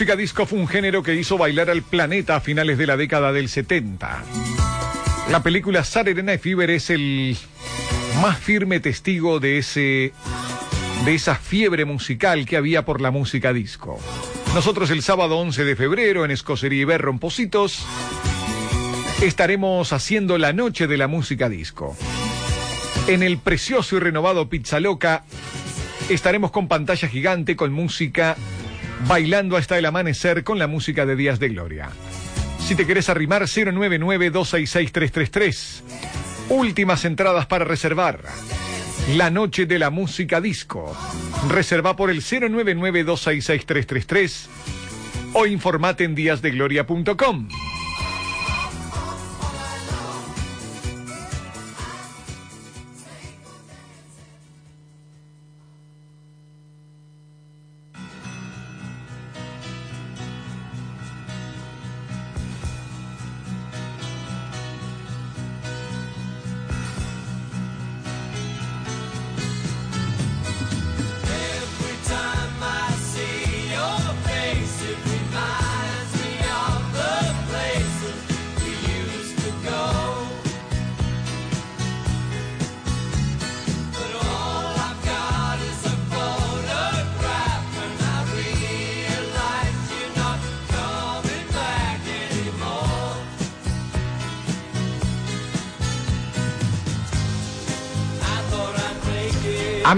Música 0.00 0.16
disco 0.16 0.46
fue 0.46 0.58
un 0.58 0.66
género 0.66 1.02
que 1.02 1.14
hizo 1.14 1.36
bailar 1.36 1.68
al 1.68 1.82
planeta 1.82 2.36
a 2.36 2.40
finales 2.40 2.78
de 2.78 2.86
la 2.86 2.96
década 2.96 3.34
del 3.34 3.50
70. 3.50 4.24
La 5.30 5.42
película 5.42 5.84
Saturday 5.84 6.24
Night 6.24 6.40
Fever 6.40 6.70
es 6.70 6.88
el 6.88 7.36
más 8.22 8.38
firme 8.38 8.80
testigo 8.80 9.40
de 9.40 9.58
ese 9.58 10.14
de 11.04 11.14
esa 11.14 11.34
fiebre 11.34 11.84
musical 11.84 12.46
que 12.46 12.56
había 12.56 12.86
por 12.86 13.02
la 13.02 13.10
música 13.10 13.52
disco. 13.52 13.98
Nosotros 14.54 14.88
el 14.88 15.02
sábado 15.02 15.36
11 15.36 15.64
de 15.64 15.76
febrero 15.76 16.24
en 16.24 16.30
Escocería 16.30 16.80
y 16.80 16.84
Berro 16.86 17.10
en 17.10 17.18
Positos 17.18 17.84
estaremos 19.20 19.92
haciendo 19.92 20.38
la 20.38 20.54
noche 20.54 20.86
de 20.86 20.96
la 20.96 21.08
música 21.08 21.50
disco. 21.50 21.94
En 23.06 23.22
el 23.22 23.36
precioso 23.36 23.98
y 23.98 24.00
renovado 24.00 24.48
Pizza 24.48 24.80
Loca 24.80 25.24
estaremos 26.08 26.52
con 26.52 26.68
pantalla 26.68 27.06
gigante 27.06 27.54
con 27.54 27.70
música 27.70 28.38
bailando 29.06 29.56
hasta 29.56 29.78
el 29.78 29.86
amanecer 29.86 30.44
con 30.44 30.58
la 30.58 30.66
música 30.66 31.06
de 31.06 31.16
Días 31.16 31.38
de 31.38 31.48
Gloria. 31.48 31.88
Si 32.58 32.74
te 32.74 32.86
querés 32.86 33.08
arrimar, 33.08 33.40
099-266-333. 33.42 35.82
Últimas 36.50 37.04
entradas 37.04 37.46
para 37.46 37.64
reservar. 37.64 38.20
La 39.16 39.30
noche 39.30 39.66
de 39.66 39.78
la 39.78 39.90
música 39.90 40.40
disco. 40.40 40.96
Reserva 41.48 41.94
por 41.96 42.10
el 42.10 42.22
099-266-333 42.22 44.46
o 45.32 45.46
informate 45.46 46.04
en 46.04 46.14
díasdegloria.com. 46.14 47.48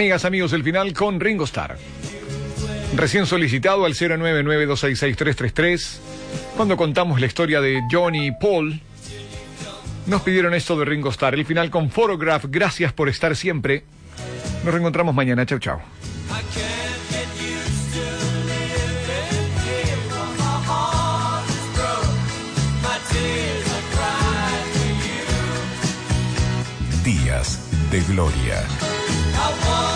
Amigas, 0.03 0.25
amigos, 0.25 0.53
el 0.53 0.65
final 0.65 0.93
con 0.95 1.21
Ringo 1.21 1.45
Starr. 1.45 1.79
Recién 2.97 3.25
solicitado 3.25 3.85
al 3.85 3.95
099-266-333. 3.95 5.99
Cuando 6.57 6.77
contamos 6.77 7.21
la 7.21 7.27
historia 7.27 7.61
de 7.61 7.81
Johnny 7.89 8.27
y 8.27 8.33
Paul, 8.33 8.81
nos 10.09 10.23
pidieron 10.23 10.55
esto 10.55 10.77
de 10.77 10.87
Ringo 10.87 11.11
Starr. 11.11 11.35
El 11.35 11.47
final 11.47 11.71
con 11.71 11.89
Photograph. 11.89 12.47
Gracias 12.49 12.93
por 12.93 13.09
estar 13.09 13.37
siempre. 13.37 13.85
Nos 14.65 14.75
reencontramos 14.75 15.15
mañana. 15.15 15.47
Chau, 15.47 15.61
chau. 15.61 15.79
I 15.79 15.81
can't 16.53 16.83
get 29.53 29.92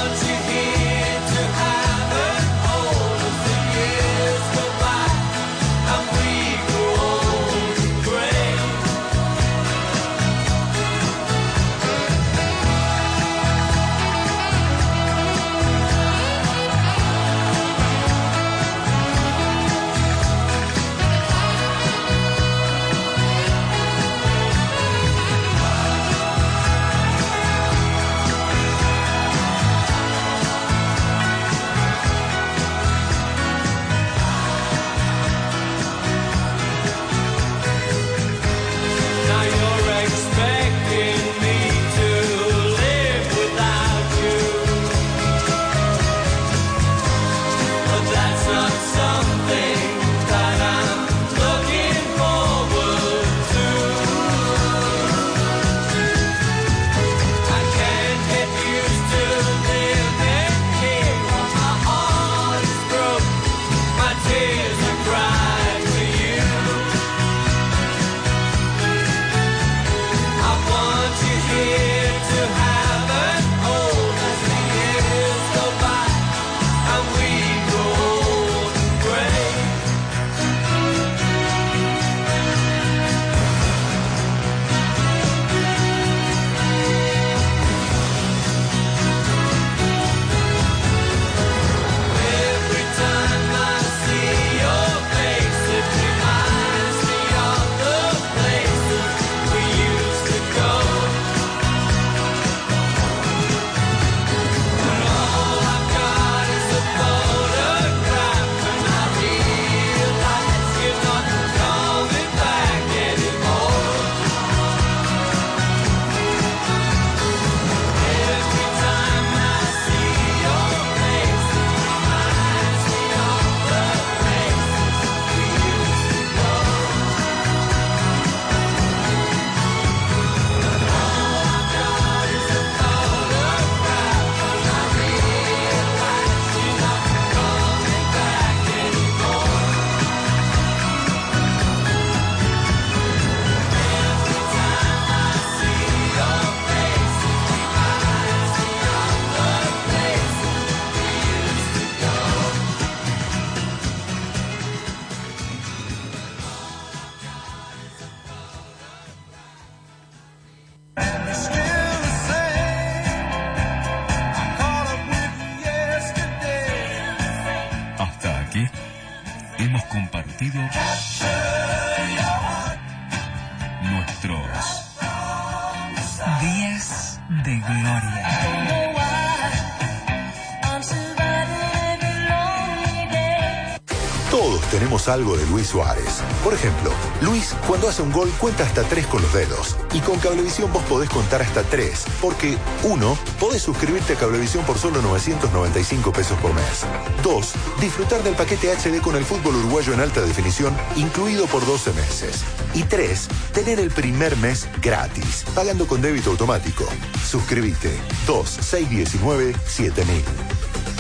Algo 185.08 185.36
de 185.36 185.46
Luis 185.46 185.68
Suárez. 185.68 186.20
Por 186.42 186.52
ejemplo, 186.52 186.90
Luis 187.20 187.54
cuando 187.68 187.88
hace 187.88 188.02
un 188.02 188.10
gol 188.10 188.28
cuenta 188.38 188.64
hasta 188.64 188.82
tres 188.82 189.06
con 189.06 189.22
los 189.22 189.32
dedos. 189.32 189.76
Y 189.92 190.00
con 190.00 190.18
Cablevisión 190.18 190.72
vos 190.72 190.82
podés 190.84 191.08
contar 191.08 191.42
hasta 191.42 191.62
tres. 191.62 192.04
Porque, 192.20 192.56
uno, 192.82 193.16
podés 193.38 193.62
suscribirte 193.62 194.14
a 194.14 194.16
Cablevisión 194.16 194.64
por 194.64 194.78
solo 194.78 195.00
995 195.02 196.12
pesos 196.12 196.38
por 196.40 196.52
mes. 196.54 196.84
Dos, 197.22 197.52
disfrutar 197.80 198.22
del 198.24 198.34
paquete 198.34 198.72
HD 198.74 199.00
con 199.00 199.14
el 199.14 199.24
fútbol 199.24 199.56
uruguayo 199.56 199.92
en 199.94 200.00
alta 200.00 200.22
definición, 200.22 200.76
incluido 200.96 201.46
por 201.46 201.64
12 201.64 201.92
meses. 201.92 202.42
Y 202.74 202.82
tres, 202.82 203.28
tener 203.52 203.78
el 203.78 203.90
primer 203.90 204.36
mes 204.38 204.68
gratis, 204.82 205.44
pagando 205.54 205.86
con 205.86 206.02
débito 206.02 206.30
automático. 206.30 206.84
Suscríbete. 207.24 207.96
2 208.26 208.48
619 208.48 209.54
7000. 209.66 210.24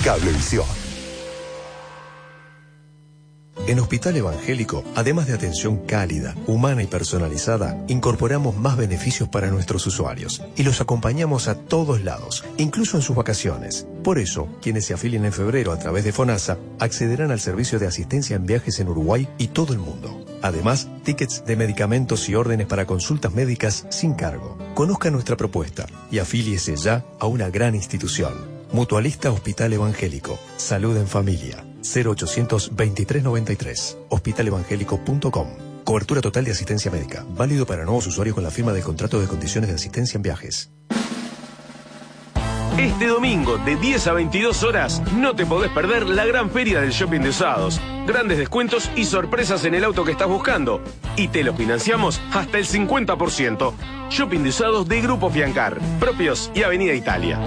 Cablevisión. 0.04 0.75
En 3.66 3.80
Hospital 3.80 4.16
Evangélico, 4.16 4.84
además 4.94 5.26
de 5.26 5.34
atención 5.34 5.78
cálida, 5.86 6.36
humana 6.46 6.84
y 6.84 6.86
personalizada, 6.86 7.76
incorporamos 7.88 8.56
más 8.56 8.76
beneficios 8.76 9.28
para 9.28 9.50
nuestros 9.50 9.84
usuarios 9.88 10.40
y 10.54 10.62
los 10.62 10.80
acompañamos 10.80 11.48
a 11.48 11.56
todos 11.56 12.04
lados, 12.04 12.44
incluso 12.58 12.96
en 12.96 13.02
sus 13.02 13.16
vacaciones. 13.16 13.88
Por 14.04 14.20
eso, 14.20 14.46
quienes 14.62 14.84
se 14.84 14.94
afilien 14.94 15.24
en 15.24 15.32
febrero 15.32 15.72
a 15.72 15.80
través 15.80 16.04
de 16.04 16.12
FONASA 16.12 16.58
accederán 16.78 17.32
al 17.32 17.40
servicio 17.40 17.80
de 17.80 17.88
asistencia 17.88 18.36
en 18.36 18.46
viajes 18.46 18.78
en 18.78 18.88
Uruguay 18.88 19.28
y 19.36 19.48
todo 19.48 19.72
el 19.72 19.80
mundo. 19.80 20.24
Además, 20.42 20.88
tickets 21.02 21.44
de 21.44 21.56
medicamentos 21.56 22.28
y 22.28 22.36
órdenes 22.36 22.68
para 22.68 22.86
consultas 22.86 23.34
médicas 23.34 23.84
sin 23.88 24.14
cargo. 24.14 24.56
Conozca 24.74 25.10
nuestra 25.10 25.36
propuesta 25.36 25.86
y 26.08 26.20
afíliese 26.20 26.76
ya 26.76 27.04
a 27.18 27.26
una 27.26 27.50
gran 27.50 27.74
institución. 27.74 28.32
Mutualista 28.70 29.32
Hospital 29.32 29.72
Evangélico. 29.72 30.38
Salud 30.56 30.96
en 30.96 31.08
familia. 31.08 31.65
0800 31.94 32.70
2393. 32.76 33.98
Hospitalevangélico.com. 34.08 35.48
Cobertura 35.84 36.20
total 36.20 36.44
de 36.44 36.50
asistencia 36.50 36.90
médica. 36.90 37.24
Válido 37.30 37.66
para 37.66 37.84
nuevos 37.84 38.06
usuarios 38.06 38.34
con 38.34 38.44
la 38.44 38.50
firma 38.50 38.72
del 38.72 38.82
contrato 38.82 39.20
de 39.20 39.28
condiciones 39.28 39.68
de 39.68 39.76
asistencia 39.76 40.18
en 40.18 40.22
viajes. 40.22 40.70
Este 42.78 43.06
domingo, 43.06 43.56
de 43.56 43.76
10 43.76 44.06
a 44.08 44.12
22 44.12 44.62
horas, 44.62 45.02
no 45.14 45.34
te 45.34 45.46
podés 45.46 45.70
perder 45.70 46.06
la 46.06 46.26
gran 46.26 46.50
feria 46.50 46.82
del 46.82 46.90
shopping 46.90 47.20
de 47.20 47.30
usados. 47.30 47.80
Grandes 48.06 48.36
descuentos 48.36 48.90
y 48.94 49.06
sorpresas 49.06 49.64
en 49.64 49.74
el 49.74 49.84
auto 49.84 50.04
que 50.04 50.12
estás 50.12 50.28
buscando. 50.28 50.82
Y 51.16 51.28
te 51.28 51.42
lo 51.42 51.54
financiamos 51.54 52.20
hasta 52.34 52.58
el 52.58 52.66
50%. 52.66 53.72
Shopping 54.10 54.42
de 54.42 54.48
usados 54.50 54.86
de 54.88 55.00
Grupo 55.00 55.30
Fiancar, 55.30 55.78
propios 55.98 56.50
y 56.54 56.64
Avenida 56.64 56.92
Italia. 56.92 57.40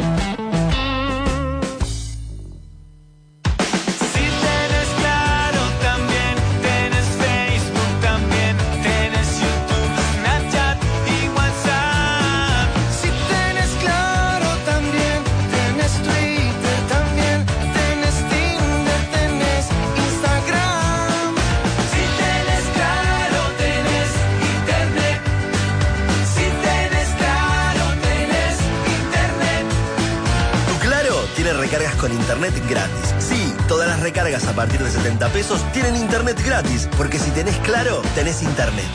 Con 32.00 32.12
internet 32.14 32.54
gratis. 32.70 33.14
Sí, 33.20 33.54
todas 33.68 33.88
las 33.88 34.00
recargas 34.00 34.48
a 34.48 34.54
partir 34.54 34.80
de 34.80 34.90
70 34.90 35.30
pesos 35.30 35.64
tienen 35.74 35.96
internet 35.96 36.42
gratis, 36.44 36.88
porque 36.98 37.20
si 37.20 37.30
tenés 37.32 37.58
Claro, 37.58 38.02
tenés 38.16 38.42
internet. 38.42 38.88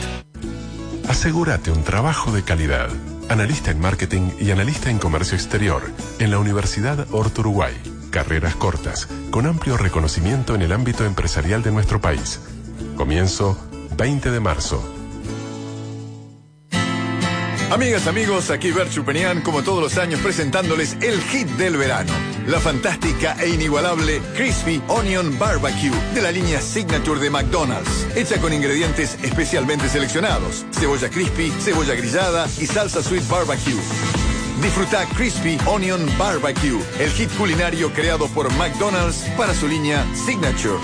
Asegúrate 1.07 1.71
un 1.71 1.83
trabajo 1.83 2.31
de 2.31 2.43
calidad. 2.43 2.89
Analista 3.29 3.71
en 3.71 3.79
marketing 3.79 4.31
y 4.39 4.51
analista 4.51 4.89
en 4.89 4.97
comercio 4.97 5.35
exterior 5.35 5.83
en 6.19 6.31
la 6.31 6.39
Universidad 6.39 7.07
Horto 7.11 7.41
Uruguay. 7.41 7.73
Carreras 8.11 8.55
cortas, 8.55 9.07
con 9.31 9.45
amplio 9.45 9.77
reconocimiento 9.77 10.55
en 10.55 10.61
el 10.61 10.71
ámbito 10.71 11.05
empresarial 11.05 11.63
de 11.63 11.71
nuestro 11.71 12.01
país. 12.01 12.39
Comienzo 12.97 13.57
20 13.97 14.31
de 14.31 14.39
marzo. 14.39 14.83
Amigas, 17.71 18.07
amigos, 18.07 18.51
aquí 18.51 18.71
Bert 18.71 18.91
Chupenian, 18.91 19.41
como 19.41 19.63
todos 19.63 19.81
los 19.81 19.97
años, 19.97 20.19
presentándoles 20.21 20.97
el 21.01 21.19
hit 21.21 21.47
del 21.51 21.77
verano. 21.77 22.13
La 22.47 22.59
fantástica 22.59 23.35
e 23.39 23.49
inigualable 23.49 24.21
Crispy 24.35 24.79
Onion 24.87 25.37
Barbecue 25.39 25.91
de 26.13 26.21
la 26.21 26.31
línea 26.31 26.61
Signature 26.61 27.19
de 27.19 27.31
McDonald's. 27.31 28.07
Hecha 28.15 28.39
con 28.39 28.53
ingredientes 28.53 29.17
especialmente 29.23 29.89
seleccionados. 29.89 30.63
Cebolla 30.71 31.09
crispy, 31.09 31.49
cebolla 31.59 31.95
grillada 31.95 32.47
y 32.59 32.67
salsa 32.67 33.01
sweet 33.01 33.27
barbecue. 33.27 33.73
Disfruta 34.61 35.05
Crispy 35.15 35.57
Onion 35.65 36.05
Barbecue, 36.19 36.79
el 36.99 37.09
hit 37.09 37.31
culinario 37.37 37.91
creado 37.93 38.27
por 38.27 38.51
McDonald's 38.53 39.25
para 39.37 39.53
su 39.53 39.67
línea 39.67 40.05
Signature. 40.13 40.79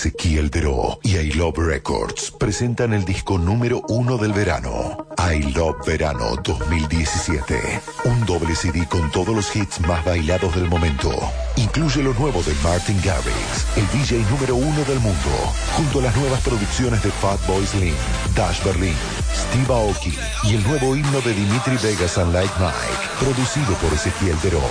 Ezequiel 0.00 0.48
Deró 0.48 0.98
y 1.02 1.18
I 1.18 1.32
Love 1.32 1.58
Records 1.58 2.30
presentan 2.30 2.94
el 2.94 3.04
disco 3.04 3.36
número 3.36 3.82
uno 3.90 4.16
del 4.16 4.32
verano, 4.32 5.06
I 5.18 5.52
Love 5.52 5.86
Verano 5.86 6.36
2017. 6.42 7.60
Un 8.06 8.24
doble 8.24 8.54
CD 8.56 8.88
con 8.88 9.10
todos 9.10 9.36
los 9.36 9.54
hits 9.54 9.78
más 9.82 10.02
bailados 10.02 10.54
del 10.54 10.70
momento. 10.70 11.10
Incluye 11.56 12.02
lo 12.02 12.14
nuevo 12.14 12.42
de 12.42 12.54
Martin 12.62 12.98
Garrix, 13.04 13.66
el 13.76 13.86
DJ 13.88 14.24
número 14.30 14.56
uno 14.56 14.82
del 14.84 15.00
mundo, 15.00 15.52
junto 15.76 15.98
a 15.98 16.04
las 16.04 16.16
nuevas 16.16 16.40
producciones 16.40 17.02
de 17.02 17.10
Fatboy 17.10 17.66
Slim, 17.66 17.94
Dash 18.34 18.64
Berlin, 18.64 18.96
Steve 19.34 19.74
Aoki 19.74 20.14
y 20.44 20.54
el 20.54 20.62
nuevo 20.66 20.96
himno 20.96 21.20
de 21.20 21.34
Dimitri 21.34 21.76
Vegas 21.76 22.16
and 22.16 22.32
Like 22.32 22.54
Mike, 22.58 23.06
producido 23.18 23.74
por 23.74 23.92
Ezequiel 23.92 24.40
Deró. 24.42 24.62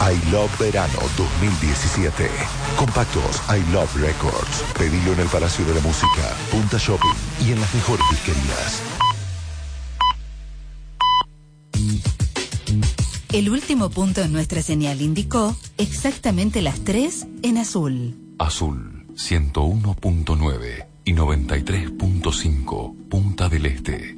I 0.00 0.16
Love 0.32 0.50
Verano 0.58 0.98
2017. 1.18 2.30
Compactos 2.78 3.42
I 3.50 3.60
Love 3.70 3.94
Records. 3.96 4.64
Pedilo 4.78 5.12
en 5.12 5.20
el 5.20 5.28
Palacio 5.28 5.62
de 5.66 5.74
la 5.74 5.80
Música, 5.82 6.34
Punta 6.50 6.78
Shopping 6.78 7.12
y 7.46 7.52
en 7.52 7.60
las 7.60 7.74
mejores 7.74 8.04
disquerías. 8.10 8.82
El 13.30 13.50
último 13.50 13.90
punto 13.90 14.22
en 14.22 14.32
nuestra 14.32 14.62
señal 14.62 15.02
indicó 15.02 15.54
exactamente 15.76 16.62
las 16.62 16.80
3 16.80 17.26
en 17.42 17.58
azul. 17.58 18.16
Azul 18.38 19.06
101.9 19.16 20.86
y 21.04 21.12
93.5 21.12 23.08
Punta 23.08 23.50
del 23.50 23.66
Este. 23.66 24.16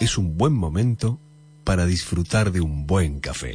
Es 0.00 0.18
un 0.18 0.36
buen 0.36 0.54
momento 0.54 1.20
para 1.66 1.84
disfrutar 1.84 2.52
de 2.52 2.60
un 2.60 2.86
buen 2.86 3.18
café. 3.18 3.52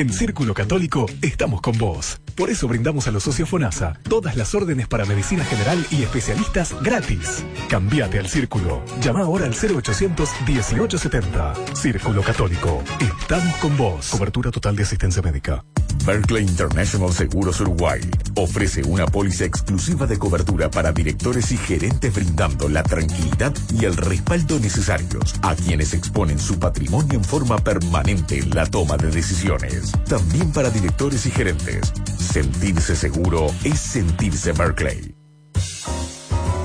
En 0.00 0.10
Círculo 0.10 0.54
Católico 0.54 1.04
estamos 1.20 1.60
con 1.60 1.76
vos. 1.76 2.22
Por 2.34 2.48
eso 2.48 2.66
brindamos 2.66 3.06
a 3.06 3.10
los 3.10 3.22
socios 3.22 3.50
FONASA 3.50 4.00
todas 4.08 4.34
las 4.34 4.54
órdenes 4.54 4.88
para 4.88 5.04
medicina 5.04 5.44
general 5.44 5.84
y 5.90 6.02
especialistas 6.02 6.74
gratis. 6.80 7.44
Cambiate 7.68 8.18
al 8.18 8.26
Círculo. 8.26 8.82
Llama 9.02 9.20
ahora 9.20 9.44
al 9.44 9.52
0800 9.52 10.30
1870. 10.46 11.54
Círculo 11.74 12.22
Católico. 12.22 12.82
Estamos 12.98 13.54
con 13.56 13.76
vos. 13.76 14.08
Cobertura 14.08 14.50
total 14.50 14.74
de 14.74 14.84
asistencia 14.84 15.20
médica. 15.20 15.66
Berkeley 16.04 16.42
International 16.42 17.12
Seguros 17.12 17.60
Uruguay 17.60 18.00
ofrece 18.36 18.82
una 18.82 19.06
póliza 19.06 19.44
exclusiva 19.44 20.06
de 20.06 20.18
cobertura 20.18 20.70
para 20.70 20.92
directores 20.92 21.52
y 21.52 21.56
gerentes 21.56 22.14
brindando 22.14 22.68
la 22.68 22.82
tranquilidad 22.82 23.54
y 23.78 23.84
el 23.84 23.96
respaldo 23.96 24.58
necesarios 24.58 25.34
a 25.42 25.54
quienes 25.54 25.94
exponen 25.94 26.38
su 26.38 26.58
patrimonio 26.58 27.14
en 27.14 27.24
forma 27.24 27.58
permanente 27.58 28.38
en 28.38 28.50
la 28.50 28.66
toma 28.66 28.96
de 28.96 29.10
decisiones. 29.10 29.92
También 30.08 30.52
para 30.52 30.70
directores 30.70 31.26
y 31.26 31.30
gerentes. 31.30 31.92
Sentirse 32.18 32.96
seguro 32.96 33.46
es 33.64 33.78
sentirse 33.78 34.52
Berkeley. 34.52 35.14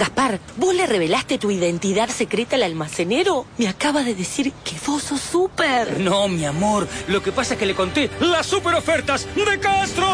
Gaspar, 0.00 0.40
¿vos 0.56 0.74
le 0.74 0.86
revelaste 0.86 1.36
tu 1.36 1.50
identidad 1.50 2.08
secreta 2.08 2.56
al 2.56 2.62
almacenero? 2.62 3.44
Me 3.58 3.68
acaba 3.68 4.02
de 4.02 4.14
decir 4.14 4.50
que 4.64 4.74
vos 4.86 5.02
sos 5.02 5.20
súper. 5.20 6.00
No, 6.00 6.26
mi 6.26 6.46
amor, 6.46 6.88
lo 7.08 7.22
que 7.22 7.32
pasa 7.32 7.52
es 7.52 7.60
que 7.60 7.66
le 7.66 7.74
conté 7.74 8.08
las 8.18 8.46
super 8.46 8.74
ofertas 8.74 9.28
de 9.36 9.60
Castro. 9.60 10.06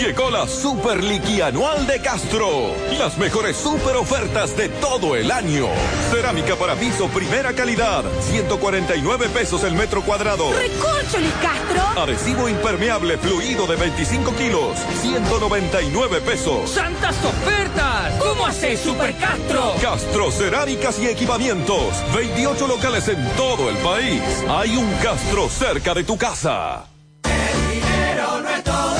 Llegó 0.00 0.30
la 0.30 0.46
Super 0.46 1.02
Liqui 1.02 1.40
Anual 1.40 1.86
de 1.86 2.00
Castro. 2.00 2.74
Las 2.98 3.16
mejores 3.16 3.56
super 3.56 3.96
ofertas 3.96 4.56
de 4.56 4.68
todo 4.68 5.16
el 5.16 5.30
año. 5.30 5.66
Cerámica 6.10 6.54
para 6.56 6.74
piso 6.74 7.08
primera 7.08 7.54
calidad. 7.54 8.04
149 8.20 9.28
pesos 9.30 9.64
el 9.64 9.74
metro 9.74 10.02
cuadrado. 10.02 10.52
¡Recorcholis, 10.52 11.32
Castro! 11.42 12.02
Adhesivo 12.02 12.48
impermeable 12.48 13.16
fluido 13.16 13.66
de 13.66 13.76
25 13.76 14.32
kilos. 14.36 14.78
199 15.00 16.20
pesos. 16.20 16.70
¡Santas 16.70 17.16
ofertas! 17.24 18.12
¿Cómo 18.18 18.46
haces, 18.46 18.80
Super 18.80 19.14
Castro? 19.16 19.74
Castro 19.80 20.30
Cerámicas 20.30 20.98
y 20.98 21.06
Equipamientos. 21.06 21.94
28 22.14 22.66
locales 22.66 23.08
en 23.08 23.24
todo 23.36 23.70
el 23.70 23.76
país. 23.78 24.22
Hay 24.48 24.76
un 24.76 24.90
Castro 25.02 25.48
cerca 25.48 25.94
de 25.94 26.04
tu 26.04 26.18
casa. 26.18 26.84
dinero 27.24 28.40
no 28.42 28.50
es 28.50 28.62
todo, 28.64 28.95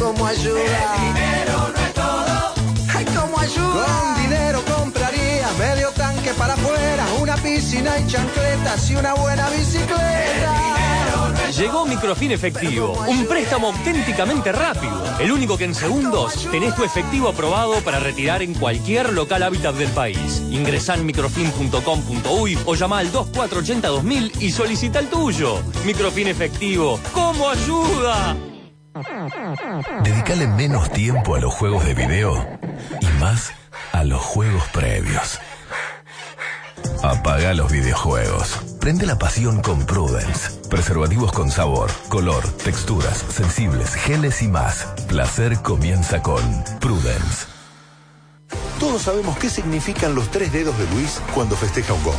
Como 0.00 0.26
ayuda. 0.26 0.60
el 0.60 1.14
dinero 1.14 1.72
no 1.74 1.86
es 1.86 1.94
todo. 1.94 2.54
Ay, 2.94 3.04
como 3.06 3.38
ayuda. 3.38 3.86
Con 3.86 4.22
dinero 4.22 4.62
compraría 4.76 5.50
medio 5.58 5.90
tanque 5.90 6.32
para 6.34 6.54
afuera, 6.54 7.06
una 7.20 7.36
piscina 7.36 7.98
y 7.98 8.06
chancletas 8.06 8.90
y 8.90 8.96
una 8.96 9.14
buena 9.14 9.48
bicicleta. 9.50 10.76
Llegó 11.56 11.86
Microfin 11.86 12.32
Efectivo, 12.32 12.92
un 13.08 13.24
préstamo 13.26 13.68
auténticamente 13.68 14.52
rápido. 14.52 15.00
El 15.18 15.32
único 15.32 15.56
que 15.56 15.64
en 15.64 15.74
segundos 15.74 16.46
tenés 16.50 16.74
tu 16.74 16.84
efectivo 16.84 17.28
aprobado 17.28 17.80
para 17.80 17.98
retirar 17.98 18.42
en 18.42 18.52
cualquier 18.52 19.12
local 19.12 19.42
hábitat 19.42 19.74
del 19.76 19.88
país. 19.90 20.42
Ingresá 20.50 20.94
en 20.94 21.06
microfin.com.uy 21.06 22.58
o 22.66 22.74
llama 22.74 22.98
al 22.98 23.10
2480 23.10 23.88
2000 23.88 24.32
y 24.40 24.50
solicita 24.50 24.98
el 24.98 25.08
tuyo. 25.08 25.62
Microfin 25.86 26.28
Efectivo, 26.28 27.00
¿cómo 27.14 27.48
ayuda? 27.48 28.36
Dedicale 30.02 30.46
menos 30.46 30.90
tiempo 30.90 31.34
a 31.34 31.40
los 31.40 31.52
juegos 31.52 31.84
de 31.84 31.94
video 31.94 32.46
y 33.00 33.06
más 33.20 33.52
a 33.92 34.04
los 34.04 34.22
juegos 34.22 34.64
previos. 34.72 35.38
Apaga 37.02 37.52
los 37.54 37.70
videojuegos. 37.70 38.76
Prende 38.80 39.06
la 39.06 39.18
pasión 39.18 39.60
con 39.60 39.84
Prudence. 39.84 40.50
Preservativos 40.70 41.32
con 41.32 41.50
sabor, 41.50 41.90
color, 42.08 42.42
texturas, 42.64 43.18
sensibles, 43.28 43.94
geles 43.94 44.42
y 44.42 44.48
más. 44.48 44.86
Placer 45.08 45.56
comienza 45.62 46.22
con 46.22 46.42
Prudence. 46.80 47.55
Todos 48.78 49.02
sabemos 49.02 49.38
qué 49.38 49.48
significan 49.48 50.14
los 50.14 50.30
tres 50.30 50.52
dedos 50.52 50.78
de 50.78 50.86
Luis 50.88 51.20
cuando 51.34 51.56
festeja 51.56 51.94
un 51.94 52.04
gol. 52.04 52.14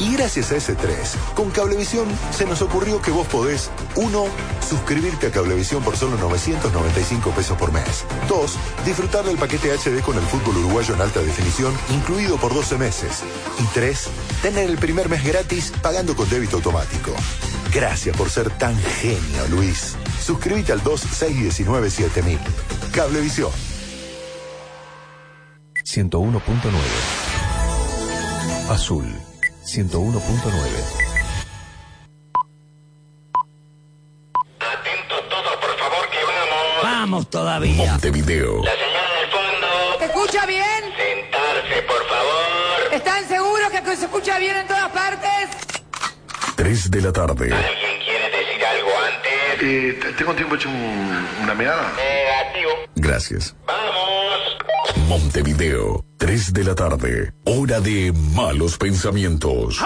Y 0.00 0.14
gracias 0.14 0.50
a 0.50 0.56
ese 0.56 0.74
tres, 0.74 1.14
con 1.34 1.50
Cablevisión 1.50 2.08
se 2.36 2.46
nos 2.46 2.62
ocurrió 2.62 3.00
que 3.00 3.12
vos 3.12 3.28
podés, 3.28 3.70
uno, 3.94 4.24
suscribirte 4.68 5.28
a 5.28 5.30
Cablevisión 5.30 5.84
por 5.84 5.96
solo 5.96 6.16
995 6.16 7.30
pesos 7.30 7.56
por 7.56 7.70
mes. 7.70 8.04
Dos, 8.28 8.56
disfrutar 8.84 9.24
del 9.24 9.36
paquete 9.36 9.70
HD 9.72 10.02
con 10.02 10.16
el 10.16 10.24
fútbol 10.24 10.56
uruguayo 10.56 10.94
en 10.94 11.00
alta 11.02 11.20
definición, 11.20 11.72
incluido 11.90 12.38
por 12.38 12.54
12 12.54 12.76
meses. 12.76 13.22
Y 13.60 13.64
tres, 13.72 14.08
tener 14.42 14.68
el 14.68 14.78
primer 14.78 15.08
mes 15.08 15.22
gratis 15.22 15.72
pagando 15.80 16.16
con 16.16 16.28
débito 16.28 16.56
automático. 16.56 17.14
Gracias 17.72 18.16
por 18.16 18.30
ser 18.30 18.50
tan 18.50 18.76
genio, 19.00 19.46
Luis. 19.50 19.94
Suscríbete 20.20 20.72
al 20.72 20.82
2619-7000. 20.82 22.38
Cablevisión. 22.92 23.69
101.9. 25.84 28.70
Azul 28.70 29.04
101.9. 29.64 31.00
Vamos 36.82 37.28
todavía. 37.30 37.92
Montevideo. 37.92 38.62
¿Se 39.98 40.04
escucha 40.06 40.46
bien? 40.46 40.64
Sentarse, 40.96 41.82
por 41.82 42.06
favor. 42.08 42.92
¿Están 42.94 43.28
seguros 43.28 43.70
que 43.70 43.96
se 43.96 44.04
escucha 44.04 44.38
bien 44.38 44.56
en 44.56 44.66
todas 44.66 44.88
partes? 44.90 45.48
3 46.56 46.90
de 46.90 47.00
la 47.02 47.12
tarde. 47.12 47.48
¿Quiere 48.04 48.30
decir 48.30 48.64
algo 48.64 48.90
antes? 49.06 49.62
Eh, 49.62 50.14
¿Tengo 50.16 50.34
tiempo 50.34 50.54
hecho 50.54 50.68
un- 50.68 51.28
una 51.42 51.54
meada? 51.54 51.92
Negativo. 51.96 52.70
Gracias. 52.96 53.54
Montevideo, 55.10 56.04
3 56.20 56.52
de 56.52 56.64
la 56.64 56.74
tarde. 56.74 57.32
Hora 57.44 57.80
de 57.80 58.12
malos 58.34 58.76
pensamientos. 58.76 59.80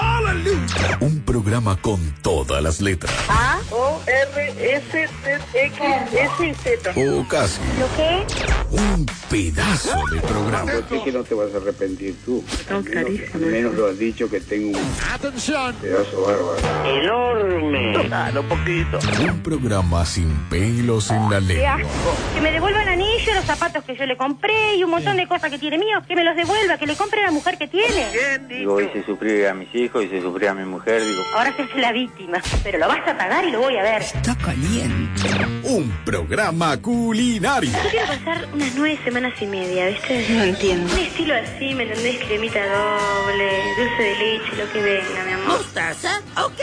Un 0.99 1.21
programa 1.21 1.77
con 1.81 2.01
todas 2.23 2.61
las 2.61 2.81
letras. 2.81 3.13
A 3.29 3.61
O 3.71 4.03
R 4.05 4.75
S 4.75 5.09
T 5.23 5.67
X 5.67 5.81
S 6.13 6.55
Z. 6.83 6.91
O 6.97 7.29
casi. 7.29 7.61
¿Lo 7.79 7.87
qué? 7.97 8.27
Un 8.73 9.07
pedazo 9.31 9.97
de 10.13 10.21
programa. 10.23 10.73
Sé 10.89 11.03
que 11.05 11.13
no 11.13 11.23
te 11.23 11.35
vas 11.37 11.55
a 11.55 11.59
arrepentir 11.59 12.17
tú. 12.25 12.43
Al 12.69 12.83
menos, 12.83 13.21
al 13.35 13.41
menos 13.41 13.75
lo 13.75 13.87
has 13.87 13.99
dicho 13.99 14.29
que 14.29 14.41
tengo 14.41 14.77
un 14.77 14.91
Atención. 15.15 15.73
pedazo 15.77 16.21
bárbaro. 16.21 16.57
Enorme. 17.01 18.07
Claro, 18.09 18.43
poquito. 18.49 18.99
Un 19.23 19.41
programa 19.41 20.05
sin 20.05 20.29
pelos 20.51 21.11
en 21.13 21.31
la 21.31 21.39
Qué 21.39 21.47
lengua. 21.47 21.75
asco. 21.75 22.17
Que 22.35 22.41
me 22.41 22.51
devuelva 22.51 22.83
el 22.83 22.89
anillo, 22.89 23.35
los 23.37 23.45
zapatos 23.45 23.85
que 23.85 23.97
yo 23.97 24.05
le 24.05 24.17
compré 24.17 24.75
y 24.77 24.83
un 24.83 24.91
montón 24.91 25.17
de 25.17 25.29
cosas 25.29 25.49
que 25.51 25.59
tiene 25.61 25.79
míos. 25.79 26.03
Que 26.09 26.17
me 26.17 26.24
los 26.25 26.37
devuelva, 26.37 26.79
que 26.79 26.87
le 26.87 26.97
compre 26.97 27.21
a 27.23 27.27
la 27.27 27.31
mujer 27.31 27.57
que 27.59 27.69
tiene. 27.69 28.07
Digo, 28.49 28.81
hice 28.81 29.05
sufrir 29.05 29.47
a 29.47 29.55
mis 29.55 29.73
hijos, 29.75 30.05
hice 30.05 30.21
sufrir 30.21 30.49
a 30.49 30.55
mi 30.55 30.65
mujer, 30.65 31.03
digo. 31.03 31.23
Ahora 31.37 31.55
se 31.57 31.63
hace 31.63 31.79
la 31.79 31.93
víctima. 31.93 32.41
Pero 32.63 32.79
lo 32.79 32.89
vas 32.89 33.07
a 33.07 33.17
pagar 33.17 33.45
y 33.45 33.51
lo 33.51 33.61
voy 33.61 33.77
a 33.77 33.83
ver. 33.83 34.03
Está 34.03 34.35
caliente. 34.37 35.23
Un 35.65 35.91
programa 36.05 36.77
culinario. 36.81 37.71
Yo 37.71 37.91
quiero 37.91 38.07
pasar 38.07 38.49
unas 38.53 38.75
nueve 38.75 38.99
semanas 39.05 39.33
y 39.41 39.47
media, 39.47 39.87
¿viste? 39.87 40.27
No 40.31 40.43
entiendo. 40.43 40.93
Un 40.93 41.01
estilo 41.01 41.35
así, 41.35 41.75
¿me 41.75 41.85
entendés? 41.85 42.19
Cremita 42.25 42.61
doble, 42.67 43.51
dulce 43.79 44.03
de 44.03 44.17
leche, 44.17 44.57
lo 44.57 44.73
que 44.73 44.81
venga, 44.81 45.25
mi 45.27 45.33
amor. 45.33 45.59
¿Mostaza? 45.59 46.21
¿Ok? 46.43 46.61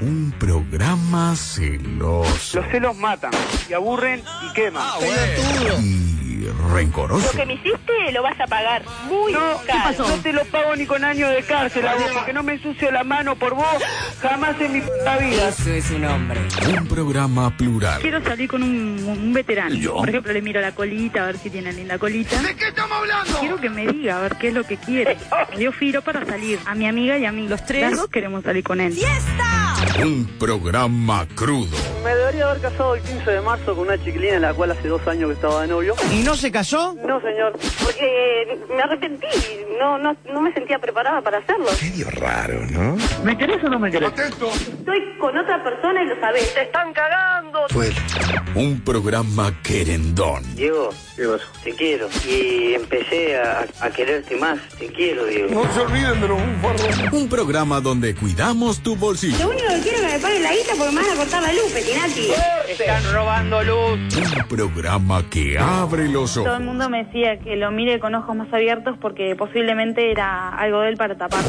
Un 0.00 0.32
programa 0.38 1.34
celoso. 1.36 2.60
Los 2.60 2.70
celos 2.70 2.96
matan, 2.96 3.30
y 3.68 3.72
aburren 3.72 4.22
y 4.48 4.52
queman. 4.54 4.84
Y 5.80 6.29
rencoroso. 6.72 7.26
Lo 7.32 7.38
que 7.38 7.46
me 7.46 7.54
hiciste 7.54 8.12
lo 8.12 8.22
vas 8.22 8.38
a 8.40 8.46
pagar 8.46 8.82
muy 9.08 9.32
caro. 9.66 10.08
No 10.08 10.16
te 10.22 10.32
lo 10.32 10.44
pago 10.46 10.76
ni 10.76 10.86
con 10.86 11.04
años 11.04 11.30
de 11.30 11.42
cárcel 11.42 11.86
a 11.86 11.94
vos, 11.94 12.10
porque 12.14 12.32
no 12.32 12.42
me 12.42 12.54
ensucio 12.54 12.90
la 12.90 13.04
mano 13.04 13.36
por 13.36 13.54
vos 13.54 13.66
jamás 14.20 14.60
en 14.60 14.72
mi 14.72 14.80
puta 14.80 15.16
vida. 15.18 15.48
Eso 15.48 15.70
es 15.70 15.90
un 15.90 16.04
hombre. 16.04 16.40
Un 16.76 16.86
programa 16.86 17.56
plural. 17.56 18.00
Quiero 18.00 18.22
salir 18.22 18.48
con 18.48 18.62
un, 18.62 19.04
un 19.06 19.32
veterano. 19.32 19.74
¿Yo? 19.74 19.96
Por 19.96 20.08
ejemplo, 20.08 20.32
le 20.32 20.42
miro 20.42 20.60
la 20.60 20.72
colita, 20.72 21.22
a 21.22 21.26
ver 21.26 21.38
si 21.38 21.50
tiene 21.50 21.72
linda 21.72 21.98
colita. 21.98 22.40
¿De 22.42 22.54
qué 22.56 22.68
estamos 22.68 22.98
hablando? 22.98 23.38
Quiero 23.40 23.56
que 23.60 23.70
me 23.70 23.86
diga, 23.86 24.18
a 24.18 24.20
ver 24.20 24.36
qué 24.36 24.48
es 24.48 24.54
lo 24.54 24.64
que 24.64 24.76
quiere. 24.76 25.16
Yo 25.58 25.72
firo 25.72 26.02
para 26.02 26.24
salir. 26.24 26.58
A 26.66 26.74
mi 26.74 26.86
amiga 26.86 27.18
y 27.18 27.24
a 27.24 27.32
mí. 27.32 27.48
Los 27.48 27.64
tres. 27.64 27.82
Las 27.82 27.96
dos 27.98 28.08
queremos 28.08 28.44
salir 28.44 28.62
con 28.62 28.80
él. 28.80 28.96
Un 30.02 30.26
programa 30.38 31.26
crudo. 31.34 31.76
Me 32.04 32.14
debería 32.14 32.50
haber 32.50 32.62
casado 32.62 32.94
el 32.94 33.02
15 33.02 33.30
de 33.30 33.40
marzo 33.40 33.74
con 33.74 33.86
una 33.86 34.02
chiquilina 34.02 34.34
en 34.36 34.42
la 34.42 34.54
cual 34.54 34.70
hace 34.70 34.88
dos 34.88 35.06
años 35.06 35.28
que 35.28 35.34
estaba 35.34 35.62
de 35.62 35.68
novio. 35.68 35.94
¿Y 36.12 36.22
no 36.22 36.34
se 36.40 36.50
casó? 36.50 36.94
No, 37.06 37.20
señor. 37.20 37.52
Porque 37.84 38.58
me 38.74 38.82
arrepentí, 38.82 39.26
no, 39.78 39.98
no, 39.98 40.16
no 40.32 40.40
me 40.40 40.52
sentía 40.52 40.78
preparada 40.78 41.20
para 41.22 41.38
hacerlo. 41.38 41.66
Medio 41.82 42.10
raro, 42.10 42.60
¿no? 42.70 42.96
¿Me 43.24 43.36
querés 43.36 43.62
o 43.64 43.68
no 43.68 43.78
me 43.78 43.90
querés? 43.90 44.10
Estoy 44.18 45.18
con 45.18 45.36
otra 45.36 45.62
persona 45.62 46.02
y 46.02 46.06
lo 46.06 46.18
sabés. 46.20 46.52
¡Te 46.54 46.62
están 46.62 46.92
cagando! 46.92 47.60
Un 48.54 48.80
programa 48.80 49.52
querendón. 49.62 50.42
Diego, 50.56 50.90
te 51.62 51.72
quiero. 51.74 52.08
Y 52.26 52.74
empecé 52.74 53.38
a, 53.38 53.66
a 53.80 53.90
quererte 53.90 54.36
más. 54.36 54.58
Te 54.78 54.86
quiero, 54.88 55.24
Diego. 55.26 55.62
se 55.72 55.80
olviden 55.80 56.20
de 56.20 56.28
los 56.28 56.38
bufarros. 56.38 57.12
Un 57.12 57.28
programa 57.28 57.80
donde 57.80 58.14
cuidamos 58.14 58.82
tu 58.82 58.96
bolsillo. 58.96 59.38
Lo 59.38 59.50
único 59.50 59.68
que 59.68 59.80
quiero 59.82 59.98
es 59.98 60.04
que 60.06 60.12
me 60.14 60.18
paguen 60.20 60.42
la 60.42 60.52
guita 60.52 60.72
porque 60.76 60.92
me 60.94 61.02
van 61.02 61.10
a 61.10 61.16
cortar 61.16 61.42
la 61.42 61.52
luz, 61.52 61.72
Petinati. 61.72 62.28
Están 62.68 63.12
robando 63.12 63.62
luz. 63.62 63.98
Un 64.16 64.48
programa 64.48 65.22
que 65.30 65.58
abre 65.58 66.08
los 66.08 66.19
Todo 66.26 66.42
ojos. 66.44 66.58
el 66.58 66.64
mundo 66.64 66.88
me 66.88 67.04
decía 67.04 67.38
que 67.38 67.56
lo 67.56 67.70
mire 67.70 68.00
con 68.00 68.14
ojos 68.14 68.34
más 68.34 68.52
abiertos 68.52 68.96
porque 69.00 69.34
posiblemente 69.36 70.10
era 70.10 70.48
algo 70.50 70.80
de 70.80 70.90
él 70.90 70.96
para 70.96 71.16
tapar. 71.16 71.42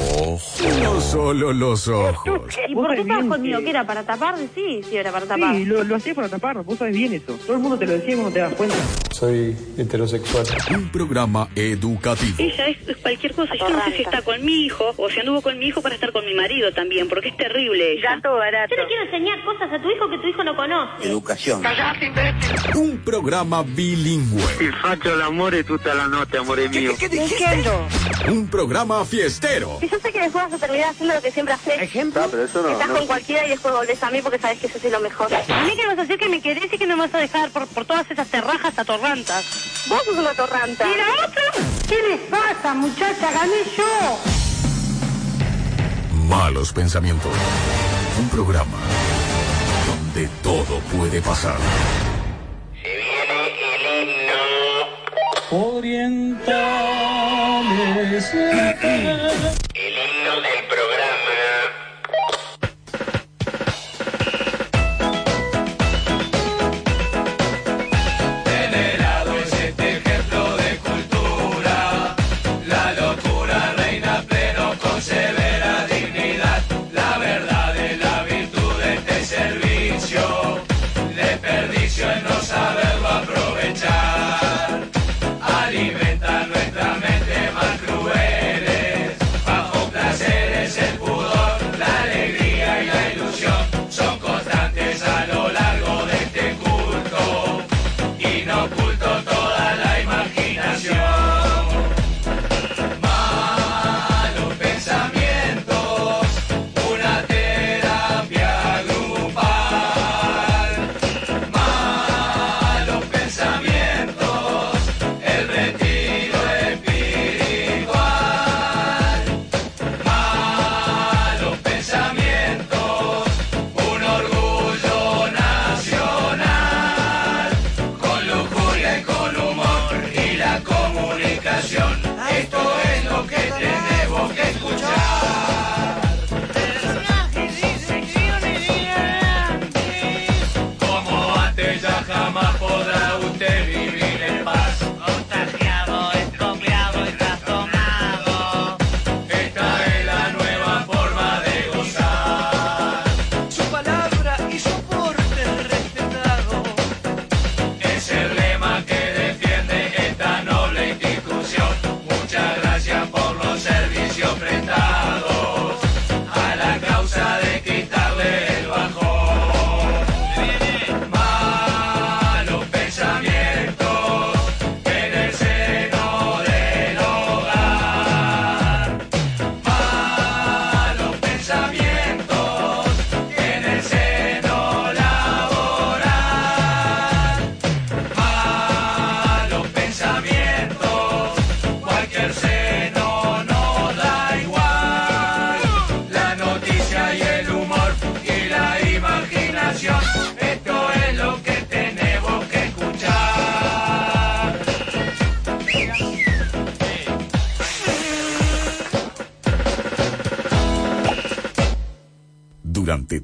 No 0.84 1.02
solo 1.02 1.54
los 1.54 1.88
ojos. 1.88 2.42
¿Y 2.68 2.76
por 2.76 2.94
qué 2.96 3.02
estabas 3.02 3.26
conmigo? 3.26 3.60
¿Que 3.60 3.70
era 3.70 3.86
para 3.86 4.04
tapar? 4.04 4.36
Sí, 4.54 4.82
sí, 4.88 4.98
era 4.98 5.12
para 5.12 5.26
tapar. 5.26 5.56
Sí, 5.56 5.66
lo, 5.66 5.84
lo 5.84 5.96
hacía 5.96 6.14
para 6.14 6.30
tapar, 6.30 6.64
vos 6.64 6.78
sabés 6.78 6.96
bien 6.96 7.14
eso. 7.14 7.34
Todo 7.46 7.54
el 7.54 7.60
mundo 7.60 7.78
te 7.78 7.88
lo 7.88 7.94
decía 7.94 8.16
cuando 8.16 8.32
te 8.32 8.40
das 8.40 8.54
cuenta. 8.54 8.76
Soy 9.12 9.56
heterosexual. 9.78 10.46
Un 10.76 10.90
programa 10.90 11.48
educativo. 11.56 12.36
Ella 12.40 12.68
es 12.68 12.78
es 12.92 12.98
cualquier 12.98 13.34
cosa. 13.34 13.56
Yo 13.56 13.70
no 13.70 13.84
sé 13.86 13.92
si 13.98 14.02
está 14.04 14.22
con 14.22 14.44
mi 14.44 14.66
hijo 14.66 14.94
o 14.98 15.10
si 15.10 15.20
anduvo 15.20 15.42
con 15.42 15.58
mi 15.58 15.68
hijo 15.68 15.82
para 15.82 15.96
estar 15.96 16.12
con 16.12 16.26
mi 16.26 16.34
marido 16.34 16.72
también, 16.74 17.08
porque 17.08 17.30
es 17.30 17.38
terrible 17.38 17.94
ella. 17.94 18.16
Gato 18.16 18.34
barato. 18.34 18.76
Yo 18.76 18.82
le 18.82 18.88
quiero 18.88 19.04
enseñar 19.06 19.44
cosas 19.44 19.72
a 19.72 19.82
tu 19.82 19.90
hijo 19.90 20.10
que 20.10 20.18
tu 20.18 20.28
hijo 20.28 20.44
no 20.44 20.56
conoce. 20.56 21.08
Educación. 21.08 21.62
Un 22.76 22.98
programa 23.00 23.64
bilingüe. 23.64 24.42
Il 24.62 24.72
faccio 24.80 25.16
l'amore 25.16 25.64
tutta 25.64 25.94
la 25.96 26.06
notte, 26.06 26.38
amore 26.38 26.70
mio. 26.70 26.92
Entiendo. 27.00 27.88
Un 28.28 28.48
programa 28.48 29.04
fiestero. 29.06 29.80
Y 29.82 29.90
yo 29.90 29.98
sé 30.00 30.12
que 30.12 30.20
después 30.22 30.44
vas 30.46 30.54
a 30.54 30.58
terminar 30.60 30.90
haciendo 30.92 31.16
lo 31.16 31.22
que 31.22 31.32
siempre 31.32 31.56
haces. 31.56 31.82
¿Ejemplo? 31.82 32.28
pero 32.30 32.44
eso 32.44 32.62
no- 32.62 32.70
Estás 32.70 32.88
no- 32.90 32.94
con 32.98 33.08
cualquiera 33.08 33.48
y 33.48 33.50
después 33.50 33.74
volvés 33.74 34.04
a 34.04 34.12
mí 34.12 34.22
porque 34.22 34.38
sabes 34.38 34.60
que 34.60 34.68
yo 34.68 34.80
soy 34.80 34.92
lo 34.92 35.00
mejor. 35.00 35.34
A 35.34 35.64
mí 35.64 35.76
que 35.76 35.88
vas 35.88 35.98
a 35.98 36.02
decir 36.02 36.20
que 36.20 36.30
me 36.30 36.40
querés 36.42 36.72
y 36.72 36.78
que 36.78 36.86
no 36.86 36.96
me 36.96 37.08
vas 37.08 37.16
a 37.16 37.18
dejar 37.18 37.50
por, 37.50 37.66
por 37.70 37.86
todas 37.86 38.10
esas 38.12 38.28
terrajas 38.28 38.78
atorrantas. 38.78 39.44
Vos 39.90 40.04
sos 40.06 40.16
una 40.16 40.34
torranta. 40.36 40.86
¿Y 40.88 40.96
la 40.96 41.26
otra? 41.26 41.44
¿Qué 41.90 41.98
les 42.10 42.20
pasa, 42.30 42.76
muchacha? 42.76 43.32
Gané 43.32 43.64
yo. 43.76 44.20
Malos 46.28 46.72
pensamientos. 46.72 47.32
Un 48.20 48.30
programa 48.30 48.78
donde 49.88 50.30
todo 50.44 50.80
puede 50.96 51.20
pasar. 51.22 51.58
Orientales. 55.52 56.32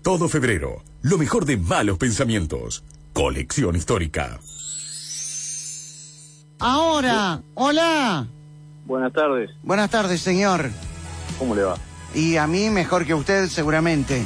Todo 0.08 0.30
febrero, 0.30 0.84
lo 1.02 1.18
mejor 1.18 1.44
de 1.44 1.58
malos 1.58 1.98
pensamientos. 1.98 2.82
Colección 3.12 3.76
histórica. 3.76 4.40
Ahora, 6.60 7.42
hola. 7.56 8.26
Buenas 8.86 9.12
tardes. 9.12 9.50
Buenas 9.64 9.90
tardes, 9.90 10.22
señor. 10.22 10.70
¿Cómo 11.38 11.56
le 11.56 11.64
va? 11.64 11.76
Y 12.16 12.38
a 12.38 12.48
mí 12.48 12.70
mejor 12.70 13.06
que 13.06 13.12
a 13.12 13.16
usted, 13.18 13.50
seguramente. 13.50 14.24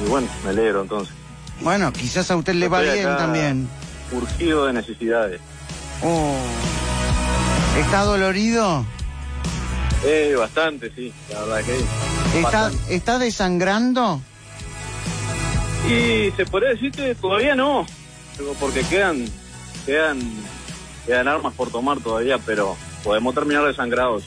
Y 0.00 0.08
bueno, 0.08 0.28
me 0.44 0.50
alegro 0.50 0.82
entonces. 0.82 1.12
Bueno, 1.60 1.92
quizás 1.92 2.30
a 2.30 2.36
usted 2.36 2.54
le 2.54 2.68
va 2.68 2.80
bien 2.80 3.08
también. 3.16 3.68
Urgido 4.12 4.66
de 4.66 4.74
necesidades. 4.74 5.40
Oh. 6.04 6.36
¿Está 7.80 8.04
dolorido? 8.04 8.86
Eh, 10.04 10.36
bastante, 10.38 10.92
sí. 10.94 11.12
La 11.32 11.40
verdad 11.40 11.64
que 11.64 12.38
¿Está, 12.38 12.62
bastante. 12.62 12.94
¿Está 12.94 13.18
desangrando? 13.18 14.22
Y 15.88 16.30
se 16.36 16.46
podría 16.46 16.70
decir 16.70 16.92
que 16.92 17.14
todavía 17.14 17.54
no. 17.54 17.86
Porque 18.58 18.82
quedan, 18.82 19.26
quedan, 19.86 20.20
quedan 21.06 21.28
armas 21.28 21.54
por 21.54 21.70
tomar 21.70 22.00
todavía, 22.00 22.38
pero 22.38 22.76
podemos 23.02 23.34
terminar 23.34 23.64
desangrados. 23.66 24.24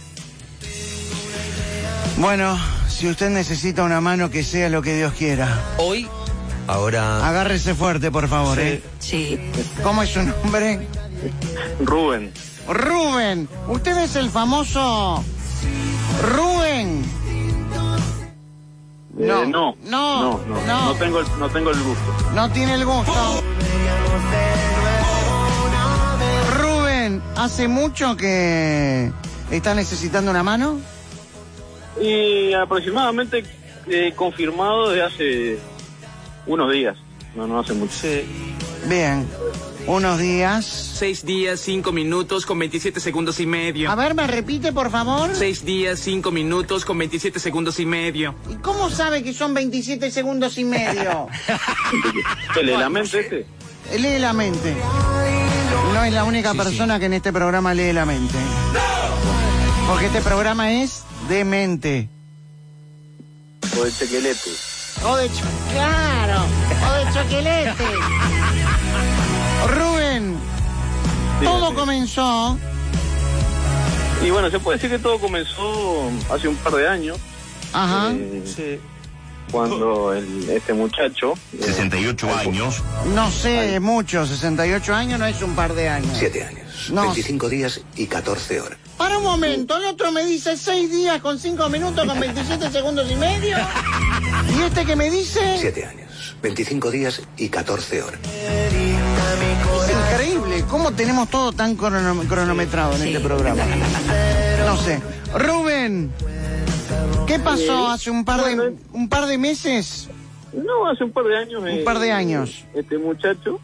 Bueno, 2.18 2.60
si 2.88 3.08
usted 3.08 3.30
necesita 3.30 3.84
una 3.84 4.02
mano, 4.02 4.30
que 4.30 4.44
sea 4.44 4.70
lo 4.70 4.82
que 4.82 4.96
Dios 4.96 5.14
quiera. 5.14 5.62
Hoy, 5.78 6.08
ahora. 6.68 7.28
Agárrese 7.28 7.74
fuerte, 7.74 8.12
por 8.12 8.28
favor, 8.28 8.60
¿eh? 8.60 8.84
Sí. 9.00 9.40
¿Cómo 9.82 10.04
es 10.04 10.10
su 10.10 10.22
nombre? 10.22 10.88
Rubén. 11.82 12.32
Rubén, 12.68 13.50
usted 13.68 13.98
es 13.98 14.16
el 14.16 14.30
famoso 14.30 15.24
Rubén. 16.22 17.04
Eh, 19.20 19.26
No, 19.28 19.46
no, 19.46 19.76
no, 19.84 20.40
no, 20.48 20.66
no, 20.66 20.94
tengo, 20.96 21.20
el- 21.20 21.40
no 21.40 21.50
tengo 21.50 21.70
el 21.70 21.80
gusto. 21.84 22.16
No 22.34 22.50
tiene 22.52 22.74
el 22.76 22.86
gusto. 22.86 23.44
Rubén, 26.60 27.22
¿hace 27.36 27.68
mucho 27.68 28.16
que 28.18 29.12
está 29.52 29.76
necesitando 29.76 30.32
una 30.32 30.44
mano? 30.44 30.80
Y 32.02 32.54
aproximadamente 32.54 33.44
eh, 33.88 34.14
confirmado 34.16 34.90
de 34.90 35.04
hace 35.04 35.60
unos 36.48 36.72
días, 36.72 36.98
no, 37.36 37.46
no 37.48 37.60
hace 37.60 37.74
mucho. 37.74 37.94
Bien, 38.88 39.28
unos 39.88 40.20
días. 40.20 40.66
Seis 40.66 41.26
días, 41.26 41.60
cinco 41.60 41.92
minutos 41.92 42.46
con 42.46 42.60
27 42.60 43.00
segundos 43.00 43.40
y 43.40 43.46
medio. 43.46 43.90
A 43.90 43.96
ver, 43.96 44.16
¿me 44.16 44.26
repite, 44.28 44.72
por 44.72 44.90
favor? 44.92 45.32
Seis 45.36 45.66
días, 45.66 46.00
cinco 46.00 46.32
minutos 46.32 46.86
con 46.86 46.98
27 46.98 47.40
segundos 47.40 47.80
y 47.80 47.86
medio. 47.86 48.36
¿Y 48.50 48.56
cómo 48.56 48.90
sabe 48.90 49.24
que 49.24 49.34
son 49.34 49.54
27 49.54 50.12
segundos 50.12 50.58
y 50.58 50.64
medio? 50.66 51.28
¿Te 52.54 52.64
lee 52.64 52.78
la 52.78 52.90
mente 52.90 53.20
este? 53.20 53.46
Lee 54.00 54.20
la 54.20 54.34
mente. 54.34 54.76
No 55.94 56.04
es 56.04 56.14
la 56.14 56.24
única 56.24 56.54
persona 56.54 57.00
que 57.00 57.06
en 57.06 57.14
este 57.14 57.34
programa 57.34 57.74
lee 57.74 57.94
la 57.94 58.06
mente. 58.06 58.38
Porque 59.88 60.06
este 60.06 60.22
programa 60.22 60.72
es 60.72 61.04
de 61.28 61.44
mente. 61.44 62.10
O 63.78 63.86
el 63.86 63.94
chequelete. 63.94 64.52
O 65.06 65.18
de 65.18 65.28
claro, 65.74 66.46
o 66.88 66.94
de 66.94 67.14
choquelete. 67.14 68.33
Rubén, 69.68 70.36
todo 71.44 71.74
comenzó. 71.74 72.58
Y 74.24 74.30
bueno, 74.30 74.50
se 74.50 74.60
puede 74.60 74.78
decir 74.78 74.90
que 74.90 75.00
todo 75.00 75.20
comenzó 75.20 76.10
hace 76.34 76.48
un 76.48 76.56
par 76.58 76.74
de 76.74 76.88
años. 76.88 77.18
Ajá. 77.74 78.12
eh, 78.14 78.80
Cuando 79.52 80.14
el- 80.14 80.50
este 80.50 80.74
muchacho... 80.74 81.34
68 81.60 82.28
años. 82.36 82.82
No 83.14 83.30
sé, 83.30 83.80
mucho, 83.80 84.26
68 84.26 84.96
años 84.96 85.20
no 85.20 85.26
es 85.26 85.42
un 85.42 85.56
par 85.56 85.74
de 85.74 85.90
años. 85.90 86.12
7 86.18 86.44
años. 86.44 86.90
No. 86.92 87.04
25 87.04 87.50
días 87.50 87.82
y 87.96 88.08
14 88.08 88.62
horas. 88.62 88.78
Para 88.98 89.18
un 89.18 89.24
momento, 89.24 89.78
el 89.78 89.86
otro 89.86 90.12
me 90.12 90.26
dice 90.26 90.56
6 90.58 90.90
días 90.92 91.22
con 91.22 91.38
5 91.40 91.70
minutos 91.70 92.06
con 92.08 92.20
27 92.20 92.72
segundos 92.72 93.10
y 93.12 93.16
medio. 93.16 93.58
¿Y 94.58 94.62
este 94.64 94.86
que 94.86 94.96
me 94.96 95.10
dice? 95.12 95.58
7 95.60 95.86
años. 95.86 96.36
25 96.42 96.90
días 96.92 97.22
y 97.38 97.50
14 97.50 98.02
horas. 98.04 98.20
Es 99.34 100.12
increíble, 100.14 100.64
¿cómo 100.70 100.92
tenemos 100.92 101.30
todo 101.30 101.52
tan 101.52 101.76
crono- 101.76 102.28
cronometrado 102.28 102.96
en 102.96 103.04
este 103.08 103.20
programa? 103.20 103.64
No 104.66 104.78
sé. 104.78 105.02
Rubén, 105.34 106.12
¿qué 107.28 107.40
pasó 107.40 107.90
hace 107.90 108.12
un 108.12 108.24
par 108.24 108.44
de, 108.44 108.76
un 108.92 109.10
par 109.10 109.26
de 109.26 109.38
meses? 109.38 110.10
No, 110.54 110.88
hace 110.88 111.04
un 111.04 111.12
par 111.12 111.26
de 111.26 111.38
años... 111.38 111.64
Un 111.64 111.84
par 111.84 112.00
de 112.00 112.12
años. 112.12 112.64
Este 112.76 112.98
muchacho... 112.98 113.60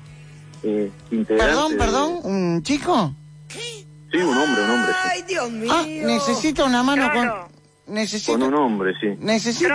Eh, 0.63 0.91
Perdón, 1.27 1.75
perdón, 1.77 2.19
¿un 2.23 2.63
chico? 2.63 3.13
Sí, 3.47 4.17
un 4.17 4.35
hombre, 4.37 4.63
un 4.63 4.69
hombre, 4.71 4.93
sí. 5.15 5.23
Dios 5.27 5.51
mío. 5.51 5.71
Ah, 5.71 5.83
necesita 5.85 6.63
una 6.65 6.81
mano 6.83 7.11
con... 7.13 7.27
Con 7.29 7.93
Necesito... 7.95 8.33
un 8.33 8.53
hombre, 8.55 8.93
sí. 8.99 9.07
Necesito... 9.19 9.69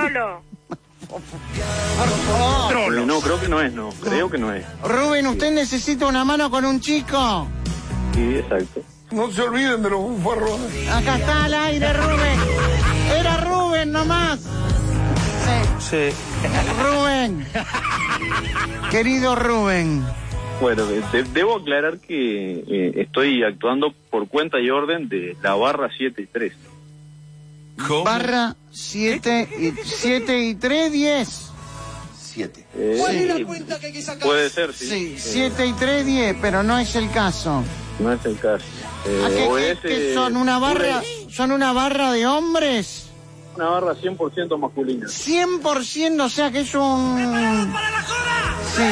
No, 3.07 3.21
creo 3.21 3.41
que 3.41 3.49
no 3.49 3.61
es, 3.61 3.73
no. 3.73 3.91
Creo 4.03 4.31
que 4.31 4.39
no 4.39 4.53
es. 4.53 4.65
Rubén, 4.83 5.27
usted 5.27 5.53
necesita 5.53 6.07
una 6.07 6.25
mano 6.25 6.51
con 6.51 6.65
un 6.65 6.81
chico. 6.81 7.47
Sí, 8.15 8.37
exacto. 8.37 8.81
No 9.11 9.31
se 9.31 9.43
olviden 9.43 9.83
de 9.83 9.91
los 9.91 10.01
bufarrones. 10.01 10.89
Acá 10.91 11.17
está 11.17 11.45
al 11.45 11.55
aire, 11.55 11.93
Rubén. 11.93 12.41
Era 13.19 13.37
Rubén 13.39 13.93
nomás. 13.93 14.41
Sí. 15.79 16.09
Rubén. 16.83 17.47
Querido 18.91 19.35
Rubén. 19.37 20.05
Bueno, 20.61 20.87
de- 20.87 21.01
de- 21.13 21.25
debo 21.25 21.57
aclarar 21.57 21.99
que 21.99 22.65
eh, 22.67 22.93
estoy 22.97 23.43
actuando 23.43 23.93
por 24.11 24.29
cuenta 24.29 24.61
y 24.61 24.71
orden 24.71 25.09
de 25.09 25.37
la 25.43 25.55
barra 25.55 25.91
7 25.97 26.23
y 26.23 26.27
3. 26.27 26.53
Barra 28.05 28.57
7 28.71 29.49
y, 29.59 29.73
7 29.85 30.39
y 30.45 30.55
3, 30.55 30.93
10. 30.93 31.29
7. 32.35 32.67
Eh, 32.75 32.97
¿Cuál 32.99 33.17
es 33.17 33.39
la 33.41 33.47
cuenta 33.47 33.79
que 33.79 33.87
hay 33.87 33.93
que 33.93 34.03
sacar? 34.03 34.27
Puede 34.29 34.51
ser, 34.51 34.73
sí. 34.75 34.87
Sí, 34.89 35.15
Eh, 35.17 35.21
7 35.21 35.67
y 35.67 35.73
3, 35.75 36.07
10, 36.07 36.37
pero 36.41 36.63
no 36.63 36.79
es 36.79 36.95
el 36.97 37.11
caso. 37.11 37.63
no 38.01 38.13
es 38.13 38.25
el 38.25 38.39
caso. 38.39 38.65
Eh, 39.07 39.23
¿A 39.25 39.29
qué, 39.29 39.47
o 39.49 39.55
qué- 39.57 39.71
es, 39.73 39.79
qué 39.81 40.11
eh, 40.11 40.15
son 40.15 40.37
una 40.37 40.59
barra? 40.59 41.03
¿Son 41.31 41.53
una 41.53 41.73
barra 41.73 42.13
de 42.13 42.27
hombres? 42.27 43.07
Una 43.57 43.67
barra 43.69 43.95
100% 43.95 44.59
masculina. 44.59 45.07
100%, 45.07 46.21
o 46.23 46.29
sea 46.29 46.51
que 46.51 46.61
es 46.61 46.75
un... 46.75 47.73
Sí, 48.75 48.83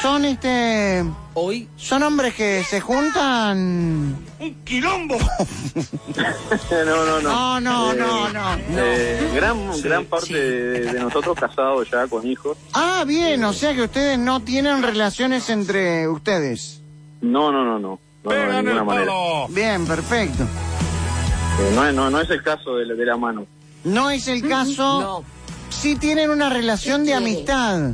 son 0.00 0.24
este... 0.24 1.04
Hoy 1.34 1.66
Son 1.76 2.02
hombres 2.02 2.34
que 2.34 2.62
se 2.62 2.80
juntan... 2.80 4.16
¡Un 4.38 4.54
quilombo! 4.64 5.16
no, 6.70 7.04
no, 7.06 7.20
no. 7.20 7.60
No, 7.60 7.60
no, 7.60 7.92
Eh, 7.92 7.96
no, 7.96 8.28
no. 8.32 8.56
eh, 8.78 9.30
gran 9.34 9.82
gran 9.82 10.04
parte 10.04 10.34
de, 10.34 10.92
de 10.92 11.00
nosotros 11.00 11.36
casados 11.38 11.90
ya 11.90 12.06
con 12.06 12.26
hijos. 12.26 12.56
Ah, 12.74 13.04
bien, 13.06 13.42
o 13.44 13.52
sea 13.52 13.74
que 13.74 13.82
ustedes 13.82 14.18
no 14.18 14.40
tienen 14.40 14.82
relaciones 14.82 15.48
entre 15.50 16.06
ustedes. 16.08 16.82
No, 17.20 17.50
no, 17.50 17.64
no, 17.64 17.78
no. 17.78 17.98
No, 18.24 18.30
de 18.30 18.62
ninguna 18.62 18.84
manera. 18.84 19.12
Bien, 19.48 19.84
perfecto. 19.86 20.44
Eh, 20.44 21.72
no, 21.74 21.86
es- 21.88 21.94
no, 21.94 22.10
no 22.10 22.20
es 22.20 22.30
el 22.30 22.42
caso 22.42 22.76
de 22.76 22.86
la, 22.86 22.94
de 22.94 23.04
la 23.06 23.16
mano. 23.16 23.46
No 23.84 24.10
es 24.10 24.28
el 24.28 24.46
caso. 24.48 25.00
No. 25.00 25.24
Sí 25.70 25.96
tienen 25.96 26.30
una 26.30 26.48
relación 26.50 27.04
de 27.04 27.14
amistad. 27.14 27.90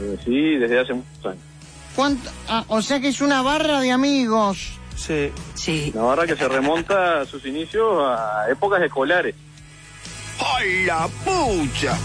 Eh, 0.00 0.18
sí, 0.24 0.56
desde 0.56 0.80
hace 0.80 0.94
muchos 0.94 1.26
años. 1.26 1.42
¿Cuánto? 1.94 2.30
Ah, 2.48 2.64
o 2.68 2.82
sea 2.82 3.00
que 3.00 3.08
es 3.08 3.20
una 3.20 3.42
barra 3.42 3.80
de 3.80 3.90
amigos. 3.90 4.78
Sí. 4.96 5.30
Sí. 5.54 5.92
La 5.94 6.02
barra 6.02 6.26
que 6.26 6.36
se 6.36 6.46
remonta 6.48 7.22
a 7.22 7.26
sus 7.26 7.44
inicios 7.46 8.02
a 8.02 8.46
épocas 8.50 8.82
escolares. 8.82 9.34
¡Ay, 10.38 10.84
la 10.84 11.08
pucha! 11.24 11.96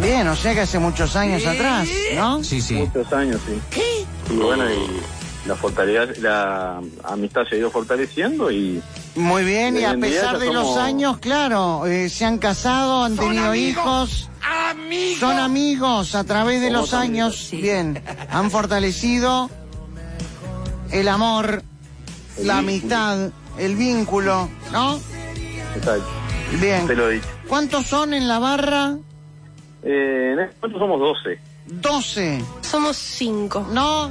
Bien, 0.00 0.28
o 0.28 0.36
sea 0.36 0.54
que 0.54 0.60
hace 0.60 0.78
muchos 0.78 1.16
años 1.16 1.44
atrás, 1.44 1.88
¿no? 2.14 2.44
Sí, 2.44 2.60
sí. 2.60 2.74
Muchos 2.74 3.12
años, 3.12 3.40
sí. 3.46 4.06
Y 4.30 4.36
bueno, 4.36 4.70
y 4.70 4.86
la, 5.48 5.56
fortaleza, 5.56 6.12
la 6.20 6.80
amistad 7.04 7.42
se 7.48 7.56
ha 7.56 7.58
ido 7.58 7.70
fortaleciendo 7.70 8.50
y 8.50 8.82
Muy 9.16 9.44
bien, 9.44 9.76
y 9.76 9.84
a 9.84 9.96
pesar 9.96 10.38
de 10.38 10.52
los 10.52 10.76
años, 10.76 11.18
claro, 11.18 11.86
eh, 11.86 12.08
se 12.10 12.24
han 12.24 12.38
casado, 12.38 13.02
han 13.02 13.16
tenido 13.16 13.54
hijos. 13.54 14.28
¡Amigos! 14.42 15.18
Son 15.18 15.38
amigos 15.38 16.14
a 16.14 16.24
través 16.24 16.60
de 16.60 16.70
los 16.70 16.94
años. 16.94 17.48
Bien, 17.50 18.02
han 18.30 18.50
fortalecido 18.50 19.50
el 20.90 21.08
amor, 21.08 21.62
la 22.42 22.58
amistad, 22.58 23.30
el 23.58 23.74
vínculo, 23.74 24.48
¿no? 24.70 25.00
exacto, 25.74 26.06
Bien. 26.60 26.86
te 26.86 26.94
lo 26.94 27.10
he 27.10 27.14
dicho. 27.14 27.28
¿Cuántos 27.48 27.86
son 27.86 28.12
en 28.12 28.28
la 28.28 28.38
barra? 28.38 28.96
Eh, 29.82 30.30
en 30.34 30.40
este 30.40 30.56
momento 30.60 30.78
somos 30.78 31.00
12. 31.00 31.40
12. 31.66 32.44
Somos 32.62 32.96
cinco. 32.96 33.66
No, 33.70 34.10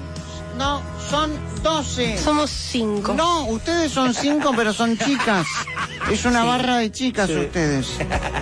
no, 0.57 0.81
son 1.09 1.31
12. 1.63 2.17
Somos 2.17 2.49
cinco. 2.49 3.13
No, 3.13 3.45
ustedes 3.45 3.91
son 3.91 4.13
cinco, 4.13 4.51
pero 4.55 4.73
son 4.73 4.97
chicas. 4.97 5.45
Es 6.11 6.25
una 6.25 6.43
barra 6.43 6.77
de 6.77 6.91
chicas 6.91 7.29
ustedes. 7.29 7.87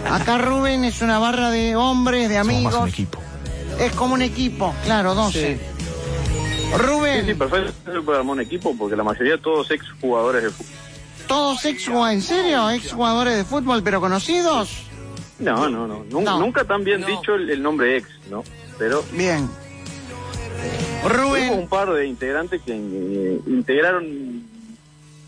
Acá 0.10 0.38
Rubén 0.38 0.84
es 0.86 1.02
una 1.02 1.20
barra 1.20 1.50
de 1.52 1.76
hombres, 1.76 2.30
de 2.30 2.38
amigos. 2.38 2.74
Somos 2.74 2.74
más 2.74 2.84
un 2.84 2.90
equipo. 2.90 3.20
Es 3.80 3.92
como 3.94 4.14
un 4.14 4.22
equipo, 4.22 4.74
claro, 4.86 5.16
12. 5.16 5.60
Rubén, 6.78 7.22
Sí, 7.22 7.28
sí, 7.32 7.34
perfecto. 7.36 7.74
Armar 8.12 8.22
un 8.36 8.42
equipo 8.42 8.76
porque 8.78 8.96
la 8.96 9.04
mayoría 9.04 9.38
todos 9.42 9.70
ex 9.72 9.86
jugadores 10.02 10.44
de 10.44 10.50
fútbol. 10.50 10.74
todos 11.28 11.66
ex 11.66 11.88
¿en 11.88 12.22
serio? 12.22 12.70
Ex 12.72 12.92
jugadores 12.92 13.36
de 13.36 13.44
fútbol, 13.46 13.82
pero 13.84 14.00
conocidos. 14.02 14.70
No, 15.40 15.70
no, 15.70 15.88
no. 15.88 16.04
Nun- 16.06 16.24
No. 16.24 16.40
Nunca 16.40 16.64
tan 16.64 16.84
bien 16.84 17.06
dicho 17.06 17.36
el, 17.36 17.50
el 17.50 17.62
nombre 17.62 17.98
ex, 17.98 18.08
¿no? 18.30 18.44
Pero 18.78 19.04
Bien. 19.12 19.50
Hubo 21.06 21.24
Rubén, 21.30 21.54
un 21.54 21.68
par 21.68 21.92
de 21.94 22.06
integrantes 22.08 22.62
que 22.64 22.74
eh, 22.74 23.40
integraron 23.48 24.44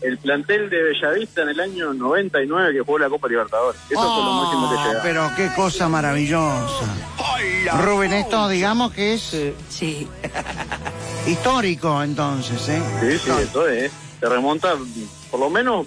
el 0.00 0.16
plantel 0.18 0.70
de 0.70 0.80
Bellavista 0.82 1.42
en 1.42 1.48
el 1.48 1.58
año 1.60 1.92
99 1.92 2.72
que 2.72 2.80
jugó 2.80 2.98
la 3.00 3.08
Copa 3.08 3.26
Libertadores. 3.28 3.80
Eso 3.90 4.00
fue 4.00 4.24
lo 4.24 4.32
máximo 4.32 4.68
que 4.70 4.76
Oh, 4.76 4.84
llegaba. 4.84 5.02
pero 5.02 5.30
qué 5.36 5.50
cosa 5.56 5.88
maravillosa. 5.88 6.84
¡Ay, 7.18 7.64
la 7.64 7.72
Rubén, 7.80 8.12
esto 8.12 8.48
digamos 8.48 8.92
que 8.92 9.14
es 9.14 9.36
Sí. 9.68 10.06
histórico 11.26 12.02
entonces, 12.02 12.68
¿eh? 12.68 12.82
Sí, 13.00 13.18
sí, 13.18 13.30
eso 13.42 13.68
es. 13.68 13.90
Se 14.20 14.28
remonta 14.28 14.74
por 15.30 15.40
lo 15.40 15.50
menos 15.50 15.86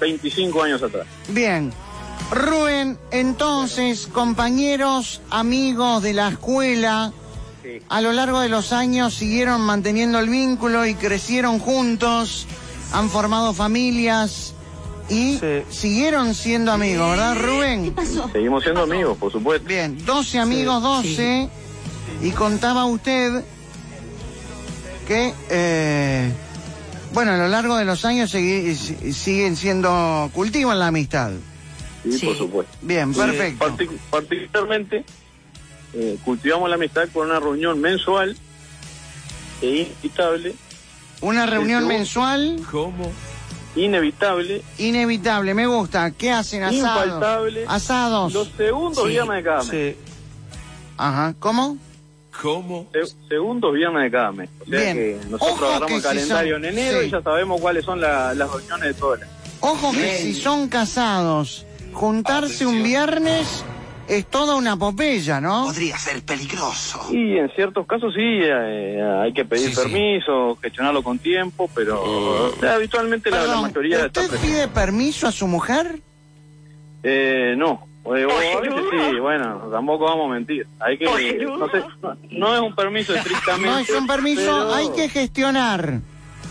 25 0.00 0.62
años 0.62 0.82
atrás. 0.82 1.06
Bien. 1.28 1.72
Rubén, 2.30 2.98
entonces, 3.10 4.06
compañeros, 4.06 5.20
amigos 5.30 6.02
de 6.02 6.12
la 6.14 6.28
escuela, 6.28 7.12
Sí. 7.62 7.80
a 7.88 8.00
lo 8.00 8.12
largo 8.12 8.40
de 8.40 8.48
los 8.48 8.72
años 8.72 9.14
siguieron 9.14 9.60
manteniendo 9.60 10.18
el 10.18 10.28
vínculo 10.28 10.86
y 10.86 10.94
crecieron 10.94 11.58
juntos, 11.58 12.46
han 12.92 13.10
formado 13.10 13.52
familias, 13.54 14.54
Y 15.08 15.40
siguieron 15.70 16.34
siendo 16.36 16.70
amigos, 16.70 17.10
¿verdad, 17.10 17.34
Rubén? 17.36 17.92
Seguimos 18.32 18.62
siendo 18.62 18.82
amigos, 18.82 19.18
por 19.18 19.32
supuesto. 19.32 19.66
Bien, 19.66 19.98
12 20.06 20.38
amigos, 20.38 20.80
12. 20.82 21.48
Y 22.22 22.30
contaba 22.30 22.84
usted 22.84 23.42
que, 25.08 25.34
eh, 25.50 26.32
bueno, 27.12 27.32
a 27.32 27.36
lo 27.38 27.48
largo 27.48 27.76
de 27.76 27.84
los 27.84 28.04
años 28.04 28.30
siguen 28.30 29.56
siendo, 29.56 30.30
cultivan 30.32 30.78
la 30.78 30.86
amistad. 30.88 31.32
Sí, 32.08 32.24
por 32.26 32.36
supuesto. 32.38 32.72
Bien, 32.80 33.10
Eh, 33.10 33.14
perfecto. 33.16 33.66
partic- 33.66 33.98
particularmente, 34.10 35.04
eh, 35.94 36.18
cultivamos 36.24 36.68
la 36.68 36.76
amistad 36.76 37.08
con 37.12 37.26
una 37.30 37.40
reunión 37.40 37.80
mensual 37.80 38.36
e 39.62 39.66
inevitable. 39.66 40.54
Una 41.20 41.46
reunión 41.46 41.86
mensual. 41.86 42.60
¿Cómo? 42.70 43.10
Inevitable. 43.76 44.62
Inevitable, 44.78 45.54
me 45.54 45.66
gusta. 45.66 46.10
¿Qué 46.10 46.30
hacen? 46.30 46.62
Asados. 46.62 47.04
Infaltable. 47.06 47.64
Asados. 47.68 48.32
Los 48.32 48.48
segundos 48.56 49.04
Sí, 49.04 49.10
viernes 49.10 49.36
de 49.36 49.42
cada 49.42 49.62
mes. 49.64 49.96
Ajá, 50.96 51.34
¿cómo? 51.38 51.76
¿Cómo? 52.42 52.86
segundos 53.28 53.72
viernes 53.74 54.04
de 54.04 54.10
cada 54.10 54.32
mes. 54.32 54.48
O 54.60 54.64
sea 54.70 54.80
Bien. 54.80 54.96
que 54.96 55.18
nosotros 55.28 55.52
Ojo 55.52 55.64
agarramos 55.66 55.88
que 55.88 55.94
el 55.94 56.00
si 56.00 56.08
calendario 56.08 56.54
son- 56.56 56.64
en 56.64 56.72
enero 56.78 57.00
sí. 57.00 57.06
y 57.06 57.10
ya 57.10 57.22
sabemos 57.22 57.60
cuáles 57.60 57.84
son 57.84 58.00
la- 58.00 58.34
las 58.34 58.50
reuniones 58.50 58.84
de 58.88 58.94
todas. 58.94 59.20
Ojo 59.60 59.92
que 59.92 59.98
Bien. 60.02 60.16
si 60.18 60.34
son 60.34 60.68
casados, 60.68 61.66
juntarse 61.92 62.64
un 62.66 62.82
viernes 62.82 63.62
es 64.10 64.26
toda 64.26 64.56
una 64.56 64.76
popeya, 64.76 65.40
¿no? 65.40 65.64
Podría 65.66 65.96
ser 65.96 66.22
peligroso. 66.22 67.06
Y 67.12 67.38
en 67.38 67.48
ciertos 67.50 67.86
casos 67.86 68.12
sí, 68.12 68.20
eh, 68.22 69.00
hay 69.22 69.32
que 69.32 69.44
pedir 69.44 69.72
permiso, 69.74 70.58
gestionarlo 70.60 71.02
con 71.02 71.18
tiempo, 71.18 71.70
pero 71.74 72.52
eh, 72.60 72.68
habitualmente 72.68 73.30
la, 73.30 73.36
la 73.38 73.42
Perdón, 73.44 73.62
mayoría 73.62 74.06
está 74.06 74.22
¿Usted 74.22 74.40
pide 74.40 74.68
permiso 74.68 75.28
a 75.28 75.32
su 75.32 75.46
mujer? 75.46 76.00
Eh, 77.02 77.54
no. 77.56 77.86
Eh, 78.04 78.24
o 78.24 78.30
a 78.30 78.60
veces 78.60 78.84
sí, 78.90 79.20
bueno, 79.20 79.68
tampoco 79.70 80.06
vamos 80.06 80.30
a 80.30 80.34
mentir. 80.34 80.66
Hay 80.80 80.98
que, 80.98 81.04
no, 81.04 81.68
sé, 81.68 81.84
no, 82.02 82.16
no 82.30 82.54
es 82.56 82.60
un 82.62 82.74
permiso 82.74 83.14
estrictamente. 83.14 83.68
No 83.70 83.78
es 83.78 83.90
un 83.90 84.06
permiso, 84.06 84.42
pero- 84.42 84.74
hay 84.74 84.88
que 84.90 85.08
gestionar. 85.08 86.00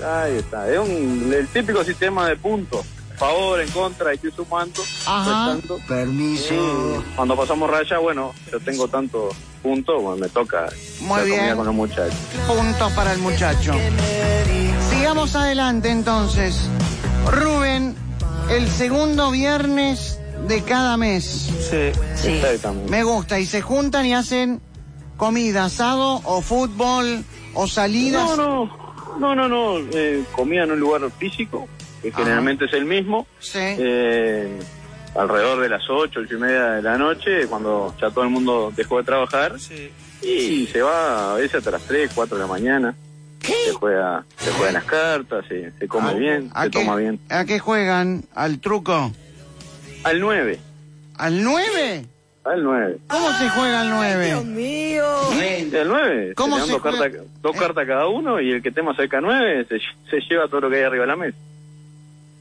Ahí 0.05 0.37
está, 0.37 0.71
es 0.71 0.79
un, 0.79 1.33
el 1.35 1.47
típico 1.47 1.83
sistema 1.83 2.27
de 2.29 2.37
puntos. 2.37 2.85
Favor, 3.19 3.59
en 3.59 3.69
contra, 3.71 4.13
ir 4.13 4.33
sumando. 4.33 4.81
Ajá. 5.05 5.53
restando. 5.55 5.77
Permiso. 5.87 7.03
Cuando 7.15 7.35
pasamos 7.35 7.69
raya, 7.69 7.97
bueno, 7.99 8.33
yo 8.51 8.59
tengo 8.61 8.87
tantos 8.87 9.35
puntos, 9.61 10.01
bueno, 10.01 10.17
me 10.17 10.29
toca 10.29 10.67
Muy 11.01 11.23
bien. 11.25 11.55
con 11.57 11.65
los 11.65 11.75
muchachos. 11.75 12.15
Puntos 12.47 12.91
para 12.93 13.11
el 13.13 13.19
muchacho. 13.19 13.73
Sigamos 14.89 15.35
adelante 15.35 15.89
entonces. 15.89 16.69
Rubén, 17.29 17.95
el 18.49 18.67
segundo 18.69 19.31
viernes 19.31 20.19
de 20.47 20.63
cada 20.63 20.95
mes. 20.97 21.49
Sí, 21.69 22.27
exactamente. 22.29 22.89
Me 22.89 23.03
gusta. 23.03 23.39
Y 23.39 23.45
se 23.45 23.61
juntan 23.61 24.05
y 24.05 24.13
hacen 24.13 24.61
comida, 25.17 25.65
asado 25.65 26.21
o 26.23 26.41
fútbol 26.41 27.23
o 27.53 27.67
salidas. 27.67 28.37
No, 28.37 28.37
no, 28.37 28.69
no, 29.19 29.35
no, 29.35 29.49
no. 29.49 29.79
eh, 29.93 30.23
comida 30.31 30.63
en 30.63 30.71
un 30.71 30.79
lugar 30.79 31.01
físico, 31.19 31.67
que 32.01 32.11
generalmente 32.11 32.65
es 32.65 32.73
el 32.73 32.85
mismo. 32.85 33.27
Sí. 33.39 33.59
Eh, 33.61 34.59
alrededor 35.15 35.59
de 35.61 35.69
las 35.69 35.89
8, 35.89 36.19
8 36.23 36.33
y 36.35 36.37
media 36.37 36.63
de 36.73 36.81
la 36.81 36.97
noche, 36.97 37.47
cuando 37.47 37.93
ya 37.99 38.09
todo 38.11 38.23
el 38.23 38.29
mundo 38.29 38.71
dejó 38.75 38.97
de 38.97 39.03
trabajar. 39.03 39.55
Y 40.21 40.67
se 40.67 40.81
va 40.81 41.33
a 41.33 41.35
veces 41.35 41.55
hasta 41.55 41.71
las 41.71 41.83
3, 41.83 42.11
4 42.13 42.37
de 42.37 42.41
la 42.41 42.47
mañana. 42.47 42.95
Se 43.41 43.71
juega, 43.71 44.25
se 44.37 44.51
juegan 44.51 44.73
las 44.73 44.83
cartas, 44.83 45.45
se, 45.47 45.71
se 45.71 45.87
come 45.87 46.13
bien, 46.15 46.51
¿A 46.53 46.65
se 46.65 46.71
qué, 46.71 46.79
toma 46.79 46.95
bien. 46.97 47.19
¿A 47.29 47.45
qué 47.45 47.57
juegan? 47.57 48.25
¿Al 48.35 48.59
truco? 48.59 49.11
Al 50.03 50.19
9. 50.19 50.59
¿Al 51.17 51.43
9? 51.43 52.05
Al 52.43 52.63
9. 52.63 52.97
¿Cómo 53.07 53.31
se 53.31 53.49
juega 53.49 53.81
al 53.81 53.89
9? 53.91 54.43
mío. 54.43 55.05
El 55.41 55.87
9. 55.87 56.33
¿Cómo 56.35 56.59
se 56.59 56.71
dos, 56.71 56.81
juega? 56.81 56.99
cartas, 56.99 57.21
dos 57.41 57.55
cartas 57.55 57.87
cada 57.87 58.07
uno 58.07 58.41
y 58.41 58.51
el 58.51 58.61
que 58.61 58.71
tema 58.71 58.93
cerca 58.95 59.21
9 59.21 59.65
se, 59.69 59.79
se 60.09 60.19
lleva 60.29 60.47
todo 60.47 60.61
lo 60.61 60.69
que 60.69 60.77
hay 60.77 60.83
arriba 60.83 61.03
de 61.03 61.07
la 61.07 61.15
mesa. 61.15 61.37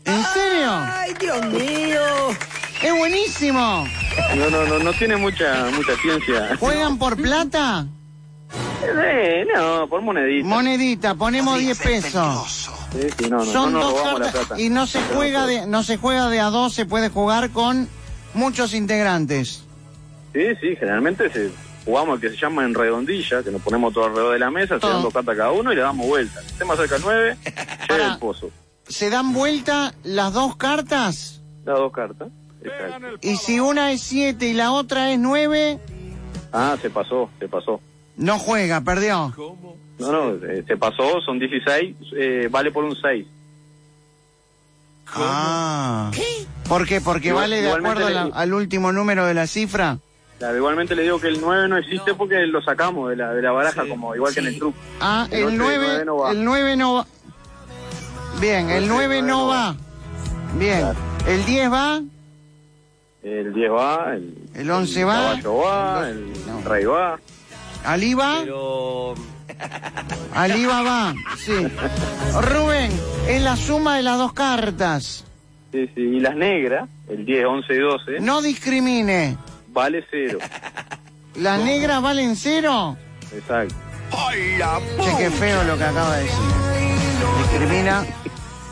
¿En 0.09 0.25
serio? 0.25 0.71
Ay, 0.71 1.15
Dios 1.21 1.47
mío. 1.47 2.01
¡Es 2.83 2.97
buenísimo! 2.97 3.87
No, 4.37 4.51
no, 4.51 4.65
no, 4.65 4.79
no 4.79 4.93
tiene 4.95 5.17
mucha, 5.17 5.71
mucha 5.75 5.97
ciencia. 5.97 6.57
¿Juegan 6.59 6.99
por 6.99 7.17
plata? 7.17 7.87
Eh, 8.83 9.45
no, 9.55 9.87
por 9.89 10.01
monedita. 10.01 10.47
Monedita, 10.47 11.15
ponemos 11.15 11.59
10 11.59 11.79
pesos. 11.79 12.71
Sí, 12.93 13.09
sí, 13.19 13.29
no, 13.29 13.39
no, 13.39 13.45
Son 13.45 13.73
no 13.73 13.81
dos 13.81 14.31
cartas 14.31 14.59
y 14.59 14.71
no 14.71 14.87
se 14.87 14.99
Pero 15.01 15.17
juega 15.17 15.47
de 15.47 15.67
no 15.67 15.83
se 15.83 15.99
juega 15.99 16.31
de 16.31 16.41
a 16.41 16.47
dos, 16.47 16.73
se 16.73 16.87
puede 16.87 17.11
jugar 17.11 17.51
con 17.51 17.89
muchos 18.33 18.73
integrantes. 18.73 19.65
Sí, 20.33 20.47
sí, 20.61 20.77
generalmente 20.77 21.31
se, 21.31 21.51
jugamos 21.85 22.17
el 22.17 22.21
que 22.21 22.31
se 22.31 22.37
llama 22.37 22.65
en 22.65 22.75
redondilla, 22.75 23.43
que 23.43 23.51
nos 23.51 23.61
ponemos 23.61 23.93
todo 23.93 24.05
alrededor 24.05 24.33
de 24.33 24.39
la 24.39 24.51
mesa, 24.51 24.81
se 24.81 24.87
dan 24.87 25.03
dos 25.03 25.13
cartas 25.13 25.37
cada 25.37 25.51
uno 25.51 25.73
y 25.73 25.77
le 25.77 25.83
damos 25.83 26.07
vuelta. 26.07 26.41
El 26.41 26.53
tema 26.55 26.77
cerca 26.77 26.97
9, 27.03 27.37
llega 27.91 28.13
el 28.13 28.19
pozo. 28.19 28.51
Se 28.89 29.11
dan 29.11 29.33
vuelta 29.33 29.95
las 30.05 30.33
dos 30.33 30.57
cartas 30.57 31.43
Da 31.65 31.75
dos 31.75 31.93
cartas. 31.93 32.29
Exacto. 32.63 33.07
y 33.23 33.37
si 33.37 33.61
una 33.61 33.93
es 33.93 34.01
7 34.03 34.47
y 34.49 34.53
la 34.55 34.73
otra 34.73 35.13
es 35.13 35.19
9, 35.19 35.79
Ah, 36.53 36.77
se 36.81 36.89
pasó, 36.91 37.31
se 37.39 37.47
pasó. 37.49 37.81
no 38.17 38.39
juega, 38.39 38.81
perdió. 38.81 39.33
No, 39.99 40.13
no, 40.13 40.31
eh, 40.47 40.65
se 40.67 40.77
pasó, 40.77 41.21
son 41.21 41.39
16, 41.39 41.97
eh, 42.17 42.49
vale 42.51 42.71
por 42.73 42.85
un 42.85 42.97
6. 42.97 43.27
Ah. 45.15 46.11
¿Por 46.69 46.87
qué? 46.87 47.01
Porque 47.01 47.29
Igual- 47.29 47.45
vale 47.45 47.63
de 47.63 47.71
acuerdo 47.71 48.07
a 48.07 48.11
la- 48.11 48.25
le- 48.27 48.33
al 48.35 48.53
último 48.55 48.93
número 48.93 49.25
de 49.27 49.35
la 49.35 49.47
cifra. 49.47 49.99
Claro, 50.39 50.57
igualmente 50.57 50.95
le 50.95 51.03
digo 51.03 51.19
que 51.21 51.29
el 51.29 51.41
9 51.41 51.67
no 51.69 51.77
existe 51.79 52.15
porque 52.15 52.47
lo 52.47 52.63
sacamos 52.63 53.11
de 53.11 53.17
la, 53.17 53.33
de 53.33 53.43
la 53.43 53.51
baraja, 53.53 53.87
como 53.89 54.15
igual 54.15 54.33
que 54.35 54.41
en 54.41 54.47
el 54.47 54.59
truco. 54.59 54.79
Ah, 55.01 55.27
El 55.31 55.39
el 55.39 55.45
ocho 55.45 55.51
y 55.51 55.53
el 55.55 55.59
9, 55.59 55.87
nueve 55.89 56.05
no 56.05 56.17
va. 56.17 56.31
el 56.33 56.45
9 56.45 56.77
no 56.77 56.95
va. 56.95 57.07
Bien, 58.41 58.71
el 58.71 58.89
9 58.89 59.23
no 59.23 59.47
va. 59.49 59.75
Bien. 60.59 60.87
El 61.27 61.45
10 61.45 61.73
va, 61.73 62.01
El 63.23 63.53
10 63.53 63.71
va, 63.71 64.15
el, 64.15 64.35
el 64.55 64.71
11 64.71 65.01
el 65.01 65.07
va, 65.09 65.13
caballo 65.13 65.57
va, 65.59 66.09
el 66.09 66.65
rey 66.65 66.85
va. 66.85 67.19
Ali 67.85 68.15
va, 68.15 68.39
Pero. 68.41 69.15
Ali 70.35 70.65
va, 70.65 70.83
va. 70.83 71.15
Sí. 71.37 71.53
Rubén, 72.41 72.91
es 73.29 73.43
la 73.43 73.57
suma 73.57 73.97
de 73.97 74.03
las 74.05 74.19
dos 74.19 74.33
cartas. 74.33 75.25
Sí, 75.73 75.87
sí, 75.95 76.01
y 76.01 76.21
las 76.21 76.35
negras, 76.37 76.89
el 77.09 77.27
10, 77.27 77.45
11 77.45 77.75
y 77.75 77.79
12, 77.79 78.21
No 78.21 78.41
discrimine. 78.41 79.37
vale 79.69 80.05
cero. 80.11 80.39
¿Las 81.37 81.61
negras 81.61 82.01
valen 82.03 82.37
cero? 82.37 82.97
Exacto. 83.35 83.75
Che, 85.05 85.17
qué 85.19 85.31
feo 85.31 85.63
lo 85.65 85.77
que 85.77 85.85
acaba 85.85 86.17
de 86.17 86.23
decir. 86.25 86.39
Discrimina, 87.39 88.05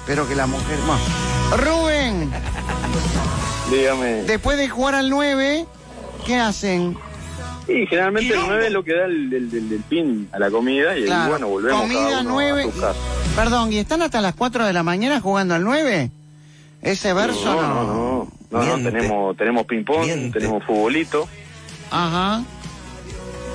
pero 0.06 0.26
que 0.28 0.34
la 0.34 0.46
mujer... 0.46 0.78
Bueno. 0.86 1.62
Rubén, 1.64 2.30
Dígame. 3.70 4.22
después 4.24 4.56
de 4.58 4.68
jugar 4.68 4.94
al 4.96 5.10
9, 5.10 5.66
¿qué 6.24 6.36
hacen? 6.36 6.96
Y 7.68 7.86
generalmente 7.86 8.32
el 8.34 8.40
9 8.46 8.66
es 8.66 8.72
lo 8.72 8.84
que 8.84 8.94
da 8.94 9.04
el, 9.06 9.32
el, 9.32 9.54
el- 9.54 9.72
el 9.72 9.84
fin 9.88 10.28
a 10.32 10.38
la 10.38 10.50
comida 10.50 10.96
y 10.96 11.02
ahí, 11.02 11.06
Claro. 11.06 11.30
bueno, 11.30 11.48
volvemos 11.48 11.80
Comida 11.82 12.08
cada 12.08 12.20
uno 12.22 12.30
9. 12.32 12.60
a 12.62 12.64
su 12.72 12.80
casa. 12.80 12.98
Perdón, 13.34 13.72
¿y 13.72 13.78
están 13.78 14.02
hasta 14.02 14.20
las 14.20 14.34
4 14.34 14.66
de 14.66 14.72
la 14.72 14.82
mañana 14.82 15.20
jugando 15.20 15.54
al 15.54 15.64
9? 15.64 16.10
Ese 16.82 17.12
verso 17.12 17.44
No, 17.44 17.62
no. 17.62 17.74
no, 17.74 17.84
no. 17.84 18.32
No, 18.48 18.76
no, 18.78 18.90
tenemos, 18.90 19.36
tenemos 19.36 19.66
ping-pong, 19.66 20.32
tenemos 20.32 20.62
futbolito. 20.64 21.28
Ajá. 21.90 22.42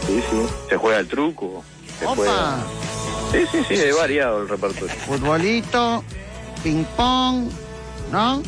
Sí, 0.06 0.22
sí. 0.30 0.38
Se 0.70 0.76
juega 0.78 1.00
el 1.00 1.08
truco. 1.08 1.64
Se 1.98 2.06
Opa. 2.06 2.16
juega. 2.16 2.58
Sí, 3.32 3.38
sí, 3.52 3.64
sí, 3.70 3.74
es 3.76 3.96
variado 3.98 4.42
el 4.42 4.50
repertorio. 4.50 4.94
Futbolito, 5.08 6.04
ping 6.64 6.84
pong, 6.96 7.50
¿no? 8.12 8.42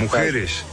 Mujeres. 0.00 0.64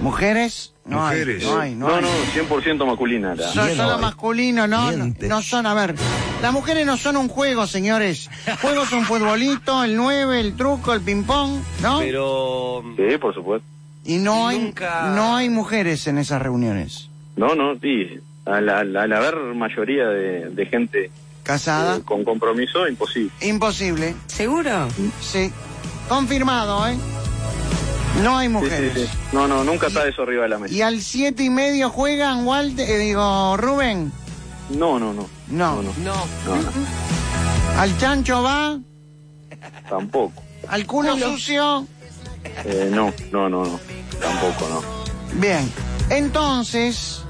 Mujeres, 0.00 0.72
no 0.84 0.98
Mujeres. 0.98 1.44
hay, 1.44 1.48
no 1.50 1.60
hay, 1.60 1.74
no, 1.74 1.88
No, 1.88 1.94
hay. 1.96 2.02
no, 2.02 2.08
100% 2.34 2.84
masculina. 2.86 3.34
la- 3.36 3.48
Son 3.48 3.68
solo 3.76 3.98
masculinos, 3.98 4.68
no, 4.68 4.90
no, 4.92 5.42
son, 5.42 5.66
a 5.66 5.74
ver, 5.74 5.94
las 6.42 6.52
mujeres 6.52 6.84
no 6.86 6.96
son 6.96 7.16
un 7.16 7.28
juego, 7.28 7.66
señores. 7.68 8.28
Juegos 8.60 8.88
son 8.88 9.04
futbolito, 9.04 9.84
el 9.84 9.94
9, 9.96 10.40
el 10.40 10.56
truco, 10.56 10.92
el 10.92 11.00
ping 11.02 11.22
pong, 11.22 11.60
¿no? 11.82 12.00
Pero. 12.00 12.82
Sí, 12.96 13.16
por 13.18 13.32
supuesto. 13.34 13.66
Y 14.04 14.16
no 14.18 14.48
hay, 14.48 14.58
Nunca- 14.58 15.12
no 15.14 15.36
hay 15.36 15.48
mujeres 15.48 16.06
en 16.08 16.18
esas 16.18 16.42
reuniones. 16.42 17.08
No, 17.36 17.54
no, 17.54 17.78
sí. 17.80 18.18
Al, 18.44 18.68
al- 18.68 18.96
al 18.96 19.12
haber 19.12 19.36
mayoría 19.54 20.08
de, 20.08 20.50
de 20.50 20.66
gente 20.66 21.12
¿Casada? 21.42 21.96
eh, 21.96 22.02
con 22.04 22.24
compromiso, 22.24 22.86
imposible. 22.86 23.30
Imposible. 23.40 24.14
¿Seguro? 24.26 24.88
Sí. 25.20 25.52
Confirmado, 26.08 26.86
¿eh? 26.88 26.96
No 28.22 28.36
hay 28.38 28.48
Sí, 28.48 28.54
sí, 28.54 28.58
mujeres. 28.60 28.92
sí. 29.10 29.18
No, 29.32 29.48
no, 29.48 29.64
nunca 29.64 29.86
está 29.88 30.06
eso 30.06 30.22
arriba 30.22 30.42
de 30.44 30.48
la 30.50 30.58
mesa. 30.58 30.74
Y 30.74 30.82
al 30.82 31.00
siete 31.00 31.44
y 31.44 31.50
medio 31.50 31.88
juegan 31.90 32.46
Walter, 32.46 32.88
eh, 32.88 32.98
digo, 32.98 33.56
Rubén. 33.56 34.12
No, 34.70 34.98
no, 34.98 35.12
no. 35.12 35.28
No. 35.48 35.76
No, 35.76 35.82
no. 35.82 35.92
No. 35.98 36.14
no, 36.46 36.56
no. 36.62 36.70
Al 37.80 37.98
chancho 37.98 38.42
va, 38.42 38.78
Tampoco. 39.88 40.42
al 40.68 40.86
culo 40.86 41.16
sucio. 41.18 41.86
Eh, 42.64 42.90
no, 42.92 43.12
no, 43.32 43.48
no, 43.48 43.64
no. 43.64 43.80
Tampoco, 44.20 44.68
no. 44.68 45.40
Bien. 45.40 45.70
Entonces, 46.10 47.21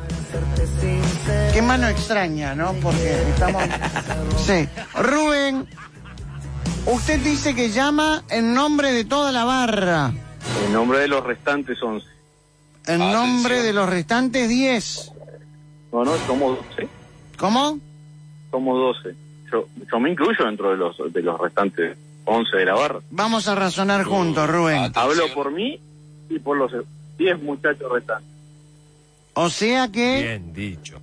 qué 1.52 1.62
mano 1.62 1.88
extraña, 1.88 2.54
¿no? 2.54 2.72
Porque 2.74 3.22
estamos... 3.30 3.62
Sí. 4.38 4.68
Rubén, 4.94 5.68
usted 6.86 7.20
dice 7.20 7.54
que 7.54 7.70
llama 7.70 8.24
en 8.28 8.54
nombre 8.54 8.92
de 8.92 9.04
toda 9.04 9.30
la 9.30 9.44
barra. 9.44 10.12
En 10.66 10.72
nombre 10.72 10.98
de 10.98 11.08
los 11.08 11.24
restantes 11.24 11.80
11. 11.80 12.06
En 12.88 12.98
nombre 12.98 13.62
de 13.62 13.72
los 13.72 13.88
restantes 13.88 14.48
10. 14.48 15.12
No, 15.92 16.04
no, 16.04 16.16
somos 16.26 16.58
12. 16.70 16.88
¿Cómo? 17.38 17.78
Somos 18.50 18.96
12. 19.04 19.16
Yo, 19.52 19.66
yo 19.90 20.00
me 20.00 20.10
incluyo 20.10 20.44
dentro 20.44 20.70
de 20.70 20.76
los, 20.76 20.96
de 21.12 21.22
los 21.22 21.40
restantes 21.40 21.96
11 22.24 22.56
de 22.56 22.64
la 22.64 22.74
barra. 22.74 23.00
Vamos 23.10 23.46
a 23.46 23.54
razonar 23.54 24.04
juntos, 24.04 24.48
Rubén. 24.48 24.90
Hablo 24.94 25.24
por 25.34 25.52
mí 25.52 25.78
y 26.28 26.38
por 26.38 26.56
los 26.56 26.72
10 27.18 27.42
muchachos 27.42 27.92
restantes. 27.92 28.31
O 29.34 29.48
sea 29.50 29.88
que 29.88 30.22
Bien 30.22 30.52
dicho. 30.52 31.00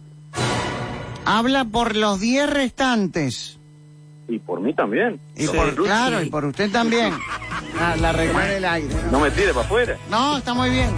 habla 1.25 1.65
por 1.65 1.95
los 1.95 2.19
10 2.19 2.49
restantes. 2.49 3.57
Y 4.27 4.37
por 4.39 4.61
mí 4.61 4.73
también. 4.73 5.19
Y 5.35 5.47
por, 5.47 5.73
claro, 5.75 6.21
y 6.21 6.29
por 6.29 6.45
usted 6.45 6.71
también. 6.71 7.13
Ah, 7.79 7.95
la 7.99 8.11
regla 8.11 8.45
del 8.45 8.65
aire. 8.65 8.95
No 9.11 9.19
me 9.19 9.31
tire 9.31 9.53
para 9.53 9.65
afuera. 9.65 9.97
No, 10.11 10.37
está 10.37 10.53
muy 10.53 10.69
bien. 10.69 10.89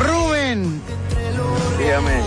Rubén, 0.00 0.80
Dígame. 1.78 2.20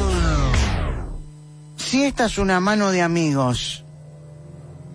si 1.77 2.03
esta 2.03 2.25
es 2.25 2.37
una 2.37 2.59
mano 2.59 2.91
de 2.91 3.01
amigos, 3.01 3.83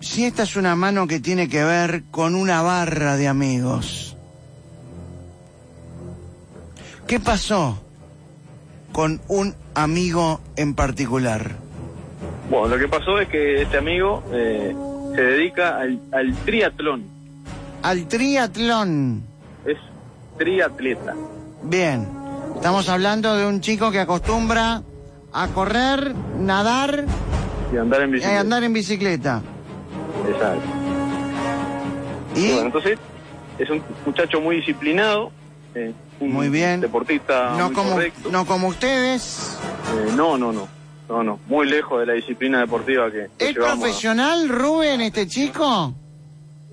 si 0.00 0.24
esta 0.24 0.42
es 0.42 0.57
una 0.57 0.74
mano 0.74 1.07
que 1.07 1.20
tiene 1.20 1.48
que 1.48 1.62
ver 1.64 2.03
con 2.11 2.35
una 2.35 2.62
barra 2.62 3.16
de 3.16 3.29
amigos, 3.29 4.04
¿qué 7.07 7.21
pasó 7.21 7.79
con 8.93 9.21
un 9.29 9.55
amigo 9.75 10.40
en 10.57 10.75
particular? 10.75 11.57
Bueno, 12.51 12.69
lo 12.69 12.79
que 12.79 12.88
pasó 12.88 13.19
es 13.19 13.29
que 13.29 13.62
este 13.62 13.79
amigo 13.79 14.23
eh, 14.33 14.75
se 15.14 15.21
dedica 15.23 15.79
al, 15.79 16.01
al 16.12 16.35
triatlón. 16.45 17.05
Al 17.83 18.07
triatlón. 18.07 19.23
Es 19.64 19.79
triatleta. 20.38 21.14
Bien, 21.62 22.07
estamos 22.55 22.88
hablando 22.88 23.35
de 23.37 23.47
un 23.47 23.61
chico 23.61 23.90
que 23.90 24.01
acostumbra 24.01 24.83
a 25.33 25.49
correr, 25.49 26.14
nadar 26.38 27.05
Y 27.73 27.77
andar 27.79 28.03
en 28.03 28.11
y 28.11 28.12
bicicleta. 28.12 28.40
andar 28.40 28.64
en 28.64 28.73
bicicleta. 28.73 29.43
Exacto. 30.29 30.62
¿Y? 32.37 32.53
Bueno, 32.53 32.67
entonces 32.67 32.99
es 33.59 33.71
un 33.71 33.83
muchacho 34.07 34.40
muy 34.40 34.57
disciplinado. 34.57 35.31
Eh, 35.75 35.93
un 36.21 36.33
Muy 36.33 36.49
bien. 36.49 36.81
Deportista 36.81 37.55
No 37.57 37.67
muy 37.67 37.75
como, 37.75 37.91
correcto. 37.93 38.29
no 38.31 38.47
como 38.47 38.69
ustedes. 38.69 39.59
Eh, 39.95 40.13
no, 40.17 40.37
no, 40.39 40.53
no. 40.53 40.69
No, 41.09 41.23
no. 41.23 41.39
Muy 41.47 41.69
lejos 41.69 42.01
de 42.01 42.07
la 42.07 42.13
disciplina 42.15 42.61
deportiva 42.61 43.11
que, 43.11 43.29
que 43.39 43.49
¿Es 43.51 43.55
profesional, 43.55 44.49
Rubén, 44.49 45.01
este 45.03 45.27
chico? 45.27 45.95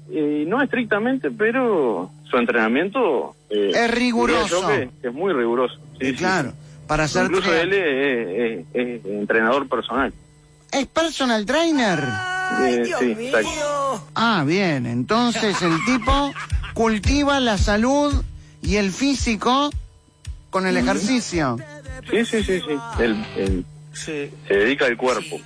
Eh, 0.10 0.46
no 0.48 0.62
estrictamente, 0.62 1.30
pero 1.32 2.10
su 2.30 2.38
entrenamiento 2.38 3.36
eh, 3.50 3.72
Es 3.74 3.92
riguroso. 3.92 4.66
que- 4.68 4.90
que 5.02 5.08
es 5.10 5.14
muy 5.14 5.34
riguroso. 5.34 5.76
Sí, 6.00 6.08
sí, 6.12 6.14
claro, 6.16 6.52
sí. 6.52 6.56
para 6.88 7.08
ser 7.08 7.26
Incluso 7.26 7.54
él 7.54 7.74
es, 7.74 8.60
es- 8.60 8.66
es 8.74 9.06
entrenador 9.06 9.68
personal. 9.68 10.14
¿Es 10.72 10.88
personal 10.88 11.46
trainer? 11.46 12.00
Eh, 12.64 12.84
sí, 13.00 13.12
exacto. 13.20 14.06
Ah, 14.16 14.44
bien. 14.46 14.86
Entonces 14.86 15.62
el 15.62 15.74
tipo 15.86 16.32
cultiva 16.74 17.40
la 17.42 17.58
salud 17.58 18.14
y 18.62 18.76
el 18.78 18.91
físico 18.91 19.69
con 20.50 20.67
el 20.67 20.78
ejercicio. 20.78 21.58
Sí, 22.10 22.26
sí, 22.26 22.43
sí, 22.43 22.60
sí. 22.62 22.78
Él 23.00 23.65
se 23.93 24.32
dedica 24.50 24.86
al 24.86 24.97
cuerpo. 24.97 25.39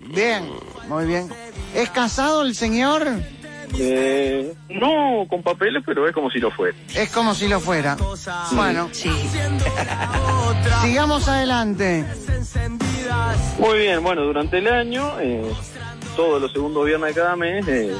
Bien, 0.00 0.48
muy 0.88 1.06
bien. 1.06 1.28
¿Es 1.74 1.90
casado 1.90 2.42
el 2.42 2.54
señor? 2.54 3.06
Eh, 3.78 4.54
no 4.70 5.26
con 5.28 5.42
papeles, 5.42 5.82
pero 5.84 6.08
es 6.08 6.14
como 6.14 6.30
si 6.30 6.38
lo 6.38 6.50
fuera. 6.50 6.76
Es 6.94 7.10
como 7.10 7.34
si 7.34 7.48
lo 7.48 7.60
fuera. 7.60 7.96
Bueno, 8.52 8.88
sigamos 10.82 11.28
adelante. 11.28 12.04
Muy 13.58 13.78
bien, 13.78 14.02
bueno, 14.02 14.22
durante 14.22 14.58
el 14.58 14.68
año, 14.68 15.20
eh, 15.20 15.42
todos 16.16 16.40
los 16.40 16.52
segundos 16.52 16.86
viernes 16.86 17.14
de 17.14 17.20
cada 17.20 17.36
mes, 17.36 17.66
eh, 17.68 17.94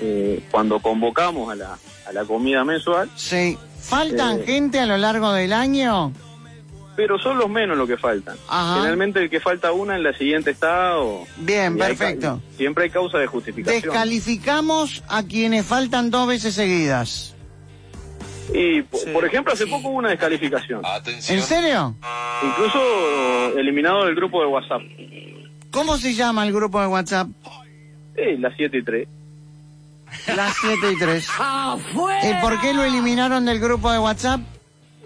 eh, 0.00 0.42
cuando 0.50 0.80
convocamos 0.80 1.50
a 1.50 1.54
la, 1.56 1.78
a 2.06 2.12
la 2.12 2.24
comida 2.24 2.64
mensual, 2.64 3.10
Sí. 3.16 3.56
¿Faltan 3.80 4.40
Eh. 4.40 4.44
gente 4.46 4.80
a 4.80 4.86
lo 4.86 4.96
largo 4.96 5.32
del 5.32 5.52
año? 5.52 6.12
pero 6.96 7.18
son 7.18 7.38
los 7.38 7.50
menos 7.50 7.76
los 7.76 7.88
que 7.88 7.96
faltan. 7.96 8.36
Ajá. 8.48 8.76
Generalmente 8.76 9.18
el 9.20 9.28
que 9.28 9.40
falta 9.40 9.72
una 9.72 9.96
en 9.96 10.04
la 10.04 10.12
siguiente 10.16 10.52
está 10.52 10.96
o... 11.00 11.26
Bien, 11.38 11.72
hay 11.72 11.88
perfecto. 11.96 12.40
siempre 12.56 12.84
hay 12.84 12.90
causa 12.90 13.18
de 13.18 13.26
justificación. 13.26 13.82
Descalificamos 13.82 15.02
a 15.08 15.24
quienes 15.24 15.66
faltan 15.66 16.12
dos 16.12 16.28
veces 16.28 16.54
seguidas. 16.54 17.34
Y, 18.54 18.82
po- 18.82 18.98
por 19.12 19.24
ejemplo, 19.24 19.52
hace 19.52 19.66
poco 19.66 19.88
hubo 19.88 19.98
una 19.98 20.10
descalificación. 20.10 20.82
¿En 21.06 21.42
serio? 21.42 21.96
Incluso 22.44 23.58
eliminado 23.58 24.04
del 24.04 24.14
grupo 24.14 24.40
de 24.42 24.46
WhatsApp. 24.46 24.82
¿Cómo 25.72 25.96
se 25.96 26.14
llama 26.14 26.46
el 26.46 26.52
grupo 26.52 26.80
de 26.80 26.86
WhatsApp? 26.86 27.26
Eh, 28.14 28.36
las 28.38 28.52
7 28.56 28.78
y 28.78 28.82
3. 28.84 29.08
Las 30.34 30.54
7 30.60 30.92
y 30.92 30.98
3. 30.98 31.26
¿Y 32.24 32.34
por 32.40 32.60
qué 32.60 32.72
lo 32.72 32.84
eliminaron 32.84 33.44
del 33.44 33.60
grupo 33.60 33.90
de 33.92 33.98
WhatsApp? 33.98 34.40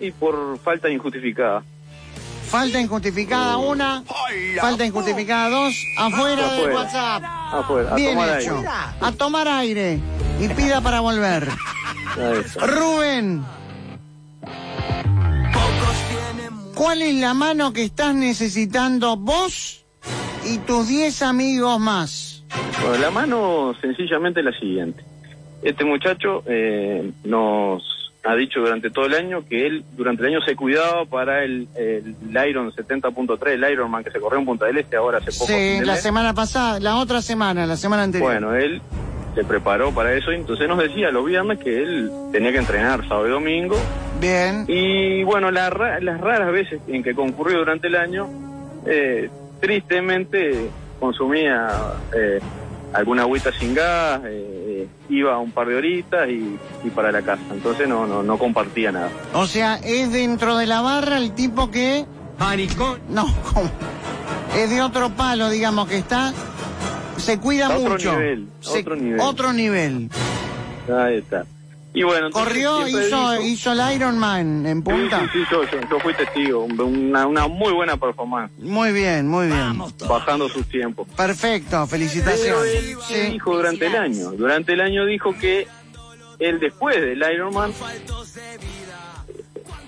Y 0.00 0.10
por 0.12 0.58
falta 0.60 0.88
injustificada. 0.88 1.62
Falta 2.48 2.80
injustificada 2.80 3.58
una, 3.58 4.02
falta 4.58 4.84
injustificada 4.86 5.50
dos, 5.50 5.74
afuera 5.98 6.50
del 6.52 6.60
Afuera. 6.60 6.74
WhatsApp. 6.76 7.22
Afuera, 7.52 7.90
a 7.92 7.94
Bien 7.94 8.10
tomar 8.14 8.40
hecho. 8.40 8.56
aire. 8.56 8.68
A 9.02 9.12
tomar 9.12 9.48
aire 9.48 9.98
y 10.40 10.48
pida 10.48 10.80
para 10.80 11.00
volver. 11.00 11.46
Rubén. 12.56 13.44
¿Cuál 16.74 17.02
es 17.02 17.14
la 17.16 17.34
mano 17.34 17.72
que 17.72 17.84
estás 17.84 18.14
necesitando 18.14 19.16
vos 19.16 19.84
y 20.46 20.58
tus 20.58 20.86
10 20.88 21.22
amigos 21.22 21.78
más? 21.80 22.27
Bueno, 22.82 22.98
la 22.98 23.10
mano 23.10 23.74
sencillamente 23.80 24.40
es 24.40 24.46
la 24.46 24.52
siguiente. 24.52 25.02
Este 25.62 25.84
muchacho 25.84 26.42
eh, 26.46 27.10
nos 27.24 27.82
ha 28.24 28.34
dicho 28.34 28.60
durante 28.60 28.90
todo 28.90 29.06
el 29.06 29.14
año 29.14 29.44
que 29.48 29.66
él 29.66 29.84
durante 29.96 30.22
el 30.22 30.34
año 30.34 30.40
se 30.44 30.54
cuidaba 30.54 31.04
para 31.06 31.44
el, 31.44 31.68
el 31.76 32.14
Iron 32.48 32.70
70.3, 32.72 33.48
el 33.48 33.72
Ironman 33.72 34.04
que 34.04 34.10
se 34.10 34.20
corrió 34.20 34.38
en 34.38 34.44
Punta 34.44 34.66
del 34.66 34.78
Este 34.78 34.96
ahora 34.96 35.18
hace 35.18 35.32
poco. 35.32 35.46
Sí, 35.46 35.80
la 35.84 35.94
mes. 35.94 36.02
semana 36.02 36.34
pasada, 36.34 36.78
la 36.80 36.96
otra 36.96 37.22
semana, 37.22 37.66
la 37.66 37.76
semana 37.76 38.04
anterior. 38.04 38.30
Bueno, 38.30 38.54
él 38.54 38.80
se 39.34 39.44
preparó 39.44 39.92
para 39.92 40.12
eso 40.14 40.32
y 40.32 40.36
entonces 40.36 40.68
nos 40.68 40.78
decía 40.78 41.10
los 41.10 41.24
viernes 41.24 41.58
que 41.58 41.82
él 41.82 42.10
tenía 42.32 42.52
que 42.52 42.58
entrenar 42.58 43.06
sábado 43.08 43.28
y 43.28 43.30
domingo. 43.30 43.76
Bien. 44.20 44.64
Y 44.68 45.22
bueno, 45.24 45.50
la 45.50 45.70
las 46.00 46.20
raras 46.20 46.52
veces 46.52 46.80
en 46.88 47.02
que 47.02 47.14
concurrió 47.14 47.58
durante 47.58 47.86
el 47.86 47.96
año, 47.96 48.28
eh, 48.86 49.30
tristemente 49.60 50.68
consumía 50.98 51.68
eh, 52.16 52.40
alguna 52.92 53.22
agüita 53.22 53.50
sin 53.58 53.74
gas, 53.74 54.20
eh, 54.24 54.86
iba 55.08 55.38
un 55.38 55.50
par 55.52 55.68
de 55.68 55.76
horitas 55.76 56.28
y, 56.28 56.58
y 56.84 56.90
para 56.90 57.12
la 57.12 57.22
casa. 57.22 57.42
Entonces 57.52 57.88
no, 57.88 58.06
no, 58.06 58.22
no 58.22 58.38
compartía 58.38 58.92
nada. 58.92 59.10
O 59.34 59.46
sea, 59.46 59.76
es 59.84 60.12
dentro 60.12 60.56
de 60.56 60.66
la 60.66 60.80
barra 60.80 61.18
el 61.18 61.32
tipo 61.32 61.70
que... 61.70 62.06
Maricón. 62.38 63.00
No, 63.08 63.26
¿cómo? 63.52 63.68
Es 64.56 64.70
de 64.70 64.80
otro 64.82 65.10
palo, 65.10 65.50
digamos, 65.50 65.88
que 65.88 65.98
está... 65.98 66.32
Se 67.16 67.38
cuida 67.38 67.66
A 67.66 67.76
otro 67.76 67.90
mucho. 67.90 68.12
nivel, 68.12 68.48
Se- 68.60 68.78
otro 68.80 68.96
nivel. 68.96 69.20
Otro 69.20 69.52
nivel. 69.52 70.08
Ahí 70.96 71.16
está. 71.16 71.44
Y 71.94 72.02
bueno, 72.02 72.26
entonces 72.26 72.48
Corrió, 72.48 72.86
hizo, 72.86 72.98
dijo- 73.32 73.42
hizo 73.42 73.72
el 73.72 73.94
Ironman 73.96 74.66
en 74.66 74.82
punta. 74.82 75.20
Sí, 75.20 75.26
sí, 75.32 75.38
sí, 75.40 75.44
yo, 75.50 75.64
yo- 75.64 75.80
yo 75.90 75.98
fui 76.00 76.14
testigo, 76.14 76.60
una, 76.64 77.26
una 77.26 77.48
muy 77.48 77.72
buena 77.72 77.96
performance, 77.96 78.52
Muy 78.58 78.92
bien, 78.92 79.26
muy 79.26 79.46
bien. 79.46 79.78
bajando 80.08 80.48
sus 80.48 80.68
tiempos. 80.68 81.08
Perfecto, 81.16 81.70
Pero 81.70 81.86
felicitaciones. 81.86 82.74
él, 82.74 82.96
¿qué 83.08 83.30
dijo 83.30 83.56
durante 83.56 83.86
el 83.86 83.96
año? 83.96 84.30
Durante 84.32 84.74
el 84.74 84.80
año 84.82 85.06
dijo 85.06 85.32
que 85.38 85.66
él 86.38 86.60
después 86.60 87.00
del 87.00 87.24
Ironman 87.32 87.72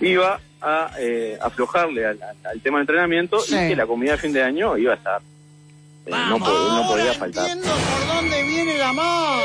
iba 0.00 0.40
a 0.62 0.90
eh, 0.98 1.38
aflojarle 1.40 2.06
al, 2.06 2.18
tema 2.62 2.78
de 2.78 2.82
entrenamiento 2.82 3.40
Sí. 3.40 3.54
y 3.54 3.68
que 3.68 3.76
la 3.76 3.86
comida 3.86 4.12
de 4.12 4.18
fin 4.18 4.32
de 4.32 4.42
año 4.42 4.76
iba 4.76 4.92
a 4.94 4.96
estar. 4.96 5.20
eh, 6.06 6.10
no, 6.10 6.38
no 6.38 6.88
podía 6.88 7.12
faltar. 7.14 7.50
Entiendo 7.50 7.70
por 7.76 8.14
dónde 8.16 8.42
viene 8.42 8.74
el 8.76 8.82
amor. 8.82 9.42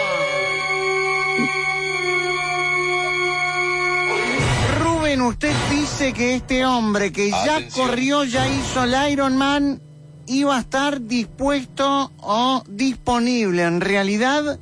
Rubén, 5.16 5.22
usted 5.22 5.53
dice 5.72 6.13
que 6.13 6.36
este 6.36 6.66
hombre 6.66 7.11
que 7.11 7.30
ya 7.30 7.61
corrió, 7.74 8.24
ya 8.26 8.47
hizo 8.47 8.84
el 8.84 9.11
Ironman, 9.11 9.82
iba 10.28 10.57
a 10.57 10.59
estar 10.59 11.01
dispuesto 11.01 12.11
o 12.20 12.63
disponible 12.68 13.63
en 13.63 13.82
realidad 13.82 14.59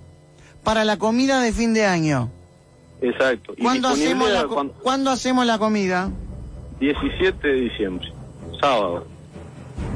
para 0.63 0.83
la 0.85 0.97
comida 0.97 1.41
de 1.41 1.51
fin 1.53 1.73
de 1.73 1.85
año. 1.85 2.29
Exacto. 3.01 3.53
Y 3.57 3.63
¿Cuándo 3.63 3.89
hacemos, 3.89 4.29
la, 4.29 4.45
cuando- 4.45 4.73
¿Cuándo 4.75 5.11
hacemos 5.11 5.45
la 5.45 5.57
comida? 5.57 6.09
17 6.79 7.47
de 7.47 7.53
diciembre, 7.53 8.13
sábado. 8.61 9.07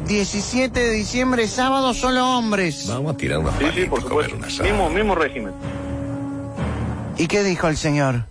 17 0.07 0.79
de 0.79 0.91
diciembre, 0.91 1.47
sábado, 1.47 1.93
solo 1.93 2.37
hombres. 2.37 2.87
Vamos 2.89 3.13
a 3.13 3.17
tirar 3.17 3.39
una 3.39 3.51
Sí, 3.57 3.65
sí, 3.75 3.85
por 3.85 4.01
supuesto. 4.01 4.35
Mismo, 4.63 4.89
mismo 4.89 5.15
régimen. 5.15 5.53
¿Y 7.17 7.27
qué 7.27 7.43
dijo 7.43 7.67
el 7.67 7.77
señor? 7.77 8.25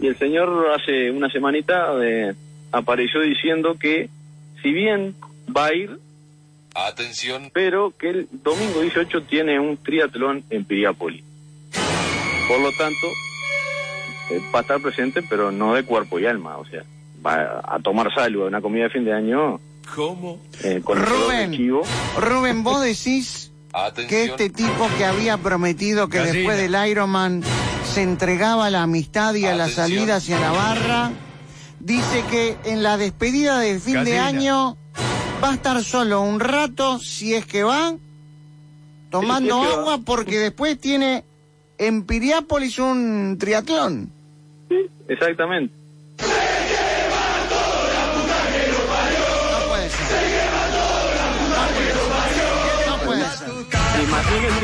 Y 0.00 0.06
el 0.06 0.16
señor 0.18 0.70
hace 0.78 1.10
una 1.10 1.28
semanita 1.30 1.92
eh, 2.02 2.34
apareció 2.72 3.20
diciendo 3.20 3.76
que 3.80 4.08
si 4.62 4.72
bien 4.72 5.14
va 5.56 5.66
a 5.66 5.74
ir, 5.74 5.98
Atención. 6.74 7.50
pero 7.52 7.92
que 7.98 8.10
el 8.10 8.28
domingo 8.30 8.80
18 8.80 9.22
tiene 9.22 9.58
un 9.58 9.76
triatlón 9.76 10.44
en 10.50 10.64
Piriápolis. 10.64 11.24
Por 12.48 12.60
lo 12.60 12.70
tanto, 12.72 13.06
eh, 14.30 14.40
va 14.54 14.60
a 14.60 14.62
estar 14.62 14.80
presente, 14.80 15.22
pero 15.28 15.50
no 15.50 15.74
de 15.74 15.84
cuerpo 15.84 16.18
y 16.18 16.26
alma. 16.26 16.56
O 16.58 16.64
sea, 16.66 16.82
va 17.24 17.60
a 17.64 17.78
tomar 17.80 18.12
salvo 18.14 18.42
de 18.42 18.48
una 18.48 18.60
comida 18.60 18.84
de 18.84 18.90
fin 18.90 19.04
de 19.04 19.12
año 19.12 19.60
¿Cómo? 19.94 20.40
eh, 20.62 20.80
con 20.84 20.98
Rubén. 21.04 21.72
Rubén, 22.18 22.62
vos 22.62 22.80
decís 22.82 23.47
que 24.08 24.24
este 24.24 24.50
tipo 24.50 24.88
que 24.96 25.04
había 25.04 25.36
prometido 25.38 26.08
que 26.08 26.18
Gallina. 26.18 26.34
después 26.34 26.56
del 26.58 26.88
Ironman 26.90 27.42
se 27.84 28.02
entregaba 28.02 28.66
a 28.66 28.70
la 28.70 28.82
amistad 28.82 29.34
y 29.34 29.46
a 29.46 29.54
la 29.54 29.68
salida 29.68 30.16
hacia 30.16 30.38
la 30.40 30.50
barra, 30.52 31.10
dice 31.80 32.24
que 32.30 32.56
en 32.64 32.82
la 32.82 32.96
despedida 32.96 33.58
del 33.60 33.80
fin 33.80 34.04
de 34.04 34.18
año 34.18 34.76
va 35.42 35.50
a 35.50 35.54
estar 35.54 35.82
solo 35.82 36.20
un 36.22 36.40
rato, 36.40 36.98
si 36.98 37.34
es 37.34 37.46
que 37.46 37.62
va, 37.62 37.94
tomando 39.10 39.60
Sí, 39.62 39.68
sí 39.68 39.74
va. 39.74 39.80
agua 39.80 39.98
porque 40.04 40.38
después 40.38 40.78
tiene 40.78 41.24
en 41.78 42.04
Piriápolis 42.04 42.78
un 42.78 43.36
triatlón. 43.38 44.10
Exactamente. 45.08 45.74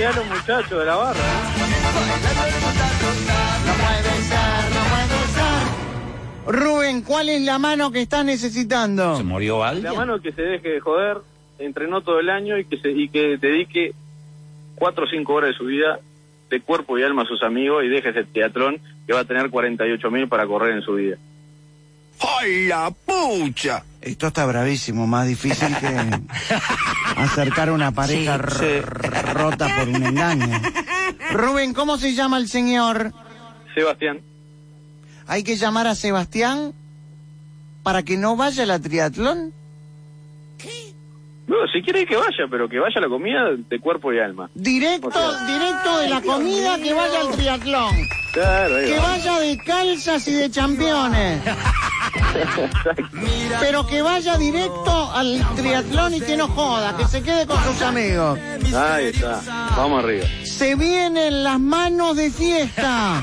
A 0.04 0.12
los 0.12 0.26
muchachos 0.26 0.78
de 0.78 0.84
la 0.84 0.96
barra. 0.96 1.20
No 3.64 3.72
puede 3.72 4.22
ser, 4.22 4.64
no 4.74 4.82
puede 4.90 5.18
ser. 5.32 6.60
Rubén, 6.62 7.00
¿cuál 7.00 7.30
es 7.30 7.40
la 7.40 7.58
mano 7.58 7.90
que 7.90 8.02
estás 8.02 8.22
necesitando? 8.22 9.18
murió 9.24 9.64
La 9.64 9.94
mano 9.94 10.20
que 10.20 10.32
se 10.32 10.42
deje 10.42 10.68
de 10.68 10.80
joder, 10.80 11.18
entrenó 11.58 12.02
todo 12.02 12.20
el 12.20 12.28
año 12.28 12.58
y 12.58 12.66
que, 12.66 12.76
se, 12.76 12.90
y 12.90 13.08
que 13.08 13.38
dedique 13.38 13.94
cuatro 14.74 15.04
o 15.04 15.08
cinco 15.08 15.32
horas 15.32 15.52
de 15.52 15.56
su 15.56 15.64
vida 15.64 16.00
de 16.50 16.60
cuerpo 16.60 16.98
y 16.98 17.02
alma 17.02 17.22
a 17.22 17.26
sus 17.26 17.42
amigos 17.42 17.82
y 17.84 17.88
deje 17.88 18.10
ese 18.10 18.24
teatrón 18.24 18.80
que 19.06 19.14
va 19.14 19.20
a 19.20 19.24
tener 19.24 19.48
48 19.48 20.10
mil 20.10 20.28
para 20.28 20.46
correr 20.46 20.74
en 20.74 20.82
su 20.82 20.96
vida. 20.96 21.16
¡Ay, 22.20 22.66
la 22.66 22.90
pucha! 22.90 23.82
Esto 24.04 24.26
está 24.26 24.44
bravísimo, 24.44 25.06
más 25.06 25.26
difícil 25.26 25.74
que 25.78 25.86
acercar 27.16 27.70
a 27.70 27.72
una 27.72 27.90
pareja 27.90 28.38
Sí, 28.50 28.80
rota 29.32 29.66
por 29.78 29.88
un 29.88 30.04
engaño. 30.04 30.60
Rubén, 31.32 31.72
¿cómo 31.72 31.96
se 31.96 32.14
llama 32.14 32.36
el 32.36 32.46
señor? 32.48 33.14
Sebastián, 33.74 34.20
Hay 35.26 35.42
que 35.42 35.56
llamar 35.56 35.86
a 35.86 35.94
Sebastián 35.94 36.74
para 37.82 38.02
que 38.02 38.18
no 38.18 38.36
vaya 38.36 38.64
a 38.64 38.66
la 38.66 38.78
triatlón. 38.78 39.54
No, 41.46 41.56
si 41.72 41.82
quiere 41.82 42.06
que 42.06 42.16
vaya, 42.16 42.46
pero 42.50 42.68
que 42.68 42.78
vaya 42.78 42.94
a 42.96 43.00
la 43.00 43.08
comida 43.08 43.50
de 43.56 43.78
cuerpo 43.80 44.12
y 44.12 44.18
alma. 44.18 44.48
Directo, 44.54 45.08
O 45.08 45.12
sea- 45.12 45.46
directo 45.46 45.98
de 45.98 46.08
la 46.08 46.20
comida 46.22 46.76
que 46.78 46.92
vaya 46.94 47.20
al 47.20 47.30
triatlón. 47.32 47.94
Claro, 48.32 48.74
Que 48.76 48.96
va. 48.98 49.02
vaya 49.10 49.38
de 49.40 49.58
calzas 49.58 50.26
y 50.28 50.32
de 50.32 50.50
championes. 50.50 51.40
Pero 53.60 53.86
que 53.86 54.02
vaya 54.02 54.36
directo 54.36 55.10
al 55.12 55.40
triatlón 55.56 56.14
y 56.14 56.20
que 56.20 56.36
no 56.36 56.48
joda, 56.48 56.96
que 56.96 57.06
se 57.06 57.22
quede 57.22 57.46
con 57.46 57.62
sus 57.62 57.80
amigos. 57.82 58.38
Ahí 58.74 59.06
está, 59.06 59.40
vamos 59.76 60.02
arriba. 60.02 60.26
Se 60.44 60.74
vienen 60.74 61.44
las 61.44 61.60
manos 61.60 62.16
de 62.16 62.30
fiesta. 62.30 63.22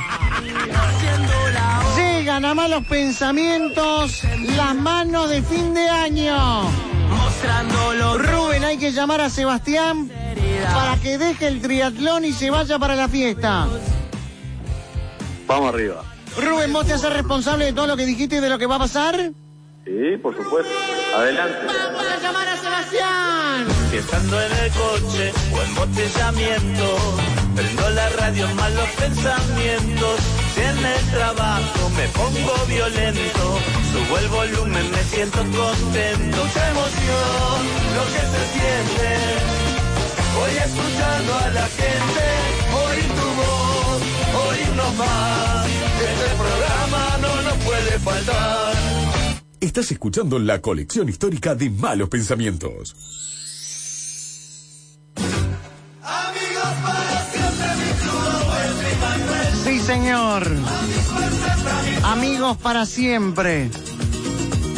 Llegan 1.96 2.46
a 2.46 2.54
malos 2.54 2.84
pensamientos 2.88 4.24
las 4.56 4.76
manos 4.76 5.30
de 5.30 5.42
fin 5.42 5.74
de 5.74 5.90
año. 5.90 6.62
Que 8.92 8.98
llamar 8.98 9.22
a 9.22 9.30
Sebastián 9.30 10.12
para 10.74 10.98
que 10.98 11.18
deje 11.18 11.48
el 11.48 11.62
triatlón 11.62 12.26
y 12.26 12.34
se 12.34 12.50
vaya 12.50 12.78
para 12.78 12.94
la 12.94 13.08
fiesta. 13.08 13.66
Vamos 15.48 15.74
arriba. 15.74 16.04
Rubén, 16.36 16.74
¿vos 16.74 16.86
te 16.86 16.92
haces 16.92 17.14
responsable 17.14 17.64
de 17.64 17.72
todo 17.72 17.88
lo 17.88 17.96
que 17.96 18.06
dijiste 18.06 18.36
y 18.36 18.40
de 18.42 18.50
lo 18.50 18.60
que 18.60 18.66
va 18.66 18.76
a 18.76 18.80
pasar? 18.80 19.32
Sí, 19.86 20.18
por 20.22 20.36
supuesto. 20.36 20.70
Adelante. 21.16 21.68
¡Vamos 21.68 22.06
a 22.06 22.20
llamar 22.20 22.48
a 22.50 22.58
Sebastián! 22.58 23.68
Si 23.92 23.96
estando 23.96 24.42
en 24.42 24.52
el 24.52 24.72
coche 24.72 25.34
o 25.56 25.62
embotellamiento, 25.62 26.98
prendo 27.56 27.90
la 27.92 28.10
radio 28.10 28.50
en 28.50 28.56
malos 28.58 28.90
pensamientos. 29.00 30.20
Si 30.54 30.62
en 30.62 30.86
el 30.86 31.06
trabajo 31.12 31.90
me 31.96 32.08
pongo 32.10 32.66
violento, 32.68 33.60
subo 33.92 34.18
el 34.18 34.28
volumen, 34.28 34.92
me 34.92 35.04
siento 35.04 35.38
contento. 35.38 36.38
Mucha 36.38 36.70
emoción, 36.70 37.60
lo 37.96 38.04
que 38.14 38.24
se 38.34 38.44
siente. 38.54 39.10
Voy 40.36 40.52
escuchando 40.52 41.34
a 41.36 41.50
la 41.52 41.68
gente, 41.68 42.26
oír 42.86 43.10
tu 43.20 43.28
voz, 43.40 44.02
oírnos 44.48 44.96
más. 44.96 45.68
Este 45.68 46.36
programa 46.36 47.18
no 47.22 47.42
nos 47.44 47.58
puede 47.66 48.00
faltar. 48.00 48.74
Estás 49.60 49.92
escuchando 49.92 50.40
la 50.40 50.60
colección 50.60 51.08
histórica 51.08 51.54
de 51.56 51.70
malos 51.70 52.10
pensamientos. 52.10 52.96
Amigos 62.04 62.58
para 62.58 62.86
siempre. 62.86 63.70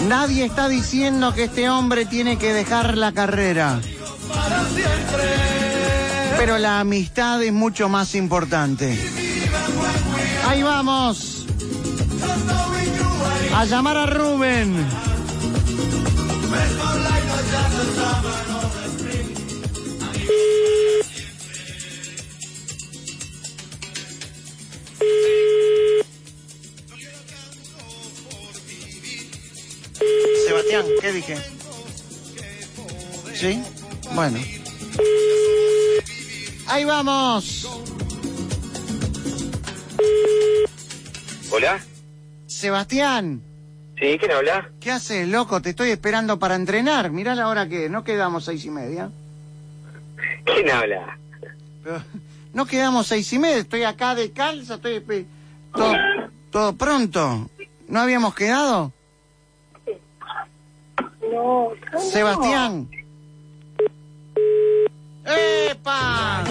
Nadie 0.07 0.45
está 0.45 0.69
diciendo 0.69 1.33
que 1.33 1.45
este 1.45 1.69
hombre 1.69 2.05
tiene 2.05 2.37
que 2.37 2.53
dejar 2.53 2.97
la 2.97 3.13
carrera. 3.13 3.79
Pero 6.37 6.59
la 6.59 6.81
amistad 6.81 7.41
es 7.41 7.51
mucho 7.51 7.89
más 7.89 8.13
importante. 8.13 8.95
Ahí 10.47 10.61
vamos. 10.61 11.45
A 13.55 13.65
llamar 13.65 13.97
a 13.97 14.05
Rubén. 14.05 14.85
Sebastián, 30.47 30.85
¿qué 31.01 31.11
dije? 31.11 31.37
¿Sí? 33.33 33.63
Bueno. 34.13 34.39
Ahí 36.67 36.85
vamos. 36.85 37.67
¿Hola? 41.51 41.79
Sebastián, 42.47 43.41
¿Sí? 43.99 44.17
¿Quién 44.17 44.31
habla? 44.31 44.69
¿qué 44.79 44.91
haces, 44.91 45.27
loco? 45.27 45.61
Te 45.61 45.69
estoy 45.71 45.89
esperando 45.91 46.39
para 46.39 46.55
entrenar. 46.55 47.11
Mirá 47.11 47.35
la 47.35 47.47
hora 47.47 47.67
que 47.69 47.85
es. 47.85 47.91
No 47.91 48.03
quedamos 48.03 48.45
seis 48.45 48.65
y 48.65 48.69
media. 48.69 49.11
¿Quién 50.45 50.69
habla? 50.69 51.17
No 52.53 52.65
quedamos 52.65 53.07
seis 53.07 53.31
y 53.33 53.39
media. 53.39 53.57
Estoy 53.57 53.83
acá 53.83 54.15
de 54.15 54.31
calza. 54.31 54.75
Estoy 54.75 55.27
todo, 55.73 55.93
todo 56.51 56.73
pronto. 56.73 57.49
¿No 57.87 57.99
habíamos 57.99 58.35
quedado? 58.35 58.93
No. 61.31 61.69
Sebastián. 61.99 62.87
¡Epa! 65.25 66.43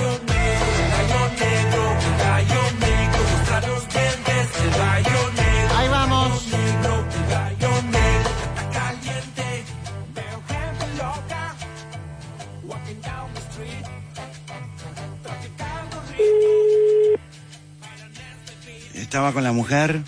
Estaba 19.12 19.34
con 19.34 19.44
la 19.44 19.52
mujer. 19.52 20.00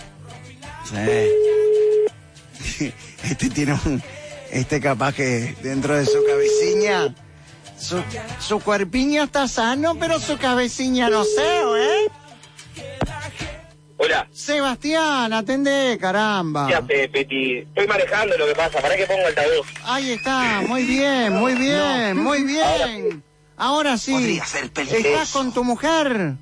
Sí. 0.89 0.97
Este 3.23 3.51
tiene 3.51 3.79
un. 3.85 4.03
Este 4.51 4.81
capaz 4.81 5.13
que 5.13 5.55
dentro 5.63 5.95
de 5.95 6.07
su 6.07 6.25
cabeciña. 6.27 7.15
Su, 7.79 8.03
su 8.41 8.61
cuerpiño 8.61 9.25
está 9.25 9.47
sano, 9.47 9.95
pero 9.97 10.19
su 10.19 10.39
cabeciña 10.39 11.11
no 11.11 11.23
sé, 11.25 11.43
¿eh? 11.43 12.07
habla? 14.01 14.27
Sebastián, 14.33 15.35
atendé, 15.35 15.99
caramba. 16.01 16.71
Ya 16.71 16.81
Peti. 16.81 17.59
Estoy 17.59 17.87
manejando 17.87 18.39
lo 18.39 18.47
que 18.47 18.55
pasa. 18.55 18.81
¿Para 18.81 18.97
qué 18.97 19.05
pongo 19.05 19.27
altavoz? 19.27 19.67
Ahí 19.85 20.13
está, 20.13 20.63
muy 20.67 20.85
bien, 20.85 21.35
muy 21.35 21.53
bien, 21.57 22.17
muy 22.17 22.43
bien. 22.43 23.23
Ahora 23.59 23.99
sí. 23.99 24.13
Podría 24.13 24.47
ser 24.47 24.73
peligroso. 24.73 25.09
¿Estás 25.09 25.31
con 25.31 25.53
tu 25.53 25.63
mujer? 25.63 26.39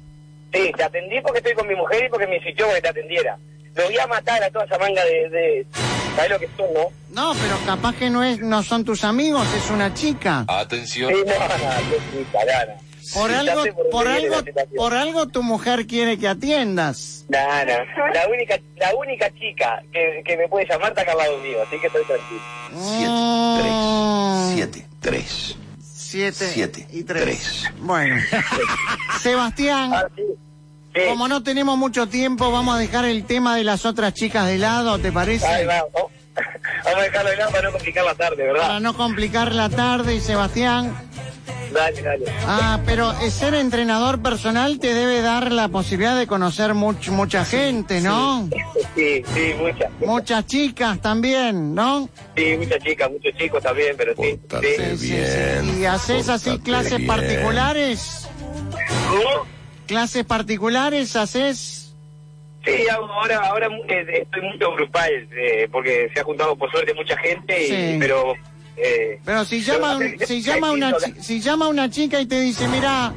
Sí, 0.53 0.73
te 0.77 0.83
atendí 0.83 1.21
porque 1.21 1.39
estoy 1.39 1.55
con 1.55 1.67
mi 1.67 1.75
mujer 1.75 2.05
y 2.05 2.09
porque 2.09 2.27
me 2.27 2.37
insistió 2.37 2.73
que 2.75 2.81
te 2.81 2.89
atendiera. 2.89 3.39
Me 3.75 3.85
voy 3.85 3.99
a 3.99 4.07
matar 4.07 4.43
a 4.43 4.51
toda 4.51 4.65
esa 4.65 4.79
manga 4.79 5.05
de... 5.05 5.29
de... 5.31 5.67
¿Sabes 6.15 6.31
lo 6.31 6.39
que 6.39 6.49
son, 6.57 6.67
no? 6.75 6.91
No, 7.11 7.33
pero 7.41 7.57
capaz 7.65 7.97
que 7.97 8.11
no 8.11 8.23
es, 8.23 8.39
no 8.41 8.63
son 8.63 8.85
tus 8.85 9.03
amigos, 9.03 9.47
es 9.55 9.71
una 9.71 9.95
chica. 9.95 10.45
Atención. 10.47 11.11
Sí, 11.11 11.23
no, 11.27 11.33
no. 11.35 12.93
Por 13.15 13.31
Ya 13.31 13.41
algo, 13.41 13.65
por 13.91 14.09
algo, 14.09 14.37
por 14.77 14.95
algo 14.95 15.27
tu 15.29 15.43
mujer 15.43 15.87
quiere 15.87 16.19
que 16.19 16.29
atiendas. 16.29 17.27
Nah, 17.29 17.65
nah. 17.65 17.85
La 18.15 18.29
única, 18.29 18.59
la 18.77 18.95
única 18.95 19.31
chica 19.35 19.83
que, 19.93 20.23
que 20.25 20.37
me 20.37 20.49
puede 20.49 20.67
llamar 20.67 20.91
está 20.91 21.03
acá 21.03 21.13
al 21.13 21.19
lado 21.19 21.39
mío, 21.39 21.59
así 21.67 21.79
que 21.81 21.89
estoy 21.89 22.05
tranquilo. 22.05 22.41
Siete, 24.55 24.87
tres. 25.01 25.57
Siete, 25.59 25.62
Siete, 26.13 26.87
y 26.93 27.05
tres. 27.05 27.65
Bueno. 27.81 28.17
Sebastián, 29.23 29.93
Ah, 29.95 30.07
como 31.09 31.27
no 31.27 31.43
tenemos 31.43 31.79
mucho 31.79 32.07
tiempo, 32.07 32.53
vamos 32.53 32.75
a 32.75 32.79
dejar 32.79 33.07
el 33.07 33.25
tema 33.25 33.57
de 33.57 33.65
las 33.65 33.87
otras 33.87 34.13
chicas 34.13 34.47
de 34.47 34.59
lado, 34.59 34.99
¿te 34.99 35.11
parece? 35.11 35.47
Ahí 35.47 35.65
va, 35.65 35.83
oh. 35.95 36.11
Vamos 36.85 36.99
a 37.01 37.03
dejarlo 37.03 37.31
de 37.31 37.37
lado 37.37 37.51
para 37.51 37.63
no 37.69 37.73
complicar 37.73 38.05
la 38.05 38.15
tarde, 38.15 38.43
¿verdad? 38.45 38.61
Para 38.63 38.81
no 38.81 38.95
complicar 38.95 39.55
la 39.55 39.69
tarde, 39.69 40.21
Sebastián. 40.21 40.95
Dale, 41.73 42.03
dale. 42.03 42.25
Ah, 42.47 42.81
pero 42.85 43.13
ser 43.31 43.55
entrenador 43.55 44.21
personal 44.21 44.79
te 44.79 44.93
debe 44.93 45.23
dar 45.23 45.53
la 45.53 45.69
posibilidad 45.69 46.19
de 46.19 46.27
conocer 46.27 46.75
much- 46.75 47.09
mucha 47.09 47.47
gente, 47.47 48.03
¿no? 48.03 48.47
Sí, 48.95 49.23
sí, 49.33 49.55
muchas. 49.59 49.91
Muchas 50.01 50.47
chicas 50.47 51.01
también, 51.01 51.75
¿no? 51.75 52.11
Sí, 52.37 52.57
muchas 52.59 52.79
chicas, 52.83 53.11
muchos 53.11 53.33
chicos 53.39 53.63
también, 53.63 53.95
pero 53.97 54.13
sí. 54.15 54.39
sí. 54.99 55.17
¿Y 55.81 55.85
haces 55.87 56.29
así 56.29 56.59
clases 56.59 56.99
bien. 56.99 57.07
particulares? 57.07 58.29
¿Cómo? 59.09 59.47
¿Clases 59.87 60.25
particulares 60.27 61.17
haces? 61.17 61.82
Sí, 62.65 62.87
hago- 62.89 63.07
ahora, 63.13 63.39
ahora 63.49 63.69
eh, 63.89 64.23
estoy 64.23 64.43
mucho 64.43 64.73
grupal, 64.75 65.11
eh, 65.37 65.69
porque 65.71 66.11
se 66.15 66.21
ha 66.21 66.25
juntado 66.25 66.57
por 66.57 66.71
suerte 66.71 66.95
mucha 66.95 67.17
gente, 67.19 67.65
y, 67.65 67.67
Sí. 67.69 67.97
pero... 67.99 68.35
Eh, 68.77 69.21
Pero 69.25 69.45
si 69.45 69.61
llama, 69.63 69.97
un- 69.97 70.17
si 70.27 70.41
llama 70.43 70.73
una 70.73 70.97
chi- 70.97 71.15
si 71.21 71.41
llama 71.41 71.69
una 71.69 71.91
chica 71.91 72.21
y 72.21 72.27
te 72.27 72.41
dice, 72.41 72.67
mira, 72.69 73.13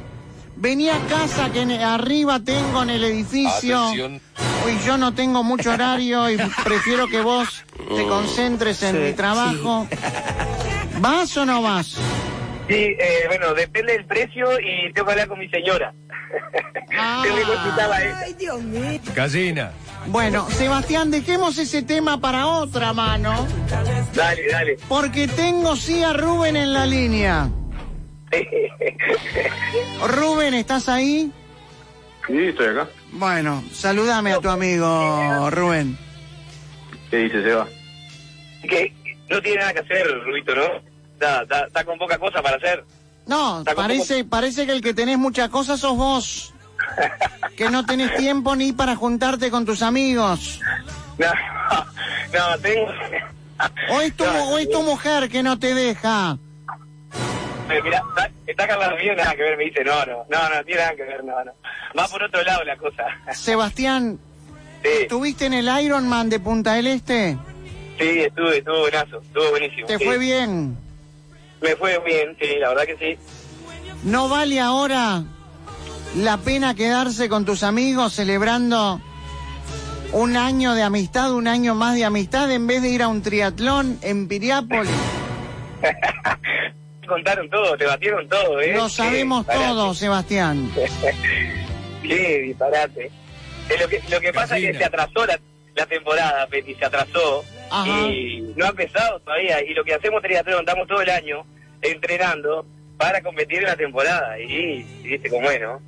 vení 0.56 0.88
a 0.90 0.98
casa 1.08 1.50
que 1.50 1.62
en- 1.62 1.70
arriba 1.72 2.40
tengo 2.40 2.82
en 2.82 2.90
el 2.90 3.04
edificio 3.04 3.78
Atención. 3.84 4.20
y 4.68 4.86
yo 4.86 4.98
no 4.98 5.14
tengo 5.14 5.42
mucho 5.42 5.70
horario 5.72 6.28
y 6.30 6.36
prefiero 6.62 7.06
que 7.08 7.20
vos 7.22 7.64
te 7.96 8.04
concentres 8.06 8.82
en 8.82 8.96
Sí, 8.96 9.02
mi 9.02 9.12
trabajo. 9.14 9.86
¿Vas 10.98 11.36
o 11.36 11.46
no 11.46 11.62
vas? 11.62 11.96
Sí, 12.68 12.74
eh, 12.98 13.24
bueno, 13.28 13.54
depende 13.54 13.92
del 13.92 14.04
precio 14.06 14.58
y 14.60 14.92
tengo 14.92 15.06
que 15.06 15.12
hablar 15.12 15.28
con 15.28 15.38
mi 15.38 15.48
señora. 15.48 15.94
tengo 17.22 17.36
que 17.36 17.42
consultarla 17.42 17.96
a 17.96 18.02
ella. 18.04 18.18
Ay, 18.24 18.34
Dios 18.34 18.62
mío. 18.62 19.00
Gallina. 19.14 19.72
Bueno, 20.08 20.48
Sebastián, 20.50 21.10
dejemos 21.10 21.58
ese 21.58 21.82
tema 21.82 22.20
para 22.20 22.46
otra 22.46 22.92
mano, 22.92 23.46
Dale, 24.14 24.46
dale. 24.48 24.76
porque 24.88 25.26
tengo 25.26 25.74
sí 25.74 26.02
a 26.02 26.12
Rubén 26.12 26.56
en 26.56 26.72
la 26.72 26.86
línea. 26.86 27.48
Rubén, 30.08 30.54
¿estás 30.54 30.88
ahí? 30.88 31.32
Sí, 32.26 32.38
estoy 32.38 32.68
acá. 32.68 32.88
Bueno, 33.12 33.64
salúdame 33.72 34.32
a 34.32 34.38
tu 34.40 34.48
amigo 34.48 35.50
Rubén. 35.50 35.96
¿Qué 37.10 37.16
dice 37.18 37.42
Seba? 37.42 37.66
que 38.68 38.92
no 39.28 39.40
tiene 39.42 39.60
nada 39.60 39.72
que 39.74 39.80
hacer, 39.80 40.06
Rubito, 40.24 40.54
¿no? 40.54 40.95
Está, 41.16 41.42
está, 41.42 41.66
está 41.66 41.84
con 41.84 41.98
poca 41.98 42.18
cosa 42.18 42.42
para 42.42 42.56
hacer. 42.56 42.84
No, 43.26 43.64
parece, 43.74 44.24
parece 44.24 44.66
que 44.66 44.72
el 44.72 44.82
que 44.82 44.92
tenés 44.92 45.16
muchas 45.16 45.48
cosas 45.48 45.80
sos 45.80 45.96
vos. 45.96 46.52
Que 47.56 47.70
no 47.70 47.86
tenés 47.86 48.14
tiempo 48.16 48.54
ni 48.54 48.74
para 48.74 48.96
juntarte 48.96 49.50
con 49.50 49.64
tus 49.64 49.80
amigos. 49.80 50.60
No, 51.16 51.32
no, 52.34 52.58
tengo... 52.58 52.86
O 53.92 54.00
es 54.02 54.14
tu, 54.14 54.24
o 54.24 54.58
es 54.58 54.68
tu 54.68 54.82
mujer 54.82 55.30
que 55.30 55.42
no 55.42 55.58
te 55.58 55.74
deja. 55.74 56.36
Eh, 57.70 57.80
Mira, 57.82 58.02
está, 58.46 58.66
está 58.66 58.94
mío, 59.02 59.16
nada 59.16 59.34
que 59.34 59.42
ver, 59.42 59.56
me 59.56 59.64
dice, 59.64 59.82
no, 59.84 60.04
no, 60.04 60.26
no, 60.28 60.48
no, 60.50 60.64
tiene 60.64 60.82
nada 60.82 60.94
que 60.94 61.04
ver, 61.04 61.24
no, 61.24 61.44
no. 61.44 61.52
Va 61.98 62.06
por 62.08 62.22
otro 62.22 62.42
lado 62.42 62.62
la 62.64 62.76
cosa. 62.76 63.04
Sebastián, 63.32 64.18
Sí, 64.82 64.88
¿estuviste 65.00 65.46
en 65.46 65.54
el 65.54 65.68
Ironman 65.82 66.28
de 66.28 66.40
Punta 66.40 66.74
del 66.74 66.88
Este? 66.88 67.38
sí, 67.98 68.20
estuve, 68.20 68.58
estuvo 68.58 68.80
buenazo, 68.80 69.22
estuvo 69.22 69.48
buenísimo. 69.48 69.86
¿Te 69.86 69.96
sí. 69.96 70.04
fue 70.04 70.18
bien? 70.18 70.76
Me 71.60 71.76
fue 71.76 71.98
bien, 72.04 72.36
sí, 72.40 72.56
la 72.58 72.68
verdad 72.70 72.84
que 72.84 72.96
sí. 72.96 73.18
¿No 74.04 74.28
vale 74.28 74.60
ahora 74.60 75.24
la 76.16 76.38
pena 76.38 76.74
quedarse 76.74 77.28
con 77.28 77.44
tus 77.44 77.62
amigos 77.62 78.12
celebrando 78.12 79.00
un 80.12 80.36
año 80.36 80.74
de 80.74 80.82
amistad, 80.82 81.32
un 81.32 81.48
año 81.48 81.74
más 81.74 81.94
de 81.94 82.04
amistad, 82.04 82.50
en 82.50 82.66
vez 82.66 82.82
de 82.82 82.90
ir 82.90 83.02
a 83.02 83.08
un 83.08 83.22
triatlón 83.22 83.98
en 84.02 84.28
Piriápolis? 84.28 84.90
Contaron 87.08 87.48
todo, 87.48 87.76
te 87.76 87.86
batieron 87.86 88.28
todo, 88.28 88.60
¿eh? 88.60 88.74
Lo 88.74 88.88
sabemos 88.88 89.46
todo, 89.46 89.94
Sebastián. 89.94 90.70
Qué 92.02 92.42
disparate. 92.42 93.10
Lo, 93.80 93.88
que, 93.88 94.02
lo 94.08 94.20
que 94.20 94.32
pasa 94.32 94.58
es 94.58 94.72
que 94.72 94.78
se 94.78 94.84
atrasó 94.84 95.26
la, 95.26 95.38
la 95.74 95.86
temporada, 95.86 96.46
Peti, 96.46 96.74
se 96.74 96.84
atrasó. 96.84 97.44
Ajá. 97.70 98.08
Y 98.08 98.52
no 98.56 98.64
ha 98.64 98.68
empezado 98.70 99.20
todavía. 99.20 99.62
Y 99.64 99.74
lo 99.74 99.84
que 99.84 99.94
hacemos 99.94 100.22
triatlón, 100.22 100.60
estamos 100.60 100.86
todo 100.88 101.00
el 101.02 101.10
año 101.10 101.44
entrenando 101.82 102.66
para 102.96 103.20
competir 103.22 103.58
en 103.58 103.64
la 103.64 103.76
temporada. 103.76 104.38
Y, 104.40 104.86
y 105.02 105.08
viste 105.08 105.28
cómo 105.30 105.50
es, 105.50 105.60
¿no? 105.60 105.80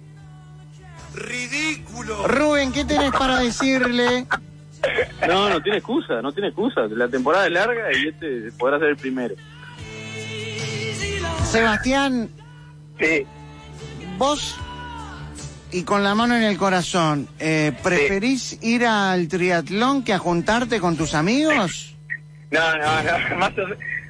Rubén, 2.27 2.73
¿qué 2.73 2.85
tenés 2.85 3.11
para 3.13 3.41
decirle? 3.41 4.27
No, 5.27 5.49
no 5.49 5.61
tiene 5.63 5.79
excusa, 5.79 6.23
no 6.23 6.33
tiene 6.33 6.49
excusa. 6.49 6.83
La 6.91 7.09
temporada 7.09 7.47
es 7.47 7.53
larga 7.53 7.89
y 7.93 8.09
este 8.09 8.53
podrá 8.59 8.79
ser 8.79 8.89
el 8.91 8.97
primero. 8.97 9.35
Sebastián, 11.45 12.29
Sí. 13.01 13.25
vos, 14.19 14.57
y 15.73 15.83
con 15.83 16.03
la 16.03 16.15
mano 16.15 16.37
en 16.37 16.43
el 16.43 16.57
corazón, 16.57 17.29
eh, 17.39 17.73
¿preferís 17.83 18.59
ir 18.63 18.87
al 18.87 19.29
triatlón 19.29 20.03
que 20.03 20.13
a 20.13 20.19
juntarte 20.19 20.81
con 20.81 20.97
tus 20.97 21.15
amigos? 21.15 21.95
No, 22.51 22.61
no, 22.79 23.03
no, 23.03 23.37
más 23.39 23.53
o, 23.59 23.63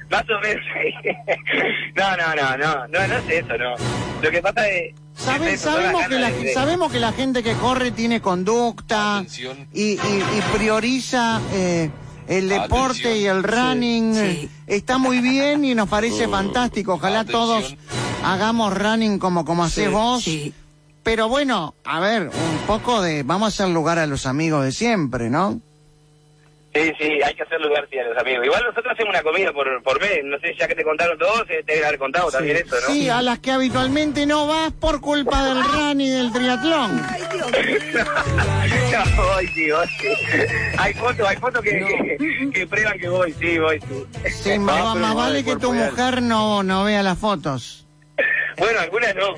más 0.09 0.23
o 0.29 0.39
menos. 0.41 0.63
no, 1.97 2.15
no, 2.15 2.35
no, 2.35 2.57
no, 2.57 2.87
no, 2.87 3.07
no 3.07 3.15
es 3.17 3.29
eso, 3.29 3.57
no. 3.57 3.75
Lo 4.23 4.31
que 4.31 4.41
pasa 4.41 4.69
es... 4.69 4.95
Sabe- 5.13 5.47
es 5.49 5.53
eso, 5.61 5.71
son 5.73 5.83
las 5.83 5.91
sabemos, 5.91 6.07
que 6.07 6.19
la, 6.19 6.31
de- 6.31 6.53
sabemos 6.53 6.91
que 6.93 6.99
la 7.01 7.11
gente 7.11 7.43
que 7.43 7.51
corre 7.55 7.91
tiene 7.91 8.21
conducta 8.21 9.25
y, 9.73 9.81
y- 9.81 9.97
y 9.97 10.41
prioriza 10.57 11.41
eh, 11.51 11.89
el 12.29 12.47
deporte 12.47 12.99
Atención. 13.09 13.17
y 13.17 13.25
el 13.25 13.43
running. 13.43 14.15
Sí, 14.15 14.49
Está 14.67 14.97
muy 14.97 15.19
bien 15.19 15.65
y 15.65 15.75
nos 15.75 15.89
parece 15.89 16.27
Oh. 16.27 16.31
fantástico. 16.31 16.93
Ojalá 16.93 17.25
todos 17.25 17.75
hagamos 18.23 18.73
running 18.77 19.19
como, 19.19 19.43
como 19.43 19.65
haces 19.65 19.87
Sí, 19.87 19.91
vos. 19.91 20.23
Pero 21.03 21.29
bueno, 21.29 21.73
a 21.85 21.99
ver, 21.99 22.23
un 22.23 22.57
poco 22.67 23.01
de... 23.01 23.23
Vamos 23.23 23.45
a 23.45 23.63
hacer 23.63 23.73
lugar 23.73 23.99
a 23.99 24.05
los 24.05 24.25
amigos 24.25 24.65
de 24.65 24.71
siempre, 24.71 25.29
¿no? 25.29 25.59
Sí, 26.71 26.81
sí, 26.99 27.09
hay 27.25 27.33
que 27.33 27.41
hacer 27.41 27.59
lugar 27.61 27.87
sí, 27.89 27.97
a 27.97 28.03
los 28.03 28.17
amigos. 28.17 28.45
Igual 28.45 28.63
nosotros 28.63 28.93
hacemos 28.93 29.09
una 29.09 29.23
comida 29.23 29.51
por, 29.51 29.81
por 29.81 29.99
mes. 29.99 30.19
No 30.23 30.37
sé, 30.37 30.53
ya 30.57 30.67
que 30.67 30.75
te 30.75 30.83
contaron 30.83 31.17
todos, 31.17 31.41
eh, 31.49 31.63
te 31.65 31.73
deben 31.73 31.87
haber 31.87 31.99
contado 31.99 32.29
también 32.29 32.57
eso, 32.57 32.75
¿no? 32.75 32.93
Sí, 32.93 33.09
a 33.09 33.23
las 33.23 33.39
que 33.39 33.51
habitualmente 33.51 34.27
no 34.27 34.45
vas 34.45 34.71
por 34.73 35.01
culpa 35.01 35.45
del 35.45 35.63
run 35.63 35.99
y 35.99 36.09
del 36.09 36.31
triatlón. 36.31 36.97
No, 36.97 37.05
voy, 39.23 39.47
sí, 39.47 39.71
voy. 39.71 39.87
Hay 40.77 40.93
fotos, 40.93 41.27
hay 41.27 41.37
fotos 41.37 41.63
que, 41.63 42.17
que, 42.19 42.49
que 42.53 42.67
prueban 42.67 42.99
que 42.99 43.09
voy, 43.09 43.33
sí, 43.39 43.57
voy, 43.57 43.79
sí. 43.79 44.05
Sí, 44.29 44.59
más, 44.59 44.95
más 44.95 45.15
vale 45.15 45.43
que 45.43 45.55
tu 45.55 45.73
mujer 45.73 46.21
no, 46.21 46.61
no 46.61 46.83
vea 46.83 47.01
las 47.01 47.17
fotos. 47.17 47.87
Bueno, 48.59 48.79
algunas 48.79 49.15
no. 49.15 49.35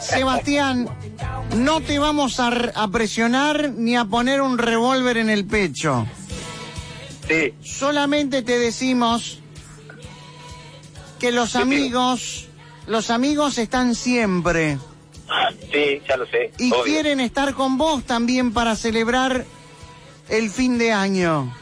Sebastián, 0.00 0.88
no 1.56 1.80
te 1.80 1.98
vamos 1.98 2.40
a, 2.40 2.88
presionar 2.90 3.70
ni 3.70 3.96
a 3.96 4.04
poner 4.04 4.40
un 4.40 4.58
revólver 4.58 5.16
en 5.16 5.30
el 5.30 5.44
pecho. 5.44 6.06
Sí. 7.26 7.54
Solamente 7.62 8.42
te 8.42 8.58
decimos 8.58 9.40
que 11.18 11.32
los 11.32 11.56
amigos, 11.56 12.48
los 12.86 13.10
amigos 13.10 13.58
están 13.58 13.94
siempre 13.94 14.78
Sí, 15.70 16.00
ya 16.08 16.16
lo 16.16 16.26
sé. 16.26 16.52
y 16.58 16.72
obvio. 16.72 16.84
quieren 16.84 17.20
estar 17.20 17.52
con 17.52 17.76
vos 17.76 18.04
también 18.04 18.52
para 18.54 18.76
celebrar 18.76 19.44
el 20.30 20.50
fin 20.50 20.78
de 20.78 20.92
año. 20.92 21.52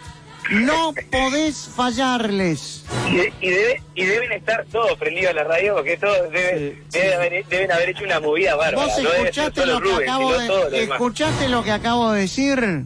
No 0.51 0.95
podés 1.11 1.69
fallarles. 1.75 2.85
Y, 3.11 3.17
de- 3.17 3.33
y 3.41 3.49
debe- 3.51 3.83
y 3.95 4.05
deben 4.05 4.33
estar 4.33 4.65
todos 4.71 4.97
prendidos 4.99 5.31
a 5.31 5.35
la 5.35 5.45
radio 5.45 5.75
porque 5.75 5.97
todos 5.97 6.31
deben, 6.31 6.85
deben 6.91 7.13
haber, 7.15 7.47
deben 7.47 7.73
haber 7.73 7.89
hecho 7.91 8.05
una 8.05 8.21
movida 8.21 8.55
bárbara. 8.55 8.87
¿Vos 8.87 9.03
no 9.03 9.11
escuchaste 9.13 9.67
lo 9.67 9.81
que 9.81 9.93
acabo 9.95 10.33
de 10.39 10.85
escuchaste 10.85 11.49
lo 11.49 11.65
que 11.65 11.71
acabo 11.73 12.13
de 12.13 12.21
decir? 12.21 12.85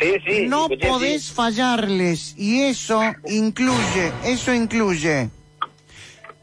Sí, 0.00 0.14
sí. 0.26 0.46
No 0.48 0.64
escuché, 0.64 0.88
podés 0.88 1.24
sí. 1.24 1.34
fallarles 1.34 2.34
y 2.36 2.62
eso 2.62 3.00
incluye, 3.28 4.12
eso 4.24 4.52
incluye 4.54 5.30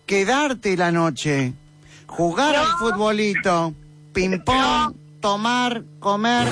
quedarte 0.05 0.75
la 0.77 0.91
noche, 0.91 1.53
jugar 2.07 2.55
al 2.55 2.67
futbolito, 2.79 3.73
ping 4.13 4.39
pong, 4.43 4.93
tomar, 5.21 5.83
comer. 5.99 6.47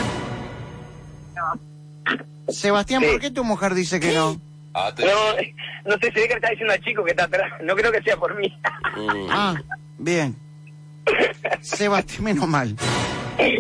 Sebastián, 2.47 3.01
¿por 3.03 3.19
qué 3.19 3.31
tu 3.31 3.43
mujer 3.43 3.73
dice 3.73 3.99
que 3.99 4.13
no? 4.13 4.39
No, 4.73 4.85
no 5.85 5.97
sé, 6.01 6.11
se 6.11 6.19
ve 6.19 6.27
que 6.27 6.29
le 6.29 6.35
está 6.35 6.49
diciendo 6.49 6.73
al 6.73 6.81
chico 6.83 7.03
que 7.03 7.11
está 7.11 7.25
atrás. 7.25 7.51
No 7.63 7.75
creo 7.75 7.91
que 7.91 8.01
sea 8.01 8.17
por 8.17 8.35
mí. 8.35 8.53
Ah, 9.29 9.55
bien. 9.97 10.35
Sebastián, 11.61 12.23
menos 12.23 12.47
mal. 12.47 12.75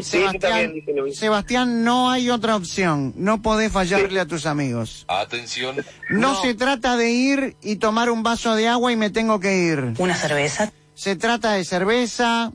Sí, 0.01 0.19
yo 0.21 0.39
también 0.39 0.71
Sebastián. 0.85 1.13
Sebastián, 1.13 1.83
no 1.83 2.09
hay 2.11 2.29
otra 2.29 2.55
opción. 2.55 3.13
No 3.17 3.41
podés 3.41 3.71
fallarle 3.71 4.19
a 4.19 4.25
tus 4.27 4.45
amigos. 4.45 5.05
Atención. 5.07 5.75
No, 6.09 6.39
se 6.41 6.53
trata 6.53 6.95
de 6.95 7.11
ir 7.11 7.55
y 7.61 7.77
tomar 7.77 8.09
un 8.09 8.23
vaso 8.23 8.55
de 8.55 8.67
agua 8.67 8.91
y 8.91 8.95
me 8.95 9.09
tengo 9.09 9.39
que 9.39 9.57
ir. 9.57 9.93
¿Una 9.97 10.15
cerveza? 10.15 10.71
Se 10.93 11.15
trata 11.15 11.53
de 11.53 11.65
cerveza, 11.65 12.51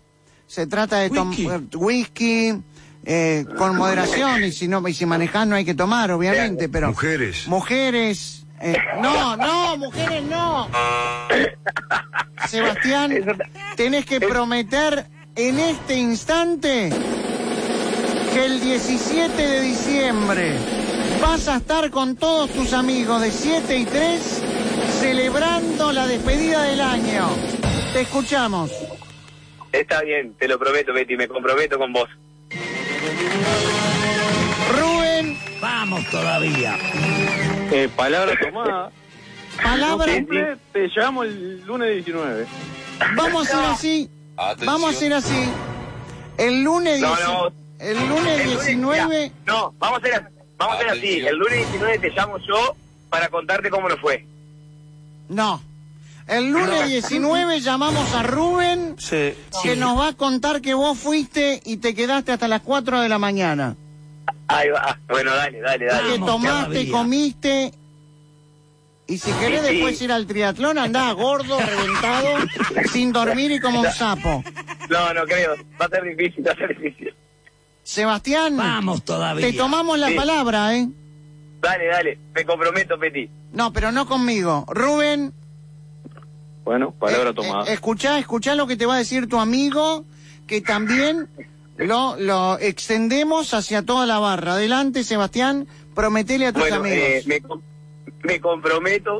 se 0.47 0.67
trata 0.69 0.99
de 0.99 1.11
tom- 1.11 1.33
eh, 1.37 1.61
whisky, 1.77 2.55
eh, 3.11 3.47
con 3.57 3.75
moderación 3.75 4.45
y 4.45 4.53
si 4.53 4.69
no 4.69 4.87
y 4.87 4.93
si 4.93 5.07
manejás 5.07 5.47
no 5.47 5.57
hay 5.57 5.65
que 5.65 5.75
tomar, 5.75 6.11
obviamente, 6.11 6.69
pero 6.69 6.89
Mujeres. 6.89 7.49
mujeres, 7.49 8.45
eh, 8.61 8.77
no, 9.01 9.35
no, 9.35 9.79
mujeres 9.79 10.23
no. 10.25 10.69
Sebastián, 12.49 13.15
tenés 13.77 14.05
que 14.05 14.21
prometer 14.21 15.07
en 15.37 15.59
este 15.59 15.95
instante 15.97 16.91
que 18.35 18.45
el 18.45 18.61
17 18.61 19.41
de 19.43 19.61
diciembre 19.63 20.53
vas 21.23 21.49
a 21.49 21.57
estar 21.57 21.91
con 21.91 22.15
todos 22.15 22.51
tus 22.51 22.75
amigos 22.75 23.23
de 23.23 23.31
7 23.31 23.75
y 23.75 23.85
3 23.87 24.43
celebrando 25.01 25.93
la 25.93 26.07
despedida 26.07 26.63
del 26.65 26.83
año. 26.83 27.29
Te 27.95 28.03
escuchamos. 28.03 28.71
Está 29.73 30.03
bien, 30.03 30.35
te 30.35 30.47
lo 30.47 30.59
prometo, 30.59 30.93
Betty, 30.93 31.17
me 31.17 31.27
comprometo 31.27 31.79
con 31.79 31.91
vos. 31.93 32.09
Rubén, 34.79 35.39
Vamos 35.61 36.05
todavía. 36.11 36.77
Eh, 37.73 37.89
palabra 37.95 38.33
tomada. 38.41 38.91
palabra. 39.63 40.13
Siempre 40.13 40.57
te 40.73 40.89
llamo 40.97 41.23
el 41.25 41.65
lunes 41.67 41.95
19. 42.05 42.47
Vamos 43.17 43.49
a 43.49 43.53
hacer 43.55 43.65
así. 43.73 44.11
Vamos 44.65 44.85
a 44.93 44.97
hacer 44.97 45.13
así. 45.13 45.49
El 46.37 46.63
lunes, 46.63 47.01
No, 47.01 47.09
10 47.17 47.29
no. 47.29 47.49
el 47.81 47.99
lunes 48.09 48.41
El 48.41 48.51
lunes, 48.51 48.67
19. 48.67 49.29
ya. 49.29 49.53
No, 49.53 49.75
vamos 49.79 49.99
a 49.99 50.07
hacer, 50.07 50.15
así, 50.15 50.35
vamos 50.57 50.75
a 50.75 50.79
hacer 50.79 50.89
así. 50.91 50.99
Atención. 50.99 51.29
El 51.29 51.37
lunes 51.39 51.59
19 51.59 51.99
te 51.99 52.11
llamo 52.11 52.39
yo 52.39 52.77
para 53.11 53.29
contarte 53.29 53.71
cómo 53.71 53.89
nos 53.89 54.01
fue. 54.01 54.25
No. 55.29 55.63
El 56.29 56.51
lunes 56.51 56.87
19 56.89 57.61
llamamos 57.61 58.13
a 58.15 58.23
Rubén, 58.23 58.97
Sí. 58.99 59.33
que 59.63 59.77
nos 59.77 59.99
va 59.99 60.09
a 60.09 60.13
contar 60.13 60.61
que 60.61 60.75
vos 60.75 60.99
fuiste 60.99 61.61
y 61.65 61.79
te 61.79 61.95
quedaste 61.95 62.33
hasta 62.33 62.49
las 62.49 62.61
4 62.63 63.01
de 63.01 63.09
la 63.09 63.19
mañana. 63.19 63.77
Ahí 64.47 64.69
va. 64.71 64.99
Bueno, 65.09 65.35
dale, 65.35 65.61
dale, 65.61 65.87
dale. 65.87 66.13
Que 66.13 66.19
tomaste, 66.19 66.91
comiste. 66.91 67.73
Y 69.07 69.17
si 69.17 69.33
querés 69.33 69.63
Sí, 69.67 69.73
después 69.73 70.03
ir 70.03 70.13
al 70.13 70.27
triatlón, 70.27 70.77
andá 70.77 71.11
gordo, 71.13 71.59
reventado, 71.61 72.29
sin 72.93 73.11
dormir 73.13 73.51
y 73.53 73.61
como 73.61 73.81
un 73.81 73.91
sapo. 73.91 74.45
No, 74.91 75.15
no 75.15 75.25
creo. 75.25 75.55
Va 75.81 75.87
a 75.87 75.89
ser 75.89 76.05
difícil, 76.05 76.47
va 76.47 76.53
a 76.53 76.57
ser 76.57 76.69
difícil. 76.79 77.15
Sebastián, 77.83 78.55
Vamos 78.59 79.03
todavía. 79.03 79.47
te 79.47 79.55
tomamos 79.55 79.99
la 79.99 80.09
Sí. 80.09 80.15
palabra, 80.15 80.77
¿eh? 80.77 80.89
Dale, 81.63 81.87
dale. 81.87 82.19
Me 82.35 82.45
comprometo, 82.45 82.99
Betty. 82.99 83.31
No, 83.53 83.73
pero 83.73 83.93
no 83.93 84.07
conmigo. 84.07 84.67
Rubén, 84.69 85.33
Bueno, 86.69 86.91
palabra 86.91 87.31
Eh, 87.31 87.35
tomada. 87.35 87.65
eh, 87.65 87.73
escuchá, 87.73 88.19
escuchá 88.19 88.55
lo 88.55 88.67
que 88.67 88.77
te 88.77 88.85
va 88.85 88.97
a 88.97 88.99
decir 88.99 89.27
tu 89.27 89.39
amigo, 89.41 90.05
que 90.47 90.61
también 90.61 91.27
lo, 91.79 92.17
lo 92.19 92.59
extendemos 92.59 93.55
hacia 93.55 93.81
toda 93.87 94.05
la 94.05 94.19
barra. 94.19 94.53
Adelante, 94.53 95.03
Sebastián, 95.03 95.67
prometele 95.95 96.45
a 96.49 96.53
tus 96.53 96.61
Bueno, 96.61 96.77
amigos. 96.77 96.99
eh, 96.99 97.23
me, 97.25 97.41
com- 97.41 97.63
me 98.23 98.39
comprometo, 98.39 99.19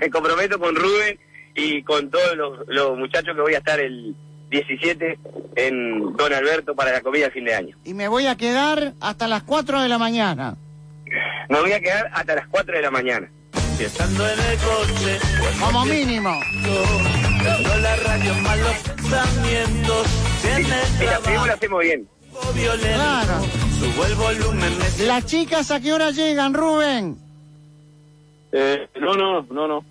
me 0.00 0.08
comprometo 0.10 0.58
con 0.58 0.74
Rubén 0.74 1.18
y 1.54 1.82
con 1.82 2.08
todos 2.10 2.34
los, 2.34 2.60
los 2.68 2.96
muchachos 2.96 3.34
que 3.36 3.42
voy 3.42 3.52
a 3.52 3.58
estar 3.58 3.78
el 3.78 4.16
17 4.50 5.18
en 5.56 6.16
Don 6.16 6.32
Alberto 6.32 6.74
para 6.74 6.92
la 6.92 7.02
comida 7.02 7.26
de 7.26 7.30
fin 7.30 7.44
de 7.44 7.54
año. 7.56 7.76
Y 7.84 7.92
me 7.92 8.08
voy 8.08 8.26
a 8.26 8.36
quedar 8.38 8.94
hasta 9.00 9.28
las 9.28 9.42
4 9.42 9.82
de 9.82 9.88
la 9.90 9.98
mañana. 9.98 10.56
Me 11.50 11.60
voy 11.60 11.72
a 11.72 11.80
quedar 11.80 12.08
hasta 12.14 12.36
las 12.36 12.46
4 12.48 12.74
de 12.74 12.80
la 12.80 12.90
mañana. 12.90 13.28
Y 13.78 13.84
estando 13.84 14.26
en 14.28 14.38
el 14.40 14.58
coche, 14.58 15.18
Como 15.60 15.84
mínimo. 15.84 16.40
cuando 17.42 17.76
la 17.78 17.96
radio 17.96 18.34
más 18.36 18.58
los 18.58 18.76
pensamientos, 18.78 20.06
lo 21.46 21.52
hacemos 21.52 21.80
bien. 21.82 22.08
violento, 22.54 22.94
Claro. 22.94 23.40
subo 23.78 24.04
el 24.06 24.14
volumen, 24.14 24.72
me 24.78 25.04
¿Las 25.06 25.26
chicas 25.26 25.70
a 25.70 25.80
qué 25.80 25.92
hora 25.92 26.10
llegan, 26.10 26.54
Rubén? 26.54 27.18
Eh, 28.52 28.88
no, 29.00 29.14
no, 29.14 29.42
no, 29.50 29.68
no. 29.68 29.84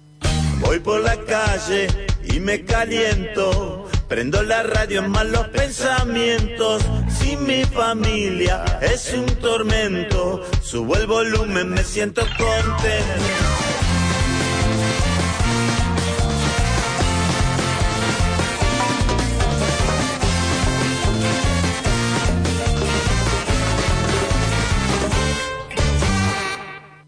Voy 0.61 0.79
por 0.79 1.01
la 1.01 1.17
calle 1.17 1.87
y 2.23 2.39
me 2.39 2.63
caliento. 2.65 3.87
Prendo 4.07 4.43
la 4.43 4.61
radio 4.63 4.99
en 5.03 5.09
malos 5.09 5.47
pensamientos. 5.49 6.83
Si 7.09 7.35
mi 7.37 7.63
familia 7.65 8.63
es 8.81 9.13
un 9.13 9.25
tormento, 9.37 10.41
subo 10.63 10.95
el 10.97 11.07
volumen, 11.07 11.69
me 11.69 11.83
siento 11.83 12.21
contento. 12.37 13.64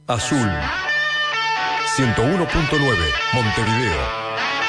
Azul. 0.07 0.49
101.9 1.97 2.47
Montevideo. 3.33 4.01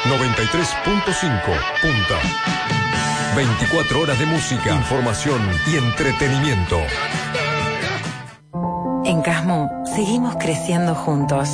93.5 0.07 1.39
Punta. 1.81 2.19
24 3.37 4.01
horas 4.01 4.19
de 4.19 4.27
música, 4.27 4.75
información 4.75 5.41
y 5.69 5.77
entretenimiento. 5.77 6.81
En 9.05 9.23
Casmo 9.23 9.71
seguimos 9.95 10.35
creciendo 10.41 10.97
juntos. 10.97 11.49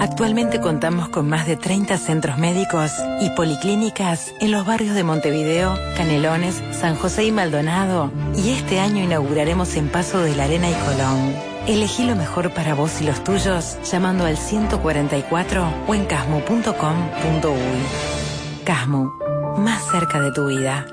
Actualmente 0.00 0.60
contamos 0.60 1.08
con 1.10 1.28
más 1.28 1.46
de 1.46 1.54
30 1.56 1.98
centros 1.98 2.36
médicos 2.36 2.90
y 3.20 3.30
policlínicas 3.30 4.34
en 4.40 4.50
los 4.50 4.66
barrios 4.66 4.96
de 4.96 5.04
Montevideo, 5.04 5.78
Canelones, 5.96 6.60
San 6.72 6.96
José 6.96 7.26
y 7.26 7.30
Maldonado. 7.30 8.10
Y 8.36 8.50
este 8.50 8.80
año 8.80 9.04
inauguraremos 9.04 9.76
en 9.76 9.88
Paso 9.88 10.18
de 10.18 10.34
la 10.34 10.44
Arena 10.44 10.68
y 10.68 10.74
Colón. 10.74 11.49
Elegí 11.66 12.04
lo 12.04 12.16
mejor 12.16 12.50
para 12.50 12.74
vos 12.74 13.00
y 13.00 13.04
los 13.04 13.22
tuyos 13.22 13.78
llamando 13.90 14.24
al 14.24 14.36
144 14.36 15.64
o 15.86 15.94
en 15.94 16.04
casmo.com.uy. 16.06 16.64
Casmo, 18.64 19.12
más 19.58 19.82
cerca 19.90 20.20
de 20.20 20.32
tu 20.32 20.46
vida. 20.46 20.86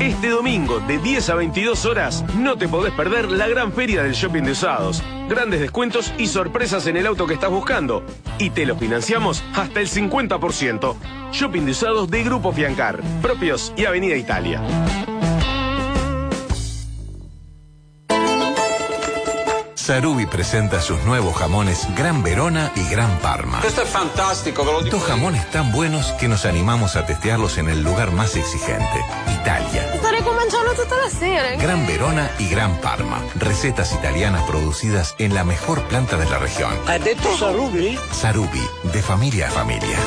Este 0.00 0.30
domingo 0.30 0.80
de 0.80 0.98
10 0.98 1.30
a 1.30 1.34
22 1.36 1.84
horas 1.84 2.24
no 2.36 2.56
te 2.56 2.66
podés 2.66 2.92
perder 2.92 3.30
la 3.30 3.46
gran 3.46 3.72
feria 3.72 4.02
del 4.02 4.14
shopping 4.14 4.42
de 4.42 4.50
usados. 4.50 5.00
Grandes 5.28 5.60
descuentos 5.60 6.12
y 6.18 6.26
sorpresas 6.26 6.88
en 6.88 6.96
el 6.96 7.06
auto 7.06 7.26
que 7.28 7.34
estás 7.34 7.50
buscando. 7.50 8.04
Y 8.38 8.50
te 8.50 8.66
lo 8.66 8.76
financiamos 8.76 9.44
hasta 9.54 9.78
el 9.80 9.88
50%. 9.88 10.96
Shopping 11.30 11.64
de 11.64 11.70
usados 11.70 12.10
de 12.10 12.24
Grupo 12.24 12.52
Fiancar, 12.52 13.00
propios 13.22 13.72
y 13.76 13.84
Avenida 13.84 14.16
Italia. 14.16 14.60
Sarubi 19.92 20.24
presenta 20.24 20.80
sus 20.80 21.04
nuevos 21.04 21.36
jamones 21.36 21.86
Gran 21.94 22.22
Verona 22.22 22.72
y 22.76 22.88
Gran 22.88 23.14
Parma. 23.18 23.60
Questo 23.60 23.82
è 23.82 23.84
fantastico, 23.84 24.64
ve 24.64 24.72
lo 24.72 24.80
dico. 24.80 24.96
Dos 24.96 25.06
jamones 25.06 25.50
tan 25.50 25.70
buenos 25.70 26.12
que 26.18 26.28
nos 26.28 26.46
animamos 26.46 26.96
a 26.96 27.04
testearlos 27.04 27.58
en 27.58 27.68
el 27.68 27.82
lugar 27.82 28.10
más 28.10 28.34
exigente, 28.34 29.04
Italia. 29.42 29.92
Starei 29.98 30.22
cominciando 30.22 30.72
tutta 30.72 30.96
la 30.96 31.10
sera. 31.10 31.56
Gran 31.56 31.86
Verona 31.86 32.30
y 32.38 32.48
Gran 32.48 32.74
Parma. 32.80 33.20
Recetas 33.34 33.92
italianas 33.92 34.42
producidas 34.44 35.14
en 35.18 35.34
la 35.34 35.44
mejor 35.44 35.82
planta 35.88 36.16
de 36.16 36.24
la 36.24 36.38
región. 36.38 36.72
¿Ha 36.86 36.98
detto 36.98 37.36
Sarubi? 37.36 37.98
Sarubi, 38.12 38.66
de 38.94 39.02
familia 39.02 39.48
a 39.48 39.50
familia. 39.50 39.98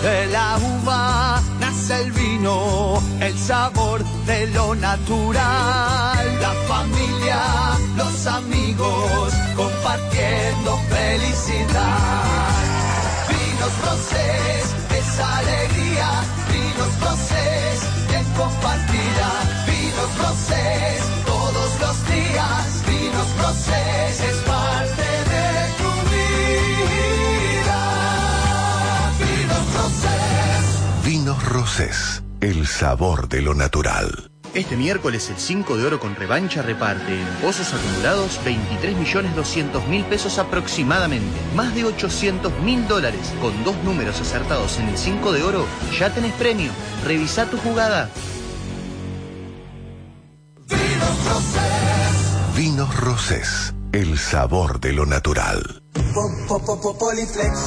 De 0.00 0.26
la 0.28 0.58
uva 0.58 1.42
nace 1.74 2.02
el 2.02 2.12
vino, 2.12 3.02
el 3.20 3.38
sabor 3.38 4.04
de 4.26 4.46
lo 4.48 4.74
natural. 4.74 6.40
La 6.40 6.54
familia, 6.68 7.40
los 7.96 8.26
amigos, 8.26 9.32
compartiendo 9.56 10.78
felicidad. 10.88 12.24
Vinos 13.28 13.74
Rosés, 13.86 14.64
es 14.98 15.20
alegría. 15.20 16.08
Vinos 16.52 16.92
Rosés, 17.00 17.76
bien 18.08 18.24
compartida. 18.36 19.28
Vinos 19.66 20.10
Rosés, 20.22 21.02
todos 21.26 21.70
los 21.80 21.96
días. 22.08 22.66
Vinos 22.86 23.28
Rosés, 23.42 24.20
es 24.20 24.36
parte 24.48 25.02
de 25.02 25.23
Vinos 31.34 31.52
Rosés, 31.52 32.22
el 32.40 32.66
sabor 32.66 33.28
de 33.28 33.42
lo 33.42 33.54
natural. 33.54 34.30
Este 34.54 34.76
miércoles 34.76 35.30
el 35.30 35.36
5 35.36 35.76
de 35.76 35.86
oro 35.86 35.98
con 35.98 36.14
revancha 36.14 36.62
reparte 36.62 37.20
en 37.20 37.26
pozos 37.42 37.74
acumulados 37.74 38.38
23.200.000 38.44 40.04
pesos 40.04 40.38
aproximadamente. 40.38 41.36
Más 41.56 41.74
de 41.74 41.86
800.000 41.86 42.86
dólares. 42.86 43.32
Con 43.40 43.64
dos 43.64 43.74
números 43.82 44.20
acertados 44.20 44.78
en 44.78 44.88
el 44.88 44.96
5 44.96 45.32
de 45.32 45.42
oro, 45.42 45.66
ya 45.98 46.14
tenés 46.14 46.32
premio. 46.34 46.70
Revisa 47.04 47.46
tu 47.46 47.58
jugada. 47.58 48.10
Vinos 52.56 52.96
Rosés, 52.96 53.74
el 53.92 54.18
sabor 54.18 54.78
de 54.78 54.92
lo 54.92 55.04
natural. 55.04 55.82
Poliflex. 57.00 57.58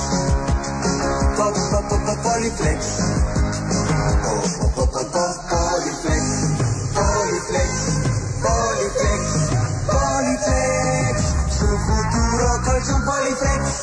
Poliflex. 2.24 3.37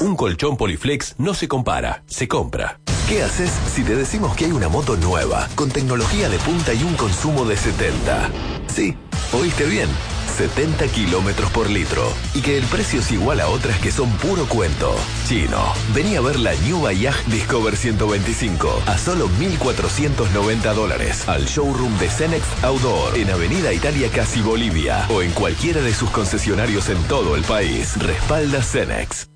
Un 0.01 0.17
colchón 0.17 0.57
Poliflex 0.57 1.15
no 1.19 1.35
se 1.35 1.49
compara, 1.49 2.03
se 2.07 2.29
compra. 2.29 2.79
¿Qué 3.09 3.23
haces 3.23 3.51
si 3.75 3.83
te 3.83 3.95
decimos 3.95 4.35
que 4.37 4.47
hay 4.47 4.53
una 4.53 4.69
moto 4.69 4.97
nueva, 4.97 5.49
con 5.55 5.71
tecnología 5.71 6.29
de 6.29 6.39
punta 6.39 6.73
y 6.73 6.83
un 6.83 6.95
consumo 6.95 7.45
de 7.45 7.57
70? 7.57 8.31
Sí, 8.69 8.97
oíste 9.33 9.65
bien. 9.67 9.89
70 10.35 10.89
kilómetros 10.89 11.51
por 11.51 11.71
litro. 11.71 12.13
Y 12.35 12.43
que 12.43 12.59
el 12.59 12.65
precio 12.65 13.01
es 13.01 13.11
igual 13.13 13.41
a 13.41 13.49
otras 13.49 13.79
que 13.79 13.93
son 13.93 14.11
puro 14.19 14.47
cuento. 14.47 14.95
Chino, 15.29 15.73
vení 15.95 16.17
a 16.17 16.21
ver 16.21 16.39
la 16.39 16.55
New 16.67 16.83
Bayage 16.83 17.31
Discover 17.31 17.77
125 17.77 18.83
a 18.87 18.99
solo 18.99 19.29
1.490 19.29 20.75
dólares. 20.75 21.29
Al 21.29 21.45
showroom 21.45 21.97
de 21.99 22.11
Cenex 22.11 22.45
Outdoor 22.63 23.17
en 23.17 23.31
Avenida 23.31 23.73
Italia 23.73 24.09
Casi 24.11 24.41
Bolivia. 24.41 25.07
O 25.09 25.23
en 25.23 25.31
cualquiera 25.33 25.81
de 25.81 25.95
sus 25.95 26.11
concesionarios 26.11 26.89
en 26.89 27.03
todo 27.05 27.37
el 27.37 27.43
país. 27.43 27.97
Respalda 27.99 28.63
Cenex. 28.63 29.29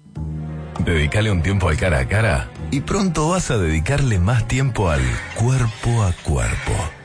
Dedicale 0.84 1.30
un 1.30 1.42
tiempo 1.42 1.68
al 1.68 1.76
cara 1.76 2.00
a 2.00 2.08
cara 2.08 2.50
y 2.70 2.80
pronto 2.80 3.30
vas 3.30 3.50
a 3.50 3.58
dedicarle 3.58 4.18
más 4.18 4.46
tiempo 4.46 4.90
al 4.90 5.02
cuerpo 5.34 6.02
a 6.02 6.12
cuerpo. 6.22 6.97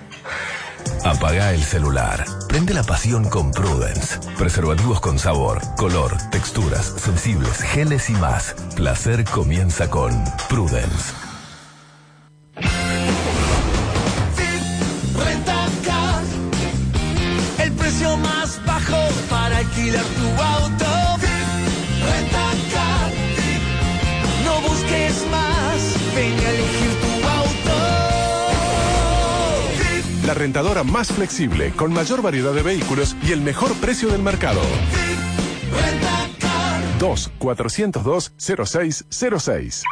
Apaga 1.03 1.53
el 1.53 1.63
celular. 1.63 2.25
Prende 2.47 2.73
la 2.73 2.83
pasión 2.83 3.29
con 3.29 3.51
Prudence. 3.51 4.19
Preservativos 4.37 5.01
con 5.01 5.19
sabor, 5.19 5.61
color, 5.75 6.15
texturas, 6.31 6.93
sensibles, 6.97 7.57
geles 7.61 8.09
y 8.09 8.13
más. 8.13 8.55
Placer 8.75 9.25
comienza 9.25 9.89
con 9.89 10.11
Prudence. 10.49 11.13
El 17.59 17.71
precio 17.73 18.17
más 18.17 18.59
bajo 18.65 18.97
para 19.29 19.57
alquilar 19.57 20.03
tu 20.03 20.41
auto. 20.41 20.92
La 30.33 30.39
rentadora 30.39 30.83
más 30.83 31.11
flexible, 31.11 31.71
con 31.75 31.93
mayor 31.93 32.23
variedad 32.23 32.53
de 32.53 32.63
vehículos 32.63 33.15
y 33.21 33.33
el 33.33 33.41
mejor 33.41 33.71
precio 33.75 34.09
del 34.09 34.23
mercado. 34.23 34.61
2-402-0606. 36.99 39.83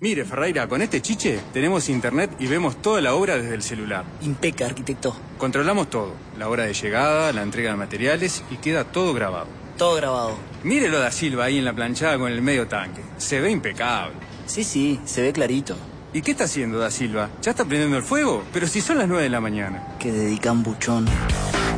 Mire, 0.00 0.24
Ferreira, 0.24 0.66
con 0.66 0.82
este 0.82 1.00
chiche 1.00 1.38
tenemos 1.52 1.88
internet 1.88 2.32
y 2.40 2.48
vemos 2.48 2.82
toda 2.82 3.00
la 3.00 3.14
obra 3.14 3.36
desde 3.36 3.54
el 3.54 3.62
celular. 3.62 4.04
Impeca, 4.22 4.66
arquitecto. 4.66 5.16
Controlamos 5.38 5.90
todo, 5.90 6.12
la 6.36 6.48
hora 6.48 6.64
de 6.64 6.74
llegada, 6.74 7.32
la 7.32 7.42
entrega 7.42 7.70
de 7.70 7.76
materiales 7.76 8.42
y 8.50 8.56
queda 8.56 8.82
todo 8.82 9.14
grabado. 9.14 9.46
Todo 9.78 9.94
grabado. 9.94 10.36
Mírelo 10.64 10.98
da 10.98 11.12
Silva 11.12 11.44
ahí 11.44 11.58
en 11.58 11.64
la 11.64 11.72
planchada 11.72 12.18
con 12.18 12.32
el 12.32 12.42
medio 12.42 12.66
tanque. 12.66 13.02
Se 13.18 13.40
ve 13.40 13.52
impecable. 13.52 14.16
Sí, 14.46 14.64
sí, 14.64 14.98
se 15.04 15.22
ve 15.22 15.32
clarito. 15.32 15.76
¿Y 16.16 16.22
qué 16.22 16.30
está 16.30 16.44
haciendo 16.44 16.78
da 16.78 16.90
Silva? 16.90 17.28
¿Ya 17.42 17.50
está 17.50 17.66
prendiendo 17.66 17.98
el 17.98 18.02
fuego? 18.02 18.42
Pero 18.50 18.66
si 18.66 18.80
son 18.80 18.96
las 18.96 19.06
9 19.06 19.24
de 19.24 19.28
la 19.28 19.42
mañana. 19.42 19.86
Que 19.98 20.10
dedican 20.10 20.62
buchón. 20.62 21.04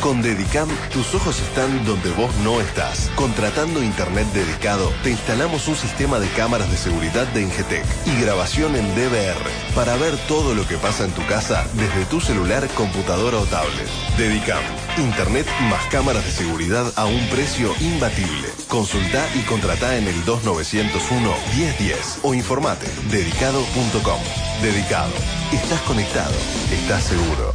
Con 0.01 0.23
Dedicam, 0.23 0.69
tus 0.93 1.13
ojos 1.13 1.41
están 1.41 1.85
donde 1.85 2.13
vos 2.13 2.33
no 2.45 2.61
estás. 2.61 3.11
Contratando 3.17 3.83
internet 3.83 4.29
dedicado, 4.33 4.93
te 5.03 5.11
instalamos 5.11 5.67
un 5.67 5.75
sistema 5.75 6.21
de 6.21 6.29
cámaras 6.29 6.71
de 6.71 6.77
seguridad 6.77 7.27
de 7.35 7.43
Ingetec 7.43 7.85
y 8.07 8.23
grabación 8.23 8.77
en 8.77 8.87
DVR 8.95 9.43
para 9.75 9.97
ver 9.97 10.17
todo 10.29 10.55
lo 10.55 10.69
que 10.69 10.77
pasa 10.77 11.05
en 11.05 11.11
tu 11.11 11.27
casa 11.27 11.67
desde 11.75 12.05
tu 12.09 12.21
celular, 12.21 12.69
computadora 12.77 13.39
o 13.39 13.45
tablet. 13.47 13.89
Dedicam, 14.17 14.63
internet 15.01 15.47
más 15.71 15.85
cámaras 15.87 16.25
de 16.25 16.31
seguridad 16.31 16.93
a 16.97 17.07
un 17.07 17.27
precio 17.29 17.73
imbatible. 17.81 18.49
Consulta 18.69 19.27
y 19.35 19.41
contrata 19.43 19.97
en 19.97 20.09
el 20.09 20.25
2901 20.25 21.35
1010 21.57 22.21
o 22.23 22.35
informate 22.35 22.87
dedicado.com. 23.11 24.21
Dedicado. 24.63 25.13
Estás 25.53 25.81
conectado. 25.83 26.35
Estás 26.73 27.05
seguro. 27.05 27.55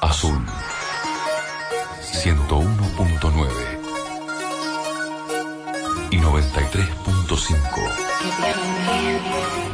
Azul 0.00 0.44
101.9 2.12 3.50
y 6.10 6.18
93.5 6.18 7.56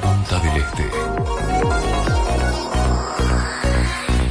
Punta 0.01 0.39
del 0.39 0.57
Este 0.63 0.91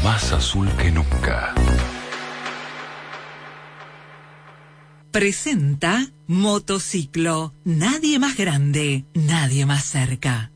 más 0.03 0.34
azul 0.34 0.67
que 0.77 0.91
nunca 0.91 1.53
Presenta 5.12 6.07
Motociclo. 6.28 7.53
Nadie 7.66 8.18
más 8.18 8.38
grande, 8.38 9.03
nadie 9.14 9.66
más 9.66 9.84
cerca. 9.84 10.51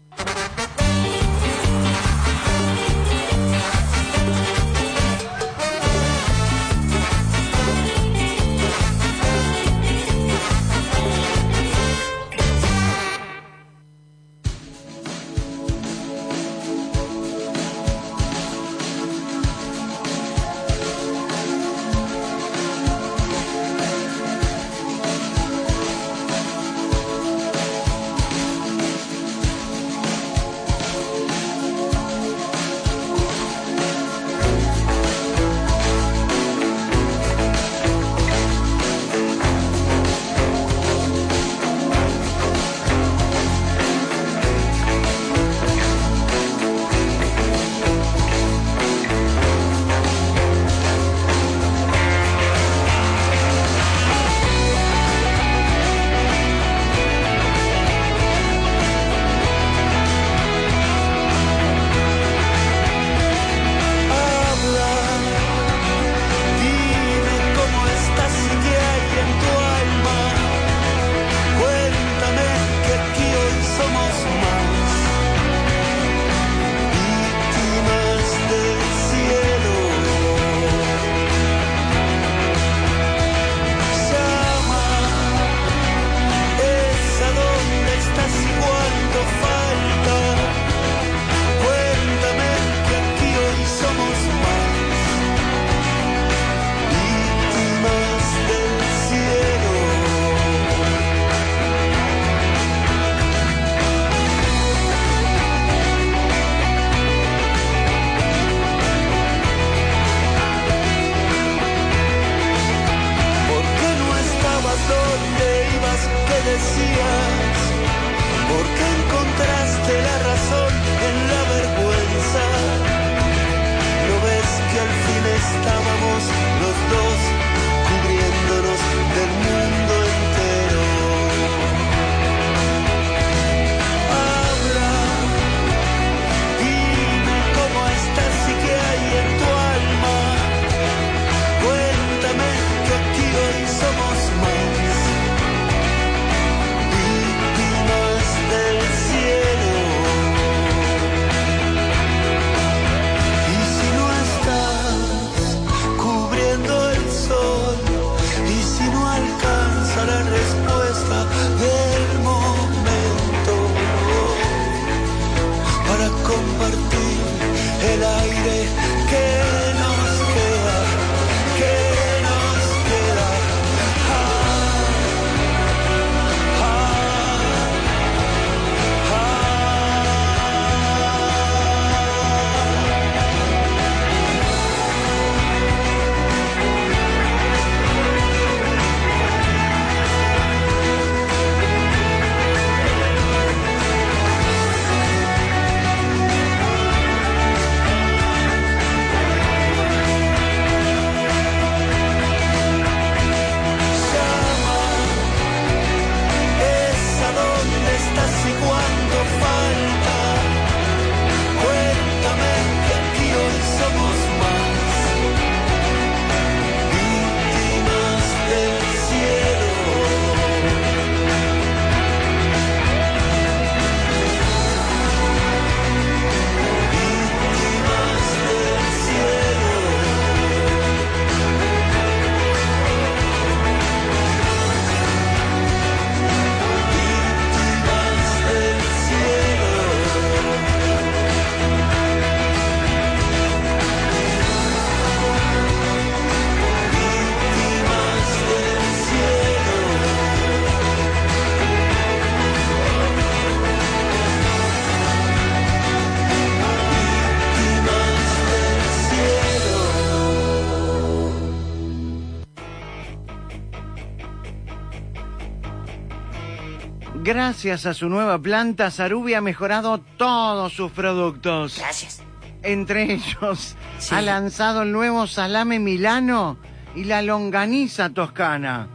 Gracias 267.25 267.87
a 267.87 267.95
su 267.95 268.07
nueva 268.07 268.37
planta, 268.37 268.91
Sarubi 268.91 269.33
ha 269.33 269.41
mejorado 269.41 269.99
todos 270.15 270.73
sus 270.73 270.91
productos. 270.91 271.79
Gracias. 271.79 272.21
Entre 272.61 273.13
ellos, 273.13 273.75
ha 274.11 274.21
lanzado 274.21 274.83
el 274.83 274.91
nuevo 274.91 275.25
salame 275.25 275.79
milano 275.79 276.59
y 276.93 277.05
la 277.05 277.23
longaniza 277.23 278.11
toscana. 278.11 278.87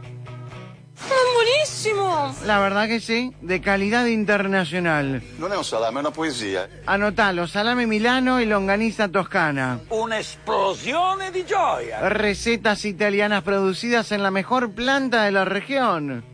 ¡Ah, 1.09 1.13
¡Buenísimo! 1.35 2.33
La 2.45 2.59
verdad 2.59 2.87
que 2.87 3.01
sí, 3.01 3.33
de 3.41 3.59
calidad 3.59 4.05
internacional. 4.05 5.21
No 5.37 5.47
es 5.47 5.57
un 5.57 5.65
salame, 5.65 5.99
es 5.99 6.05
una 6.05 6.13
poesía. 6.13 6.69
Anotalo, 6.85 7.47
salame 7.47 7.85
milano 7.85 8.39
y 8.39 8.45
longaniza 8.45 9.09
toscana. 9.09 9.81
Una 9.89 10.19
explosión 10.19 11.19
de 11.19 11.43
joya. 11.49 12.07
Recetas 12.07 12.85
italianas 12.85 13.43
producidas 13.43 14.13
en 14.13 14.23
la 14.23 14.31
mejor 14.31 14.71
planta 14.71 15.23
de 15.23 15.31
la 15.33 15.43
región. 15.43 16.30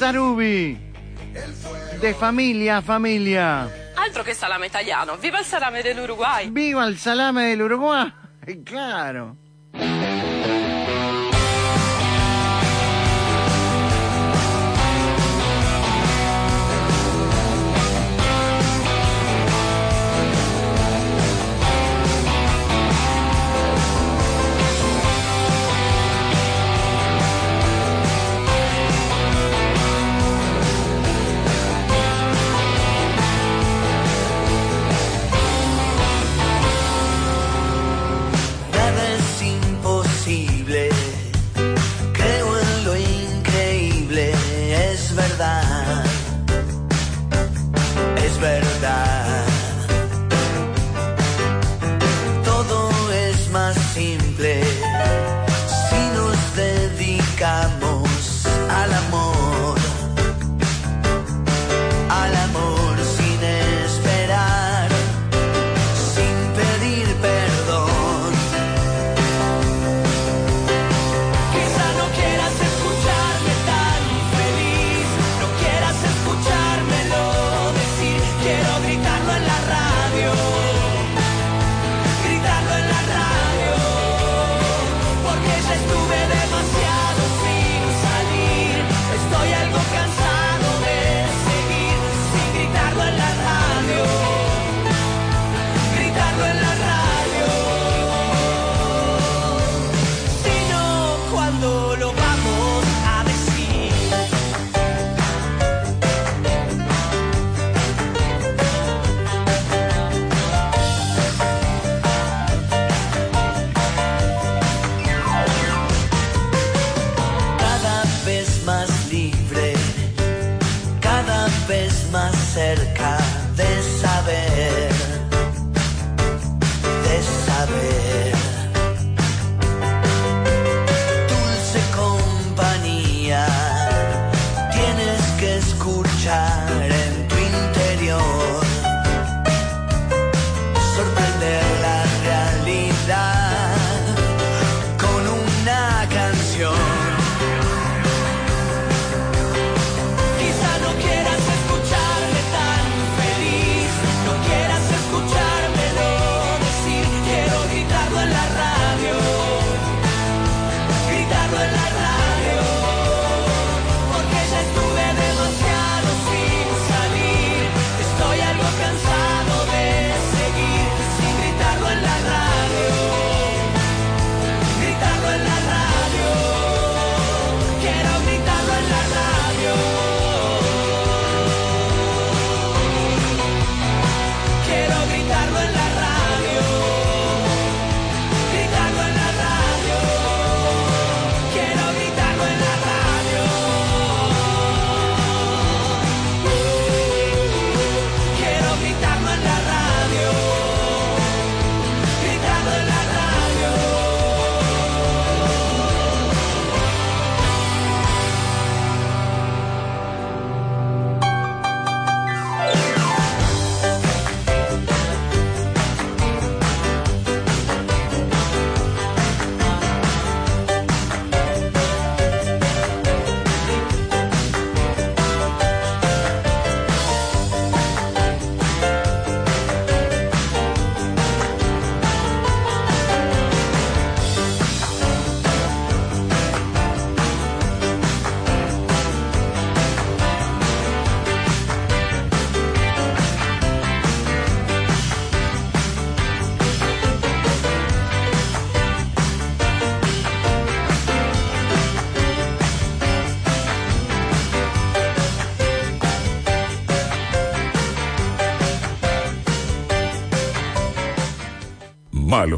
Sarubi. 0.00 0.78
De 2.00 2.14
familia 2.14 2.78
a 2.78 2.80
familia. 2.80 3.68
Altro 3.96 4.24
que 4.24 4.34
salame 4.34 4.68
italiano. 4.68 5.18
Viva 5.18 5.40
il 5.40 5.44
salame 5.44 5.82
del 5.82 5.98
Uruguay. 5.98 6.48
Viva 6.50 6.86
il 6.86 6.96
salame 6.96 7.50
dell'Uruguay. 7.50 8.10
Claro. 8.64 9.36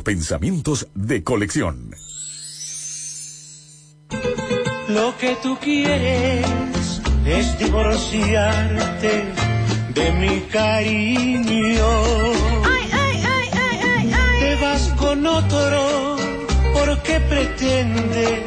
pensamientos 0.03 0.88
de 0.94 1.22
colección. 1.22 1.94
Lo 4.88 5.16
que 5.16 5.36
tú 5.42 5.57
quieres 5.59 6.44
es 7.24 7.59
divorciarte 7.59 9.24
de 9.94 10.12
mi 10.12 10.40
cariño. 10.50 11.86
Te 14.40 14.57
vas 14.57 14.88
con 14.98 15.26
otro 15.26 16.16
porque 16.74 17.20
pretendes 17.20 18.40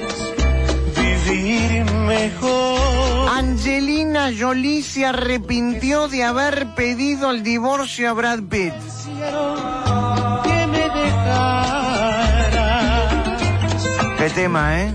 vivir 0.95 1.85
mejor. 1.85 3.29
Angelina 3.29 4.31
Jolie 4.37 4.83
se 4.83 5.05
arrepintió 5.05 6.07
de 6.07 6.23
haber 6.23 6.67
pedido 6.75 7.31
el 7.31 7.43
divorcio 7.43 8.09
a 8.09 8.13
Brad 8.13 8.43
Pitt. 8.43 8.73
Qué 14.25 14.31
tema, 14.31 14.81
¿eh? 14.81 14.91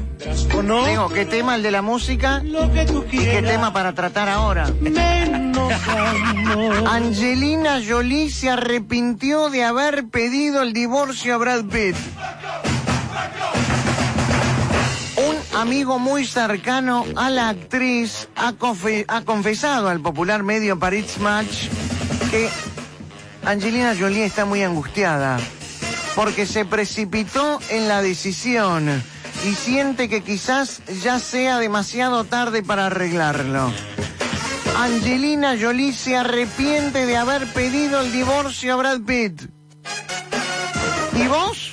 ¿no? 0.64 0.84
Digo, 0.86 1.08
qué 1.08 1.24
tema 1.24 1.54
el 1.54 1.62
de 1.62 1.70
la 1.70 1.82
música 1.82 2.42
Lo 2.44 2.68
que 2.72 2.84
tú 2.84 3.04
y 3.12 3.18
qué 3.18 3.40
tema 3.42 3.72
para 3.72 3.92
tratar 3.92 4.28
ahora. 4.28 4.66
Angelina 6.90 7.78
Jolie 7.88 8.28
se 8.28 8.50
arrepintió 8.50 9.48
de 9.48 9.62
haber 9.62 10.06
pedido 10.08 10.62
el 10.62 10.72
divorcio 10.72 11.36
a 11.36 11.38
Brad 11.38 11.64
Pitt. 11.66 11.94
Un 15.16 15.56
amigo 15.60 16.00
muy 16.00 16.26
cercano 16.26 17.04
a 17.14 17.30
la 17.30 17.50
actriz 17.50 18.26
ha, 18.34 18.54
confe- 18.54 19.04
ha 19.06 19.20
confesado 19.20 19.88
al 19.90 20.00
popular 20.00 20.42
medio 20.42 20.76
Paris 20.76 21.18
Match 21.20 21.68
que 22.32 22.48
Angelina 23.44 23.94
Jolie 23.96 24.24
está 24.24 24.44
muy 24.44 24.64
angustiada 24.64 25.38
porque 26.16 26.46
se 26.46 26.64
precipitó 26.64 27.60
en 27.70 27.86
la 27.86 28.02
decisión 28.02 29.00
y 29.44 29.54
siente 29.54 30.08
que 30.08 30.22
quizás 30.22 30.82
ya 31.02 31.18
sea 31.18 31.58
demasiado 31.58 32.24
tarde 32.24 32.62
para 32.62 32.86
arreglarlo. 32.86 33.72
Angelina 34.76 35.56
Jolie 35.60 35.92
se 35.92 36.16
arrepiente 36.16 37.06
de 37.06 37.16
haber 37.16 37.46
pedido 37.52 38.00
el 38.00 38.12
divorcio 38.12 38.74
a 38.74 38.76
Brad 38.76 39.00
Pitt. 39.00 39.42
¿Y 41.14 41.26
vos? 41.26 41.72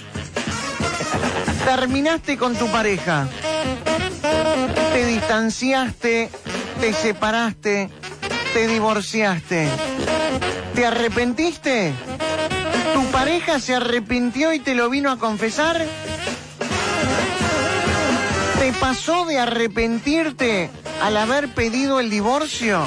Terminaste 1.65 2.37
con 2.37 2.55
tu 2.55 2.67
pareja. 2.67 3.27
Te 4.93 5.05
distanciaste, 5.05 6.29
te 6.79 6.93
separaste, 6.93 7.89
te 8.53 8.67
divorciaste. 8.67 9.69
¿Te 10.73 10.85
arrepentiste? 10.85 11.93
¿Tu 12.93 13.03
pareja 13.11 13.59
se 13.59 13.75
arrepintió 13.75 14.53
y 14.53 14.59
te 14.59 14.75
lo 14.75 14.89
vino 14.89 15.11
a 15.11 15.17
confesar? 15.17 15.85
¿Te 18.59 18.71
pasó 18.73 19.25
de 19.25 19.39
arrepentirte 19.39 20.69
al 21.01 21.17
haber 21.17 21.53
pedido 21.53 21.99
el 21.99 22.09
divorcio? 22.09 22.83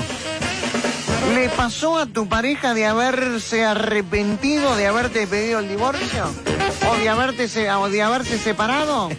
¿Le 1.34 1.48
pasó 1.50 1.96
a 1.96 2.06
tu 2.06 2.26
pareja 2.28 2.74
de 2.74 2.86
haberse 2.86 3.64
arrepentido 3.64 4.74
de 4.74 4.88
haberte 4.88 5.28
pedido 5.28 5.60
el 5.60 5.68
divorcio? 5.68 6.24
¿O 6.90 6.96
de, 6.96 7.08
haberte 7.08 7.46
de 7.46 8.02
haberse 8.02 8.36
separado? 8.38 9.10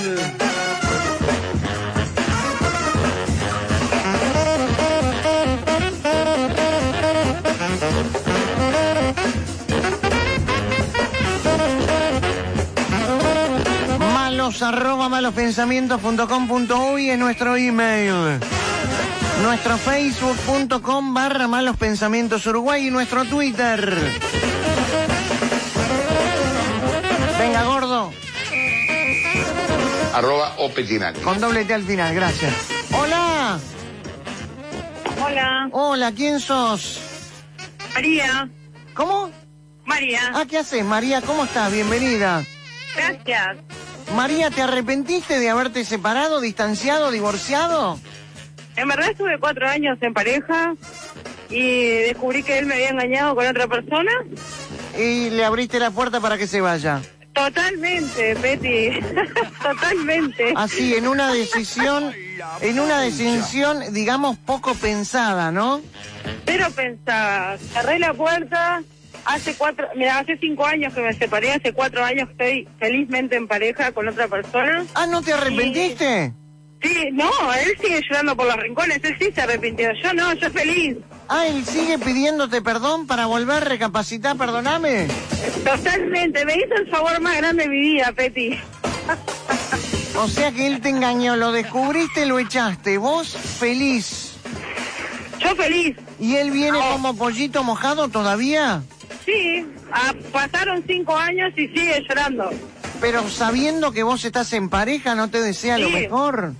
Malos 13.99 14.61
arroba 14.61 15.09
malospensamientos.com.uy 15.09 17.09
es 17.09 17.19
nuestro 17.19 17.55
email. 17.55 18.39
Nuestro 19.43 19.77
facebook.com 19.77 21.13
barra 21.13 21.47
malos 21.47 21.77
pensamientos 21.77 22.45
Uruguay 22.47 22.87
y 22.87 22.91
nuestro 22.91 23.25
Twitter. 23.25 23.95
Arroba 30.15 30.53
Opetinati. 30.59 31.19
Con 31.19 31.41
doble 31.41 31.65
T 31.65 31.73
al 31.73 31.83
final, 31.83 32.15
gracias. 32.15 32.53
Hola. 32.93 33.59
Hola. 35.21 35.69
Hola, 35.73 36.11
¿quién 36.13 36.39
sos? 36.39 37.01
María. 37.93 38.49
¿Cómo? 38.93 39.29
María. 39.83 40.31
Ah, 40.33 40.45
¿qué 40.49 40.59
haces, 40.59 40.85
María? 40.85 41.21
¿Cómo 41.21 41.43
estás? 41.43 41.69
Bienvenida. 41.69 42.45
Gracias. 42.95 43.57
María, 44.15 44.49
¿te 44.51 44.61
arrepentiste 44.61 45.37
de 45.37 45.49
haberte 45.49 45.83
separado, 45.83 46.39
distanciado, 46.39 47.11
divorciado? 47.11 47.99
En 48.77 48.87
verdad 48.87 49.09
estuve 49.09 49.37
cuatro 49.37 49.67
años 49.67 49.97
en 49.99 50.13
pareja 50.13 50.75
y 51.49 51.87
descubrí 52.03 52.41
que 52.41 52.57
él 52.57 52.67
me 52.67 52.75
había 52.75 52.89
engañado 52.91 53.35
con 53.35 53.45
otra 53.45 53.67
persona. 53.67 54.11
Y 54.97 55.29
le 55.31 55.43
abriste 55.43 55.77
la 55.77 55.91
puerta 55.91 56.21
para 56.21 56.37
que 56.37 56.47
se 56.47 56.61
vaya. 56.61 57.01
Totalmente, 57.35 58.33
Betty. 58.35 58.99
Totalmente. 59.61 60.53
Así, 60.55 60.95
en 60.95 61.07
una 61.07 61.31
decisión, 61.33 62.13
en 62.61 62.79
una 62.79 63.01
decisión, 63.01 63.93
digamos, 63.93 64.37
poco 64.37 64.73
pensada, 64.73 65.51
¿no? 65.51 65.81
Pero 66.45 66.71
pensaba, 66.71 67.57
cerré 67.57 67.99
la 67.99 68.13
puerta. 68.13 68.81
Hace 69.25 69.55
cuatro, 69.55 69.87
mira, 69.95 70.19
hace 70.19 70.37
cinco 70.37 70.65
años 70.65 70.93
que 70.93 71.01
me 71.01 71.11
separé, 71.13 71.51
hace 71.51 71.73
cuatro 71.73 72.05
años 72.05 72.29
estoy 72.29 72.67
felizmente 72.79 73.35
en 73.35 73.47
pareja 73.47 73.91
con 73.91 74.07
otra 74.07 74.27
persona. 74.27 74.85
Ah, 74.93 75.07
¿no 75.07 75.21
te 75.21 75.33
arrepentiste? 75.33 76.33
Sí, 76.85 77.09
no, 77.13 77.31
él 77.53 77.75
sigue 77.81 77.99
llorando 78.07 78.35
por 78.35 78.45
los 78.45 78.57
rincones, 78.57 78.99
él 79.03 79.15
sí 79.19 79.31
se 79.33 79.41
arrepintió, 79.41 79.89
yo 80.03 80.13
no, 80.13 80.31
yo 80.33 80.51
feliz. 80.51 80.97
Ah, 81.27 81.47
él 81.47 81.65
sigue 81.65 81.97
pidiéndote 81.97 82.61
perdón 82.61 83.07
para 83.07 83.25
volver 83.25 83.55
a 83.57 83.59
recapacitar, 83.61 84.37
perdóname. 84.37 85.07
Totalmente, 85.63 86.45
me 86.45 86.53
hizo 86.53 86.75
el 86.75 86.87
favor 86.91 87.19
más 87.21 87.37
grande 87.37 87.63
de 87.63 87.69
mi 87.69 87.79
vida, 87.79 88.13
Petty. 88.15 88.59
O 90.15 90.27
sea 90.27 90.51
que 90.51 90.67
él 90.67 90.79
te 90.79 90.89
engañó, 90.89 91.35
lo 91.35 91.51
descubriste, 91.51 92.27
lo 92.27 92.37
echaste. 92.37 92.99
Vos 92.99 93.29
feliz. 93.29 94.35
Yo 95.39 95.55
feliz. 95.55 95.97
¿Y 96.19 96.35
él 96.35 96.51
viene 96.51 96.77
como 96.77 97.15
pollito 97.15 97.63
mojado 97.63 98.09
todavía? 98.09 98.83
Sí, 99.25 99.65
ah, 99.91 100.13
pasaron 100.31 100.83
cinco 100.85 101.17
años 101.17 101.51
y 101.57 101.67
sigue 101.69 102.05
llorando. 102.07 102.51
Pero 103.01 103.27
sabiendo 103.27 103.91
que 103.91 104.03
vos 104.03 104.23
estás 104.23 104.53
en 104.53 104.69
pareja, 104.69 105.15
¿no 105.15 105.31
te 105.31 105.41
desea 105.41 105.79
lo 105.79 105.89
mejor? 105.89 106.53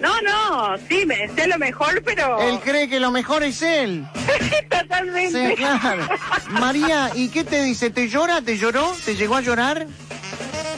No, 0.00 0.20
no, 0.22 0.78
sí, 0.88 1.04
me 1.06 1.16
desea 1.26 1.46
lo 1.48 1.58
mejor, 1.58 2.02
pero... 2.02 2.40
Él 2.40 2.58
cree 2.64 2.88
que 2.88 2.98
lo 3.00 3.10
mejor 3.10 3.42
es 3.42 3.60
él. 3.62 4.06
Totalmente. 4.70 5.48
Sí, 5.50 5.54
claro. 5.56 6.08
María, 6.50 7.10
¿y 7.14 7.28
qué 7.28 7.44
te 7.44 7.62
dice? 7.62 7.90
¿Te 7.90 8.08
llora? 8.08 8.40
¿Te 8.40 8.56
lloró? 8.56 8.94
¿Te 9.04 9.14
llegó 9.14 9.36
a 9.36 9.40
llorar? 9.42 9.86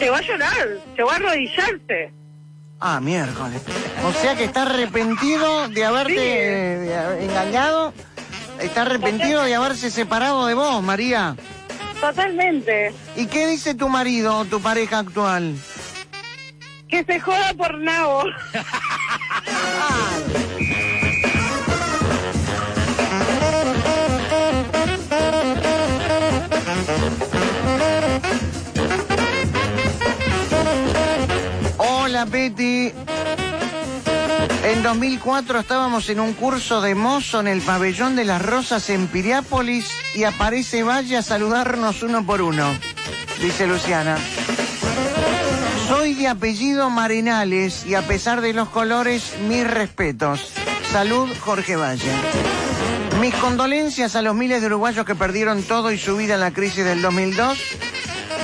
Llegó 0.00 0.16
a 0.16 0.20
llorar, 0.22 0.68
llegó 0.96 1.10
a 1.10 1.14
arrodillarse. 1.16 2.12
Ah, 2.80 2.98
miércoles. 3.00 3.62
O 4.04 4.12
sea 4.20 4.34
que 4.34 4.42
está 4.44 4.62
arrepentido 4.62 5.68
de 5.68 5.84
haberte 5.84 6.14
Sí. 6.14 6.18
eh, 6.20 7.18
engañado. 7.20 7.94
Está 8.60 8.82
arrepentido 8.82 9.42
de 9.44 9.54
haberse 9.54 9.90
separado 9.92 10.46
de 10.46 10.54
vos, 10.54 10.82
María. 10.82 11.36
Totalmente. 12.00 12.92
¿Y 13.16 13.26
qué 13.26 13.46
dice 13.46 13.74
tu 13.76 13.88
marido 13.88 14.38
o 14.38 14.44
tu 14.44 14.60
pareja 14.60 14.98
actual? 14.98 15.54
Que 16.92 17.02
se 17.04 17.18
joda 17.20 17.54
por 17.54 17.78
nabo. 17.78 18.24
Hola, 31.78 32.26
Betty. 32.26 32.92
En 34.62 34.82
2004 34.82 35.60
estábamos 35.60 36.10
en 36.10 36.20
un 36.20 36.34
curso 36.34 36.82
de 36.82 36.94
mozo 36.94 37.40
en 37.40 37.48
el 37.48 37.62
pabellón 37.62 38.16
de 38.16 38.26
las 38.26 38.44
Rosas 38.44 38.90
en 38.90 39.06
Piriápolis 39.06 39.90
y 40.14 40.24
aparece 40.24 40.82
Valle 40.82 41.16
a 41.16 41.22
saludarnos 41.22 42.02
uno 42.02 42.26
por 42.26 42.42
uno, 42.42 42.68
dice 43.40 43.66
Luciana. 43.66 44.18
De 46.22 46.28
apellido 46.28 46.88
Marenales 46.88 47.84
y 47.84 47.96
a 47.96 48.02
pesar 48.02 48.42
de 48.42 48.52
los 48.52 48.68
colores, 48.68 49.34
mis 49.48 49.68
respetos. 49.68 50.52
Salud, 50.92 51.28
Jorge 51.40 51.74
Valle. 51.74 52.12
Mis 53.20 53.34
condolencias 53.34 54.14
a 54.14 54.22
los 54.22 54.32
miles 54.32 54.60
de 54.60 54.68
uruguayos 54.68 55.04
que 55.04 55.16
perdieron 55.16 55.64
todo 55.64 55.90
y 55.90 55.98
su 55.98 56.16
vida 56.16 56.34
en 56.34 56.40
la 56.40 56.52
crisis 56.52 56.84
del 56.84 57.02
2002, 57.02 57.58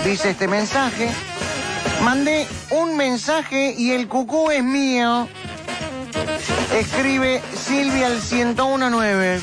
dice 0.05 0.31
este 0.31 0.49
mensaje. 0.49 1.09
Mandé 2.03 2.49
un 2.71 2.97
mensaje 2.97 3.77
y 3.79 3.93
el 3.93 4.09
cucú 4.09 4.51
es 4.51 4.65
mío. 4.65 5.29
Escribe 6.75 7.41
Silvia 7.55 8.09
al 8.09 8.21
1019. 8.21 9.39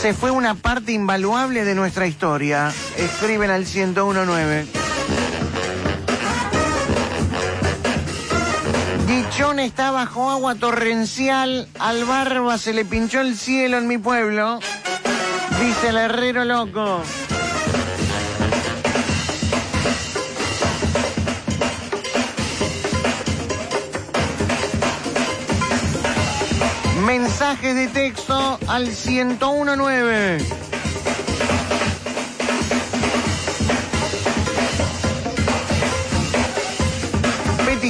Se 0.00 0.12
fue 0.12 0.32
una 0.32 0.56
parte 0.56 0.90
invaluable 0.90 1.64
de 1.64 1.76
nuestra 1.76 2.08
historia. 2.08 2.72
Escriben 2.98 3.52
al 3.52 3.60
1019. 3.60 4.83
Dichón 9.14 9.60
está 9.60 9.92
bajo 9.92 10.28
agua 10.28 10.56
torrencial. 10.56 11.68
Al 11.78 12.04
barba 12.04 12.58
se 12.58 12.72
le 12.72 12.84
pinchó 12.84 13.20
el 13.20 13.36
cielo 13.36 13.78
en 13.78 13.86
mi 13.86 13.96
pueblo. 13.96 14.58
Dice 15.60 15.90
el 15.90 15.96
herrero 15.98 16.44
loco. 16.44 17.00
Mensajes 27.06 27.74
de 27.76 27.86
texto 27.86 28.58
al 28.66 28.86
1019. 28.86 30.63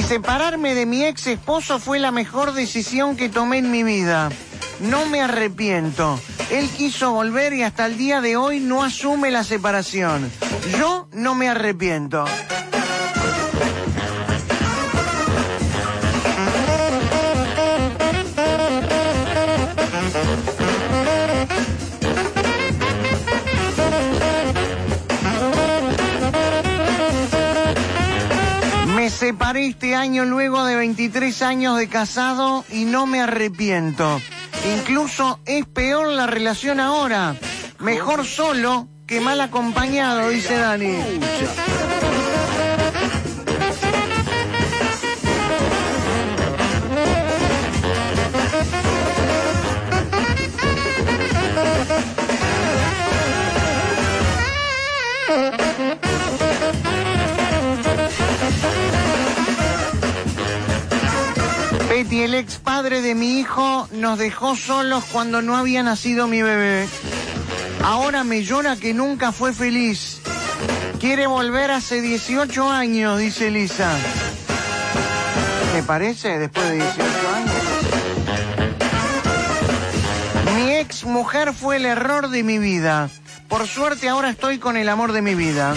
Separarme 0.05 0.75
de 0.75 0.85
mi 0.85 1.03
ex 1.03 1.25
esposo 1.27 1.79
fue 1.79 1.99
la 1.99 2.11
mejor 2.11 2.53
decisión 2.53 3.15
que 3.15 3.27
tomé 3.27 3.57
en 3.57 3.71
mi 3.71 3.83
vida. 3.83 4.29
No 4.79 5.05
me 5.07 5.21
arrepiento. 5.21 6.19
Él 6.51 6.69
quiso 6.69 7.11
volver 7.11 7.53
y 7.53 7.63
hasta 7.63 7.87
el 7.87 7.97
día 7.97 8.21
de 8.21 8.37
hoy 8.37 8.59
no 8.59 8.83
asume 8.83 9.31
la 9.31 9.43
separación. 9.43 10.31
Yo 10.77 11.07
no 11.11 11.33
me 11.33 11.49
arrepiento. 11.49 12.25
Separé 29.25 29.65
este 29.65 29.95
año 29.95 30.23
luego 30.23 30.65
de 30.65 30.75
23 30.75 31.41
años 31.41 31.79
de 31.79 31.87
casado 31.87 32.63
y 32.69 32.85
no 32.85 33.07
me 33.07 33.21
arrepiento. 33.21 34.21
Incluso 34.77 35.39
es 35.45 35.65
peor 35.65 36.09
la 36.09 36.27
relación 36.27 36.79
ahora. 36.79 37.35
Mejor 37.79 38.23
solo 38.23 38.87
que 39.07 39.21
mal 39.21 39.41
acompañado, 39.41 40.29
dice 40.29 40.55
Dani. 40.55 40.95
Betty, 61.95 62.23
el 62.23 62.33
ex 62.33 62.57
padre 62.57 63.01
de 63.01 63.15
mi 63.15 63.39
hijo, 63.39 63.87
nos 63.93 64.19
dejó 64.19 64.57
solos 64.57 65.05
cuando 65.13 65.41
no 65.41 65.55
había 65.55 65.81
nacido 65.81 66.27
mi 66.27 66.41
bebé. 66.41 66.89
Ahora 67.85 68.25
me 68.25 68.43
llora 68.43 68.75
que 68.75 68.93
nunca 68.93 69.31
fue 69.31 69.53
feliz. 69.53 70.19
Quiere 70.99 71.25
volver 71.25 71.71
hace 71.71 72.01
18 72.01 72.69
años, 72.69 73.17
dice 73.17 73.49
Lisa. 73.49 73.95
¿Te 75.73 75.83
parece? 75.83 76.37
Después 76.37 76.67
de 76.67 76.75
18 76.75 76.99
años. 77.33 77.53
Mi 80.53 80.71
ex 80.73 81.05
mujer 81.05 81.53
fue 81.53 81.77
el 81.77 81.85
error 81.85 82.27
de 82.27 82.43
mi 82.43 82.57
vida. 82.57 83.09
Por 83.47 83.69
suerte 83.69 84.09
ahora 84.09 84.31
estoy 84.31 84.57
con 84.57 84.75
el 84.75 84.89
amor 84.89 85.13
de 85.13 85.21
mi 85.21 85.33
vida. 85.33 85.73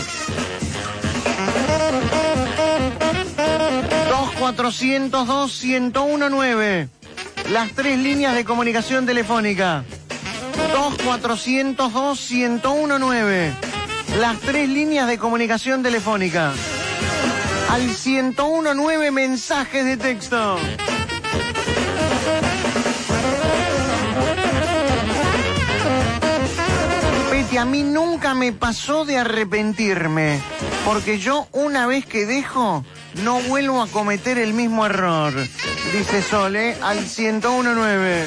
2402-1019. 4.56 6.88
Las 7.50 7.72
tres 7.72 7.98
líneas 7.98 8.34
de 8.34 8.44
comunicación 8.44 9.06
telefónica. 9.06 9.84
2402-1019. 10.74 13.52
Las 14.18 14.38
tres 14.40 14.68
líneas 14.68 15.06
de 15.06 15.18
comunicación 15.18 15.82
telefónica. 15.82 16.52
Al 17.70 17.82
1019 17.82 19.10
mensajes 19.10 19.84
de 19.84 19.96
texto. 19.96 20.58
Betty, 27.30 27.56
a 27.58 27.64
mí 27.64 27.82
nunca 27.82 28.34
me 28.34 28.52
pasó 28.52 29.04
de 29.04 29.18
arrepentirme, 29.18 30.40
porque 30.84 31.18
yo 31.18 31.48
una 31.52 31.86
vez 31.86 32.06
que 32.06 32.26
dejo, 32.26 32.84
no 33.22 33.40
vuelvo 33.40 33.82
a 33.82 33.86
cometer 33.86 34.38
el 34.38 34.54
mismo 34.54 34.86
error. 34.86 35.32
Dice 35.92 36.22
Sole 36.22 36.76
al 36.82 36.98
1019. 36.98 38.26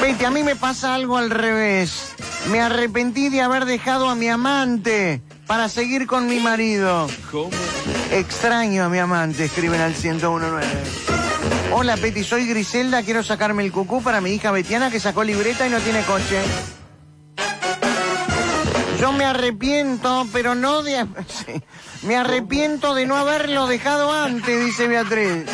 Betty, 0.00 0.24
a 0.24 0.30
mí 0.30 0.42
me 0.42 0.56
pasa 0.56 0.94
algo 0.94 1.16
al 1.18 1.30
revés. 1.30 2.12
Me 2.50 2.60
arrepentí 2.60 3.28
de 3.28 3.42
haber 3.42 3.64
dejado 3.64 4.08
a 4.08 4.14
mi 4.14 4.28
amante 4.28 5.22
para 5.46 5.68
seguir 5.68 6.06
con 6.06 6.26
mi 6.26 6.40
marido. 6.40 7.08
¿Cómo? 7.30 7.50
Extraño 8.10 8.84
a 8.84 8.88
mi 8.88 8.98
amante, 8.98 9.44
escriben 9.44 9.80
al 9.80 9.92
1019. 9.92 10.66
Hola 11.72 11.96
Betty, 11.96 12.24
soy 12.24 12.46
Griselda, 12.46 13.02
quiero 13.02 13.22
sacarme 13.22 13.64
el 13.64 13.70
cucú 13.70 14.02
para 14.02 14.20
mi 14.20 14.30
hija 14.30 14.50
Betiana 14.50 14.90
que 14.90 14.98
sacó 14.98 15.22
libreta 15.22 15.66
y 15.66 15.70
no 15.70 15.78
tiene 15.78 16.02
coche. 16.02 16.40
Yo 19.00 19.12
me 19.12 19.24
arrepiento, 19.24 20.26
pero 20.30 20.54
no 20.54 20.82
de... 20.82 21.06
Me 22.02 22.16
arrepiento 22.16 22.94
de 22.94 23.06
no 23.06 23.16
haberlo 23.16 23.66
dejado 23.66 24.12
antes, 24.12 24.64
dice 24.64 24.88
Beatriz. 24.88 25.44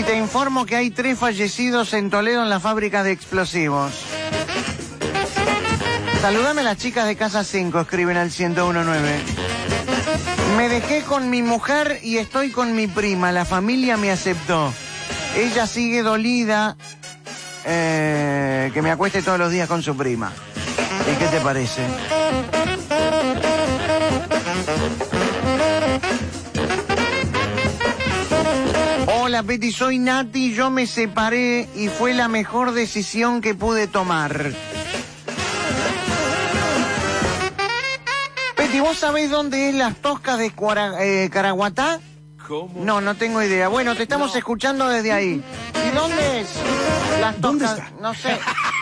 Betty, 0.00 0.12
te 0.12 0.16
informo 0.16 0.66
que 0.66 0.76
hay 0.76 0.90
tres 0.90 1.18
fallecidos 1.18 1.92
en 1.94 2.10
Toledo 2.10 2.42
en 2.42 2.48
la 2.48 2.60
fábrica 2.60 3.02
de 3.02 3.12
explosivos. 3.12 3.92
Saludame 6.20 6.60
a 6.60 6.64
las 6.64 6.76
chicas 6.78 7.06
de 7.06 7.16
Casa 7.16 7.44
5, 7.44 7.80
escriben 7.80 8.16
al 8.16 8.28
1019. 8.28 9.20
Me 10.56 10.68
dejé 10.68 11.02
con 11.02 11.30
mi 11.30 11.42
mujer 11.42 12.00
y 12.02 12.18
estoy 12.18 12.50
con 12.50 12.74
mi 12.74 12.86
prima. 12.86 13.32
La 13.32 13.44
familia 13.44 13.96
me 13.96 14.10
aceptó. 14.10 14.72
Ella 15.36 15.66
sigue 15.66 16.02
dolida 16.02 16.76
eh, 17.64 18.70
que 18.72 18.82
me 18.82 18.90
acueste 18.90 19.22
todos 19.22 19.38
los 19.38 19.50
días 19.50 19.68
con 19.68 19.82
su 19.82 19.96
prima. 19.96 20.32
¿Y 21.10 21.16
qué 21.16 21.26
te 21.26 21.40
parece? 21.40 21.82
Hola 29.42 29.72
soy 29.72 29.98
Nati, 29.98 30.52
yo 30.52 30.68
me 30.70 30.86
separé 30.86 31.66
y 31.74 31.88
fue 31.88 32.12
la 32.12 32.28
mejor 32.28 32.72
decisión 32.72 33.40
que 33.40 33.54
pude 33.54 33.86
tomar. 33.86 34.52
Betty, 38.58 38.80
¿vos 38.80 38.98
sabés 38.98 39.30
dónde 39.30 39.70
es 39.70 39.74
las 39.74 39.96
toscas 39.96 40.38
de 40.38 40.50
Cuara- 40.52 41.02
eh, 41.02 41.30
Caraguatá? 41.32 42.00
¿Cómo? 42.46 42.84
No, 42.84 43.00
no 43.00 43.14
tengo 43.14 43.42
idea. 43.42 43.68
Bueno, 43.68 43.96
te 43.96 44.02
estamos 44.02 44.36
escuchando 44.36 44.86
desde 44.88 45.12
ahí. 45.12 45.42
¿Y 45.88 45.94
dónde 45.94 46.40
es? 46.42 46.48
Las 47.22 47.36
toscas, 47.36 47.40
¿Dónde 47.40 47.64
está? 47.64 47.90
no 48.02 48.12
sé. 48.14 48.38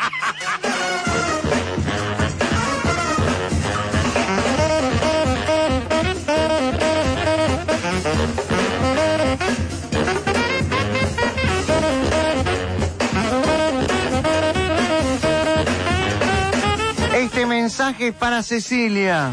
Este 17.78 17.84
mensaje 17.84 18.08
es 18.08 18.14
para 18.14 18.42
Cecilia. 18.42 19.30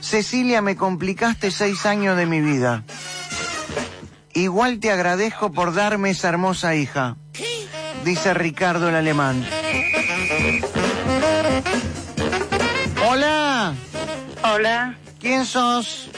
Cecilia, 0.00 0.62
me 0.62 0.76
complicaste 0.76 1.50
seis 1.50 1.86
años 1.86 2.16
de 2.16 2.24
mi 2.24 2.40
vida. 2.40 2.84
Igual 4.32 4.78
te 4.78 4.92
agradezco 4.92 5.50
por 5.50 5.74
darme 5.74 6.10
esa 6.10 6.28
hermosa 6.28 6.76
hija. 6.76 7.16
Dice 8.04 8.32
Ricardo 8.32 8.90
el 8.90 8.94
alemán. 8.94 9.44
Hola. 13.10 13.74
Hola. 14.44 14.96
¿Quién 15.18 15.46
sos? 15.46 16.10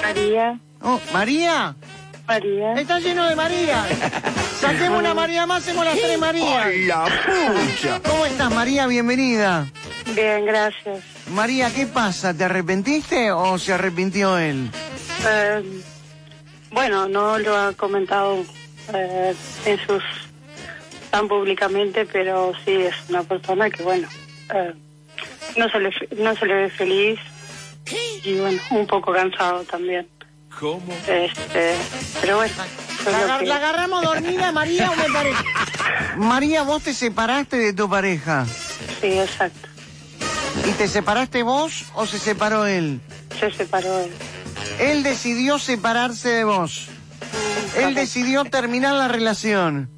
María. 0.00 0.60
Oh, 0.80 1.00
¿María? 1.12 1.74
María. 2.28 2.74
Está 2.74 3.00
lleno 3.00 3.28
de 3.28 3.34
María. 3.34 3.84
Saquemos 4.60 5.00
una 5.00 5.12
María 5.12 5.44
más, 5.46 5.64
hacemos 5.64 5.84
las 5.84 5.98
tres 5.98 6.18
Marías. 6.20 6.66
¡Hola, 6.66 7.04
pucha! 7.26 8.00
¿Cómo 8.08 8.26
estás, 8.26 8.54
María? 8.54 8.86
Bienvenida. 8.86 9.66
Bien, 10.14 10.44
gracias. 10.44 11.00
María, 11.32 11.70
¿qué 11.74 11.86
pasa? 11.86 12.34
¿Te 12.34 12.44
arrepentiste 12.44 13.30
o 13.32 13.58
se 13.58 13.72
arrepintió 13.72 14.36
él? 14.38 14.70
Eh, 15.26 15.82
bueno, 16.72 17.08
no 17.08 17.38
lo 17.38 17.56
ha 17.56 17.72
comentado 17.74 18.44
eh, 18.94 19.34
en 19.66 19.86
sus 19.86 20.02
tan 21.10 21.26
públicamente, 21.28 22.06
pero 22.06 22.52
sí 22.64 22.72
es 22.72 22.94
una 23.08 23.22
persona 23.24 23.68
que, 23.70 23.82
bueno, 23.82 24.08
eh, 24.54 24.72
no, 25.56 25.68
se 25.68 25.78
le, 25.80 25.90
no 26.18 26.34
se 26.36 26.46
le 26.46 26.54
ve 26.54 26.70
feliz 26.70 27.18
y, 28.24 28.34
bueno, 28.38 28.60
un 28.70 28.86
poco 28.86 29.12
cansado 29.12 29.64
también. 29.64 30.06
¿Cómo? 30.58 30.92
Este, 31.08 31.74
pero 32.20 32.36
bueno. 32.36 32.52
eso 33.00 33.10
es 33.10 33.12
¿La, 33.12 33.18
lo 33.18 33.24
agar- 33.24 33.40
que- 33.40 33.46
la 33.46 33.56
agarramos 33.56 34.02
dormida, 34.02 34.52
María, 34.52 34.90
o 34.90 34.96
me 34.96 35.04
parece? 35.12 35.44
María, 36.16 36.62
vos 36.62 36.82
te 36.82 36.92
separaste 36.94 37.56
de 37.56 37.72
tu 37.72 37.88
pareja. 37.88 38.46
Sí, 39.00 39.18
exacto. 39.18 39.68
¿Y 40.68 40.72
te 40.72 40.88
separaste 40.88 41.42
vos 41.42 41.84
o 41.94 42.06
se 42.06 42.18
separó 42.18 42.66
él? 42.66 43.00
Se 43.38 43.50
separó 43.50 43.98
él. 44.00 44.10
Él 44.78 45.02
decidió 45.02 45.58
separarse 45.58 46.28
de 46.30 46.44
vos. 46.44 46.88
Él 47.76 47.94
decidió 47.94 48.44
terminar 48.44 48.94
la 48.94 49.08
relación. 49.08 49.88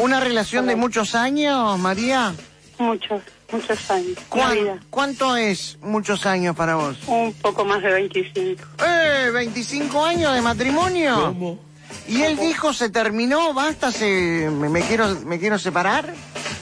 ¿Una 0.00 0.20
relación 0.20 0.66
de 0.66 0.76
muchos 0.76 1.14
años, 1.14 1.78
María? 1.78 2.34
Muchos, 2.78 3.22
muchos 3.52 3.90
años. 3.90 4.16
¿Cuán- 4.28 4.52
Una 4.52 4.60
vida. 4.60 4.78
¿Cuánto 4.90 5.36
es 5.36 5.78
muchos 5.82 6.26
años 6.26 6.56
para 6.56 6.76
vos? 6.76 6.96
Un 7.06 7.32
poco 7.34 7.64
más 7.64 7.82
de 7.82 7.90
25. 7.92 8.62
¡Eh! 8.84 9.30
¿25 9.32 10.04
años 10.06 10.32
de 10.34 10.40
matrimonio? 10.40 11.24
¿Cómo? 11.26 11.58
¿Y 12.06 12.22
él 12.22 12.36
dijo 12.38 12.72
se 12.72 12.88
terminó, 12.90 13.52
basta, 13.52 13.92
se, 13.92 14.48
me, 14.50 14.68
me 14.68 14.80
quiero, 14.82 15.14
me 15.26 15.38
quiero 15.38 15.58
separar? 15.58 16.12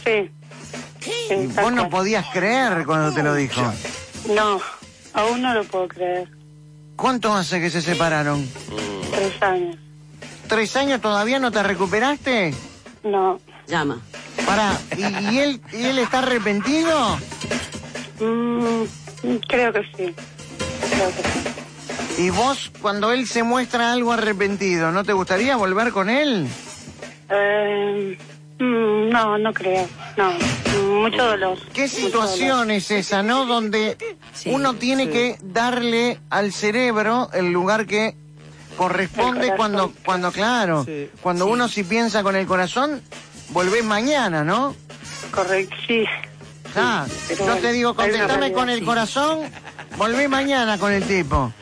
Sí. 0.05 0.31
Y 1.31 1.47
vos 1.49 1.73
no 1.73 1.89
podías 1.89 2.27
creer 2.33 2.85
cuando 2.85 3.15
te 3.15 3.23
lo 3.23 3.35
dijo. 3.35 3.61
No, 4.35 4.61
aún 5.13 5.43
no 5.43 5.55
lo 5.55 5.65
puedo 5.65 5.89
creer. 5.89 6.29
¿Cuánto 6.97 7.35
hace 7.35 7.61
que 7.61 7.71
se 7.71 7.83
separaron? 7.83 8.49
Tres 9.13 9.43
años. 9.43 9.77
¿Tres 10.49 10.77
años 10.77 11.01
todavía 11.01 11.39
no 11.39 11.51
te 11.51 11.63
recuperaste? 11.63 12.55
No. 13.05 13.39
Llama. 13.67 14.01
Pará, 14.47 14.79
¿y, 14.97 15.03
y 15.35 15.39
él, 15.39 15.61
¿y 15.73 15.85
él 15.85 15.99
está 15.99 16.19
arrepentido? 16.21 17.19
Mm, 18.21 18.85
creo 19.49 19.73
que 19.73 19.83
sí. 19.97 20.15
Creo 20.91 21.09
que 21.09 21.23
sí. 21.23 22.23
¿Y 22.23 22.31
vos, 22.31 22.71
cuando 22.81 23.13
él 23.13 23.27
se 23.27 23.43
muestra 23.43 23.93
algo 23.93 24.13
arrepentido, 24.13 24.91
¿no 24.91 25.05
te 25.05 25.13
gustaría 25.13 25.57
volver 25.57 25.93
con 25.93 26.09
él? 26.09 26.47
Eh, 27.29 28.19
mm, 28.59 29.09
no, 29.11 29.39
no 29.39 29.53
creo. 29.53 29.89
No, 30.17 30.33
mucho 30.95 31.25
dolor. 31.25 31.59
¿Qué 31.73 31.89
situación 31.89 32.71
es 32.71 32.91
esa, 32.91 33.23
no? 33.23 33.47
Donde 33.47 33.97
uno 34.47 34.75
tiene 34.75 35.07
sí. 35.07 35.11
que 35.11 35.39
darle 35.43 36.21
al 36.31 36.53
cerebro 36.53 37.31
el 37.33 37.53
lugar 37.53 37.87
que 37.87 38.15
corresponde 38.77 39.55
cuando, 39.57 39.93
cuando 40.05 40.33
claro, 40.33 40.87
cuando 41.23 41.47
uno 41.47 41.69
si 41.69 41.83
piensa 41.83 42.23
con 42.23 42.37
el 42.37 42.47
corazón, 42.47 43.01
volvés 43.51 43.85
mañana, 43.85 44.45
¿no? 44.45 44.75
Correcto, 45.31 45.77
sí. 45.87 46.05
Ah, 46.75 47.07
yo 47.31 47.37
bueno, 47.39 47.57
te 47.57 47.73
digo, 47.73 47.95
contestame 47.95 48.53
con 48.53 48.69
el 48.69 48.81
sí. 48.81 48.85
corazón, 48.85 49.41
volvé 49.97 50.29
mañana 50.29 50.79
con 50.79 50.93
el 50.93 51.05
tipo. 51.05 51.53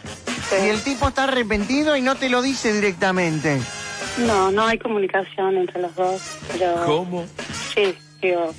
Y 0.62 0.68
el 0.68 0.82
tipo 0.82 1.08
está 1.08 1.24
arrepentido 1.24 1.96
y 1.96 2.02
no 2.02 2.16
te 2.16 2.28
lo 2.28 2.42
dice 2.42 2.72
directamente. 2.72 3.60
No, 4.18 4.50
no 4.52 4.66
hay 4.66 4.78
comunicación 4.78 5.56
entre 5.56 5.80
los 5.80 5.94
dos, 5.96 6.22
pero... 6.52 6.84
¿Cómo? 6.86 7.26
Sí, 7.74 7.94
digo, 8.22 8.54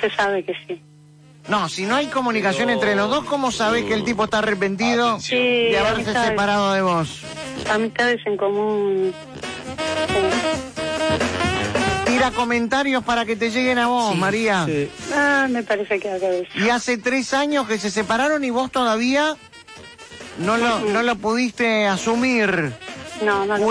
se 0.00 0.10
sabe 0.10 0.44
que 0.44 0.54
sí. 0.68 0.80
No, 1.48 1.68
si 1.68 1.86
no 1.86 1.96
hay 1.96 2.06
comunicación 2.06 2.70
entre 2.70 2.94
los 2.94 3.10
dos, 3.10 3.24
¿cómo 3.24 3.50
sabés 3.50 3.84
que 3.84 3.94
el 3.94 4.04
tipo 4.04 4.24
está 4.24 4.38
arrepentido 4.38 5.18
Sí, 5.18 5.34
de 5.36 5.76
haberse 5.78 6.02
amistades. 6.02 6.28
separado 6.30 6.72
de 6.72 6.82
vos? 6.82 7.22
Amistades 7.68 8.20
en 8.26 8.36
común. 8.36 9.12
Tira 12.06 12.30
comentarios 12.32 13.02
para 13.02 13.24
que 13.24 13.34
te 13.36 13.50
lleguen 13.50 13.78
a 13.78 13.86
vos, 13.88 14.14
María. 14.16 14.66
Ah, 15.14 15.46
me 15.50 15.62
parece 15.64 15.98
que 15.98 16.10
acá 16.10 16.28
es. 16.28 16.48
Y 16.54 16.68
hace 16.68 16.98
tres 16.98 17.34
años 17.34 17.66
que 17.66 17.78
se 17.78 17.90
separaron 17.90 18.44
y 18.44 18.50
vos 18.50 18.70
todavía 18.70 19.36
no 20.38 20.56
lo, 20.56 20.80
no 20.80 21.02
lo 21.02 21.16
pudiste 21.16 21.86
asumir, 21.86 22.72
No, 23.24 23.44
no. 23.46 23.56
lo- 23.58 23.64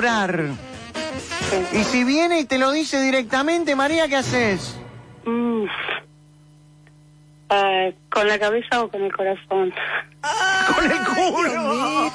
Y 1.73 1.83
si 1.83 2.03
viene 2.03 2.39
y 2.39 2.45
te 2.45 2.57
lo 2.57 2.71
dice 2.71 3.01
directamente, 3.01 3.75
María, 3.75 4.07
¿qué 4.07 4.17
haces? 4.17 4.77
Mm. 5.25 5.65
Ah, 7.49 7.89
¿Con 8.11 8.27
la 8.27 8.37
cabeza 8.37 8.83
o 8.83 8.89
con 8.89 9.01
el 9.01 9.11
corazón? 9.11 9.73
Con 10.75 10.91
el 10.91 10.97
culo. 10.99 12.11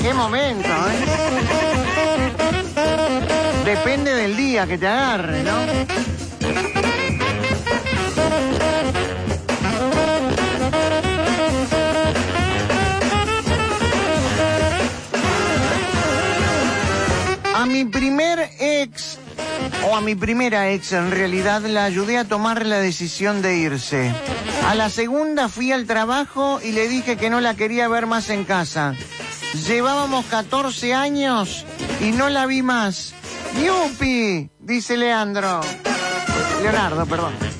Qué 0.00 0.14
momento, 0.14 0.68
¿eh? 0.68 1.22
Depende 3.64 4.14
del 4.14 4.36
día 4.36 4.66
que 4.66 4.78
te 4.78 4.86
agarre, 4.86 5.42
¿no? 5.42 6.21
Primer 17.84 18.50
ex, 18.58 19.18
o 19.86 19.96
a 19.96 20.00
mi 20.00 20.14
primera 20.14 20.70
ex 20.70 20.92
en 20.92 21.10
realidad, 21.10 21.62
la 21.62 21.84
ayudé 21.84 22.18
a 22.18 22.24
tomar 22.24 22.66
la 22.66 22.78
decisión 22.78 23.42
de 23.42 23.56
irse. 23.56 24.12
A 24.66 24.74
la 24.74 24.90
segunda 24.90 25.48
fui 25.48 25.72
al 25.72 25.86
trabajo 25.86 26.60
y 26.62 26.72
le 26.72 26.88
dije 26.88 27.16
que 27.16 27.30
no 27.30 27.40
la 27.40 27.54
quería 27.54 27.88
ver 27.88 28.06
más 28.06 28.30
en 28.30 28.44
casa. 28.44 28.94
Llevábamos 29.66 30.24
14 30.26 30.94
años 30.94 31.66
y 32.00 32.12
no 32.12 32.28
la 32.28 32.46
vi 32.46 32.62
más. 32.62 33.14
¡Yupi! 33.62 34.50
Dice 34.58 34.96
Leandro. 34.96 35.60
Leonardo, 36.62 37.06
perdón. 37.06 37.51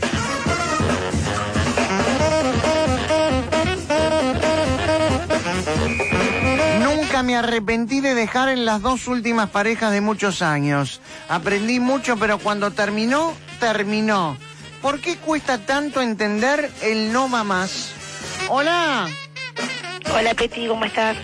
Me 7.23 7.37
arrepentí 7.37 8.01
de 8.01 8.15
dejar 8.15 8.49
en 8.49 8.65
las 8.65 8.83
dos 8.83 9.07
últimas 9.07 9.51
parejas 9.51 9.93
de 9.93 10.01
muchos 10.01 10.43
años. 10.43 11.01
Aprendí 11.29 11.79
mucho, 11.79 12.17
pero 12.17 12.39
cuando 12.39 12.73
terminó, 12.73 13.33
terminó. 13.61 14.37
¿Por 14.81 15.01
qué 15.01 15.17
cuesta 15.17 15.59
tanto 15.59 16.01
entender 16.01 16.69
el 16.83 17.13
no 17.13 17.31
va 17.31 17.45
más? 17.45 17.93
Hola, 18.49 19.09
Hola 20.13 20.35
Peti, 20.35 20.67
¿cómo 20.67 20.85
estás? 20.85 21.17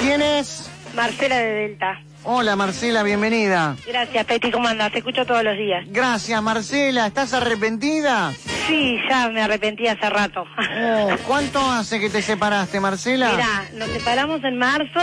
¿quién 0.00 0.20
es? 0.20 0.70
Marcela 0.94 1.38
de 1.38 1.52
Delta. 1.52 2.00
Hola 2.24 2.54
Marcela, 2.54 3.02
bienvenida. 3.02 3.76
Gracias 3.86 4.24
Peti, 4.26 4.50
¿cómo 4.52 4.68
andas? 4.68 4.92
Te 4.92 4.98
escucho 4.98 5.26
todos 5.26 5.42
los 5.42 5.56
días. 5.56 5.84
Gracias 5.88 6.40
Marcela, 6.42 7.06
¿estás 7.06 7.32
arrepentida? 7.34 8.32
Sí, 8.66 8.96
ya 9.08 9.28
me 9.28 9.42
arrepentí 9.42 9.88
hace 9.88 10.08
rato. 10.08 10.44
Oh, 10.80 11.10
¿Cuánto 11.26 11.60
hace 11.60 11.98
que 11.98 12.08
te 12.08 12.22
separaste 12.22 12.78
Marcela? 12.78 13.32
Mira, 13.32 13.64
nos 13.74 13.88
separamos 13.90 14.42
en 14.44 14.56
marzo. 14.56 15.00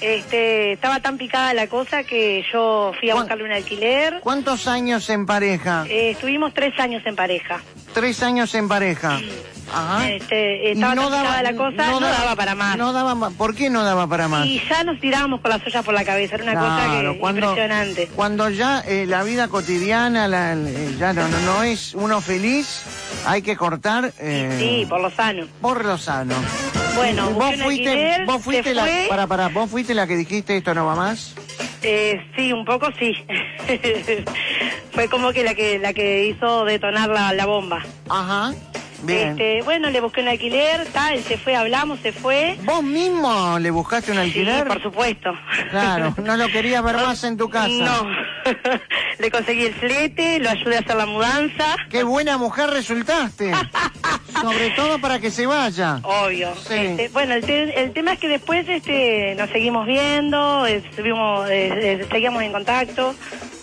Este, 0.00 0.72
estaba 0.72 1.00
tan 1.00 1.18
picada 1.18 1.52
la 1.52 1.66
cosa 1.66 2.04
que 2.04 2.44
yo 2.52 2.92
fui 2.98 3.10
a 3.10 3.14
buscarle 3.14 3.44
un 3.44 3.52
alquiler. 3.52 4.20
¿Cuántos 4.22 4.66
años 4.66 5.08
en 5.10 5.26
pareja? 5.26 5.84
Eh, 5.88 6.12
estuvimos 6.12 6.54
tres 6.54 6.78
años 6.80 7.02
en 7.04 7.14
pareja. 7.16 7.60
Tres 7.92 8.22
años 8.22 8.54
en 8.54 8.66
pareja. 8.66 9.20
Ajá. 9.72 10.08
Este, 10.10 10.72
estaba 10.72 10.94
tan 10.94 11.04
picada 11.06 11.42
la 11.42 11.54
cosa, 11.54 11.90
no, 11.90 12.00
daba 12.00 12.36
para 12.36 12.54
más. 12.54 12.76
No 12.76 12.92
daba 12.92 13.30
¿Por 13.30 13.54
qué 13.54 13.70
no 13.70 13.84
daba 13.84 14.06
para 14.06 14.28
más? 14.28 14.46
Y 14.46 14.60
ya 14.68 14.82
nos 14.84 14.98
tirábamos 15.00 15.40
con 15.40 15.50
las 15.50 15.64
ollas 15.66 15.84
por 15.84 15.94
la 15.94 16.04
cabeza, 16.04 16.34
era 16.36 16.44
una 16.44 16.54
cosa 16.54 16.86
que 17.12 17.18
cuando- 17.18 17.40
impresionante. 17.50 18.06
Cuando 18.14 18.50
ya 18.50 18.80
eh, 18.80 19.06
la 19.06 19.22
vida 19.22 19.48
cotidiana 19.48 20.26
la- 20.28 20.54
eh, 20.54 20.96
ya 20.98 21.12
no, 21.12 21.28
no, 21.28 21.38
no 21.40 21.62
es 21.62 21.94
uno 21.94 22.20
feliz, 22.20 22.82
hay 23.26 23.42
que 23.42 23.56
cortar 23.56 24.12
eh, 24.18 24.56
Sí, 24.58 24.86
por 24.88 25.00
lo 25.00 25.10
sano. 25.10 25.46
por 25.60 25.84
lo 25.84 25.96
sano. 25.98 26.34
Bueno, 26.96 27.30
vos 27.30 27.54
fuiste, 27.62 27.88
alquiler, 27.88 28.24
vos 28.26 28.42
fuiste 28.42 28.74
la, 28.74 28.82
fue. 28.82 29.06
para, 29.08 29.26
para, 29.28 29.48
vos 29.48 29.70
fuiste 29.70 29.94
la 29.94 30.06
que 30.08 30.16
dijiste 30.16 30.56
esto 30.56 30.74
no 30.74 30.84
va 30.86 30.96
más. 30.96 31.34
Eh, 31.82 32.20
sí, 32.36 32.52
un 32.52 32.64
poco 32.64 32.88
sí. 32.98 33.14
Fue 34.92 35.08
como 35.08 35.32
que 35.32 35.44
la 35.44 35.54
que 35.54 35.78
la 35.78 35.92
que 35.92 36.26
hizo 36.26 36.64
detonar 36.64 37.08
la, 37.08 37.32
la 37.32 37.46
bomba. 37.46 37.82
Ajá. 38.08 38.52
Bien. 39.02 39.30
Este, 39.30 39.62
bueno, 39.62 39.90
le 39.90 40.00
busqué 40.00 40.20
un 40.20 40.28
alquiler, 40.28 40.86
tal, 40.92 41.14
él 41.14 41.22
se 41.24 41.38
fue, 41.38 41.56
hablamos, 41.56 42.00
se 42.00 42.12
fue. 42.12 42.56
¿Vos 42.64 42.82
mismo 42.82 43.58
le 43.58 43.70
buscaste 43.70 44.12
un 44.12 44.18
alquiler? 44.18 44.62
Sí, 44.64 44.68
por 44.68 44.82
supuesto. 44.82 45.32
Claro, 45.70 46.14
no 46.22 46.36
lo 46.36 46.48
querías 46.48 46.82
ver 46.82 46.96
más 46.96 47.24
en 47.24 47.36
tu 47.36 47.48
casa. 47.48 47.68
No. 47.68 48.06
le 49.18 49.30
conseguí 49.30 49.64
el 49.66 49.74
flete, 49.74 50.38
lo 50.38 50.50
ayudé 50.50 50.76
a 50.76 50.80
hacer 50.80 50.96
la 50.96 51.06
mudanza. 51.06 51.76
Qué 51.90 52.02
buena 52.02 52.36
mujer 52.38 52.70
resultaste. 52.70 53.52
Sobre 54.40 54.70
todo 54.70 54.98
para 55.00 55.18
que 55.18 55.30
se 55.30 55.46
vaya. 55.46 56.00
Obvio. 56.02 56.54
Sí. 56.56 56.74
Este, 56.74 57.08
bueno, 57.08 57.34
el, 57.34 57.44
te- 57.44 57.82
el 57.82 57.92
tema 57.92 58.12
es 58.14 58.18
que 58.20 58.28
después 58.28 58.66
este, 58.68 59.34
nos 59.36 59.50
seguimos 59.50 59.86
viendo, 59.86 60.66
eh, 60.66 60.82
estuvimos, 60.88 61.48
eh, 61.50 62.00
eh, 62.00 62.06
seguíamos 62.10 62.42
en 62.42 62.52
contacto 62.52 63.14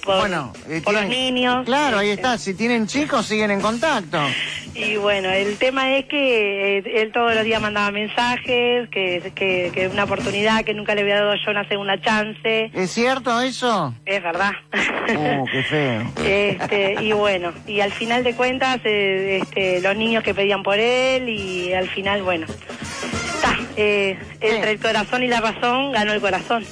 por, 0.07 0.19
Bueno, 0.19 0.53
eh, 0.69 0.81
por 0.83 0.93
los 0.93 1.03
tienen- 1.03 1.33
niños. 1.35 1.65
Claro, 1.65 1.99
ahí 1.99 2.09
está. 2.09 2.37
Si 2.37 2.53
tienen 2.55 2.87
chicos, 2.87 3.25
siguen 3.27 3.51
en 3.51 3.61
contacto. 3.61 4.17
Y 4.73 4.95
bueno, 4.95 5.29
el 5.31 5.57
tema 5.57 5.95
es 5.97 6.05
que 6.05 6.77
eh, 6.77 6.83
él 7.01 7.11
todos 7.11 7.33
los 7.35 7.43
días 7.43 7.61
mandaba 7.61 7.91
mensajes, 7.91 8.87
que, 8.89 9.31
que, 9.35 9.71
que 9.73 9.87
una 9.87 10.05
oportunidad, 10.05 10.63
que 10.63 10.73
nunca 10.73 10.95
le 10.95 11.01
había 11.01 11.15
dado 11.15 11.33
yo 11.35 11.51
una 11.51 11.67
segunda 11.67 11.99
chance. 12.01 12.71
¿Es 12.73 12.91
cierto 12.91 13.41
eso? 13.41 13.93
Es 14.05 14.23
verdad. 14.23 14.51
Uh, 15.15 15.45
qué 15.51 15.63
feo. 15.63 16.11
Este, 16.25 16.95
y 17.03 17.11
bueno, 17.11 17.51
y 17.67 17.81
al 17.81 17.91
final 17.91 18.23
de 18.23 18.33
cuentas, 18.35 18.79
eh, 18.85 19.39
este, 19.41 19.81
los 19.81 19.95
niños 19.97 20.23
que 20.23 20.33
pedían 20.33 20.63
por 20.63 20.77
él, 20.79 21.27
y 21.27 21.73
al 21.73 21.89
final, 21.89 22.21
bueno, 22.23 22.45
está, 22.47 23.57
eh, 23.75 24.17
entre 24.41 24.71
el 24.71 24.79
corazón 24.79 25.23
y 25.23 25.27
la 25.27 25.41
razón, 25.41 25.91
ganó 25.91 26.13
el 26.13 26.21
corazón. 26.21 26.63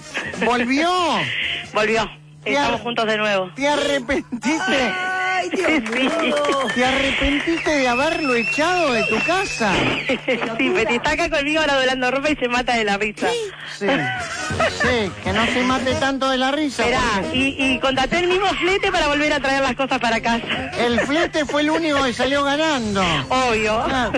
¿Volvió? 0.45 0.89
Volvió. 1.73 2.09
Estamos 2.45 2.81
juntos 2.81 3.05
de 3.07 3.17
nuevo. 3.17 3.51
¿Te 3.55 3.67
arrepentiste? 3.67 4.93
Ay, 5.37 5.49
¿Te 5.49 6.85
arrepentiste 6.85 7.69
de 7.69 7.87
haberlo 7.87 8.35
echado 8.35 8.93
de 8.93 9.03
tu 9.03 9.15
casa? 9.25 9.73
Sí, 10.57 10.69
Peti 10.69 10.95
está 10.95 11.11
acá 11.11 11.29
conmigo 11.29 11.59
ahora 11.59 11.75
doblando 11.75 12.11
ropa 12.11 12.29
y 12.29 12.35
se 12.35 12.47
mata 12.47 12.75
de 12.75 12.83
la 12.83 12.97
risa. 12.97 13.27
Sí, 13.77 13.87
sí, 14.81 15.11
que 15.23 15.33
no 15.33 15.45
se 15.47 15.63
mate 15.63 15.93
tanto 15.95 16.29
de 16.29 16.37
la 16.37 16.51
risa. 16.51 16.83
Esperá, 16.83 17.01
porque 17.21 17.37
y, 17.37 17.73
y 17.73 17.79
contraté 17.79 18.19
el 18.19 18.27
mismo 18.27 18.47
flete 18.47 18.91
para 18.91 19.07
volver 19.07 19.33
a 19.33 19.39
traer 19.39 19.61
las 19.61 19.75
cosas 19.75 19.99
para 19.99 20.21
casa. 20.21 20.71
El 20.79 20.99
flete 21.01 21.45
fue 21.45 21.61
el 21.61 21.69
único 21.71 22.03
que 22.03 22.13
salió 22.13 22.43
ganando. 22.43 23.03
Obvio. 23.29 23.79
Ah, 23.79 24.11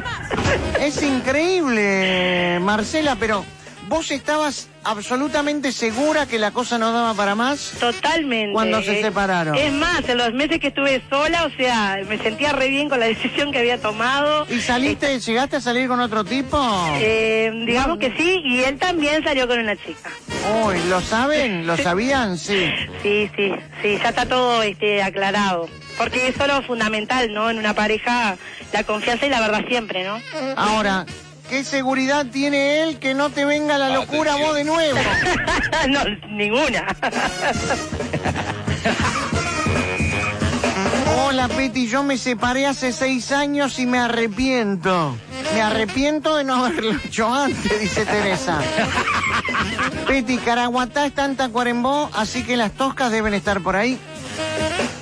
es 0.80 1.02
increíble, 1.02 2.60
Marcela, 2.62 3.16
pero 3.16 3.44
¿vos 3.88 4.12
estabas 4.12 4.70
absolutamente 4.84 5.72
segura 5.72 6.26
que 6.28 6.40
la 6.40 6.52
cosa 6.52 6.78
no 6.78 6.92
daba 6.92 7.14
para 7.14 7.36
más? 7.36 7.74
Totalmente. 7.80 8.54
Cuando 8.54 8.82
se 8.82 9.00
Eh, 9.00 9.02
separaron. 9.04 9.56
Es 9.56 9.72
más, 9.74 10.08
en 10.08 10.18
los 10.18 10.34
meses 10.34 10.60
que 10.60 10.68
estuve 10.68 11.02
sola, 11.10 11.46
o 11.46 11.50
sea, 11.58 11.98
me 12.08 12.18
sentía 12.18 12.52
re 12.54 12.68
bien 12.70 12.90
con 12.90 13.00
la 13.00 13.06
decisión 13.14 13.52
que 13.52 13.60
había 13.60 13.80
tomado. 13.82 14.46
¿Y 14.50 14.60
saliste, 14.62 15.20
llegaste 15.20 15.58
a 15.58 15.62
salir 15.62 15.88
con 15.88 16.00
otro 16.00 16.24
tipo? 16.24 16.58
Eh, 17.00 17.52
digamos 17.66 17.98
que 18.00 18.16
sí, 18.18 18.42
y 18.46 18.60
él 18.64 18.78
también 18.78 19.24
salió 19.24 19.48
con 19.48 19.60
una 19.60 19.76
chica. 19.76 20.10
Uy, 20.66 20.76
¿lo 20.90 21.02
saben? 21.02 21.66
¿Lo 21.68 21.78
sabían? 21.78 22.38
Sí. 22.38 22.72
Sí, 23.04 23.30
sí, 23.36 23.52
sí, 23.82 23.98
ya 24.02 24.10
está 24.10 24.26
todo 24.26 24.64
este, 24.64 25.02
aclarado. 25.04 25.68
Porque 25.98 26.28
es 26.28 26.36
solo 26.36 26.62
fundamental, 26.62 27.34
¿no? 27.34 27.50
En 27.50 27.58
una 27.58 27.74
pareja, 27.74 28.38
la 28.72 28.84
confianza 28.84 29.26
y 29.26 29.30
la 29.30 29.40
verdad 29.42 29.66
siempre, 29.68 30.04
¿no? 30.04 30.22
Ahora, 30.56 31.06
¿qué 31.50 31.64
seguridad 31.64 32.26
tiene 32.32 32.82
él 32.82 33.00
que 33.00 33.14
no 33.14 33.30
te 33.30 33.46
venga 33.46 33.78
la 33.78 33.90
locura 33.90 34.36
vos 34.36 34.56
de 34.56 34.64
nuevo? 34.64 34.98
no, 35.90 36.04
ninguna. 36.30 36.86
Hola, 41.20 41.48
Peti, 41.48 41.88
yo 41.88 42.04
me 42.04 42.18
separé 42.18 42.66
hace 42.66 42.92
seis 42.92 43.32
años 43.32 43.80
y 43.80 43.86
me 43.86 44.00
arrepiento. 44.00 45.18
Me 45.54 45.62
arrepiento 45.62 46.36
de 46.36 46.44
no 46.44 46.66
haberlo 46.66 46.98
hecho 47.04 47.34
antes, 47.34 47.80
dice 47.80 48.06
Teresa. 48.06 48.60
Peti, 50.08 50.38
Caraguatá 50.38 51.06
está 51.06 51.26
en 51.26 51.36
Tacuarembó, 51.36 52.10
así 52.14 52.44
que 52.44 52.58
las 52.58 52.72
toscas 52.74 53.12
deben 53.12 53.34
estar 53.34 53.62
por 53.62 53.76
ahí. 53.76 54.00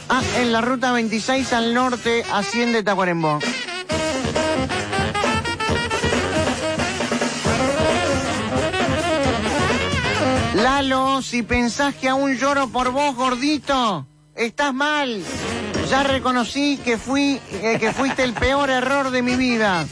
Ah, 0.09 0.21
en 0.37 0.51
la 0.51 0.61
ruta 0.61 0.91
26 0.91 1.53
al 1.53 1.73
norte 1.73 2.23
asciende 2.31 2.83
Tacuarembó. 2.83 3.39
Lalo, 10.55 11.21
si 11.21 11.43
pensás 11.43 11.95
que 11.95 12.07
aún 12.07 12.37
lloro 12.37 12.69
por 12.69 12.91
vos, 12.91 13.13
gordito, 13.13 14.07
estás 14.35 14.73
mal. 14.73 15.21
Ya 15.89 16.03
reconocí 16.03 16.77
que 16.77 16.97
fui, 16.97 17.41
eh, 17.51 17.75
que 17.77 17.91
fuiste 17.91 18.23
el 18.23 18.33
peor 18.33 18.69
error 18.69 19.11
de 19.11 19.21
mi 19.21 19.35
vida. 19.35 19.85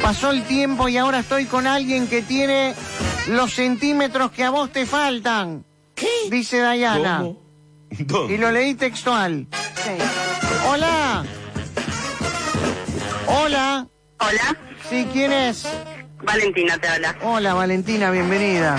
Pasó 0.00 0.30
el 0.30 0.44
tiempo 0.44 0.88
y 0.88 0.96
ahora 0.98 1.18
estoy 1.18 1.46
con 1.46 1.66
alguien 1.66 2.06
que 2.06 2.22
tiene 2.22 2.76
los 3.26 3.52
centímetros 3.54 4.30
que 4.30 4.44
a 4.44 4.50
vos 4.50 4.70
te 4.70 4.86
faltan. 4.86 5.64
Dice 6.30 6.60
Dayana. 6.60 7.24
¿Dónde? 7.90 8.34
Y 8.34 8.38
lo 8.38 8.52
leí 8.52 8.74
textual. 8.74 9.48
Hola. 10.70 11.24
Hola. 13.26 13.88
Hola. 14.20 14.56
Sí, 14.88 15.08
¿quién 15.12 15.32
es? 15.32 15.66
Valentina 16.22 16.78
te 16.78 16.88
habla. 16.88 17.16
Hola, 17.22 17.54
Valentina, 17.54 18.10
bienvenida. 18.10 18.76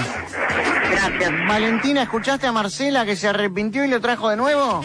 Gracias. 0.91 1.31
Valentina, 1.47 2.03
¿escuchaste 2.03 2.47
a 2.47 2.51
Marcela 2.51 3.05
que 3.05 3.15
se 3.15 3.27
arrepintió 3.27 3.83
y 3.85 3.87
lo 3.87 4.01
trajo 4.01 4.29
de 4.29 4.35
nuevo? 4.37 4.83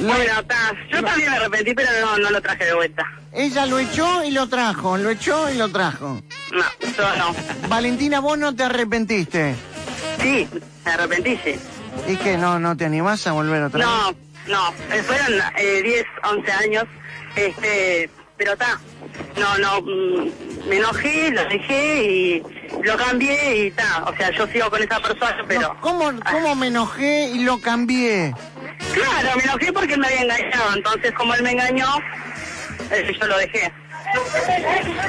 Lo- 0.00 0.08
Bueno, 0.14 0.40
está. 0.40 0.72
Yo 0.90 1.02
también 1.02 1.30
me 1.30 1.36
arrepentí, 1.36 1.74
pero 1.74 1.90
no, 2.00 2.18
no 2.18 2.30
lo 2.30 2.40
traje 2.40 2.64
de 2.64 2.74
vuelta. 2.74 3.04
Ella 3.32 3.66
lo 3.66 3.78
echó 3.78 4.24
y 4.24 4.30
lo 4.30 4.48
trajo, 4.48 4.96
lo 4.96 5.10
echó 5.10 5.50
y 5.50 5.56
lo 5.58 5.68
trajo. 5.70 6.20
No, 6.52 6.64
yo 6.96 7.16
no. 7.16 7.34
Valentina, 7.68 8.20
vos 8.20 8.38
no 8.38 8.54
te 8.54 8.62
arrepentiste. 8.64 9.54
Sí, 10.22 10.48
me 10.84 10.90
arrepentí, 10.92 11.38
sí. 11.44 11.54
¿Y 12.06 12.16
qué? 12.16 12.38
¿No, 12.38 12.58
no 12.58 12.76
te 12.76 12.84
animás 12.86 13.26
a 13.26 13.32
volver 13.32 13.62
otra 13.64 13.84
No, 13.84 14.08
vez? 14.08 14.16
no. 14.46 14.70
eh, 14.94 15.02
Fueron 15.02 15.34
eh, 15.58 15.82
10, 15.82 16.04
11 16.32 16.52
años. 16.52 16.84
Este, 17.36 18.08
pero 18.38 18.52
está. 18.52 18.80
No, 19.36 19.58
no. 19.58 19.82
mm, 19.82 20.68
me 20.68 20.76
enojé, 20.76 21.30
lo 21.30 21.44
dejé 21.44 22.02
y 22.04 22.42
lo 22.82 22.96
cambié 22.96 23.64
y 23.64 23.66
está. 23.68 24.04
O 24.06 24.16
sea, 24.16 24.30
yo 24.30 24.46
sigo 24.46 24.70
con 24.70 24.82
esa 24.82 25.00
persona, 25.00 25.44
pero. 25.46 25.76
¿Cómo, 25.80 26.12
¿Cómo 26.30 26.54
me 26.54 26.68
enojé 26.68 27.28
y 27.28 27.40
lo 27.40 27.60
cambié? 27.60 28.34
Claro, 28.94 29.36
me 29.36 29.42
enojé 29.42 29.72
porque 29.72 29.94
él 29.94 30.00
me 30.00 30.06
había 30.06 30.22
engañado. 30.22 30.76
Entonces, 30.76 31.12
como 31.12 31.34
él 31.34 31.42
me 31.42 31.52
engañó, 31.52 31.88
eh, 32.90 33.16
yo 33.18 33.26
lo 33.26 33.36
dejé. 33.38 33.72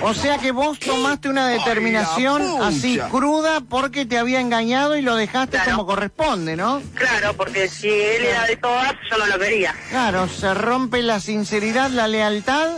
O 0.02 0.14
sea 0.14 0.38
que 0.38 0.52
vos 0.52 0.80
tomaste 0.80 1.30
una 1.30 1.48
determinación 1.48 2.42
así 2.62 3.00
cruda 3.12 3.62
porque 3.62 4.06
te 4.06 4.18
había 4.18 4.40
engañado 4.40 4.98
y 4.98 5.02
lo 5.02 5.16
dejaste 5.16 5.58
como 5.66 5.86
corresponde, 5.86 6.56
¿no? 6.56 6.82
Claro, 6.96 7.34
porque 7.34 7.68
si 7.68 7.90
él 7.90 8.26
era 8.26 8.46
de 8.46 8.58
todas, 8.58 8.94
yo 9.10 9.18
no 9.18 9.26
lo 9.28 9.40
quería. 9.40 9.76
Claro, 9.90 10.28
se 10.28 10.54
rompe 10.54 11.02
la 11.02 11.20
sinceridad, 11.20 11.90
la 11.92 12.08
lealtad, 12.08 12.72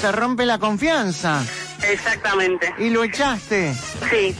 se 0.00 0.12
rompe 0.12 0.44
la 0.46 0.58
confianza. 0.58 1.42
Exactamente. 1.88 2.72
¿Y 2.78 2.90
lo 2.90 3.04
echaste? 3.04 3.74
Sí. 4.10 4.34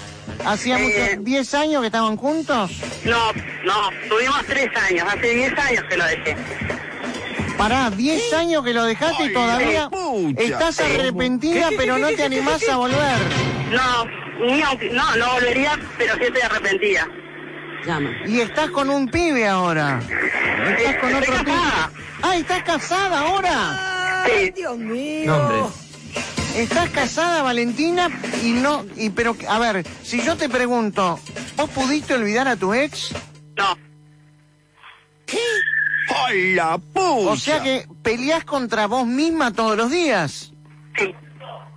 ¿Hacía 0.44 0.78
Eh, 0.80 1.10
mucho, 1.16 1.22
10 1.24 1.54
años 1.54 1.80
que 1.82 1.86
estaban 1.86 2.16
juntos? 2.16 2.70
No, 3.04 3.32
no, 3.64 3.90
tuvimos 4.08 4.44
tres 4.46 4.68
años. 4.90 5.06
Hace 5.08 5.34
10 5.34 5.58
años 5.58 5.84
que 5.88 5.96
lo 5.96 6.04
dejé. 6.06 6.36
Pará, 7.58 7.90
10 7.90 8.32
años 8.34 8.64
que 8.64 8.74
lo 8.74 8.84
dejaste 8.84 9.26
y 9.26 9.32
todavía 9.32 9.88
estás 10.36 10.80
arrepentida, 10.80 11.68
pero 11.76 11.98
no 11.98 12.08
te 12.08 12.24
animás 12.24 12.68
a 12.68 12.76
volver. 12.76 13.18
No, 13.70 14.04
ni 14.46 14.60
aunque, 14.62 14.90
no, 14.90 15.16
no 15.16 15.32
volvería, 15.34 15.78
pero 15.96 16.14
sí 16.16 16.24
estoy 16.24 16.42
arrepentida. 16.42 17.08
Y 18.26 18.40
estás 18.40 18.70
con 18.70 18.88
un 18.90 19.08
pibe 19.08 19.46
ahora. 19.46 20.00
Estás 20.78 20.96
con 20.96 21.14
otro 21.14 21.34
pibe. 21.44 21.56
Ah, 22.22 22.36
¿estás 22.36 22.62
casada 22.62 23.20
ahora? 23.20 23.93
Sí. 24.24 24.50
Dios 24.50 24.78
mío. 24.78 25.70
Estás 26.56 26.90
casada, 26.90 27.42
Valentina, 27.42 28.08
y 28.44 28.52
no, 28.52 28.86
y 28.96 29.10
pero, 29.10 29.36
a 29.48 29.58
ver, 29.58 29.84
si 30.04 30.22
yo 30.22 30.36
te 30.36 30.48
pregunto, 30.48 31.18
¿vos 31.56 31.70
pudiste 31.70 32.14
olvidar 32.14 32.46
a 32.46 32.56
tu 32.56 32.72
ex? 32.72 33.12
No. 33.56 33.76
¿Qué? 35.26 35.40
¡Hola, 36.28 36.78
O 36.94 37.36
sea 37.36 37.62
que 37.62 37.88
peleás 38.02 38.44
contra 38.44 38.86
vos 38.86 39.06
misma 39.06 39.52
todos 39.52 39.76
los 39.76 39.90
días. 39.90 40.52
Sí. 40.96 41.14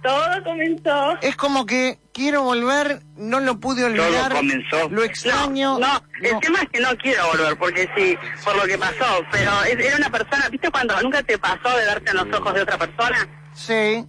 Todo 0.08 0.44
comenzó. 0.44 1.18
Es 1.22 1.36
como 1.36 1.66
que 1.66 2.00
quiero 2.14 2.44
volver, 2.44 3.02
no 3.18 3.40
lo 3.42 3.60
pude 3.60 3.84
olvidar. 3.84 4.30
Todo 4.30 4.38
comenzó. 4.38 4.90
Lo 4.90 5.04
extraño. 5.04 5.78
No, 5.80 6.02
el 6.22 6.40
tema 6.40 6.60
es 6.62 6.70
que 6.70 6.80
no 6.80 6.96
quiero 6.98 7.28
volver, 7.28 7.58
porque 7.58 7.90
sí, 7.96 8.18
por 8.44 8.56
lo 8.56 8.64
que 8.64 8.78
pasó, 8.78 9.06
pero 9.32 9.64
es- 9.64 9.86
era 9.86 9.98
una 9.98 10.10
persona, 10.10 10.48
¿viste 10.50 10.72
cuando 10.72 11.00
nunca 11.02 11.22
te 11.24 11.38
pasó 11.38 11.70
de 11.78 11.86
verte 11.86 12.12
en 12.12 12.18
los 12.18 12.40
ojos 12.40 12.54
de 12.54 12.62
otra 12.62 12.78
persona? 12.78 13.28
Sí. 13.54 14.06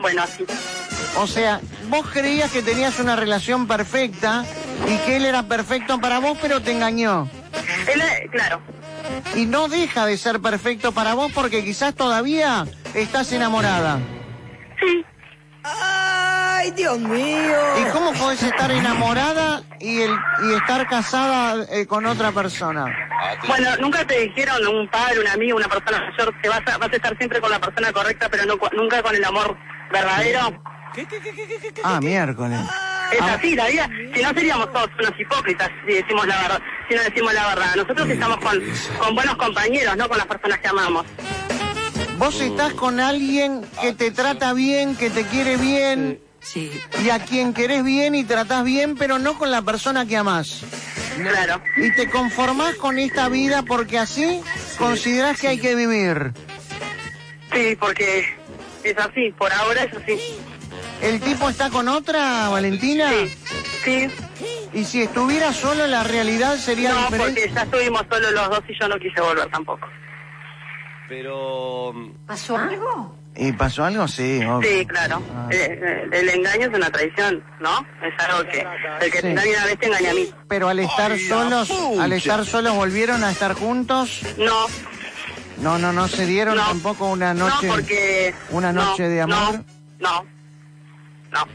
Bueno, 0.00 0.22
así. 0.22 0.44
O 1.16 1.26
sea, 1.26 1.60
vos 1.88 2.06
creías 2.12 2.50
que 2.52 2.60
tenías 2.62 2.98
una 2.98 3.16
relación 3.16 3.66
perfecta 3.66 4.44
y 4.86 4.96
que 5.06 5.16
él 5.16 5.24
era 5.24 5.44
perfecto 5.44 5.98
para 6.00 6.18
vos, 6.18 6.36
pero 6.42 6.60
te 6.60 6.72
engañó. 6.72 7.30
Él, 7.92 8.00
eh, 8.02 8.28
claro. 8.30 8.60
Y 9.36 9.46
no 9.46 9.68
deja 9.68 10.04
de 10.04 10.18
ser 10.18 10.40
perfecto 10.40 10.92
para 10.92 11.14
vos 11.14 11.32
porque 11.32 11.64
quizás 11.64 11.94
todavía 11.94 12.66
estás 12.94 13.32
enamorada. 13.32 13.98
Sí. 14.80 15.04
Ay, 15.64 16.70
Dios 16.72 16.98
mío. 16.98 17.56
¿Y 17.80 17.90
cómo 17.90 18.12
podés 18.12 18.42
estar 18.42 18.70
enamorada 18.70 19.62
y, 19.80 20.02
el, 20.02 20.10
y 20.42 20.54
estar 20.54 20.86
casada 20.86 21.64
eh, 21.70 21.86
con 21.86 22.04
otra 22.04 22.32
persona? 22.32 22.84
Bueno, 23.48 23.70
nunca 23.80 24.06
te 24.06 24.20
dijeron 24.20 24.66
un 24.66 24.88
padre, 24.88 25.20
un 25.20 25.28
amigo, 25.28 25.56
una 25.56 25.68
persona 25.68 26.10
mayor 26.10 26.34
que 26.40 26.48
vas 26.48 26.60
a, 26.66 26.76
vas 26.76 26.92
a 26.92 26.96
estar 26.96 27.16
siempre 27.16 27.40
con 27.40 27.50
la 27.50 27.58
persona 27.58 27.92
correcta, 27.92 28.28
pero 28.30 28.44
no, 28.44 28.56
nunca 28.76 29.02
con 29.02 29.14
el 29.14 29.24
amor 29.24 29.56
verdadero. 29.90 30.62
Ah, 31.82 31.98
miércoles. 32.00 32.60
Es 33.10 33.20
así, 33.22 33.56
la 33.56 33.66
vida. 33.66 33.88
Si 34.14 34.22
no 34.22 34.28
seríamos 34.30 34.72
todos 34.72 34.88
unos 34.98 35.18
hipócritas 35.18 35.70
si 35.86 35.94
decimos 35.94 36.26
la 36.26 36.42
verdad, 36.42 36.60
si 36.88 36.94
no 36.94 37.02
decimos 37.02 37.34
la 37.34 37.46
verdad. 37.48 37.74
Nosotros 37.76 38.08
estamos 38.08 38.36
con, 38.38 38.62
con 38.98 39.14
buenos 39.14 39.36
compañeros, 39.36 39.96
no 39.96 40.08
con 40.08 40.18
las 40.18 40.26
personas 40.26 40.58
que 40.58 40.68
amamos. 40.68 41.04
Vos 42.18 42.40
estás 42.40 42.72
con 42.74 43.00
alguien 43.00 43.62
que 43.80 43.92
te 43.92 44.10
trata 44.10 44.52
bien, 44.52 44.96
que 44.96 45.10
te 45.10 45.24
quiere 45.26 45.56
bien. 45.56 46.20
Y 47.02 47.08
a 47.10 47.24
quien 47.24 47.54
querés 47.54 47.82
bien 47.84 48.14
y 48.14 48.22
tratás 48.24 48.64
bien, 48.64 48.96
pero 48.96 49.18
no 49.18 49.38
con 49.38 49.50
la 49.50 49.62
persona 49.62 50.06
que 50.06 50.16
amás. 50.16 50.60
Claro. 51.16 51.60
Y 51.76 51.90
te 51.94 52.10
conformás 52.10 52.74
con 52.74 52.98
esta 52.98 53.28
vida 53.28 53.62
porque 53.62 53.98
así 53.98 54.40
considerás 54.78 55.40
que 55.40 55.48
hay 55.48 55.58
que 55.58 55.74
vivir. 55.74 56.32
Sí, 57.52 57.76
porque 57.80 58.26
es 58.82 58.98
así, 58.98 59.32
por 59.38 59.52
ahora 59.52 59.84
es 59.84 59.94
así. 59.96 60.18
¿El 61.00 61.20
tipo 61.20 61.48
está 61.48 61.70
con 61.70 61.88
otra, 61.88 62.48
Valentina? 62.50 63.10
Sí. 63.84 64.08
Y 64.74 64.84
si 64.84 65.02
estuviera 65.02 65.52
solo, 65.52 65.86
la 65.86 66.02
realidad 66.04 66.56
sería 66.58 66.90
No, 66.92 67.04
diferente. 67.06 67.40
porque 67.40 67.54
ya 67.54 67.62
estuvimos 67.62 68.02
solo 68.10 68.30
los 68.32 68.50
dos 68.50 68.60
y 68.68 68.78
yo 68.78 68.88
no 68.88 68.98
quise 68.98 69.20
volver 69.20 69.48
tampoco. 69.50 69.86
Pero... 71.08 71.92
¿Pasó 72.26 72.56
algo? 72.56 73.16
¿Y 73.36 73.52
pasó 73.52 73.84
algo? 73.84 74.06
Sí, 74.06 74.44
obvio. 74.44 74.68
Sí, 74.70 74.86
claro. 74.86 75.20
Ah. 75.34 75.48
Eh, 75.50 75.80
eh, 75.82 76.08
el 76.12 76.28
engaño 76.28 76.68
es 76.68 76.74
una 76.74 76.90
traición, 76.90 77.42
¿no? 77.60 77.84
Es 78.02 78.14
algo 78.28 78.48
que 78.48 78.66
el 79.00 79.10
que 79.10 79.16
Sí. 79.18 79.22
te 79.22 79.30
engaña 79.32 79.50
una 79.58 79.66
vez 79.66 79.78
te 79.78 79.86
engaña 79.86 80.10
a 80.10 80.14
mí. 80.14 80.30
Pero 80.48 80.68
al 80.68 80.78
estar 80.78 81.18
solos, 81.18 81.70
al 82.00 82.12
estar 82.12 82.44
solos 82.44 82.74
volvieron 82.76 83.24
a 83.24 83.30
estar 83.32 83.54
juntos. 83.54 84.22
No. 84.38 84.66
No, 85.58 85.78
no, 85.78 85.92
no 85.92 86.08
se 86.08 86.26
dieron 86.26 86.56
tampoco 86.56 87.06
una 87.10 87.34
noche. 87.34 87.66
no, 87.66 87.74
porque... 87.74 88.34
Una 88.50 88.72
no, 88.72 88.84
noche 88.84 89.08
de 89.08 89.20
amor. 89.22 89.64
No, 89.98 90.24
no. 91.32 91.46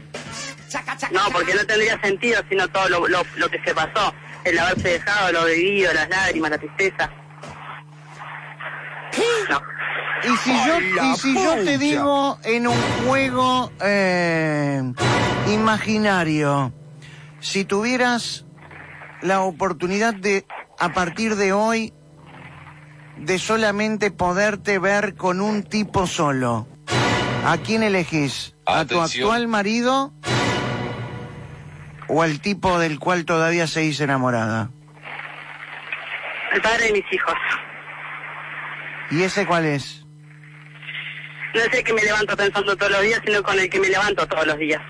No, 1.12 1.20
porque 1.32 1.54
no 1.54 1.64
tendría 1.66 2.00
sentido 2.00 2.40
sino 2.48 2.68
todo 2.68 2.88
lo, 2.88 3.08
lo, 3.08 3.22
lo 3.36 3.48
que 3.48 3.60
se 3.64 3.74
pasó. 3.74 4.14
El 4.44 4.58
haberse 4.58 4.90
dejado, 4.90 5.32
lo 5.32 5.44
vivido, 5.46 5.92
las 5.92 6.08
lágrimas, 6.08 6.50
la 6.52 6.58
tristeza. 6.58 7.10
No. 9.48 9.60
Y 10.22 10.36
si 10.36 10.52
yo, 10.66 10.80
y 10.80 11.16
si 11.16 11.34
yo 11.34 11.54
te 11.64 11.78
digo 11.78 12.38
en 12.44 12.66
un 12.66 12.76
juego 13.06 13.72
eh, 13.82 14.82
imaginario, 15.48 16.72
si 17.40 17.64
tuvieras 17.64 18.44
la 19.22 19.40
oportunidad 19.40 20.14
de, 20.14 20.46
a 20.78 20.92
partir 20.92 21.36
de 21.36 21.52
hoy, 21.52 21.94
de 23.16 23.38
solamente 23.38 24.10
poderte 24.10 24.78
ver 24.78 25.14
con 25.14 25.40
un 25.40 25.62
tipo 25.62 26.06
solo, 26.06 26.66
¿a 27.46 27.56
quién 27.58 27.82
elegís? 27.82 28.54
¿A 28.66 28.84
tu 28.84 29.00
actual 29.00 29.48
marido 29.48 30.12
o 32.08 32.22
al 32.22 32.40
tipo 32.40 32.78
del 32.78 32.98
cual 32.98 33.24
todavía 33.24 33.66
seguís 33.66 34.00
enamorada? 34.00 34.70
El 36.52 36.60
padre 36.60 36.86
de 36.86 36.92
mis 36.92 37.12
hijos. 37.12 37.34
¿Y 39.10 39.22
ese 39.22 39.44
cuál 39.46 39.66
es? 39.66 40.04
No 41.54 41.60
es 41.60 41.74
el 41.74 41.82
que 41.82 41.92
me 41.92 42.02
levanto 42.02 42.36
pensando 42.36 42.76
todos 42.76 42.92
los 42.92 43.02
días, 43.02 43.20
sino 43.24 43.42
con 43.42 43.58
el 43.58 43.68
que 43.68 43.80
me 43.80 43.88
levanto 43.88 44.26
todos 44.26 44.46
los 44.46 44.58
días. 44.58 44.80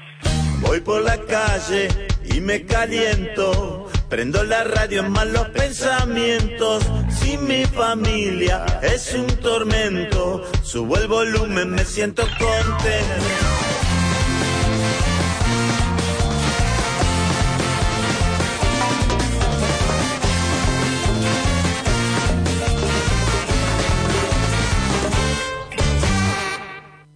Voy 0.61 0.81
por 0.81 1.03
la 1.03 1.17
calle 1.25 1.89
y 2.25 2.41
me 2.41 2.67
caliento. 2.67 3.91
Prendo 4.11 4.45
la 4.45 4.65
radio 4.65 5.01
en 5.01 5.13
malos 5.13 5.49
pensamientos. 5.51 6.85
Si 7.09 7.39
mi 7.39 7.65
familia 7.65 8.67
es 8.83 9.15
un 9.15 9.27
tormento, 9.39 10.45
subo 10.63 10.99
el 10.99 11.07
volumen, 11.07 11.71
me 11.71 11.85
siento 11.85 12.23
contento. 12.39 13.70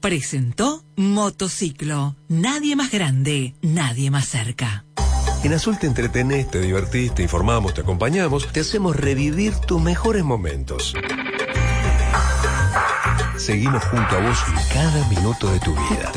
Presentó 0.04 0.84
Motociclo. 0.96 2.14
Nadie 2.28 2.76
más 2.76 2.92
grande, 2.92 3.54
nadie 3.62 4.10
más 4.10 4.28
cerca. 4.28 4.84
En 5.42 5.54
Azul 5.54 5.78
te 5.78 5.86
entretenés, 5.86 6.50
te 6.50 6.60
divertís, 6.60 7.14
te 7.14 7.22
informamos, 7.22 7.72
te 7.72 7.80
acompañamos, 7.80 8.52
te 8.52 8.60
hacemos 8.60 8.94
revivir 8.94 9.54
tus 9.60 9.80
mejores 9.80 10.22
momentos. 10.22 10.92
Seguimos 13.38 13.82
junto 13.84 14.16
a 14.16 14.20
vos 14.20 14.38
en 14.46 14.74
cada 14.74 15.08
minuto 15.08 15.50
de 15.50 15.60
tu 15.60 15.72
vida. 15.72 16.12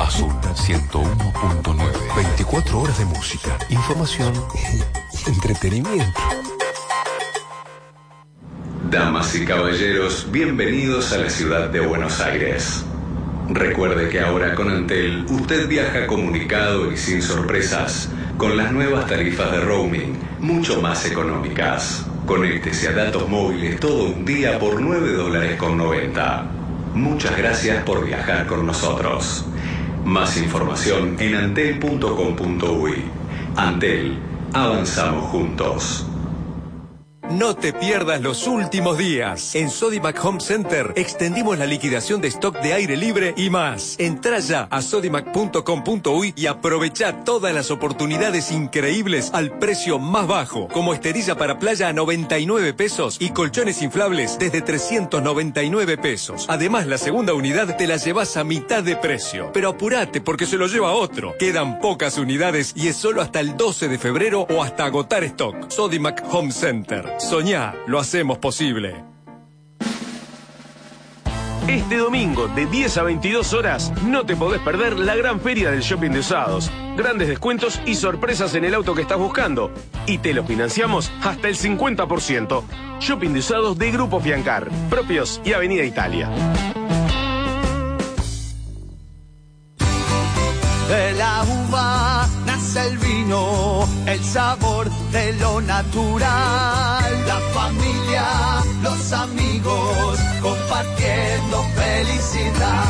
Azul 0.00 0.32
101.9. 0.32 2.16
24 2.16 2.80
horas 2.80 2.98
de 2.98 3.04
música, 3.04 3.56
información 3.68 4.32
y 5.24 5.30
entretenimiento. 5.30 6.20
Damas 8.90 9.32
y 9.36 9.44
caballeros, 9.44 10.26
bienvenidos 10.32 11.12
a 11.12 11.18
la 11.18 11.30
ciudad 11.30 11.70
de 11.70 11.86
Buenos 11.86 12.18
Aires. 12.18 12.84
Recuerde 13.54 14.08
que 14.08 14.18
ahora 14.18 14.54
con 14.54 14.70
Antel 14.70 15.26
usted 15.28 15.68
viaja 15.68 16.06
comunicado 16.06 16.90
y 16.90 16.96
sin 16.96 17.20
sorpresas, 17.20 18.10
con 18.38 18.56
las 18.56 18.72
nuevas 18.72 19.06
tarifas 19.06 19.52
de 19.52 19.60
roaming, 19.60 20.16
mucho 20.40 20.80
más 20.80 21.04
económicas. 21.04 22.06
Conéctese 22.24 22.88
a 22.88 22.92
datos 22.92 23.28
móviles 23.28 23.78
todo 23.78 24.04
un 24.04 24.24
día 24.24 24.58
por 24.58 24.80
9 24.80 25.12
dólares 25.12 25.56
con 25.56 25.76
90. 25.76 26.46
Muchas 26.94 27.36
gracias 27.36 27.84
por 27.84 28.06
viajar 28.06 28.46
con 28.46 28.64
nosotros. 28.64 29.44
Más 30.02 30.38
información 30.38 31.16
en 31.18 31.34
antel.com.uy. 31.34 33.04
Antel, 33.56 34.16
avanzamos 34.54 35.24
juntos. 35.26 36.06
No 37.30 37.54
te 37.54 37.72
pierdas 37.72 38.20
los 38.20 38.46
últimos 38.46 38.98
días. 38.98 39.54
En 39.54 39.70
Sodimac 39.70 40.22
Home 40.24 40.40
Center 40.40 40.92
extendimos 40.96 41.56
la 41.56 41.66
liquidación 41.66 42.20
de 42.20 42.28
stock 42.28 42.60
de 42.60 42.72
aire 42.74 42.96
libre 42.96 43.32
y 43.36 43.48
más. 43.48 43.94
Entra 43.98 44.40
ya 44.40 44.66
a 44.70 44.82
sodimac.com.uy 44.82 46.34
y 46.36 46.46
aprovecha 46.46 47.24
todas 47.24 47.54
las 47.54 47.70
oportunidades 47.70 48.50
increíbles 48.50 49.30
al 49.32 49.58
precio 49.58 49.98
más 49.98 50.26
bajo, 50.26 50.68
como 50.68 50.94
esterilla 50.94 51.36
para 51.36 51.58
playa 51.58 51.88
a 51.88 51.92
99 51.92 52.74
pesos 52.74 53.16
y 53.20 53.30
colchones 53.30 53.82
inflables 53.82 54.36
desde 54.38 54.60
399 54.60 55.98
pesos. 55.98 56.46
Además, 56.48 56.86
la 56.86 56.98
segunda 56.98 57.34
unidad 57.34 57.76
te 57.76 57.86
la 57.86 57.96
llevas 57.96 58.36
a 58.36 58.44
mitad 58.44 58.82
de 58.82 58.96
precio. 58.96 59.50
Pero 59.52 59.70
apurate 59.70 60.20
porque 60.20 60.46
se 60.46 60.58
lo 60.58 60.66
lleva 60.66 60.92
otro. 60.92 61.34
Quedan 61.38 61.78
pocas 61.78 62.18
unidades 62.18 62.72
y 62.74 62.88
es 62.88 62.96
solo 62.96 63.22
hasta 63.22 63.40
el 63.40 63.56
12 63.56 63.88
de 63.88 63.98
febrero 63.98 64.46
o 64.50 64.62
hasta 64.62 64.84
agotar 64.84 65.24
stock. 65.24 65.70
Sodimac 65.70 66.22
Home 66.30 66.50
Center. 66.52 67.11
Soñá, 67.18 67.74
lo 67.86 67.98
hacemos 67.98 68.38
posible. 68.38 69.04
Este 71.68 71.96
domingo 71.96 72.48
de 72.48 72.66
10 72.66 72.98
a 72.98 73.02
22 73.04 73.52
horas 73.52 73.92
no 74.04 74.26
te 74.26 74.34
podés 74.34 74.60
perder 74.60 74.98
la 74.98 75.14
gran 75.14 75.40
feria 75.40 75.70
del 75.70 75.80
shopping 75.80 76.10
de 76.10 76.18
usados. 76.18 76.70
Grandes 76.96 77.28
descuentos 77.28 77.80
y 77.86 77.94
sorpresas 77.94 78.54
en 78.54 78.64
el 78.64 78.74
auto 78.74 78.94
que 78.94 79.02
estás 79.02 79.18
buscando. 79.18 79.70
Y 80.06 80.18
te 80.18 80.34
lo 80.34 80.44
financiamos 80.44 81.12
hasta 81.22 81.48
el 81.48 81.56
50%. 81.56 82.64
Shopping 83.00 83.32
de 83.32 83.38
usados 83.38 83.78
de 83.78 83.92
Grupo 83.92 84.20
Fiancar, 84.20 84.68
propios 84.90 85.40
y 85.44 85.52
Avenida 85.52 85.84
Italia. 85.84 86.28
De 90.88 91.12
la 91.12 91.44
uva 91.44 92.01
el 92.76 92.96
vino, 92.98 93.86
el 94.06 94.24
sabor 94.24 94.88
de 95.10 95.32
lo 95.34 95.60
natural. 95.60 97.26
La 97.26 97.40
familia, 97.52 98.24
los 98.82 99.12
amigos, 99.12 100.18
compartiendo 100.40 101.62
felicidad. 101.74 102.84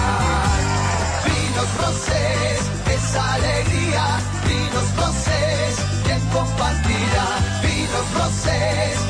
Vinos 1.24 1.70
Rosés, 1.80 2.60
es 2.94 3.16
alegría. 3.16 4.20
Vinos 4.46 4.88
Rosés, 4.96 5.74
quien 6.04 6.20
compartirá. 6.30 7.26
Vinos 7.62 8.06
Rosés, 8.14 9.01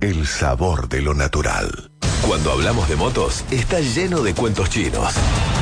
El 0.00 0.26
sabor 0.26 0.88
de 0.88 1.02
lo 1.02 1.12
natural. 1.12 1.90
Cuando 2.26 2.52
hablamos 2.52 2.88
de 2.88 2.96
motos, 2.96 3.44
está 3.50 3.80
lleno 3.80 4.22
de 4.22 4.32
cuentos 4.32 4.70
chinos. 4.70 5.12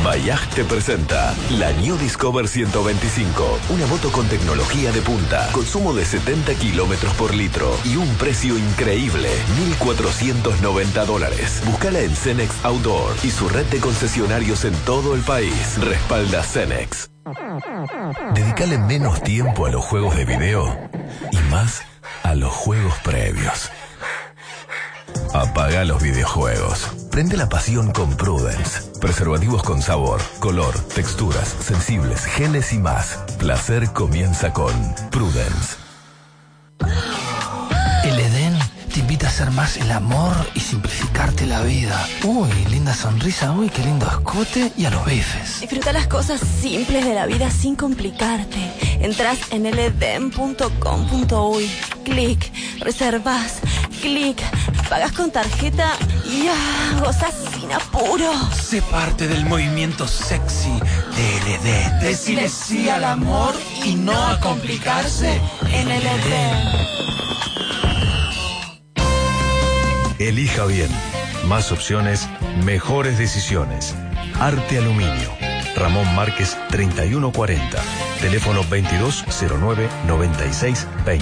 Bayaj 0.05 0.49
te 0.51 0.63
presenta 0.63 1.35
la 1.51 1.73
New 1.73 1.97
Discover 1.97 2.47
125, 2.47 3.59
una 3.71 3.87
moto 3.89 4.13
con 4.13 4.29
tecnología 4.29 4.93
de 4.93 5.03
punta, 5.03 5.49
consumo 5.51 5.93
de 5.93 6.05
70 6.05 6.55
kilómetros 6.55 7.15
por 7.15 7.35
litro 7.35 7.77
y 7.85 7.97
un 7.97 8.09
precio 8.15 8.57
increíble, 8.57 9.31
1.490 9.81 11.05
dólares. 11.05 11.61
Búscala 11.65 11.99
en 11.99 12.15
Cenex 12.15 12.55
Outdoor 12.63 13.17
y 13.25 13.31
su 13.33 13.49
red 13.49 13.67
de 13.67 13.81
concesionarios 13.81 14.65
en 14.65 14.75
todo 14.85 15.17
el 15.17 15.23
país. 15.23 15.79
Respalda 15.81 16.45
Cenex. 16.45 17.11
Dedicale 18.35 18.79
menos 18.79 19.23
tiempo 19.23 19.65
a 19.65 19.71
los 19.71 19.83
juegos 19.85 20.15
de 20.17 20.27
video 20.27 20.79
y 21.31 21.37
más 21.51 21.83
a 22.23 22.35
los 22.35 22.53
juegos 22.53 22.95
previos. 23.03 23.71
Apaga 25.33 25.85
los 25.85 26.03
videojuegos. 26.03 27.09
Prende 27.11 27.37
la 27.37 27.49
pasión 27.49 27.93
con 27.93 28.15
Prudence. 28.17 28.99
Preservativos 29.01 29.63
con 29.63 29.81
sabor, 29.81 30.21
color, 30.39 30.75
texturas, 30.95 31.49
sensibles, 31.49 32.25
genes 32.25 32.73
y 32.73 32.79
más. 32.79 33.19
Placer 33.39 33.91
comienza 33.93 34.53
con 34.53 34.73
Prudence. 35.11 35.77
Invita 39.15 39.29
a 39.29 39.31
hacer 39.31 39.53
más 39.53 39.77
el 39.77 39.93
amor 39.93 40.35
y 40.55 40.61
simplificarte 40.61 41.47
la 41.47 41.63
vida. 41.63 42.05
Uy, 42.25 42.51
linda 42.69 42.93
sonrisa, 42.93 43.53
uy, 43.53 43.71
qué 43.71 43.85
lindo 43.85 44.09
escote 44.09 44.73
y 44.77 44.87
a 44.87 44.91
los 44.91 45.07
bifes. 45.07 45.61
Disfruta 45.61 45.93
las 45.93 46.09
cosas 46.09 46.41
simples 46.41 47.05
de 47.05 47.15
la 47.15 47.25
vida 47.25 47.49
sin 47.49 47.77
complicarte. 47.77 48.59
Entras 48.99 49.39
en 49.53 49.71
ledem.com.uy, 49.71 50.51
clic, 52.03 52.53
reservas, 52.81 53.61
clic, 54.03 54.43
pagas 54.89 55.13
con 55.13 55.31
tarjeta 55.31 55.93
y 56.29 56.49
ah, 56.49 56.99
gozas 56.99 57.37
sin 57.55 57.71
apuro. 57.71 58.33
Sé 58.61 58.83
parte 58.83 59.29
del 59.29 59.47
movimiento 59.47 60.09
sexy 60.09 60.73
de 61.15 61.55
Edén. 61.55 62.01
Decirle 62.01 62.49
sí 62.49 62.89
al 62.89 63.05
amor 63.05 63.55
y 63.85 63.95
no 63.95 64.21
a 64.27 64.41
complicarse 64.41 65.41
en 65.71 65.89
Edén. 65.89 66.85
Elija 70.29 70.65
bien. 70.65 70.89
Más 71.47 71.71
opciones, 71.71 72.27
mejores 72.65 73.19
decisiones. 73.19 73.95
Arte 74.41 74.79
Aluminio. 74.79 75.31
Ramón 75.77 76.15
Márquez 76.15 76.57
3140. 76.71 77.83
Teléfono 78.21 78.63
2209-9620. 78.65 81.21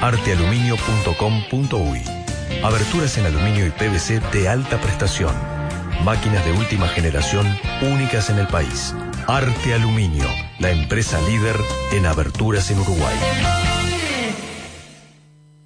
Artealuminio.com.uy. 0.00 2.02
Aberturas 2.62 3.18
en 3.18 3.26
aluminio 3.26 3.66
y 3.66 3.70
PVC 3.70 4.20
de 4.32 4.48
alta 4.48 4.80
prestación. 4.80 5.34
Máquinas 6.02 6.42
de 6.46 6.52
última 6.52 6.88
generación 6.88 7.46
únicas 7.82 8.30
en 8.30 8.38
el 8.38 8.46
país. 8.46 8.94
Arte 9.26 9.74
Aluminio, 9.74 10.24
la 10.58 10.70
empresa 10.70 11.20
líder 11.28 11.56
en 11.92 12.06
aberturas 12.06 12.70
en 12.70 12.78
Uruguay. 12.80 13.71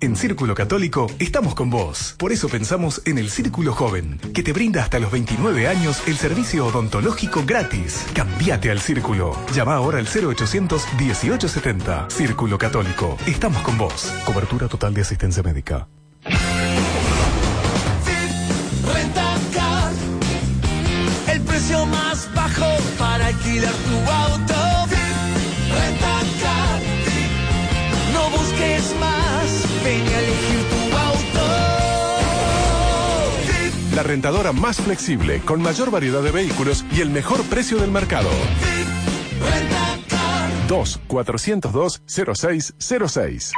En 0.06 0.14
Círculo 0.14 0.54
Católico 0.54 1.08
estamos 1.18 1.56
con 1.56 1.68
vos. 1.68 2.14
Por 2.16 2.30
eso 2.30 2.48
pensamos 2.48 3.02
en 3.06 3.18
el 3.18 3.28
Círculo 3.28 3.72
Joven, 3.72 4.20
que 4.32 4.44
te 4.44 4.52
brinda 4.52 4.80
hasta 4.84 5.00
los 5.00 5.10
29 5.10 5.66
años 5.66 6.00
el 6.06 6.16
servicio 6.16 6.64
odontológico 6.64 7.42
gratis. 7.44 8.06
Cambiate 8.14 8.70
al 8.70 8.78
Círculo. 8.78 9.36
Llama 9.52 9.74
ahora 9.74 9.98
al 9.98 10.06
0800 10.06 10.86
1870. 10.96 12.06
Círculo 12.08 12.56
Católico. 12.56 13.18
Estamos 13.26 13.60
con 13.62 13.78
vos. 13.78 14.12
Cobertura 14.24 14.68
total 14.68 14.94
de 14.94 15.00
asistencia 15.00 15.42
médica. 15.42 15.88
El 21.26 21.40
precio 21.40 21.84
más 21.86 22.32
bajo 22.32 22.76
para 22.96 23.26
alquilar 23.26 23.72
tu 23.72 23.95
La 33.96 34.02
rentadora 34.02 34.52
más 34.52 34.76
flexible, 34.76 35.40
con 35.40 35.62
mayor 35.62 35.90
variedad 35.90 36.22
de 36.22 36.30
vehículos 36.30 36.84
y 36.94 37.00
el 37.00 37.08
mejor 37.08 37.42
precio 37.44 37.78
del 37.78 37.90
mercado. 37.90 38.28
2 40.68 41.00
402 41.06 42.02
0606 42.06 43.54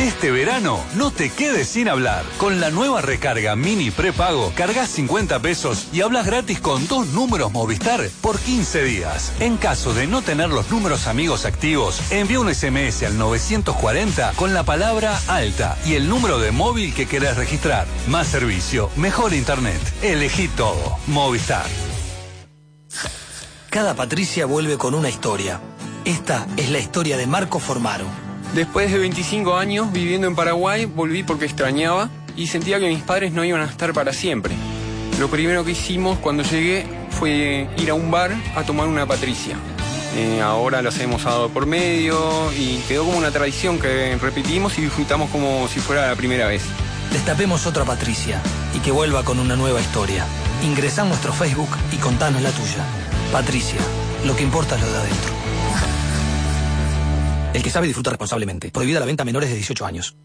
Este 0.00 0.30
verano 0.30 0.82
no 0.96 1.10
te 1.10 1.28
quedes 1.28 1.68
sin 1.68 1.86
hablar. 1.86 2.24
Con 2.38 2.58
la 2.58 2.70
nueva 2.70 3.02
recarga 3.02 3.54
mini 3.54 3.90
prepago, 3.90 4.50
cargas 4.56 4.88
50 4.88 5.40
pesos 5.40 5.88
y 5.92 6.00
hablas 6.00 6.24
gratis 6.24 6.58
con 6.58 6.88
dos 6.88 7.08
números 7.08 7.52
Movistar 7.52 8.08
por 8.22 8.38
15 8.38 8.82
días. 8.82 9.30
En 9.40 9.58
caso 9.58 9.92
de 9.92 10.06
no 10.06 10.22
tener 10.22 10.48
los 10.48 10.70
números 10.70 11.06
amigos 11.06 11.44
activos, 11.44 12.00
envía 12.10 12.40
un 12.40 12.48
SMS 12.48 13.02
al 13.02 13.18
940 13.18 14.32
con 14.36 14.54
la 14.54 14.62
palabra 14.62 15.20
alta 15.28 15.76
y 15.84 15.96
el 15.96 16.08
número 16.08 16.38
de 16.38 16.50
móvil 16.50 16.94
que 16.94 17.04
querés 17.04 17.36
registrar. 17.36 17.86
Más 18.08 18.26
servicio, 18.26 18.88
mejor 18.96 19.34
internet. 19.34 19.82
Elegí 20.00 20.48
todo. 20.48 20.96
Movistar. 21.08 21.66
Cada 23.68 23.94
Patricia 23.94 24.46
vuelve 24.46 24.78
con 24.78 24.94
una 24.94 25.10
historia. 25.10 25.60
Esta 26.06 26.46
es 26.56 26.70
la 26.70 26.78
historia 26.78 27.18
de 27.18 27.26
Marco 27.26 27.58
Formaro. 27.58 28.29
Después 28.54 28.90
de 28.90 28.98
25 28.98 29.56
años 29.56 29.92
viviendo 29.92 30.26
en 30.26 30.34
Paraguay, 30.34 30.84
volví 30.84 31.22
porque 31.22 31.44
extrañaba 31.44 32.10
y 32.36 32.48
sentía 32.48 32.80
que 32.80 32.88
mis 32.88 33.02
padres 33.02 33.32
no 33.32 33.44
iban 33.44 33.60
a 33.60 33.66
estar 33.66 33.92
para 33.92 34.12
siempre. 34.12 34.54
Lo 35.20 35.28
primero 35.28 35.64
que 35.64 35.72
hicimos 35.72 36.18
cuando 36.18 36.42
llegué 36.42 36.84
fue 37.10 37.68
ir 37.76 37.90
a 37.90 37.94
un 37.94 38.10
bar 38.10 38.32
a 38.56 38.64
tomar 38.64 38.88
una 38.88 39.06
patricia. 39.06 39.56
Eh, 40.16 40.40
ahora 40.42 40.82
lo 40.82 40.88
hacemos 40.88 41.22
sábado 41.22 41.48
por 41.50 41.66
medio 41.66 42.52
y 42.52 42.78
quedó 42.88 43.04
como 43.04 43.18
una 43.18 43.30
tradición 43.30 43.78
que 43.78 44.16
repetimos 44.20 44.76
y 44.78 44.82
disfrutamos 44.82 45.30
como 45.30 45.68
si 45.68 45.78
fuera 45.78 46.08
la 46.08 46.16
primera 46.16 46.48
vez. 46.48 46.64
Destapemos 47.12 47.66
otra 47.66 47.84
Patricia 47.84 48.40
y 48.74 48.80
que 48.80 48.90
vuelva 48.90 49.22
con 49.24 49.38
una 49.38 49.54
nueva 49.54 49.80
historia. 49.80 50.24
Ingresá 50.64 51.02
a 51.02 51.04
nuestro 51.04 51.32
Facebook 51.32 51.70
y 51.92 51.96
contanos 51.96 52.42
la 52.42 52.50
tuya. 52.50 52.84
Patricia, 53.32 53.78
lo 54.24 54.34
que 54.34 54.42
importa 54.42 54.74
es 54.74 54.82
lo 54.82 54.90
de 54.90 54.98
adentro. 54.98 55.59
El 57.52 57.62
que 57.62 57.70
sabe 57.70 57.86
disfruta 57.86 58.10
responsablemente. 58.10 58.70
Prohibida 58.70 59.00
la 59.00 59.06
venta 59.06 59.22
a 59.22 59.26
menores 59.26 59.50
de 59.50 59.56
18 59.56 59.86
años. 59.86 60.16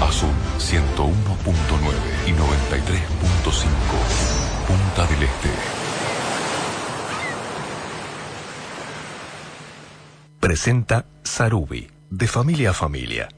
Azul 0.00 0.30
101.9 0.58 1.14
y 2.26 2.30
93.5. 2.30 2.36
Punta 4.66 5.06
del 5.06 5.22
Este. 5.22 5.48
Presenta 10.40 11.06
Sarubi, 11.22 11.88
de 12.10 12.26
familia 12.26 12.70
a 12.70 12.74
familia. 12.74 13.28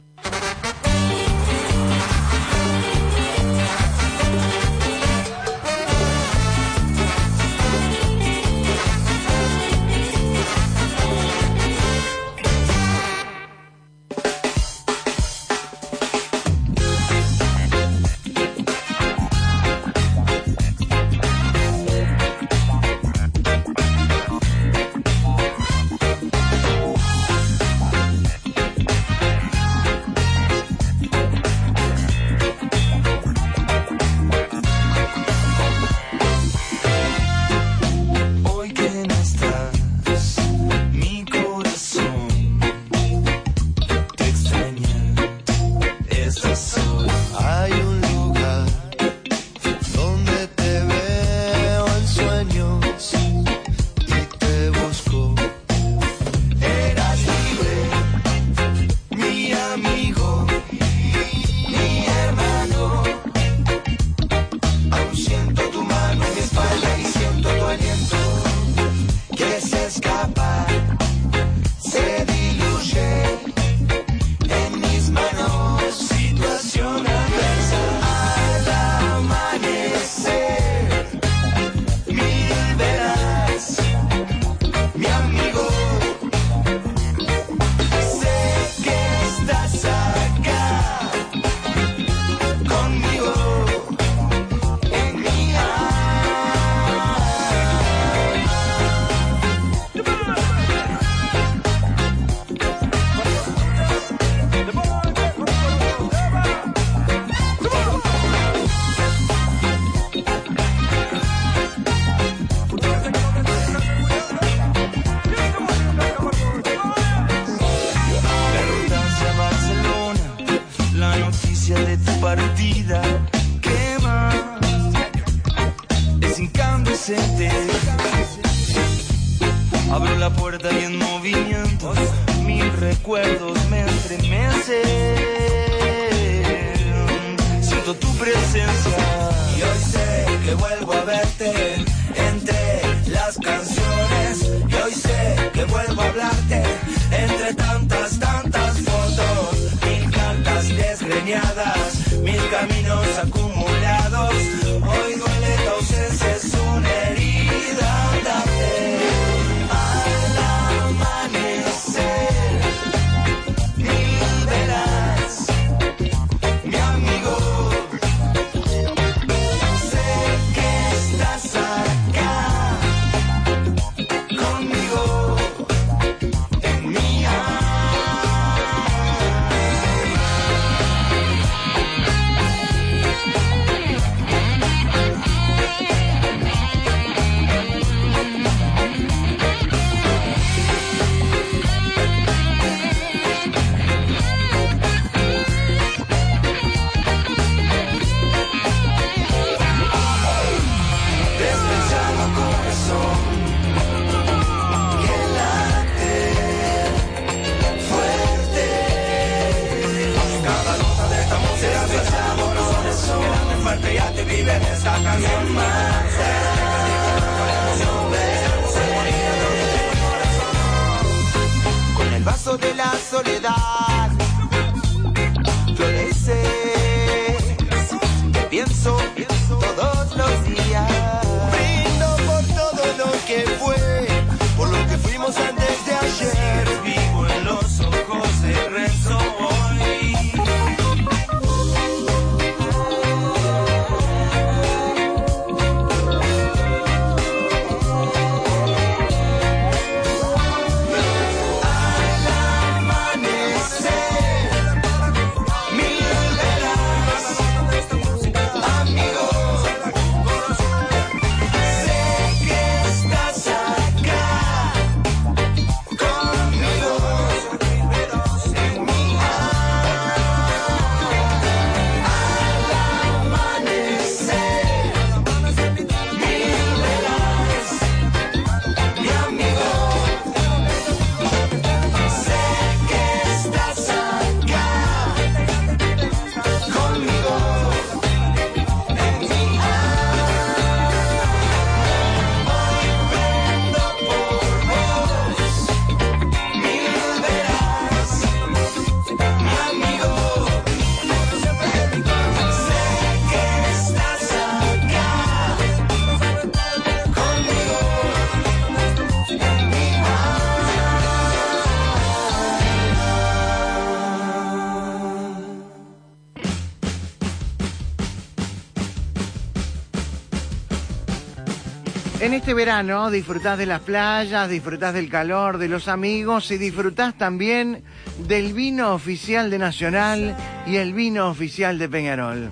En 322.26 322.34
este 322.34 322.54
verano 322.54 323.08
disfrutás 323.08 323.56
de 323.56 323.66
las 323.66 323.82
playas, 323.82 324.50
disfrutás 324.50 324.92
del 324.92 325.08
calor, 325.08 325.58
de 325.58 325.68
los 325.68 325.86
amigos 325.86 326.50
y 326.50 326.58
disfrutás 326.58 327.16
también 327.16 327.84
del 328.26 328.52
vino 328.52 328.94
oficial 328.94 329.48
de 329.48 329.60
Nacional 329.60 330.36
y 330.66 330.74
el 330.74 330.92
vino 330.92 331.28
oficial 331.28 331.78
de 331.78 331.88
Peñarol. 331.88 332.50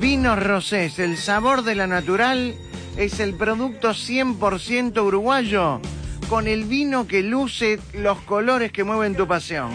Vinos 0.00 0.42
Rosés, 0.42 0.98
el 0.98 1.18
sabor 1.18 1.64
de 1.64 1.74
la 1.74 1.86
natural, 1.86 2.54
es 2.96 3.20
el 3.20 3.34
producto 3.34 3.90
100% 3.90 5.04
uruguayo 5.04 5.82
con 6.30 6.48
el 6.48 6.64
vino 6.64 7.06
que 7.06 7.22
luce 7.22 7.78
los 7.92 8.20
colores 8.20 8.72
que 8.72 8.84
mueven 8.84 9.16
tu 9.16 9.28
pasión. 9.28 9.68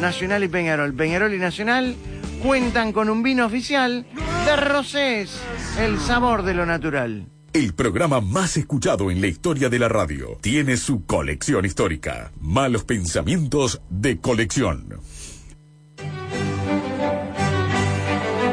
Nacional 0.00 0.44
y 0.44 0.48
Peñarol. 0.48 0.94
Peñarol 0.94 1.34
y 1.34 1.38
Nacional 1.38 1.96
cuentan 2.40 2.92
con 2.92 3.10
un 3.10 3.24
vino 3.24 3.46
oficial 3.46 4.06
de 4.44 4.56
Rosés, 4.56 5.40
el 5.80 5.98
sabor 5.98 6.44
de 6.44 6.54
lo 6.54 6.66
natural. 6.66 7.26
El 7.54 7.74
programa 7.74 8.22
más 8.22 8.56
escuchado 8.56 9.10
en 9.10 9.20
la 9.20 9.26
historia 9.26 9.68
de 9.68 9.78
la 9.78 9.86
radio 9.86 10.38
tiene 10.40 10.78
su 10.78 11.04
colección 11.04 11.66
histórica. 11.66 12.32
Malos 12.40 12.84
pensamientos 12.84 13.82
de 13.90 14.18
colección. 14.18 14.98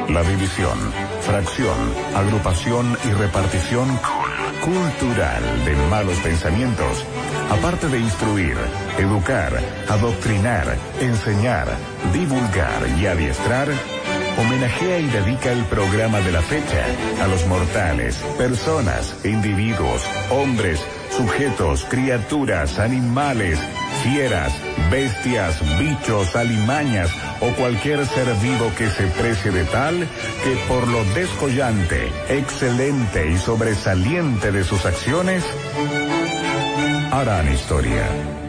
La 0.10 0.22
división, 0.24 0.78
fracción, 1.22 1.78
agrupación 2.14 2.98
y 3.06 3.12
repartición 3.14 3.88
cultural 4.66 5.44
de 5.64 5.76
malos 5.90 6.18
pensamientos, 6.18 7.06
aparte 7.50 7.88
de 7.88 8.00
instruir, 8.00 8.58
educar, 8.98 9.64
adoctrinar, 9.88 10.78
enseñar, 11.00 11.70
divulgar 12.12 12.86
y 13.00 13.06
adiestrar, 13.06 13.70
homenajea 14.40 15.00
y 15.00 15.08
dedica 15.08 15.52
el 15.52 15.64
programa 15.66 16.20
de 16.22 16.32
la 16.32 16.42
fecha 16.42 16.86
a 17.22 17.28
los 17.28 17.46
mortales, 17.48 18.16
personas, 18.38 19.26
individuos, 19.26 20.04
hombres, 20.30 20.80
sujetos, 21.10 21.86
criaturas, 21.90 22.80
animales, 22.80 23.60
fieras, 24.04 24.54
bestias, 24.90 25.60
bichos, 25.78 26.36
alimañas 26.36 27.10
o 27.42 27.50
cualquier 27.56 28.06
ser 28.06 28.34
vivo 28.36 28.72
que 28.78 28.90
se 28.90 29.08
precie 29.08 29.52
de 29.52 29.66
tal 29.66 29.96
que 29.98 30.56
por 30.68 30.88
lo 30.88 31.04
descollante, 31.14 32.10
excelente 32.30 33.32
y 33.32 33.38
sobresaliente 33.38 34.52
de 34.52 34.64
sus 34.64 34.86
acciones, 34.86 35.44
harán 37.12 37.52
historia. 37.52 38.49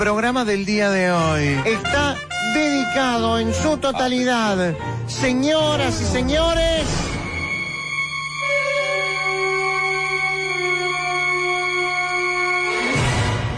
Programa 0.00 0.46
del 0.46 0.64
día 0.64 0.88
de 0.88 1.12
hoy 1.12 1.60
está 1.66 2.16
dedicado 2.54 3.38
en 3.38 3.52
su 3.52 3.76
totalidad, 3.76 4.74
señoras 5.06 6.00
y 6.00 6.04
señores, 6.06 6.86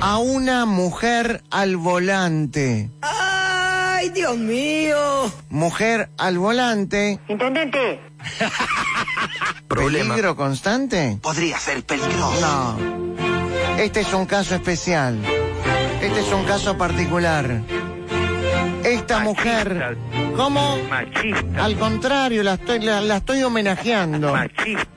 a 0.00 0.18
una 0.18 0.66
mujer 0.66 1.44
al 1.52 1.76
volante. 1.76 2.90
¡Ay, 3.02 4.08
Dios 4.08 4.36
mío! 4.36 5.30
Mujer 5.48 6.10
al 6.18 6.38
volante. 6.38 7.20
Intendente. 7.28 8.00
¿Peligro 9.68 10.34
constante? 10.34 11.20
Podría 11.22 11.56
ser 11.60 11.84
peligroso. 11.84 12.40
No. 12.40 13.78
Este 13.78 14.00
es 14.00 14.12
un 14.12 14.26
caso 14.26 14.56
especial. 14.56 15.20
Este 16.12 16.26
es 16.28 16.32
un 16.34 16.44
caso 16.44 16.76
particular. 16.76 17.62
Esta 18.84 19.20
mujer. 19.20 19.96
¿Cómo? 20.36 20.76
Al 21.58 21.78
contrario, 21.78 22.42
la 22.42 22.54
estoy, 22.54 22.80
la, 22.80 23.00
la 23.00 23.16
estoy 23.16 23.42
homenajeando 23.42 24.34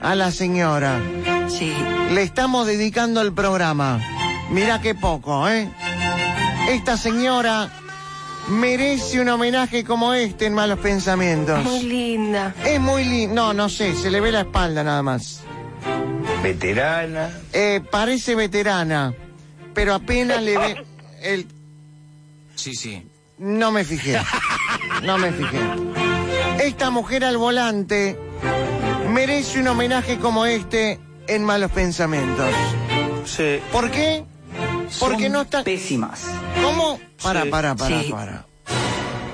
a 0.02 0.16
la 0.16 0.32
señora. 0.32 1.00
Sí. 1.48 1.74
Le 2.12 2.22
estamos 2.22 2.68
dedicando 2.68 3.22
el 3.22 3.32
programa. 3.32 4.02
Mira 4.50 4.82
qué 4.82 4.94
poco, 4.94 5.48
¿eh? 5.48 5.70
Esta 6.68 6.98
señora 6.98 7.70
merece 8.50 9.22
un 9.22 9.30
homenaje 9.30 9.86
como 9.86 10.14
este 10.14 10.48
en 10.48 10.54
Malos 10.54 10.80
Pensamientos. 10.80 11.64
Muy 11.64 11.84
linda. 11.84 12.54
Es 12.66 12.82
muy 12.82 13.06
lindo. 13.06 13.36
No, 13.36 13.54
no 13.54 13.70
sé, 13.70 13.96
se 13.96 14.12
le 14.12 14.20
ve 14.20 14.34
la 14.34 14.42
espalda 14.42 14.84
nada 14.84 15.02
más. 15.02 15.44
Veterana. 16.44 17.30
Eh, 17.54 17.80
parece 17.90 18.36
veterana, 18.36 19.14
pero 19.74 19.94
apenas 19.94 20.44
le 20.44 20.58
ve 20.58 20.86
el... 21.26 21.47
Sí, 22.56 22.73
sí. 22.76 23.06
No 23.38 23.72
me 23.72 23.84
fijé. 23.84 24.19
No 25.03 25.18
me 25.18 25.31
fijé. 25.31 25.60
Esta 26.64 26.89
mujer 26.89 27.26
al 27.26 27.38
volante 27.38 28.18
merece 29.10 29.60
un 29.60 29.68
homenaje 29.68 30.18
como 30.19 30.45
este 30.45 30.99
en 31.27 31.43
Malos 31.43 31.72
Pensamientos. 31.72 32.49
Sí. 33.26 33.60
¿Por 33.72 33.91
qué? 33.91 34.23
Porque 34.99 35.30
no 35.30 35.41
está... 35.41 35.64
Pésimas. 35.64 36.26
¿Cómo? 36.61 36.99
Para, 37.22 37.43
Sí. 37.43 37.49
para, 37.49 37.76
para, 37.76 38.02
Sí. 38.03 38.11
para. 38.11 38.45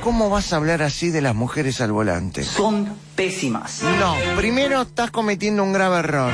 ¿Cómo 0.02 0.30
vas 0.32 0.52
a 0.52 0.56
hablar 0.56 0.82
así 0.82 1.12
de 1.12 1.22
las 1.22 1.36
mujeres 1.36 1.80
al 1.80 1.92
volante? 1.92 2.44
Son 2.44 2.92
pésimas. 3.16 3.84
No, 4.00 4.16
primero 4.36 4.82
estás 4.82 5.12
cometiendo 5.12 5.64
un 5.64 5.74
grave 5.74 6.00
error. 6.00 6.34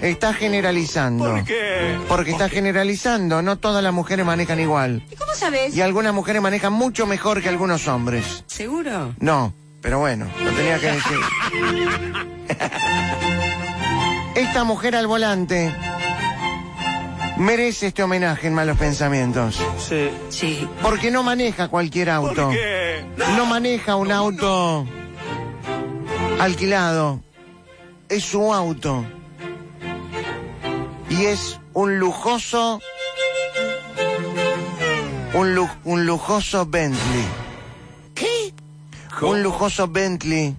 Estás 0.00 0.36
generalizando. 0.36 1.24
¿Por 1.24 1.44
qué? 1.44 1.98
Porque 2.08 2.30
estás 2.30 2.52
generalizando. 2.52 3.42
No 3.42 3.58
todas 3.58 3.82
las 3.82 3.92
mujeres 3.92 4.24
manejan 4.24 4.60
igual. 4.60 5.04
¿Y 5.10 5.16
cómo 5.16 5.34
sabes? 5.34 5.74
Y 5.76 5.80
algunas 5.80 6.14
mujeres 6.14 6.40
manejan 6.40 6.72
mucho 6.72 7.06
mejor 7.06 7.42
que 7.42 7.48
algunos 7.48 7.88
hombres. 7.88 8.44
¿Seguro? 8.46 9.14
No, 9.18 9.52
pero 9.80 9.98
bueno, 9.98 10.26
lo 10.42 10.50
tenía 10.52 10.78
que 10.78 10.92
decir. 10.92 11.18
Esta 14.36 14.64
mujer 14.64 14.94
al 14.96 15.08
volante 15.08 15.74
merece 17.42 17.88
este 17.88 18.02
homenaje 18.02 18.46
en 18.46 18.54
Malos 18.54 18.78
Pensamientos. 18.78 19.60
Sí. 19.78 20.10
Sí. 20.30 20.68
Porque 20.80 21.10
no 21.10 21.22
maneja 21.22 21.68
cualquier 21.68 22.10
auto. 22.10 22.50
qué? 22.50 23.04
No 23.36 23.46
maneja 23.46 23.96
un 23.96 24.10
auto 24.12 24.86
alquilado. 26.40 27.20
Es 28.08 28.24
su 28.24 28.52
auto. 28.52 29.04
Y 31.10 31.26
es 31.26 31.58
un 31.72 31.98
lujoso. 31.98 32.80
Un, 35.34 35.54
lu- 35.54 35.68
un 35.84 36.04
lujoso 36.06 36.66
Bentley. 36.66 37.24
¿Qué? 38.14 38.52
Un 39.22 39.42
lujoso 39.42 39.88
Bentley. 39.88 40.54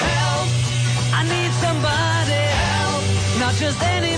I 0.00 1.22
need 1.28 1.50
somebody 1.60 2.32
help, 2.32 3.38
not 3.38 3.54
just 3.58 3.82
anybody 3.82 4.13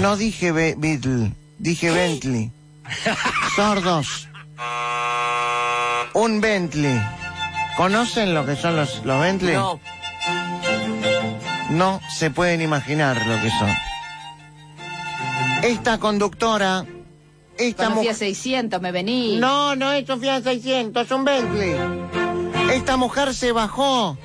No 0.00 0.16
dije 0.16 0.52
Be- 0.52 0.74
Beatle, 0.76 1.32
dije 1.58 1.90
Bentley. 1.90 2.50
Sordos. 3.56 4.28
Un 6.14 6.40
Bentley. 6.40 7.00
¿Conocen 7.76 8.34
lo 8.34 8.46
que 8.46 8.56
son 8.56 8.76
los, 8.76 9.04
los 9.04 9.20
Bentley? 9.20 9.54
No. 9.54 9.80
No 11.70 12.00
se 12.16 12.30
pueden 12.30 12.60
imaginar 12.62 13.16
lo 13.26 13.40
que 13.42 13.50
son. 13.50 13.70
Esta 15.62 15.98
conductora, 15.98 16.84
esta 17.58 17.90
mujer... 17.90 18.14
600 18.14 18.80
me 18.80 18.92
vení. 18.92 19.36
No, 19.38 19.74
no 19.74 19.90
es 19.92 20.06
Fiat 20.06 20.44
600, 20.44 21.04
es 21.06 21.10
un 21.12 21.24
Bentley. 21.24 21.74
Esta 22.72 22.96
mujer 22.96 23.34
se 23.34 23.52
bajó 23.52 24.16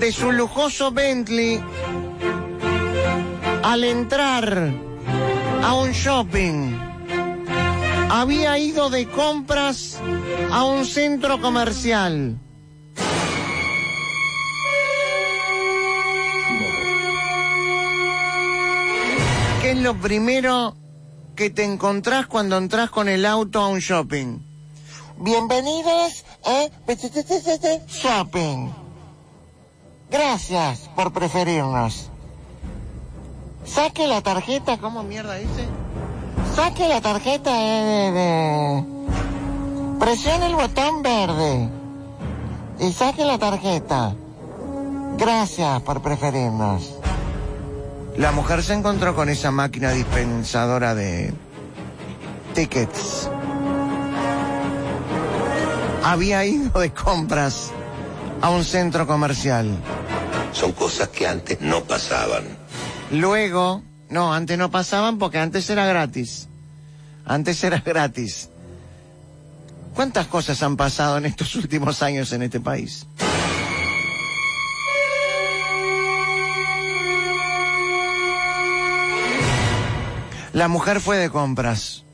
de 0.00 0.12
su 0.12 0.32
lujoso 0.32 0.90
Bentley 0.90 1.60
al 3.62 3.84
entrar 3.84 4.72
a 5.62 5.74
un 5.74 5.92
shopping. 5.92 6.78
Había 8.10 8.58
ido 8.58 8.90
de 8.90 9.08
compras 9.08 10.00
a 10.50 10.64
un 10.64 10.84
centro 10.84 11.40
comercial. 11.40 12.38
¿Qué 19.60 19.70
es 19.70 19.78
lo 19.78 19.94
primero 19.96 20.76
que 21.34 21.50
te 21.50 21.64
encontrás 21.64 22.26
cuando 22.26 22.58
entras 22.58 22.90
con 22.90 23.08
el 23.08 23.24
auto 23.24 23.60
a 23.60 23.68
un 23.68 23.78
shopping? 23.78 24.40
Bienvenidos 25.18 26.24
a 26.44 26.68
Shopping. 27.88 28.70
Gracias 30.10 30.90
por 30.94 31.12
preferirnos. 31.12 32.11
Saque 33.64 34.06
la 34.06 34.20
tarjeta, 34.20 34.76
¿cómo 34.78 35.02
mierda 35.02 35.34
dice? 35.36 35.66
Saque 36.56 36.88
la 36.88 37.00
tarjeta 37.00 37.50
de... 37.52 37.62
de- 37.62 38.12
de- 38.12 38.84
Presione 40.00 40.46
el 40.46 40.54
botón 40.56 41.02
verde. 41.02 41.68
Y 42.80 42.92
saque 42.92 43.24
la 43.24 43.38
tarjeta. 43.38 44.14
Gracias 45.16 45.80
por 45.82 46.02
preferirnos. 46.02 46.94
La 48.16 48.32
mujer 48.32 48.62
se 48.64 48.74
encontró 48.74 49.14
con 49.14 49.28
esa 49.28 49.50
máquina 49.52 49.92
dispensadora 49.92 50.94
de 50.94 51.32
tickets. 52.54 53.30
Había 56.04 56.44
ido 56.44 56.80
de 56.80 56.92
compras 56.92 57.70
a 58.40 58.50
un 58.50 58.64
centro 58.64 59.06
comercial. 59.06 59.70
Son 60.52 60.72
cosas 60.72 61.08
que 61.08 61.26
antes 61.28 61.60
no 61.60 61.84
pasaban. 61.84 62.44
Luego, 63.12 63.82
no, 64.08 64.32
antes 64.32 64.56
no 64.56 64.70
pasaban 64.70 65.18
porque 65.18 65.38
antes 65.38 65.68
era 65.68 65.84
gratis. 65.84 66.48
Antes 67.26 67.62
era 67.62 67.78
gratis. 67.84 68.48
¿Cuántas 69.94 70.26
cosas 70.26 70.62
han 70.62 70.76
pasado 70.78 71.18
en 71.18 71.26
estos 71.26 71.54
últimos 71.54 72.02
años 72.02 72.32
en 72.32 72.42
este 72.42 72.58
país? 72.58 73.06
La 80.54 80.68
mujer 80.68 81.00
fue 81.00 81.18
de 81.18 81.28
compras. 81.28 82.04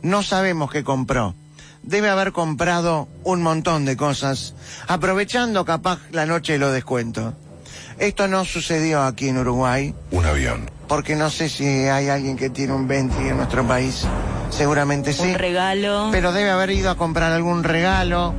No 0.00 0.22
sabemos 0.22 0.70
qué 0.70 0.84
compró. 0.84 1.34
Debe 1.82 2.08
haber 2.08 2.32
comprado 2.32 3.08
un 3.24 3.42
montón 3.42 3.84
de 3.84 3.96
cosas, 3.96 4.54
aprovechando 4.88 5.66
capaz 5.66 6.00
la 6.12 6.24
noche 6.24 6.54
de 6.54 6.58
los 6.58 6.72
descuentos. 6.72 7.34
Esto 7.98 8.28
no 8.28 8.44
sucedió 8.44 9.02
aquí 9.02 9.28
en 9.28 9.38
Uruguay, 9.38 9.94
Un 10.10 10.26
avión. 10.26 10.70
porque 10.88 11.16
no 11.16 11.30
sé 11.30 11.48
si 11.48 11.64
hay 11.66 12.08
alguien 12.08 12.36
que 12.36 12.50
tiene 12.50 12.72
un 12.74 12.86
Bentley 12.86 13.28
en 13.28 13.36
nuestro 13.38 13.66
país. 13.66 14.04
Seguramente 14.50 15.12
sí. 15.12 15.22
Un 15.22 15.34
regalo. 15.34 16.08
Pero 16.12 16.32
debe 16.32 16.50
haber 16.50 16.70
ido 16.70 16.90
a 16.90 16.96
comprar 16.96 17.32
algún 17.32 17.64
regalo. 17.64 18.34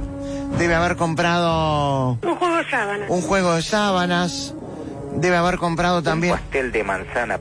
Debe 0.57 0.75
haber 0.75 0.95
comprado 0.95 2.17
Un 2.23 2.35
juego 2.37 2.57
de 2.57 2.69
sábanas. 2.69 3.09
un 3.09 3.21
juego 3.21 3.53
de 3.55 3.61
sábanas. 3.61 4.53
Debe 5.15 5.35
haber 5.37 5.57
comprado 5.57 6.01
también. 6.03 6.33
Pastel 6.35 6.71
de 6.71 6.83
manzana. 6.83 7.39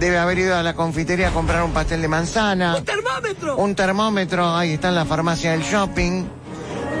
Debe 0.00 0.18
haber 0.18 0.38
ido 0.38 0.56
a 0.56 0.62
la 0.62 0.74
confitería 0.74 1.28
a 1.28 1.30
comprar 1.32 1.62
un 1.64 1.72
pastel 1.72 2.00
de 2.02 2.08
manzana. 2.08 2.76
¡Un 2.76 2.84
termómetro! 2.84 3.56
Un 3.56 3.74
termómetro. 3.74 4.54
Ahí 4.54 4.74
está 4.74 4.88
en 4.88 4.94
la 4.94 5.04
farmacia 5.04 5.50
del 5.52 5.62
shopping. 5.62 6.24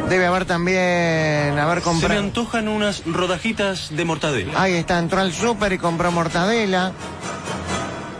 Debe 0.08 0.26
haber 0.26 0.44
también 0.44 1.58
haber 1.58 1.82
Se 1.82 1.88
me 1.88 1.92
comprado. 1.92 2.20
antojan 2.20 2.68
unas 2.68 3.02
rodajitas 3.06 3.88
de 3.90 4.04
mortadela. 4.04 4.52
Ahí 4.60 4.74
está, 4.74 4.98
entró 4.98 5.20
al 5.20 5.32
súper 5.32 5.72
y 5.72 5.78
compró 5.78 6.12
mortadela. 6.12 6.92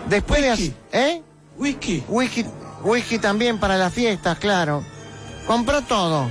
Después 0.09 0.43
de 0.43 0.51
así. 0.51 0.75
¿Eh? 0.93 1.23
Whisky. 1.57 2.05
Whisky, 2.09 2.45
whisky 2.83 3.19
también 3.19 3.59
para 3.59 3.77
las 3.77 3.93
fiestas, 3.93 4.39
claro. 4.39 4.85
Compró 5.47 5.83
todo, 5.83 6.29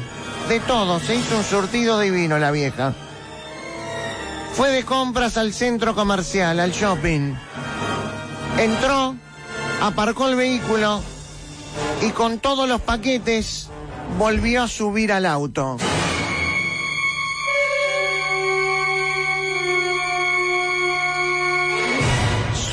de 0.50 0.60
todo, 0.60 1.00
se 1.00 1.16
hizo 1.16 1.38
un 1.38 1.44
surtido 1.44 2.00
divino 2.00 2.38
la 2.38 2.52
vieja. 2.52 2.94
Fue 4.54 4.70
de 4.72 4.84
compras 4.84 5.38
al 5.38 5.54
centro 5.54 5.96
comercial, 5.96 6.60
al 6.60 6.72
shopping. 6.72 7.34
Entró, 8.58 9.16
aparcó 9.82 10.28
el 10.28 10.36
vehículo 10.36 11.02
y 12.02 12.10
con 12.12 12.40
todos 12.40 12.68
los 12.68 12.82
paquetes 12.82 13.70
volvió 14.18 14.64
a 14.64 14.68
subir 14.68 15.12
al 15.12 15.26
auto. 15.26 15.78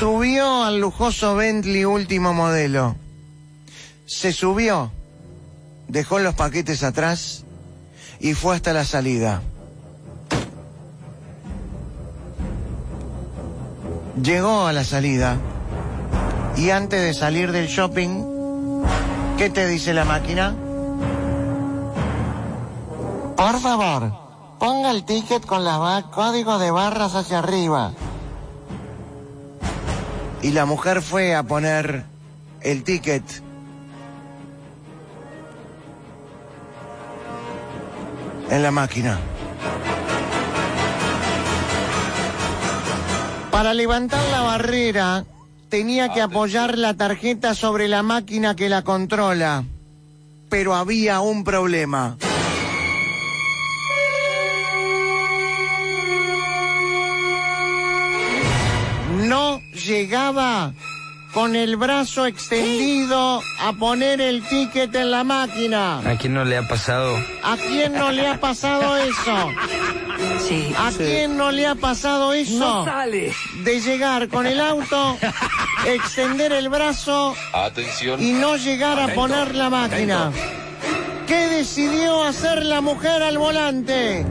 subió 0.03 0.65
al 0.65 0.81
lujoso 0.81 1.33
Bentley 1.37 1.85
último 1.85 2.33
modelo. 2.33 2.97
Se 4.05 4.33
subió, 4.33 4.91
dejó 5.87 6.19
los 6.19 6.35
paquetes 6.35 6.83
atrás 6.83 7.45
y 8.19 8.33
fue 8.33 8.53
hasta 8.53 8.73
la 8.73 8.83
salida. 8.83 9.41
Llegó 14.21 14.67
a 14.67 14.73
la 14.73 14.83
salida 14.83 15.37
y 16.57 16.71
antes 16.71 17.01
de 17.01 17.13
salir 17.13 17.53
del 17.53 17.67
shopping, 17.67 18.83
¿qué 19.37 19.49
te 19.49 19.67
dice 19.67 19.93
la 19.93 20.03
máquina? 20.03 20.53
Por 23.35 23.59
favor, 23.59 24.11
ponga 24.59 24.91
el 24.91 25.03
ticket 25.03 25.45
con 25.45 25.63
los 25.63 25.79
ba- 25.79 26.03
códigos 26.11 26.59
de 26.59 26.71
barras 26.71 27.15
hacia 27.15 27.39
arriba. 27.39 27.91
Y 30.41 30.51
la 30.51 30.65
mujer 30.65 31.01
fue 31.01 31.35
a 31.35 31.43
poner 31.43 32.05
el 32.61 32.83
ticket. 32.83 33.23
En 38.49 38.61
la 38.61 38.71
máquina. 38.71 39.19
Para 43.51 43.73
levantar 43.73 44.21
la 44.31 44.41
barrera, 44.41 45.23
tenía 45.69 46.13
que 46.13 46.21
apoyar 46.21 46.77
la 46.77 46.93
tarjeta 46.95 47.55
sobre 47.55 47.87
la 47.87 48.03
máquina 48.03 48.55
que 48.55 48.69
la 48.69 48.83
controla. 48.83 49.63
Pero 50.49 50.75
había 50.75 51.21
un 51.21 51.43
problema. 51.43 52.17
No 59.33 59.63
llegaba 59.87 60.73
con 61.33 61.55
el 61.55 61.75
brazo 61.75 62.27
extendido 62.27 63.41
a 63.61 63.73
poner 63.73 64.21
el 64.21 64.43
ticket 64.43 64.93
en 64.93 65.09
la 65.09 65.23
máquina. 65.23 66.01
¿A 66.07 66.15
quién 66.19 66.35
no 66.35 66.45
le 66.45 66.55
ha 66.57 66.67
pasado? 66.67 67.17
¿A 67.43 67.57
quién 67.57 67.93
no 67.93 68.11
le 68.11 68.27
ha 68.27 68.39
pasado 68.39 68.95
eso? 68.95 69.49
Sí. 70.47 70.71
¿A 70.77 70.91
Sí. 70.91 70.97
quién 70.99 71.35
no 71.35 71.49
le 71.51 71.65
ha 71.65 71.73
pasado 71.73 72.31
eso? 72.33 72.59
No 72.59 72.85
sale. 72.85 73.33
De 73.63 73.81
llegar 73.81 74.27
con 74.27 74.45
el 74.45 74.61
auto, 74.61 75.17
extender 75.87 76.51
el 76.51 76.69
brazo 76.69 77.35
Atención. 77.53 78.21
y 78.21 78.33
no 78.33 78.55
llegar 78.55 78.99
a 78.99 79.05
Atento, 79.05 79.19
poner 79.21 79.55
la 79.55 79.71
máquina. 79.71 80.31
¿Qué 81.25 81.47
decidió 81.47 82.23
hacer 82.23 82.63
la 82.63 82.81
mujer 82.81 83.23
al 83.23 83.39
volante? 83.39 84.23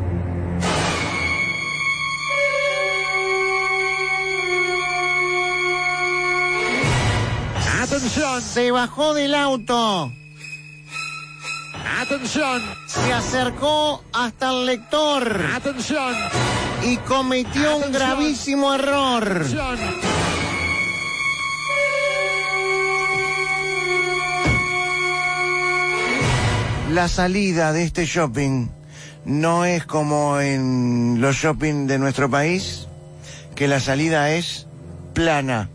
Atención. 8.03 8.43
Se 8.43 8.73
bajó 8.73 9.15
del 9.15 9.33
auto. 9.33 10.13
Atención. 12.01 12.61
Se 12.89 13.13
acercó 13.13 14.03
hasta 14.13 14.51
el 14.51 14.67
lector. 14.67 15.41
Atención. 15.55 16.13
Y 16.83 16.97
cometió 16.97 17.77
un 17.77 17.93
gravísimo 17.93 18.75
error. 18.75 19.23
Atención. 19.23 19.79
La 26.91 27.07
salida 27.07 27.73
de 27.73 27.85
este 27.85 28.05
shopping 28.05 28.67
no 29.25 29.65
es 29.65 29.87
como 29.87 30.41
en 30.41 31.21
los 31.21 31.37
shopping 31.37 31.87
de 31.87 32.01
nuestro 32.01 32.29
país, 32.29 32.89
que 33.55 33.69
la 33.69 33.79
salida 33.79 34.33
es 34.33 34.67
plana, 35.15 35.71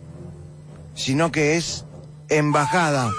sino 0.93 1.31
que 1.31 1.55
es 1.55 1.86
embajada. 2.29 3.11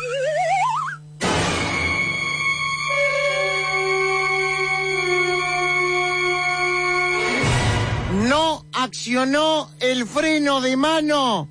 No 8.29 8.65
accionó 8.73 9.71
el 9.81 10.07
freno 10.07 10.61
de 10.61 10.77
mano 10.77 11.49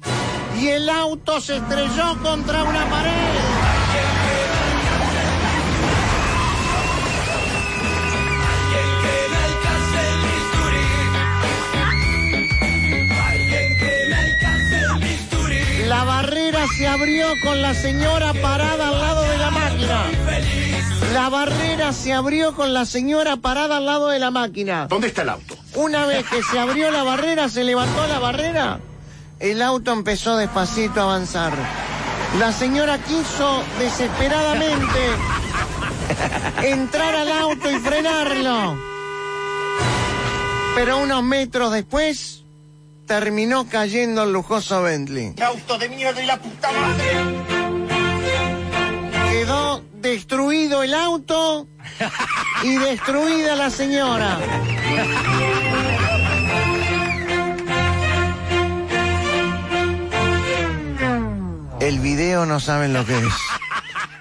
y 0.60 0.68
el 0.68 0.90
auto 0.90 1.40
se 1.40 1.58
estrelló 1.58 2.22
contra 2.22 2.64
una 2.64 2.90
pared. 2.90 3.47
Se 16.78 16.88
abrió 16.88 17.28
con 17.44 17.60
la 17.60 17.74
señora 17.74 18.34
parada 18.34 18.90
al 18.90 19.00
lado 19.00 19.24
de 19.24 19.38
la 19.40 19.50
máquina. 19.50 20.06
La 21.12 21.28
barrera 21.30 21.92
se 21.92 22.14
abrió 22.14 22.54
con 22.54 22.72
la 22.72 22.86
señora 22.86 23.38
parada 23.38 23.78
al 23.78 23.86
lado 23.88 24.10
de 24.10 24.20
la 24.20 24.30
máquina. 24.30 24.86
¿Dónde 24.88 25.08
está 25.08 25.24
el 25.24 25.30
auto? 25.30 25.58
Una 25.74 26.06
vez 26.06 26.28
que 26.30 26.44
se 26.44 26.60
abrió 26.60 26.92
la 26.92 27.02
barrera, 27.02 27.50
se 27.50 27.64
levantó 27.64 28.06
la 28.06 28.20
barrera, 28.20 28.80
el 29.40 29.64
auto 29.64 29.92
empezó 29.92 30.38
despacito 30.38 31.02
a 31.02 31.04
avanzar. 31.04 31.54
La 32.38 32.52
señora 32.52 33.00
quiso 33.00 33.64
desesperadamente 33.80 35.00
entrar 36.62 37.16
al 37.16 37.32
auto 37.32 37.72
y 37.72 37.80
frenarlo. 37.80 38.78
Pero 40.76 41.00
unos 41.00 41.24
metros 41.24 41.72
después 41.72 42.44
terminó 43.08 43.68
cayendo 43.68 44.24
el 44.24 44.34
lujoso 44.34 44.84
Bentley. 44.84 45.34
Auto 45.42 45.78
de 45.80 45.90
mierda 45.90 46.22
y 46.22 46.28
la 46.28 46.40
puta 46.40 46.70
madre. 46.72 47.06
Quedó 49.32 49.82
destruido 49.94 50.84
el 50.84 50.94
auto 50.94 51.68
y 52.64 52.76
destruida 52.76 53.56
la 53.56 53.70
señora. 53.70 54.38
El 61.80 62.00
video 62.00 62.46
no 62.46 62.60
saben 62.60 62.94
lo 62.94 63.06
que 63.06 63.18
es. 63.18 63.34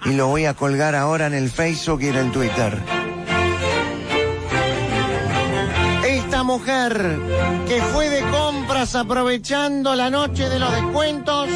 Y 0.05 0.13
lo 0.13 0.29
voy 0.29 0.47
a 0.47 0.55
colgar 0.55 0.95
ahora 0.95 1.27
en 1.27 1.35
el 1.35 1.51
Facebook 1.51 2.03
y 2.03 2.09
en 2.09 2.17
el 2.17 2.31
Twitter. 2.31 2.96
Mujer 6.47 7.19
que 7.67 7.83
fue 7.93 8.09
de 8.09 8.21
compras 8.31 8.95
aprovechando 8.95 9.97
la 9.97 10.11
noche 10.11 10.49
de 10.49 10.61
los 10.61 10.71
descuentos 10.71 11.49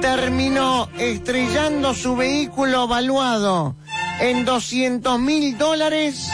terminó 0.00 0.88
estrellando 0.98 1.94
su 1.94 2.16
vehículo 2.16 2.88
valuado 2.88 3.76
en 4.18 4.44
200 4.44 5.20
mil 5.20 5.56
dólares 5.56 6.28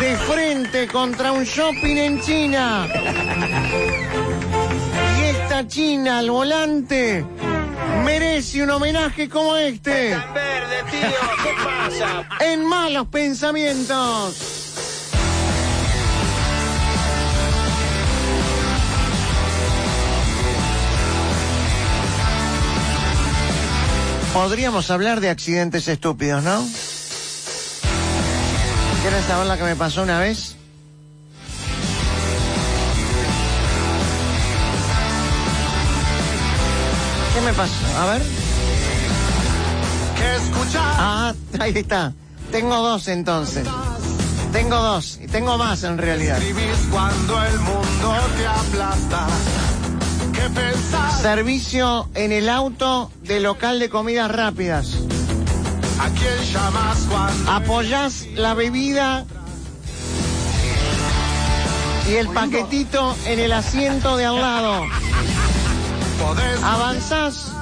de 0.00 0.16
frente 0.16 0.86
contra 0.86 1.32
un 1.32 1.44
shopping 1.44 1.96
en 1.96 2.20
China. 2.20 2.86
Y 5.18 5.22
esta 5.24 5.66
China 5.66 6.18
al 6.18 6.30
volante 6.30 7.24
merece 8.04 8.62
un 8.62 8.70
homenaje 8.70 9.30
como 9.30 9.56
este. 9.56 10.14
En 12.40 12.64
malos 12.66 13.06
pensamientos. 13.06 14.59
Podríamos 24.32 24.90
hablar 24.90 25.20
de 25.20 25.28
accidentes 25.28 25.88
estúpidos, 25.88 26.44
¿no? 26.44 26.64
¿Quieres 29.02 29.24
saber 29.24 29.46
la 29.46 29.56
que 29.56 29.64
me 29.64 29.74
pasó 29.74 30.02
una 30.02 30.20
vez? 30.20 30.54
¿Qué 37.34 37.40
me 37.40 37.52
pasó? 37.54 37.98
A 37.98 38.06
ver. 38.06 38.22
Ah, 40.76 41.34
ahí 41.60 41.72
está. 41.74 42.12
Tengo 42.52 42.76
dos 42.76 43.08
entonces. 43.08 43.66
Tengo 44.52 44.76
dos. 44.76 45.18
Y 45.22 45.26
tengo 45.26 45.58
más 45.58 45.82
en 45.82 45.98
realidad. 45.98 46.38
Escribís 46.38 46.78
cuando 46.90 47.44
el 47.44 47.58
mundo 47.60 48.16
te 48.36 48.46
aplasta. 48.46 49.26
Servicio 51.20 52.08
en 52.14 52.32
el 52.32 52.48
auto 52.48 53.10
de 53.22 53.40
local 53.40 53.78
de 53.78 53.88
comidas 53.90 54.30
rápidas. 54.30 54.98
¿A 56.00 56.08
quién 56.10 56.52
llamas 56.52 57.06
cuando 57.10 57.50
Apoyás 57.50 58.26
la 58.34 58.54
bebida 58.54 59.26
y 62.10 62.14
el 62.14 62.28
paquetito 62.28 63.16
en 63.26 63.38
el 63.38 63.52
asiento 63.52 64.16
de 64.16 64.24
al 64.24 64.40
lado. 64.40 64.84
Avanzás 66.64 67.52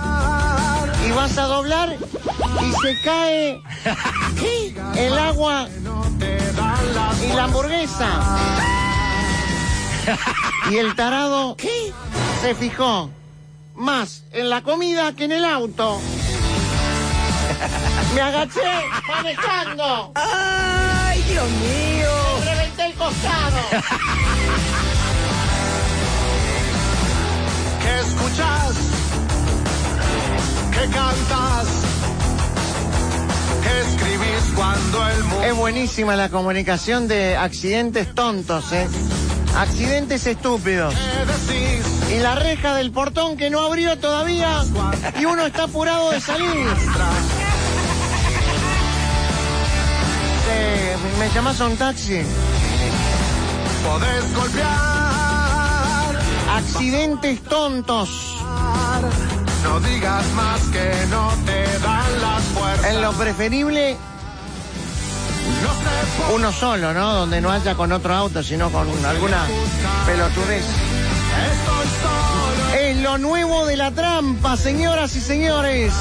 y 1.07 1.11
vas 1.13 1.37
a 1.37 1.43
doblar 1.43 1.97
y 1.97 2.73
se 2.83 3.01
cae 3.03 3.63
el 4.97 5.19
agua 5.19 5.69
y 7.23 7.33
la 7.35 7.45
hamburguesa. 7.45 8.78
Y 10.71 10.77
el 10.77 10.95
tarado 10.95 11.57
se 12.43 12.55
fijó 12.55 13.11
más 13.75 14.25
en 14.33 14.51
la 14.51 14.63
comida 14.63 15.15
que 15.15 15.25
en 15.25 15.33
el 15.33 15.45
auto. 15.45 16.01
Me 18.15 18.21
agaché 18.21 18.61
manejando. 19.07 20.13
¡Ay, 20.15 21.23
Dios 21.23 21.49
mío! 21.49 22.11
Me 22.41 22.45
reventé 22.55 22.87
el 22.87 22.95
costado. 22.95 23.59
¿Qué 27.83 28.01
escuchas? 28.01 28.75
¿Qué 30.73 30.81
cantas? 30.91 31.67
¿Qué 33.63 33.81
escribís 33.81 34.53
cuando 34.55 35.09
el 35.09 35.25
mundo... 35.25 35.43
Es 35.45 35.55
buenísima 35.57 36.15
la 36.17 36.29
comunicación 36.29 37.09
de 37.09 37.37
accidentes 37.37 38.15
tontos, 38.15 38.73
¿eh? 38.73 38.87
Accidentes 39.57 40.27
estúpidos. 40.27 40.95
Y 42.15 42.19
la 42.21 42.35
reja 42.37 42.75
del 42.75 42.91
portón 42.93 43.37
que 43.37 43.51
no 43.51 43.61
abrió 43.61 43.99
todavía 43.99 44.65
y 45.21 45.25
uno 45.25 45.45
está 45.47 45.65
apurado 45.65 46.11
de 46.11 46.21
salir. 46.21 46.67
Eh, 50.51 50.97
¿Me 51.19 51.29
llamas 51.31 51.61
a 51.61 51.67
un 51.67 51.77
taxi? 51.77 52.21
Podés 53.85 54.35
golpear, 54.35 56.19
Accidentes 56.57 57.43
tontos. 57.45 58.09
no 59.63 59.81
digas 59.81 60.25
más 60.35 60.61
que 60.73 61.07
no 61.11 61.33
te 61.45 61.79
dan 61.81 62.21
las 62.21 62.43
fuerzas. 62.45 62.87
En 62.87 63.03
lo 63.03 63.13
preferible, 63.13 63.97
uno 66.35 66.53
solo, 66.53 66.93
¿no? 66.93 67.15
Donde 67.15 67.41
no 67.41 67.51
haya 67.51 67.75
con 67.75 67.93
otro 67.93 68.15
auto, 68.15 68.43
sino 68.43 68.71
con 68.71 68.87
alguna 69.05 69.45
pelotudez. 70.07 70.65
Es 72.79 72.97
lo 72.99 73.19
nuevo 73.19 73.67
de 73.67 73.77
la 73.77 73.91
trampa, 73.91 74.57
señoras 74.57 75.17
y 75.17 75.21
señores. 75.21 75.93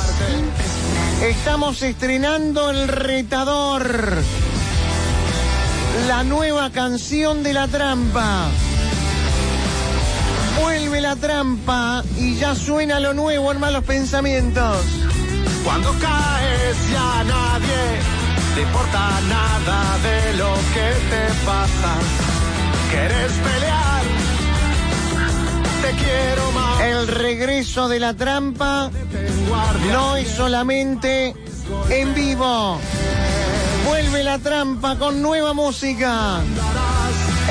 Estamos 1.21 1.81
estrenando 1.81 2.69
El 2.69 2.87
Retador. 2.87 4.17
La 6.07 6.23
nueva 6.23 6.69
canción 6.71 7.41
de 7.43 7.53
la 7.53 7.67
trampa. 7.67 8.47
Vuelve 10.61 11.01
la 11.01 11.15
trampa 11.15 12.03
y 12.17 12.35
ya 12.35 12.53
suena 12.53 12.99
lo 12.99 13.13
nuevo 13.13 13.51
en 13.51 13.59
malos 13.59 13.83
pensamientos. 13.83 14.77
Cuando 15.63 15.91
caes 15.99 16.77
ya 16.91 17.23
nadie 17.23 18.16
te 18.57 18.63
importa 18.63 19.21
nada 19.29 19.97
de 20.01 20.33
lo 20.33 20.51
que 20.73 20.89
te 21.11 21.45
pasa. 21.45 21.93
¿Quieres 22.89 23.31
pelear? 23.31 24.03
Te 25.83 25.91
quiero 26.03 26.51
más. 26.53 26.81
El 26.81 27.07
regreso 27.07 27.87
de 27.87 27.99
la 27.99 28.15
trampa 28.15 28.89
no 29.91 30.15
es 30.15 30.29
solamente 30.29 31.35
en 31.89 32.15
vivo. 32.15 32.79
Vuelve 33.85 34.23
la 34.23 34.39
trampa 34.39 34.97
con 34.97 35.21
nueva 35.21 35.53
música. 35.53 36.39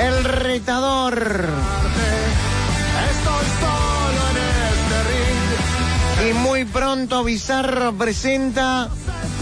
El 0.03 0.25
retador. 0.25 1.47
Este. 6.19 6.29
Y 6.29 6.33
muy 6.33 6.65
pronto 6.65 7.23
Bizarro 7.23 7.97
presenta 7.97 8.89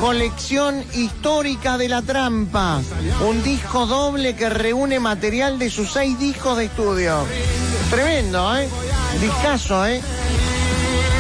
Colección 0.01 0.85
Histórica 0.95 1.79
de 1.79 1.89
la 1.89 2.03
Trampa. 2.03 2.81
Un 3.27 3.43
disco 3.43 3.87
doble 3.87 4.37
que 4.37 4.49
reúne 4.49 5.01
material 5.01 5.59
de 5.59 5.71
sus 5.71 5.93
seis 5.93 6.19
discos 6.19 6.59
de 6.59 6.67
estudio. 6.67 7.25
Tremendo, 7.91 8.57
¿eh? 8.57 8.69
Discaso, 9.21 9.87
¿eh? 9.87 10.03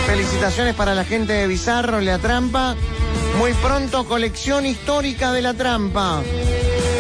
Felicitaciones 0.06 0.74
para 0.74 0.94
la 0.94 1.04
gente 1.04 1.32
de 1.32 1.46
Bizarro, 1.46 2.00
La 2.00 2.18
Trampa. 2.18 2.76
Muy 3.38 3.52
pronto 3.54 4.04
Colección 4.04 4.66
Histórica 4.66 5.32
de 5.32 5.42
la 5.42 5.54
Trampa. 5.54 6.22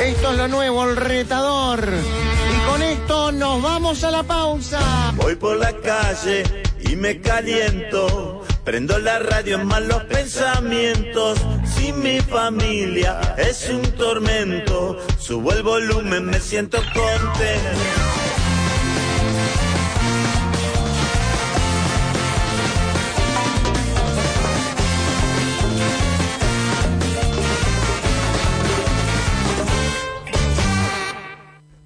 Esto 0.04 0.32
es 0.32 0.36
lo 0.36 0.48
nuevo, 0.48 0.84
el 0.84 0.96
retador. 0.96 1.86
Y 1.86 2.70
con 2.70 2.82
esto 2.82 3.32
nos 3.32 3.62
vamos 3.62 4.04
a 4.04 4.10
la 4.10 4.22
pausa. 4.22 5.12
Voy 5.16 5.34
por 5.36 5.56
la 5.56 5.72
calle 5.76 6.44
y 6.80 6.96
me 6.96 7.20
caliento. 7.20 8.33
Prendo 8.64 8.98
la 8.98 9.18
radio 9.18 9.60
en 9.60 9.66
malos 9.66 10.04
pensamientos. 10.04 11.38
Si 11.66 11.92
mi 11.92 12.18
familia 12.20 13.34
es 13.36 13.68
un 13.68 13.82
tormento, 13.92 14.98
subo 15.18 15.52
el 15.52 15.62
volumen, 15.62 16.24
me 16.24 16.40
siento 16.40 16.78
contento. 16.78 18.14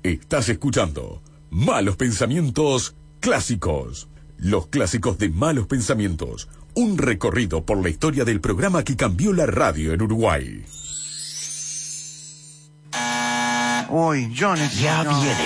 Estás 0.05 0.49
escuchando 0.49 1.21
Malos 1.51 1.97
Pensamientos 1.97 2.95
Clásicos. 3.19 4.09
Los 4.39 4.69
clásicos 4.69 5.19
de 5.19 5.29
Malos 5.29 5.67
Pensamientos. 5.67 6.49
Un 6.79 6.97
recorrido 6.97 7.65
por 7.67 7.83
la 7.83 7.89
historia 7.89 8.25
del 8.25 8.41
programa 8.41 8.85
que 8.85 8.95
cambió 8.95 9.33
la 9.33 9.47
radio 9.47 9.93
en 9.93 10.01
Uruguay. 10.01 10.65
Uy, 13.89 14.33
Jones. 14.39 14.79
Ya 14.79 15.03
no. 15.03 15.21
viene. 15.21 15.45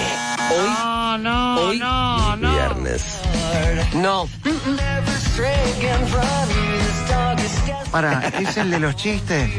No, 0.50 1.16
no, 1.16 1.54
Hoy, 1.54 1.78
no, 1.78 2.36
no. 2.36 2.50
Viernes. 2.50 3.22
No. 3.94 4.28
Para, 7.90 8.28
¿es 8.28 8.54
el 8.58 8.70
de 8.70 8.80
los 8.80 8.94
chistes? 8.96 9.50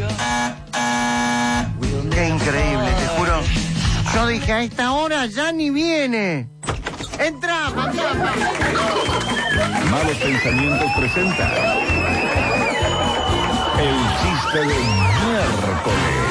Qué 2.12 2.28
increíble, 2.28 2.92
te 3.00 3.08
juro. 3.18 3.42
Yo 4.14 4.28
dije, 4.28 4.54
a 4.54 4.62
esta 4.62 4.92
hora 4.92 5.26
ya 5.26 5.52
ni 5.52 5.72
viene. 5.72 6.50
Entra, 7.20 7.70
fantasma. 7.70 8.32
Malos 9.92 10.18
Pensamientos 10.18 10.92
presenta 10.98 11.52
El 13.80 13.96
chiste 14.20 14.60
de 14.60 14.66
miércoles. 14.66 16.24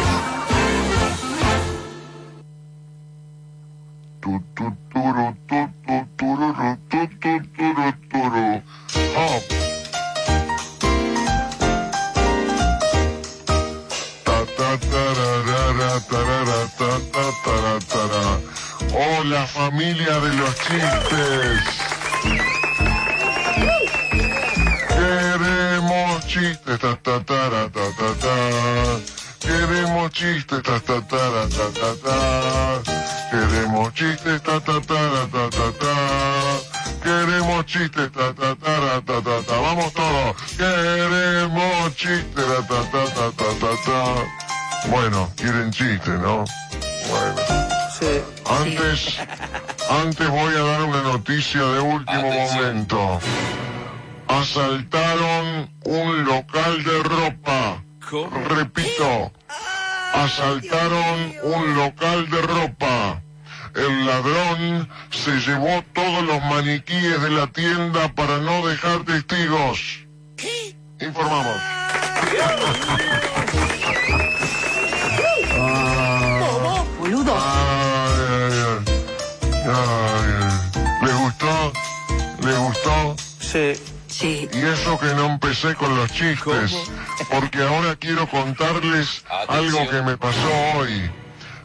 Tu, 4.20 4.44
tu, 4.54 4.76
turu, 4.92 5.36
tu, 5.46 5.68
tu, 5.86 6.06
tururu, 6.16 6.78
tu, 6.88 7.08
tu, 7.20 7.40
turu, 7.56 7.92
turu. 8.10 8.62
Oh. 9.16 9.42
Ta, 14.24 14.46
ta, 14.56 14.78
ta. 14.78 15.02
Hola 18.94 19.46
familia 19.46 20.20
de 20.20 20.34
los 20.34 20.54
chistes. 20.56 21.64
Queremos 24.86 26.26
chistes, 26.26 26.78
ta 26.78 26.94
ta 27.02 27.24
ta 27.24 27.70
ta 27.70 28.14
ta. 28.20 29.00
Queremos 29.40 30.12
chistes, 30.12 30.62
ta 30.62 30.78
ta 30.78 31.00
ta 31.00 31.48
ta 31.48 31.70
ta 31.72 31.94
ta. 32.04 32.82
Queremos 33.30 33.94
chistes, 33.94 34.42
ta 34.42 34.60
ta 34.60 34.80
ta 34.80 35.26
ta 35.32 35.48
ta 35.48 35.72
ta. 35.80 35.94
Queremos 37.02 37.64
chistes, 37.64 38.12
ta 38.12 38.34
ta 38.34 38.54
ta 38.54 39.00
ta 39.06 39.20
ta 39.22 39.42
ta. 39.42 39.56
Vamos 39.58 39.92
todos. 39.94 40.36
Queremos 40.58 41.96
chistes, 41.96 42.44
ta 42.68 42.82
ta 42.92 43.04
ta 43.14 43.30
ta 43.38 43.48
ta 43.58 43.70
ta. 43.86 44.88
Bueno, 44.90 45.30
quieren 45.36 45.70
chistes, 45.72 46.20
¿no? 46.20 46.44
Bueno. 47.08 47.71
Antes, 48.46 49.18
antes 49.88 50.28
voy 50.28 50.54
a 50.54 50.62
dar 50.62 50.82
una 50.82 51.02
noticia 51.02 51.62
de 51.62 51.80
último 51.80 52.22
momento. 52.22 53.20
Asaltaron 54.26 55.70
un 55.84 56.24
local 56.24 56.82
de 56.82 57.02
ropa. 57.04 57.82
Repito, 58.48 59.32
asaltaron 60.14 61.34
un 61.44 61.76
local 61.76 62.28
de 62.28 62.42
ropa. 62.42 63.22
El 63.74 64.06
ladrón 64.06 64.88
se 65.10 65.30
llevó 65.40 65.84
todos 65.92 66.24
los 66.24 66.42
maniquíes 66.44 67.22
de 67.22 67.30
la 67.30 67.46
tienda 67.46 68.12
para 68.14 68.38
no 68.38 68.66
dejar 68.66 69.04
testigos. 69.04 70.06
Informamos. 71.00 71.56
¿Le 82.42 82.56
gustó? 82.58 83.16
Sí. 83.40 83.74
Sí. 84.08 84.48
Y 84.52 84.58
eso 84.58 84.98
que 84.98 85.14
no 85.14 85.24
empecé 85.24 85.74
con 85.74 85.96
los 85.96 86.12
chistes, 86.12 86.76
porque 87.30 87.62
ahora 87.62 87.96
quiero 87.96 88.28
contarles 88.28 89.24
algo 89.48 89.88
que 89.88 90.02
me 90.02 90.18
pasó 90.18 90.50
hoy. 90.76 91.10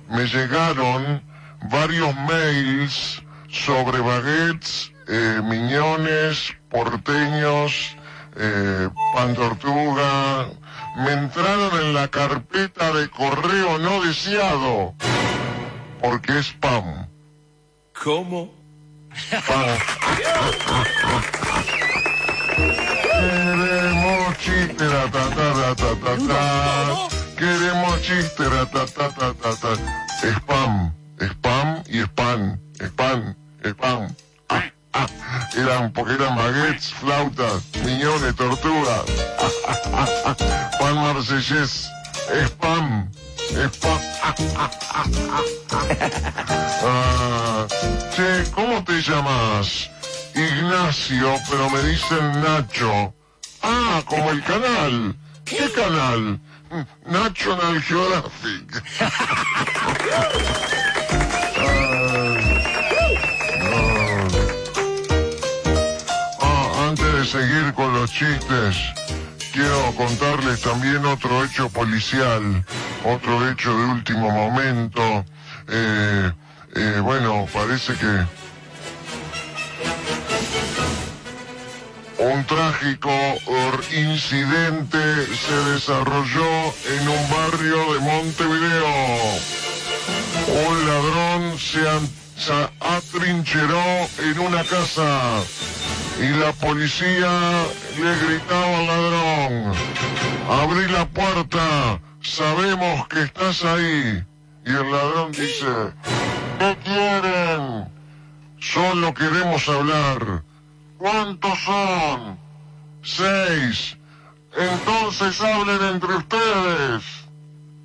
Me 0.09 0.25
llegaron 0.25 1.21
varios 1.69 2.15
mails 2.15 3.21
sobre 3.49 3.99
baguettes, 3.99 4.93
eh, 5.09 5.41
miñones, 5.43 6.53
porteños, 6.69 7.97
eh, 8.37 8.87
pan 9.13 9.35
tortuga. 9.35 10.47
Me 10.95 11.11
entraron 11.11 11.81
en 11.81 11.93
la 11.93 12.07
carpeta 12.07 12.93
de 12.93 13.09
correo 13.09 13.77
no 13.77 14.01
deseado, 14.03 14.93
porque 16.01 16.39
es 16.39 16.47
spam. 16.47 17.07
¿Cómo? 18.03 18.56
Queremos 23.17 24.37
chiste, 24.37 24.87
ra, 24.87 25.09
ta, 25.09 25.29
ta, 25.29 25.75
ta, 25.75 25.95
ta, 25.95 26.17
ta. 26.27 27.07
Queremos 27.35 28.01
chiste, 28.01 28.47
ra, 28.47 28.65
ta, 28.65 28.85
ta, 28.85 29.09
ta, 29.09 29.33
ta, 29.33 29.55
ta. 29.55 29.75
Spam, 30.21 30.93
spam 31.19 31.83
y 31.87 32.01
spam, 32.01 32.59
spam, 32.79 33.35
spam. 33.63 34.15
Ah, 34.49 34.63
ah. 34.93 35.07
Eran, 35.55 35.91
porque 35.93 36.13
eran 36.13 36.35
baguettes, 36.35 36.93
flautas, 36.93 37.63
miñones, 37.83 38.35
tortugas. 38.35 39.01
Pan 40.79 40.95
marsellés, 40.95 41.89
spam. 42.45 43.09
Ah, 46.83 47.67
che, 48.15 48.51
¿cómo 48.51 48.83
te 48.83 49.01
llamas? 49.01 49.89
Ignacio, 50.35 51.35
pero 51.49 51.69
me 51.69 51.81
dicen 51.83 52.41
Nacho. 52.41 53.13
Ah, 53.63 54.01
como 54.05 54.31
el 54.31 54.43
canal. 54.43 55.15
¿Qué 55.45 55.71
canal? 55.71 56.39
National 57.05 57.81
Geographic. 57.81 58.83
Ah, 66.39 66.87
antes 66.89 67.13
de 67.13 67.25
seguir 67.25 67.73
con 67.73 67.93
los 67.93 68.11
chistes, 68.11 68.77
quiero 69.51 69.93
contarles 69.95 70.61
también 70.61 71.05
otro 71.05 71.43
hecho 71.43 71.69
policial, 71.69 72.63
otro 73.07 73.49
hecho 73.49 73.77
de 73.77 73.85
último 73.85 74.29
momento. 74.29 75.25
Eh, 75.69 76.31
eh, 76.75 76.99
bueno, 77.01 77.47
parece 77.53 77.93
que 77.93 78.25
un 82.23 82.43
trágico 82.45 83.11
incidente 83.95 84.99
se 85.35 85.55
desarrolló 85.71 86.73
en 86.97 87.07
un 87.07 87.29
barrio 87.29 87.93
de 87.93 87.99
Montevideo. 87.99 88.95
Un 90.69 90.87
ladrón 90.87 91.59
se, 91.59 91.83
se 92.37 92.69
atrincheró 92.79 93.83
en 94.19 94.39
una 94.39 94.63
casa 94.63 95.41
y 96.19 96.29
la 96.29 96.51
policía 96.53 97.29
le 98.01 98.25
gritaba 98.25 98.77
al 98.79 98.87
ladrón, 98.87 99.73
abrí 100.49 100.87
la 100.87 101.05
puerta, 101.05 101.99
sabemos 102.21 103.07
que 103.07 103.23
estás 103.23 103.63
ahí. 103.63 104.23
Y 104.65 104.69
el 104.69 104.91
ladrón 104.91 105.31
dice, 105.31 105.93
¿qué 106.59 106.77
quieren? 106.83 107.87
Solo 108.59 109.13
queremos 109.13 109.67
hablar. 109.69 110.43
¿Cuántos 110.97 111.59
son? 111.59 112.37
Seis. 113.03 113.97
Entonces 114.57 115.39
hablen 115.41 115.81
entre 115.83 116.15
ustedes. 116.15 117.03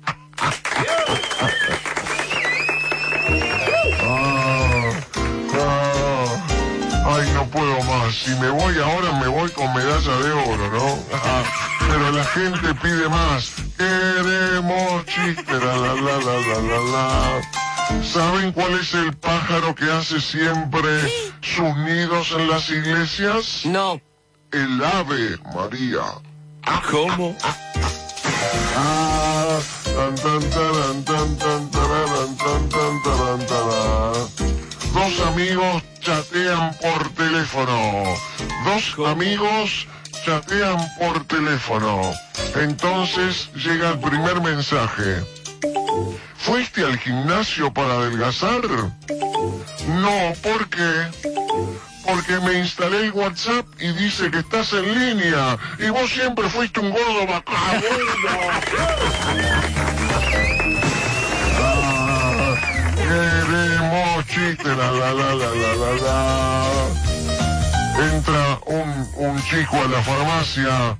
Ah, 4.05 4.91
ah. 5.55 6.03
Ay, 7.05 7.31
no 7.33 7.45
puedo 7.47 7.81
más. 7.83 8.13
Si 8.13 8.31
me 8.35 8.49
voy 8.49 8.77
ahora, 8.79 9.13
me 9.19 9.27
voy 9.27 9.49
con 9.51 9.73
medalla 9.73 10.17
de 10.17 10.31
oro, 10.31 10.71
¿no? 10.71 11.69
Pero 11.93 12.11
la 12.11 12.25
gente 12.25 12.73
pide 12.81 13.07
más. 13.07 13.51
Queremos 13.77 15.05
chistes. 15.05 15.63
La, 15.63 15.77
la, 15.77 15.93
la, 15.93 16.17
la, 16.17 16.39
la, 16.39 16.59
la, 16.59 16.79
la. 16.91 18.03
¿Saben 18.03 18.51
cuál 18.51 18.79
es 18.79 18.95
el 18.95 19.13
pájaro 19.17 19.75
que 19.75 19.91
hace 19.91 20.19
siempre 20.19 20.89
sus 21.41 21.77
nidos 21.77 22.31
en 22.31 22.49
las 22.49 22.67
iglesias? 22.71 23.61
No. 23.65 24.01
El 24.51 24.83
ave, 24.83 25.37
María. 25.53 26.01
¿Cómo? 26.89 27.37
Ah, 28.75 29.59
tan, 29.85 30.15
tan, 30.15 30.49
taran, 30.49 31.05
tan, 31.05 31.37
tan, 31.37 31.69
tararan, 31.69 32.37
tan, 32.37 32.69
tan, 32.69 33.03
taran, 33.03 33.45
tarán. 33.45 34.13
Dos 34.95 35.27
amigos 35.27 35.83
chatean 35.99 36.75
por 36.81 37.09
teléfono. 37.09 38.03
Dos 38.65 39.07
amigos 39.07 39.87
chatean 40.23 40.77
por 40.99 41.25
teléfono. 41.25 42.13
Entonces 42.55 43.49
llega 43.55 43.89
el 43.91 43.99
primer 43.99 44.41
mensaje. 44.41 45.23
¿Fuiste 46.37 46.83
al 46.83 46.97
gimnasio 46.97 47.73
para 47.73 47.93
adelgazar? 47.93 48.61
No, 49.87 50.33
¿por 50.41 50.69
qué? 50.69 51.07
Porque 52.05 52.39
me 52.41 52.59
instalé 52.59 53.05
el 53.05 53.11
WhatsApp 53.11 53.65
y 53.79 53.91
dice 53.93 54.29
que 54.29 54.39
estás 54.39 54.73
en 54.73 54.93
línea. 54.99 55.57
Y 55.79 55.89
vos 55.89 56.09
siempre 56.09 56.49
fuiste 56.49 56.79
un 56.79 56.91
gordo 56.91 57.43
Ah, 57.47 57.81
Queremos 62.95 64.25
chiste, 64.27 64.67
la 64.67 64.91
la 64.91 65.13
la 65.13 65.35
la 65.35 65.49
la 65.53 65.75
la 65.75 65.91
la. 66.01 66.72
Entra 68.11 68.59
un, 68.65 69.07
un 69.15 69.41
chico 69.43 69.77
a 69.77 69.87
la 69.87 70.01
farmacia. 70.01 70.97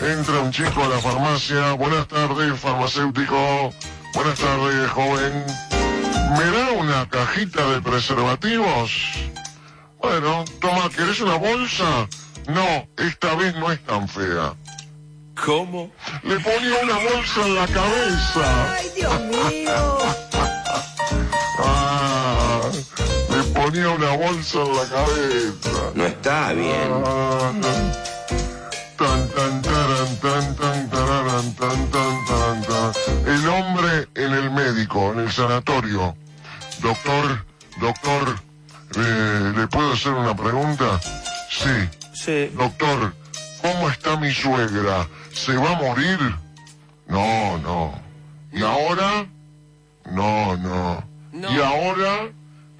Entra 0.00 0.40
un 0.40 0.52
chico 0.52 0.84
a 0.84 0.88
la 0.88 0.98
farmacia. 0.98 1.72
Buenas 1.72 2.06
tardes, 2.06 2.60
farmacéutico. 2.60 3.72
Buenas 4.14 4.38
tardes, 4.38 4.90
joven. 4.90 5.44
¿Me 6.38 6.50
da 6.56 6.72
una 6.72 7.08
cajita 7.08 7.68
de 7.70 7.82
preservativos? 7.82 8.92
Bueno, 10.00 10.44
toma, 10.60 10.88
¿querés 10.90 11.20
una 11.20 11.36
bolsa? 11.36 12.08
No, 12.46 12.86
esta 12.98 13.34
vez 13.34 13.54
no 13.56 13.72
es 13.72 13.84
tan 13.84 14.08
fea. 14.08 14.54
¿Cómo? 15.44 15.90
Le 16.22 16.38
ponía 16.38 16.74
una 16.82 16.98
bolsa 16.98 17.46
en 17.46 17.54
la 17.56 17.66
cabeza. 17.66 18.74
¡Ay, 18.76 18.90
Dios 18.94 19.20
mío! 19.22 19.98
le 23.74 23.82
ponía 23.82 23.90
una 23.90 24.16
bolsa 24.16 24.62
en 24.62 24.76
la 24.76 24.84
cabeza. 24.88 25.92
No 25.94 26.06
está 26.06 26.52
bien. 26.52 27.02
Ah, 27.04 27.52
tan, 28.96 29.28
tan, 29.28 29.62
taran, 29.62 30.16
tan, 30.20 30.56
tan, 30.56 30.90
tararan, 30.90 31.54
tan, 31.54 31.90
tan, 31.90 32.24
taran, 32.24 32.62
tan. 32.62 32.92
El 33.26 33.48
hombre 33.48 34.08
en 34.14 34.32
el 34.32 34.50
médico, 34.50 35.12
en 35.12 35.20
el 35.20 35.32
sanatorio. 35.32 36.16
Doctor, 36.80 37.44
doctor, 37.80 38.36
eh, 38.96 39.52
¿le 39.56 39.66
puedo 39.66 39.92
hacer 39.92 40.12
una 40.12 40.36
pregunta? 40.36 41.00
Sí. 41.50 41.88
Sí. 42.12 42.52
Doctor, 42.56 43.14
¿cómo 43.60 43.90
está 43.90 44.16
mi 44.16 44.32
suegra? 44.32 45.08
¿Se 45.32 45.56
va 45.56 45.72
a 45.72 45.82
morir? 45.82 46.18
No, 47.08 47.58
no. 47.58 48.00
¿Y 48.52 48.62
ahora? 48.62 49.26
No, 50.10 50.56
no. 50.56 51.04
¿Y 51.32 51.60
ahora? 51.60 52.30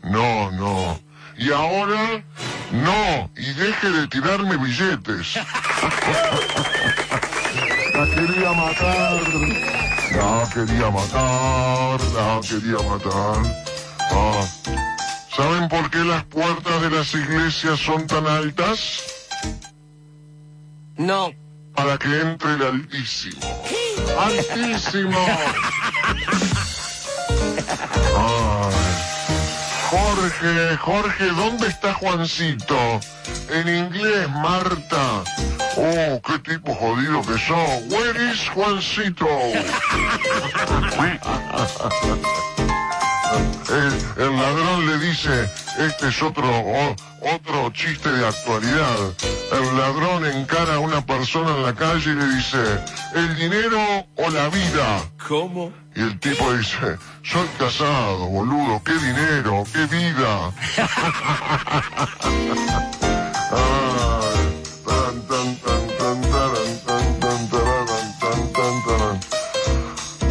No, 0.04 0.50
no. 0.50 0.98
¿Y 1.36 1.50
ahora? 1.50 2.22
No. 2.70 3.30
Y 3.36 3.52
deje 3.54 3.90
de 3.90 4.06
tirarme 4.08 4.56
billetes. 4.56 5.36
La 7.94 8.06
quería 8.14 8.52
matar. 8.52 9.22
La 10.12 10.48
quería 10.52 10.90
matar. 10.90 12.00
La 12.14 12.40
quería 12.42 12.78
matar. 12.88 13.42
Ah. 14.12 14.46
¿Saben 15.34 15.68
por 15.68 15.90
qué 15.90 15.98
las 15.98 16.24
puertas 16.24 16.82
de 16.82 16.90
las 16.90 17.14
iglesias 17.14 17.80
son 17.80 18.06
tan 18.06 18.26
altas? 18.26 19.02
No. 20.96 21.32
Para 21.74 21.98
que 21.98 22.20
entre 22.20 22.52
el 22.54 22.62
Altísimo. 22.62 23.40
¡Altísimo! 24.20 25.18
Ay. 28.16 28.93
Jorge, 29.94 30.76
Jorge, 30.78 31.26
¿dónde 31.26 31.68
está 31.68 31.94
Juancito? 31.94 32.76
En 33.48 33.68
inglés, 33.68 34.28
Marta. 34.28 35.22
Oh, 35.76 36.20
qué 36.26 36.38
tipo 36.40 36.74
jodido 36.74 37.22
que 37.22 37.38
sos. 37.38 37.82
Where 37.90 38.32
is 38.32 38.48
Juancito? 38.48 39.28
El, 43.68 44.22
el 44.24 44.36
ladrón 44.36 44.86
le 44.86 44.98
dice, 44.98 45.50
este 45.78 46.08
es 46.08 46.22
otro, 46.22 46.48
o- 46.48 46.96
otro 47.34 47.70
chiste 47.72 48.10
de 48.10 48.26
actualidad. 48.26 48.96
El 49.52 49.78
ladrón 49.78 50.26
encara 50.26 50.74
a 50.74 50.78
una 50.78 51.04
persona 51.04 51.50
en 51.56 51.62
la 51.64 51.74
calle 51.74 52.10
y 52.10 52.14
le 52.14 52.26
dice, 52.36 52.58
¿el 53.14 53.36
dinero 53.36 53.80
o 54.16 54.30
la 54.30 54.48
vida? 54.48 55.02
¿Cómo? 55.28 55.72
Y 55.96 56.00
el 56.02 56.18
tipo 56.20 56.52
dice, 56.52 56.98
soy 57.22 57.48
casado, 57.58 58.26
boludo, 58.26 58.82
qué 58.84 58.92
dinero, 58.92 59.64
qué 59.72 59.86
vida. 59.86 60.52
Ay, 63.50 64.50
tan, 64.86 65.26
tan, 65.26 65.56
tan. 65.56 65.84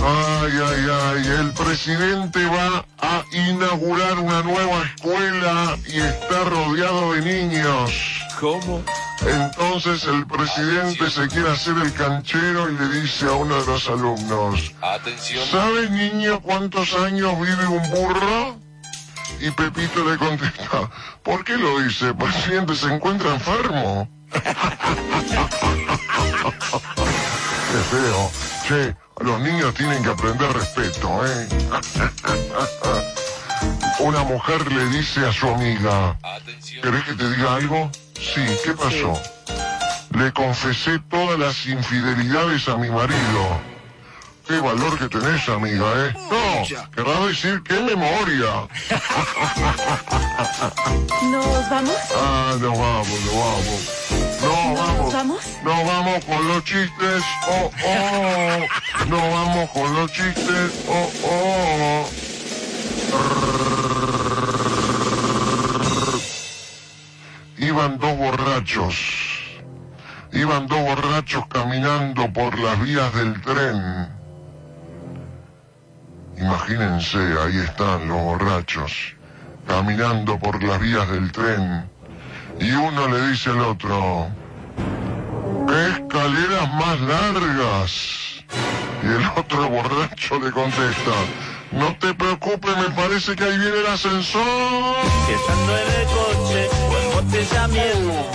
Ay, 0.06 0.52
ay, 0.68 0.88
ay, 0.92 1.28
el 1.40 1.52
presidente 1.54 2.46
va 2.46 2.86
a 3.14 3.26
inaugurar 3.31 4.18
una 4.18 4.41
nueva 4.41 4.84
escuela 4.84 5.77
y 5.88 5.99
está 5.99 6.44
rodeado 6.45 7.14
de 7.14 7.22
niños. 7.22 7.91
¿Cómo? 8.40 8.84
Entonces 9.26 10.06
el 10.06 10.26
presidente 10.26 11.10
se 11.10 11.27
quiere 11.27 11.49
hacer 11.52 11.76
el 11.77 11.94
canchero 11.94 12.69
y 12.69 12.76
le 12.76 13.02
dice 13.02 13.26
a 13.26 13.34
uno 13.34 13.60
de 13.60 13.65
los 13.65 13.88
alumnos, 13.88 14.73
Atención. 14.81 15.45
¿sabes 15.48 15.91
niño 15.91 16.41
cuántos 16.41 16.94
años 16.95 17.40
vive 17.40 17.68
un 17.68 17.90
burro? 17.91 18.57
Y 19.40 19.52
Pepito 19.52 20.03
le 20.10 20.18
contesta, 20.18 20.90
¿por 21.23 21.44
qué 21.44 21.57
lo 21.57 21.80
dice? 21.80 22.07
El 22.07 22.15
presidente 22.15 22.76
se 22.76 22.94
encuentra 22.94 23.34
enfermo. 23.34 24.10
Qué 27.73 27.80
feo. 27.90 28.31
Che, 28.68 28.95
los 29.22 29.40
niños 29.41 29.73
tienen 29.73 30.03
que 30.03 30.10
aprender 30.10 30.53
respeto, 30.53 31.26
¿eh? 31.26 31.48
Una 33.99 34.23
mujer 34.23 34.72
le 34.72 34.85
dice 34.88 35.23
a 35.26 35.31
su 35.31 35.48
amiga, 35.48 36.18
¿querés 36.81 37.03
que 37.03 37.14
te 37.14 37.30
diga 37.31 37.56
algo? 37.56 37.90
Sí, 38.15 38.44
¿qué 38.64 38.73
pasó? 38.73 39.14
Le 40.18 40.31
confesé 40.34 40.99
todas 41.10 41.40
las 41.40 41.65
infidelidades 41.65 42.68
a 42.68 42.76
mi 42.77 42.90
marido. 42.90 43.61
Qué 44.48 44.60
valor 44.60 44.99
que 44.99 45.07
tenés, 45.07 45.48
amiga, 45.48 45.85
¿eh? 46.06 46.14
No, 46.30 46.65
querrá 46.94 47.26
decir 47.27 47.61
qué 47.64 47.80
memoria. 47.80 48.68
¿Nos 51.31 51.69
vamos? 51.69 51.95
Ah, 52.15 52.56
nos 52.60 52.77
vamos, 52.77 53.07
nos 53.07 53.35
vamos. 53.35 54.23
No, 54.54 54.76
vamos. 54.76 55.00
¿Nos 55.00 55.14
vamos? 55.14 55.44
No 55.64 55.86
vamos 55.86 56.26
con 56.26 56.48
los 56.48 56.64
chistes, 56.64 57.24
oh, 57.48 57.72
oh. 57.88 58.60
No 59.08 59.18
vamos 59.18 59.70
con 59.72 59.94
los 59.96 60.12
chistes, 60.12 60.86
oh, 60.88 61.10
oh. 61.26 62.10
Iban 67.58 67.98
dos 67.98 68.18
borrachos. 68.18 68.96
Iban 70.32 70.68
dos 70.68 70.80
borrachos 70.82 71.48
caminando 71.48 72.32
por 72.32 72.58
las 72.60 72.80
vías 72.82 73.12
del 73.16 73.42
tren. 73.42 74.08
Imagínense, 76.38 77.18
ahí 77.18 77.58
están 77.58 78.08
los 78.08 78.22
borrachos, 78.22 79.16
caminando 79.68 80.38
por 80.38 80.62
las 80.64 80.80
vías 80.80 81.10
del 81.10 81.32
tren. 81.32 81.90
Y 82.60 82.72
uno 82.72 83.08
le 83.08 83.30
dice 83.30 83.50
al 83.50 83.62
otro, 83.62 84.28
¡qué 84.36 84.43
escaleras 85.70 86.74
más 86.74 87.00
largas! 87.02 87.91
Y 89.04 89.08
el 89.08 89.26
otro 89.36 89.70
borracho 89.70 90.40
le 90.40 90.52
contesta, 90.52 91.12
no 91.72 91.95
te 91.98 92.14
preocupes, 92.14 92.78
me 92.78 92.90
parece 92.91 93.36
que 93.36 93.44
ahí 93.44 93.58
viene 93.58 93.80
el 93.80 93.88
ascensor. 93.88 94.44
Estando 95.30 95.78
en 95.78 95.91
el 95.91 96.06
coche 96.08 96.70
o 96.72 96.98
en 96.98 97.04
embotellamiento, 97.10 98.32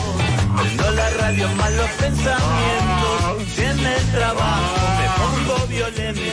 prendo 0.57 0.91
la 0.91 1.11
radio 1.11 1.49
más 1.51 1.73
los 1.73 1.91
pensamientos. 1.91 3.45
Si 3.55 3.63
en 3.63 3.87
el 3.87 4.07
trabajo 4.11 4.89
me 4.99 5.55
pongo 5.55 5.67
violento, 5.69 6.28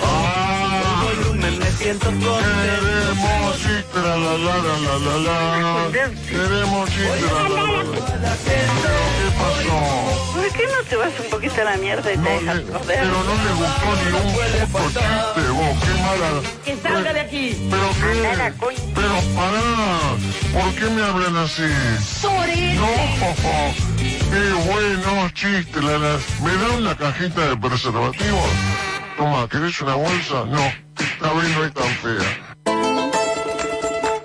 siento 1.76 2.06
contento. 2.08 2.38
Queremos 2.40 3.56
chiste, 3.58 4.00
la 4.02 4.18
la 4.18 4.38
la 4.38 4.56
la 4.58 4.76
la 4.86 4.96
la 4.98 5.16
la. 5.18 5.92
Queremos 6.28 6.90
chiste, 6.90 7.22
la 7.22 7.50
la 7.50 7.62
la 7.62 7.84
la. 7.84 8.36
¿Qué 8.46 9.32
pasó? 9.38 9.78
¿Por 10.34 10.50
qué 10.52 10.66
no 10.68 10.84
te 10.90 10.96
vas 10.96 11.14
un 11.20 11.30
poquito 11.30 11.62
a 11.62 11.64
la 11.66 11.78
mierda 11.78 12.14
y 12.14 12.18
te 12.18 12.30
dejas 12.30 12.62
joder? 12.72 13.00
Pero 13.00 13.24
no 13.24 13.34
le 13.44 13.52
gustó 13.60 13.88
ni 13.96 14.08
un 14.16 14.68
puto 14.72 15.00
chiste, 15.00 15.42
vos, 15.52 15.76
qué 15.84 15.94
mala. 16.02 16.30
¡Que 16.64 16.78
salga 16.78 17.14
de 17.14 17.20
aquí! 17.20 17.68
¿Pero 17.70 17.90
qué? 17.90 18.54
Pero 18.96 19.16
pará, 19.36 19.68
¿por 20.54 20.76
qué 20.76 20.86
me 20.92 21.04
hablan 21.04 21.38
así? 21.38 21.64
¡Sorete! 22.22 22.76
No, 22.76 22.88
qué 24.32 24.54
bueno 24.70 25.30
chiste, 25.34 25.82
la, 25.82 25.98
la. 25.98 26.20
¿Me 26.44 26.54
da 26.56 26.78
una 26.78 26.96
cajita 26.96 27.50
de 27.50 27.58
preservativos? 27.58 28.50
Toma, 29.18 29.48
¿querés 29.48 29.82
una 29.82 29.96
bolsa? 29.96 30.46
No, 30.46 30.62
esta 31.00 31.34
vez 31.34 31.56
no 31.56 31.64
es 31.64 31.74
tan 31.74 31.90
fea. 32.04 32.56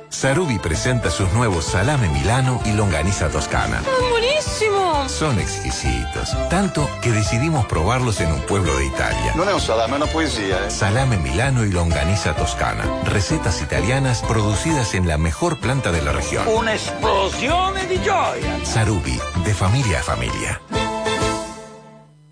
Sarubi 0.08 0.58
presenta 0.58 1.10
sus 1.10 1.32
nuevos 1.32 1.64
salame 1.64 2.08
milano 2.08 2.60
y 2.64 2.72
longaniza 2.72 3.28
toscana. 3.30 3.80
¡Buenísimo! 4.10 5.08
Son 5.08 5.38
exquisitos, 5.38 6.36
tanto 6.50 6.90
que 7.00 7.10
decidimos 7.10 7.64
probarlos 7.66 8.20
en 8.20 8.32
un 8.32 8.40
pueblo 8.42 8.76
de 8.76 8.86
Italia. 8.86 9.32
Non 9.34 9.48
è 9.48 9.54
un 9.54 9.60
salame, 9.60 9.94
è 9.94 9.96
una 9.96 10.06
poesia, 10.06 10.66
eh. 10.66 10.70
Salame 10.70 11.16
milano 11.16 11.64
y 11.64 11.70
longaniza 11.70 12.34
toscana. 12.34 12.84
Recetas 13.04 13.62
italianas 13.62 14.22
producidas 14.22 14.94
en 14.94 15.06
la 15.08 15.16
mejor 15.16 15.58
planta 15.58 15.90
de 15.92 16.02
la 16.02 16.12
región. 16.12 16.46
Un'esplosione 16.48 17.86
di 17.86 17.98
gioia! 18.02 18.64
Sarubi, 18.64 19.18
de 19.44 19.54
familia 19.54 20.00
a 20.00 20.02
familia. 20.02 20.60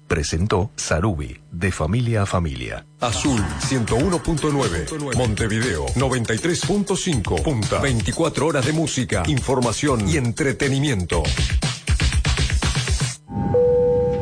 Presentó 0.08 0.70
Sarubi, 0.74 1.38
de 1.52 1.70
familia 1.70 2.22
a 2.22 2.26
familia. 2.26 2.86
Azul 2.98 3.44
101.9, 3.60 5.14
Montevideo 5.14 5.84
93.5, 5.88 7.42
Punta 7.42 7.78
24 7.78 8.46
horas 8.46 8.64
de 8.64 8.72
música, 8.72 9.22
información 9.26 10.08
y 10.08 10.16
entretenimiento. 10.16 11.22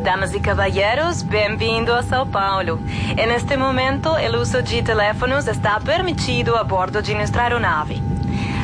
Damas 0.02 0.34
y 0.34 0.40
caballeros, 0.40 1.24
bem-vindo 1.28 1.94
a 1.94 2.02
São 2.02 2.30
Paulo. 2.32 2.80
En 3.16 3.30
este 3.30 3.56
momento, 3.56 4.18
el 4.18 4.34
uso 4.34 4.62
de 4.62 4.82
teléfonos 4.82 5.46
está 5.46 5.78
permitido 5.78 6.56
a 6.56 6.64
bordo 6.64 7.00
de 7.00 7.14
nuestra 7.14 7.44
aeronave. 7.44 8.00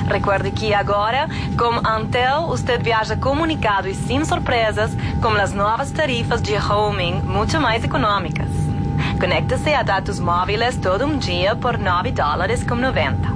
Recuerde 0.09 0.51
que 0.51 0.75
agora, 0.75 1.29
com 1.57 1.87
Antel, 1.87 2.49
usted 2.49 2.83
viaja 2.83 3.17
comunicado 3.17 3.89
e 3.89 3.95
sem 3.95 4.25
surpresas 4.25 4.97
com 5.21 5.29
as 5.29 5.53
novas 5.53 5.91
tarifas 5.91 6.43
de 6.43 6.55
roaming 6.57 7.23
muito 7.23 7.61
mais 7.61 7.85
econômicas. 7.85 8.49
Conecte-se 9.19 9.73
a 9.73 9.83
dados 9.83 10.19
móveis 10.19 10.77
todo 10.77 11.07
um 11.07 11.17
dia 11.17 11.55
por 11.55 11.79
9 11.79 12.13
dólares 12.13 12.65
com 12.65 12.75
90. 12.75 13.31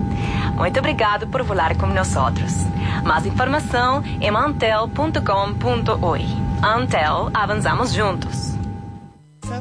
Muito 0.57 0.79
obrigado 0.79 1.27
por 1.27 1.43
volar 1.43 1.77
com 1.77 1.87
nós. 1.87 2.15
Mais 3.05 3.27
informação 3.27 4.03
em 4.21 4.29
antel.com.oi. 4.29 6.27
Antel, 6.63 7.31
avanzamos 7.35 7.93
juntos. 7.93 8.56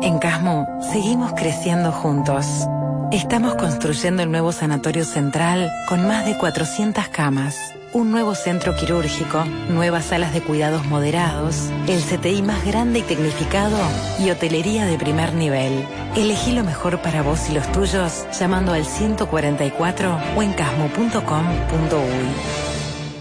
En 0.01 0.19
Casmo, 0.19 0.67
seguimos 0.91 1.33
creciendo 1.33 1.91
juntos. 1.91 2.45
Estamos 3.11 3.55
construyendo 3.55 4.21
el 4.21 4.31
nuevo 4.31 4.51
sanatorio 4.51 5.05
central 5.05 5.71
con 5.87 6.07
más 6.07 6.25
de 6.25 6.37
400 6.37 7.07
camas, 7.07 7.55
un 7.93 8.11
nuevo 8.11 8.35
centro 8.35 8.75
quirúrgico, 8.75 9.43
nuevas 9.69 10.05
salas 10.05 10.33
de 10.33 10.41
cuidados 10.41 10.85
moderados, 10.85 11.69
el 11.87 12.01
CTI 12.01 12.41
más 12.41 12.65
grande 12.65 12.99
y 12.99 13.01
tecnificado 13.03 13.77
y 14.19 14.29
hotelería 14.29 14.85
de 14.85 14.97
primer 14.97 15.33
nivel. 15.33 15.85
Elegí 16.15 16.53
lo 16.53 16.63
mejor 16.63 17.01
para 17.01 17.21
vos 17.21 17.49
y 17.49 17.53
los 17.53 17.71
tuyos 17.71 18.25
llamando 18.37 18.73
al 18.73 18.85
144 18.85 20.19
o 20.35 20.43
en 20.43 20.53
casmo.com.uy. 20.53 21.23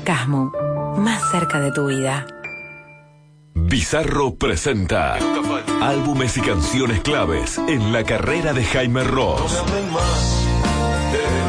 Casmo, 0.04 0.52
más 0.96 1.30
cerca 1.30 1.60
de 1.60 1.72
tu 1.72 1.86
vida. 1.86 2.26
Bizarro 3.54 4.36
presenta 4.36 5.18
álbumes 5.80 6.36
y 6.36 6.40
canciones 6.40 7.00
claves 7.00 7.58
en 7.58 7.92
la 7.92 8.04
carrera 8.04 8.52
de 8.52 8.64
Jaime 8.64 9.02
Ross. 9.02 9.62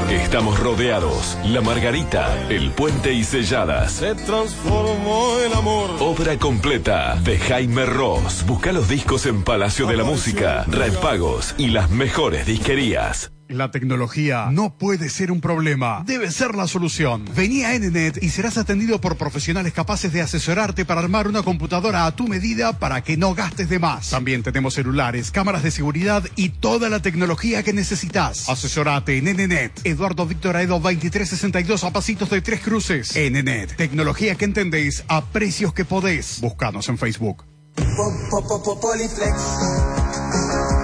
Estamos 0.09 0.57
rodeados. 0.57 1.37
La 1.43 1.59
Margarita, 1.59 2.47
El 2.49 2.71
Puente 2.71 3.11
y 3.11 3.25
Selladas. 3.25 3.91
Se 3.91 4.15
transformó 4.15 5.37
el 5.45 5.53
amor. 5.53 5.89
Obra 5.99 6.37
completa 6.37 7.15
de 7.17 7.37
Jaime 7.37 7.85
Ross. 7.85 8.45
Busca 8.47 8.71
los 8.71 8.87
discos 8.87 9.25
en 9.25 9.43
Palacio 9.43 9.85
de 9.85 9.97
la 9.97 10.05
Música, 10.05 10.63
Red 10.67 10.93
Pagos 10.99 11.55
y 11.57 11.67
las 11.67 11.89
mejores 11.89 12.45
disquerías. 12.45 13.31
La 13.49 13.71
tecnología 13.71 14.49
no 14.51 14.77
puede 14.77 15.09
ser 15.09 15.31
un 15.31 15.39
problema, 15.39 16.03
debe 16.05 16.31
ser 16.31 16.53
la 16.53 16.67
solución. 16.67 17.23
Vení 17.33 17.63
a 17.63 17.77
NNET 17.79 18.21
y 18.21 18.29
serás 18.29 18.57
atendido 18.57 18.99
por 18.99 19.15
profesionales 19.15 19.71
capaces 19.71 20.11
de 20.11 20.21
asesorarte 20.21 20.83
para 20.83 20.99
armar 20.99 21.29
una 21.29 21.43
computadora 21.43 22.05
a 22.05 22.15
tu 22.15 22.27
medida 22.27 22.77
para 22.77 23.01
que 23.03 23.15
no 23.15 23.33
gastes 23.35 23.69
de 23.69 23.79
más. 23.79 24.09
También 24.09 24.43
tenemos 24.43 24.73
celulares, 24.73 25.31
cámaras 25.31 25.63
de 25.63 25.71
seguridad 25.71 26.25
y 26.35 26.49
toda 26.49 26.89
la 26.89 27.01
tecnología 27.01 27.63
que 27.63 27.71
necesitas. 27.71 28.49
Asesorate 28.49 29.17
en 29.17 29.25
NNET. 29.25 29.79
Eduardo 29.85 30.25
Víctor 30.25 30.57
Aedo 30.57 30.79
2362 30.79 31.85
a 31.85 31.93
pasitos 31.93 32.29
de 32.29 32.41
Tres 32.41 32.59
Cruces. 32.59 33.15
NNET. 33.15 33.77
Tecnología 33.77 34.35
que 34.35 34.45
entendéis 34.45 35.05
a 35.07 35.23
precios 35.23 35.73
que 35.73 35.85
podés. 35.85 36.41
Búscanos 36.41 36.89
en 36.89 36.97
Facebook. 36.97 37.45
Poliflex. 37.75 39.33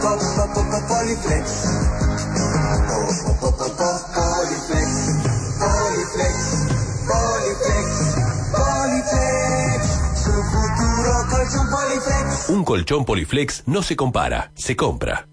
Poliflex. 0.01 0.53
Poliflex. 0.87 1.92
Un 12.49 12.65
colchón 12.65 13.05
Poliflex 13.05 13.63
no 13.67 13.81
se 13.83 13.95
compara, 13.95 14.51
se 14.55 14.75
compra. 14.75 15.27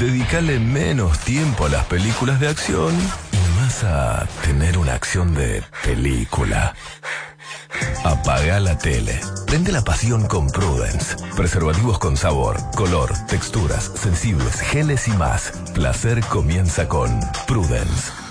Dedícale 0.00 0.58
menos 0.58 1.18
tiempo 1.20 1.66
a 1.66 1.68
las 1.68 1.86
películas 1.86 2.40
de 2.40 2.48
acción 2.48 2.94
y 3.32 3.60
más 3.60 3.84
a 3.84 4.26
tener 4.44 4.76
una 4.78 4.94
acción 4.94 5.34
de 5.34 5.62
película. 5.84 6.74
Apaga 8.04 8.58
la 8.60 8.76
tele. 8.78 9.20
Prende 9.46 9.70
la 9.70 9.82
pasión 9.82 10.26
con 10.26 10.48
Prudence. 10.48 11.16
Preservativos 11.36 11.98
con 11.98 12.16
sabor, 12.16 12.56
color, 12.74 13.12
texturas, 13.28 13.92
sensibles, 13.94 14.60
geles 14.60 15.06
y 15.08 15.12
más. 15.12 15.52
Placer 15.72 16.20
comienza 16.24 16.88
con 16.88 17.20
Prudence. 17.46 18.25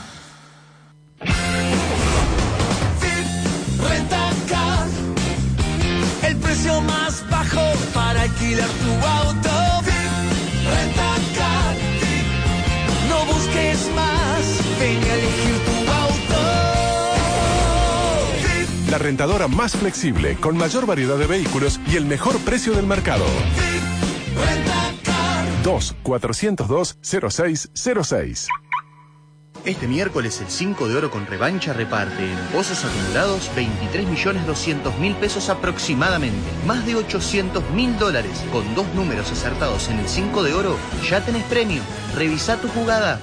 La 18.96 19.00
rentadora 19.00 19.50
más 19.50 19.76
flexible, 19.76 20.38
con 20.40 20.56
mayor 20.56 20.86
variedad 20.86 21.18
de 21.18 21.28
vehículos 21.28 21.82
y 21.92 21.98
el 21.98 22.06
mejor 22.06 22.40
precio 22.46 22.72
del 22.72 22.88
mercado. 22.88 23.26
2-402-0606. 25.66 28.48
Este 29.66 29.88
miércoles 29.90 30.40
el 30.40 30.48
5 30.48 30.88
de 30.88 30.96
oro 30.96 31.12
con 31.12 31.28
revancha 31.28 31.74
reparte 31.74 32.24
en 32.24 32.38
pozos 32.54 32.86
acumulados 32.86 33.52
23 33.54 34.08
millones 34.08 34.48
200 34.48 34.98
mil 34.98 35.14
pesos 35.16 35.50
aproximadamente. 35.50 36.50
Más 36.66 36.86
de 36.86 36.96
800 36.96 37.72
mil 37.72 38.00
dólares. 38.00 38.46
Con 38.50 38.76
dos 38.76 38.88
números 38.96 39.30
acertados 39.30 39.90
en 39.90 40.00
el 40.00 40.08
5 40.08 40.42
de 40.42 40.54
oro, 40.54 40.78
ya 41.10 41.20
tenés 41.20 41.44
premio. 41.44 41.82
Revisa 42.16 42.62
tu 42.62 42.70
jugada. 42.70 43.20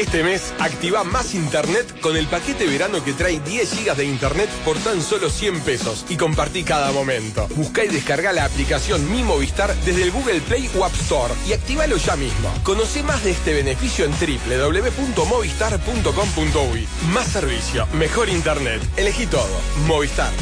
Este 0.00 0.24
mes 0.24 0.52
activa 0.58 1.04
más 1.04 1.34
internet 1.34 2.00
con 2.00 2.16
el 2.16 2.26
paquete 2.26 2.66
verano 2.66 3.04
que 3.04 3.12
trae 3.12 3.38
10 3.38 3.70
gigas 3.70 3.98
de 3.98 4.06
internet 4.06 4.48
por 4.64 4.78
tan 4.78 5.02
solo 5.02 5.28
100 5.28 5.60
pesos 5.60 6.06
y 6.08 6.16
compartí 6.16 6.64
cada 6.64 6.90
momento. 6.90 7.46
Busca 7.54 7.84
y 7.84 7.88
descarga 7.88 8.32
la 8.32 8.46
aplicación 8.46 9.12
Mi 9.12 9.22
Movistar 9.22 9.74
desde 9.84 10.04
el 10.04 10.10
Google 10.10 10.40
Play 10.40 10.70
o 10.78 10.86
App 10.86 10.94
Store 10.94 11.34
y 11.46 11.52
activalo 11.52 11.98
ya 11.98 12.16
mismo. 12.16 12.48
Conoce 12.62 13.02
más 13.02 13.22
de 13.22 13.32
este 13.32 13.52
beneficio 13.52 14.06
en 14.06 14.12
www.movistar.com.uy. 14.12 16.88
Más 17.12 17.26
servicio, 17.26 17.86
mejor 17.92 18.30
internet. 18.30 18.80
Elegí 18.96 19.26
todo. 19.26 19.60
Movistar. 19.86 20.32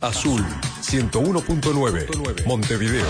Azul 0.00 0.46
101.9 0.82 2.46
Montevideo 2.46 3.06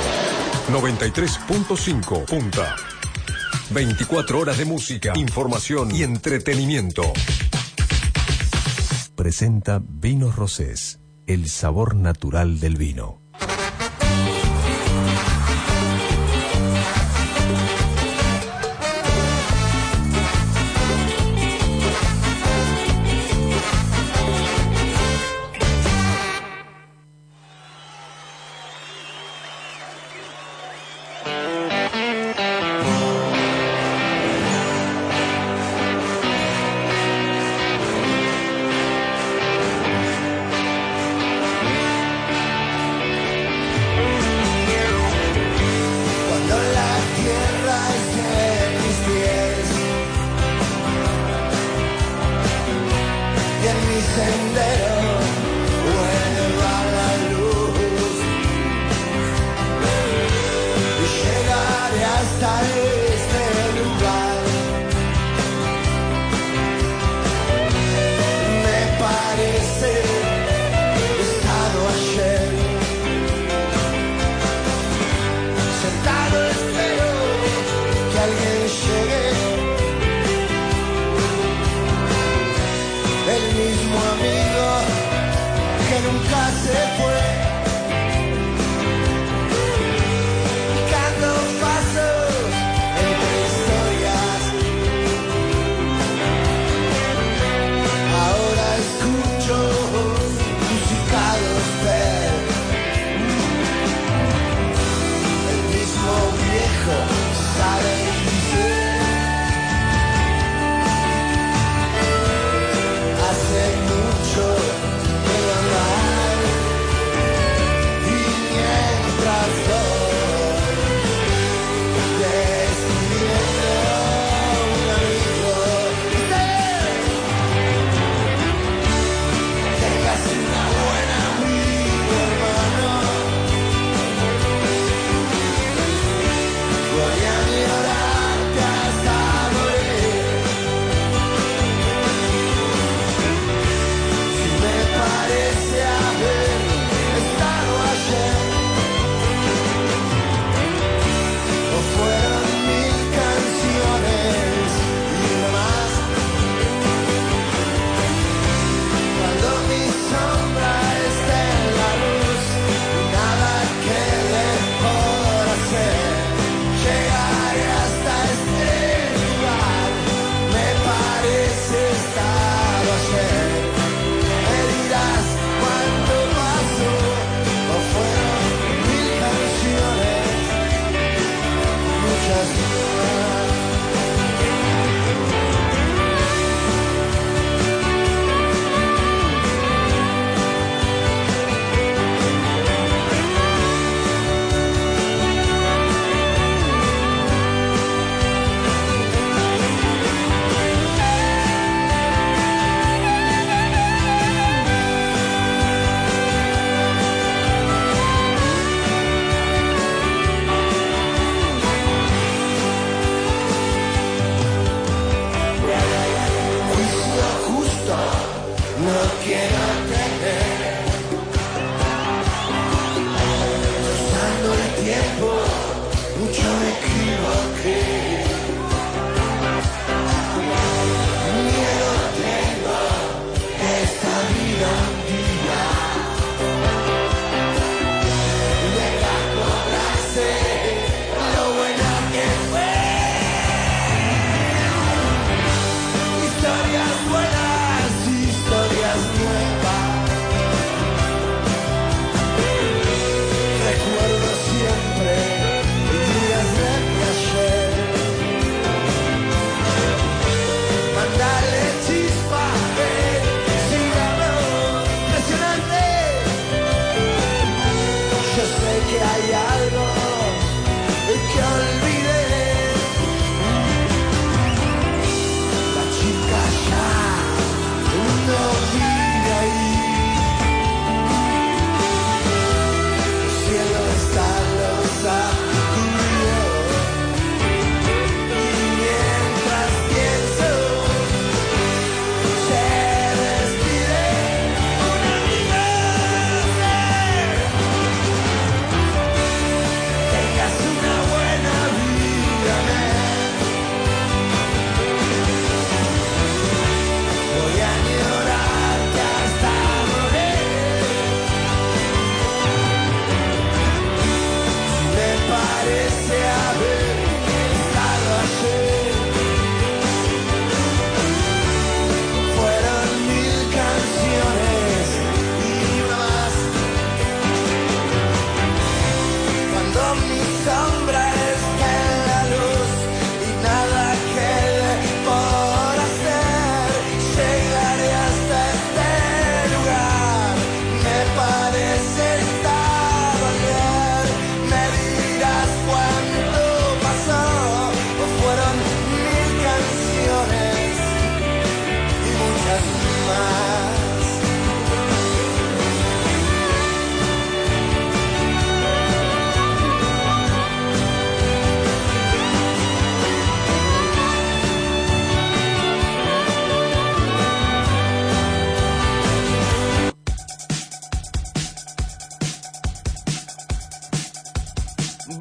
93.5 0.72 2.24
Punta 2.24 2.74
24 3.70 4.38
horas 4.38 4.58
de 4.58 4.64
música, 4.64 5.12
información 5.16 5.94
y 5.94 6.02
entretenimiento. 6.02 7.02
Presenta 9.14 9.82
Vinos 9.82 10.36
Rosés, 10.36 11.00
el 11.26 11.48
sabor 11.48 11.96
natural 11.96 12.60
del 12.60 12.76
vino. 12.76 13.25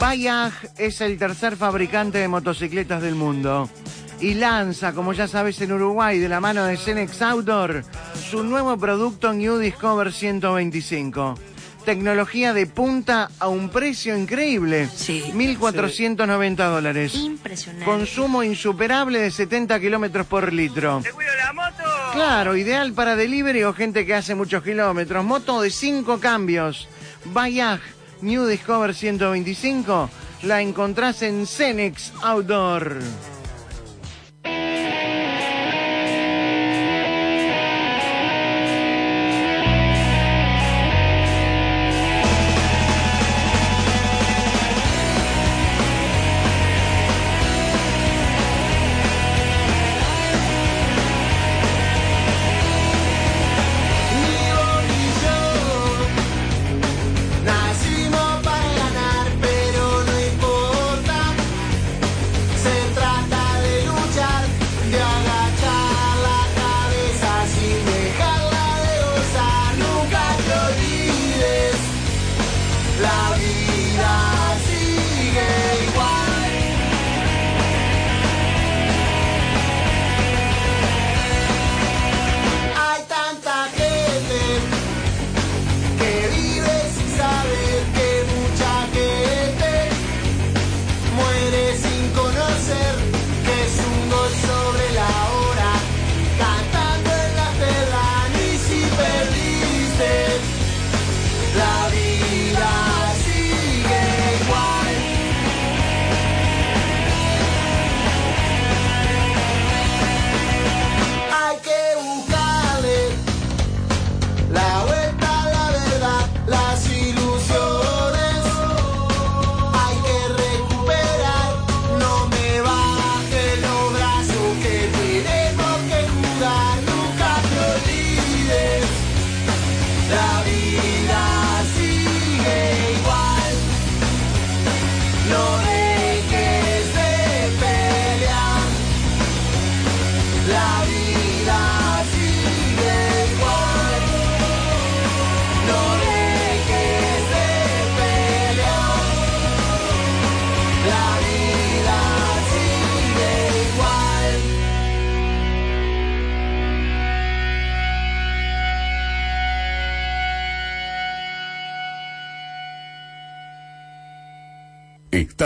Bayaj 0.05 0.53
es 0.77 1.01
el 1.01 1.17
tercer 1.17 1.57
fabricante 1.57 2.19
de 2.19 2.27
motocicletas 2.27 3.01
del 3.01 3.15
mundo 3.15 3.67
y 4.19 4.35
lanza, 4.35 4.93
como 4.93 5.13
ya 5.13 5.27
sabes, 5.27 5.59
en 5.61 5.71
Uruguay, 5.71 6.19
de 6.19 6.29
la 6.29 6.39
mano 6.39 6.63
de 6.63 6.77
Cenex 6.77 7.23
Outdoor, 7.23 7.83
su 8.29 8.43
nuevo 8.43 8.77
producto 8.77 9.33
New 9.33 9.57
Discover 9.57 10.13
125. 10.13 11.39
Tecnología 11.85 12.53
de 12.53 12.67
punta 12.67 13.31
a 13.39 13.47
un 13.47 13.69
precio 13.69 14.15
increíble. 14.15 14.87
1.490 14.87 16.69
dólares. 16.69 17.15
Impresionante. 17.15 17.85
Consumo 17.85 18.43
insuperable 18.43 19.17
de 19.17 19.31
70 19.31 19.79
kilómetros 19.79 20.27
por 20.27 20.53
litro. 20.53 21.01
Claro, 22.13 22.55
ideal 22.55 22.93
para 22.93 23.15
delivery 23.15 23.63
o 23.63 23.73
gente 23.73 24.05
que 24.05 24.13
hace 24.13 24.35
muchos 24.35 24.61
kilómetros. 24.61 25.25
Moto 25.25 25.61
de 25.61 25.71
5 25.71 26.19
cambios. 26.19 26.87
Bayaj 27.33 27.81
New 28.21 28.45
Discover 28.45 28.93
125 28.93 30.09
la 30.43 30.61
encontrás 30.61 31.21
en 31.21 31.45
Cenex 31.47 32.13
Outdoor. 32.21 33.34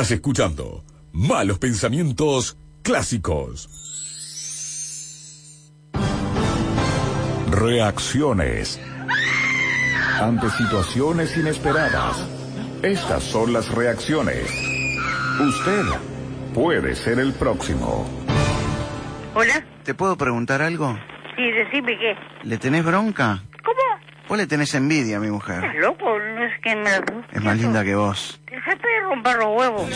Estás 0.09 0.21
escuchando 0.21 0.83
Malos 1.11 1.59
Pensamientos 1.59 2.57
Clásicos. 2.81 3.69
Reacciones. 7.51 8.81
Ante 10.19 10.49
situaciones 10.49 11.37
inesperadas. 11.37 12.27
Estas 12.81 13.21
son 13.23 13.53
las 13.53 13.69
reacciones. 13.75 14.51
Usted 15.39 15.83
puede 16.55 16.95
ser 16.95 17.19
el 17.19 17.31
próximo. 17.33 18.09
Hola. 19.35 19.63
¿Te 19.83 19.93
puedo 19.93 20.17
preguntar 20.17 20.63
algo? 20.63 20.97
Sí, 21.35 21.51
decime 21.51 21.99
qué. 21.99 22.15
¿Le 22.45 22.57
tenés 22.57 22.83
bronca? 22.83 23.43
¿Cómo? 23.63 23.77
Vos 24.27 24.37
le 24.39 24.47
tenés 24.47 24.73
envidia 24.73 25.17
a 25.17 25.19
mi 25.19 25.29
mujer. 25.29 25.63
¿Estás 25.63 25.75
loco? 25.75 26.17
No 26.17 26.45
es 26.45 26.59
que 26.63 26.75
me... 26.75 26.95
Es 27.31 27.43
más 27.43 27.57
linda 27.59 27.83
que 27.83 27.93
vos. 27.93 28.41
Dejate 28.69 28.87
de 28.87 28.99
romper 28.99 29.37
los 29.37 29.57
huevos. 29.57 29.89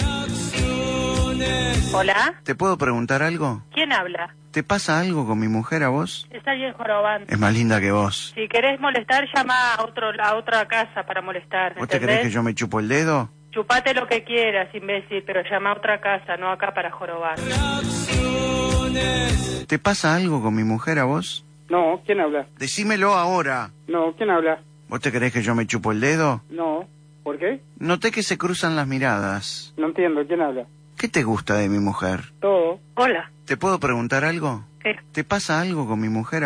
Hola. 1.93 2.41
¿Te 2.43 2.55
puedo 2.55 2.75
preguntar 2.75 3.21
algo? 3.21 3.61
¿Quién 3.71 3.93
habla? 3.93 4.33
¿Te 4.49 4.63
pasa 4.63 4.99
algo 4.99 5.27
con 5.27 5.39
mi 5.39 5.47
mujer 5.47 5.83
a 5.83 5.89
vos? 5.89 6.27
Está 6.31 6.51
alguien 6.51 6.73
jorobando. 6.73 7.31
Es 7.31 7.37
más 7.37 7.53
linda 7.53 7.79
que 7.79 7.91
vos. 7.91 8.33
Si 8.33 8.47
querés 8.47 8.79
molestar, 8.79 9.25
llama 9.31 9.75
a, 9.75 9.83
otro, 9.83 10.09
a 10.19 10.35
otra 10.35 10.67
casa 10.67 11.03
para 11.03 11.21
molestar. 11.21 11.75
¿Vos 11.77 11.87
te 11.87 11.99
crees 11.99 12.21
que 12.21 12.31
yo 12.31 12.41
me 12.41 12.55
chupo 12.55 12.79
el 12.79 12.87
dedo? 12.87 13.29
Chupate 13.51 13.93
lo 13.93 14.07
que 14.07 14.23
quieras, 14.23 14.73
imbécil, 14.73 15.21
pero 15.23 15.43
llama 15.47 15.69
a 15.69 15.73
otra 15.73 16.01
casa, 16.01 16.35
no 16.37 16.51
acá 16.51 16.73
para 16.73 16.89
jorobar. 16.89 17.35
¿Te 19.67 19.77
pasa 19.77 20.15
algo 20.15 20.41
con 20.41 20.55
mi 20.55 20.63
mujer 20.63 20.97
a 20.97 21.03
vos? 21.03 21.45
No, 21.69 22.01
¿quién 22.07 22.21
habla? 22.21 22.47
Decímelo 22.57 23.13
ahora. 23.13 23.69
No, 23.87 24.15
¿quién 24.15 24.31
habla? 24.31 24.61
¿Vos 24.89 24.99
te 24.99 25.11
crees 25.11 25.31
que 25.31 25.43
yo 25.43 25.53
me 25.53 25.67
chupo 25.67 25.91
el 25.91 26.01
dedo? 26.01 26.41
No, 26.49 26.87
¿por 27.23 27.37
qué? 27.37 27.61
Noté 27.77 28.11
que 28.11 28.23
se 28.23 28.37
cruzan 28.37 28.75
las 28.75 28.87
miradas. 28.87 29.73
No 29.77 29.87
entiendo, 29.87 30.25
¿quién 30.27 30.41
habla? 30.41 30.65
¿Qué 30.97 31.07
te 31.07 31.23
gusta 31.23 31.55
de 31.55 31.69
mi 31.69 31.79
mujer? 31.79 32.33
Todo. 32.39 32.79
Hola. 32.95 33.31
¿Te 33.45 33.57
puedo 33.57 33.79
preguntar 33.79 34.23
algo? 34.23 34.65
¿Qué? 34.81 34.95
¿Te 35.11 35.23
pasa 35.23 35.61
algo 35.61 35.87
con 35.87 35.99
mi 35.99 36.09
mujer 36.09 36.41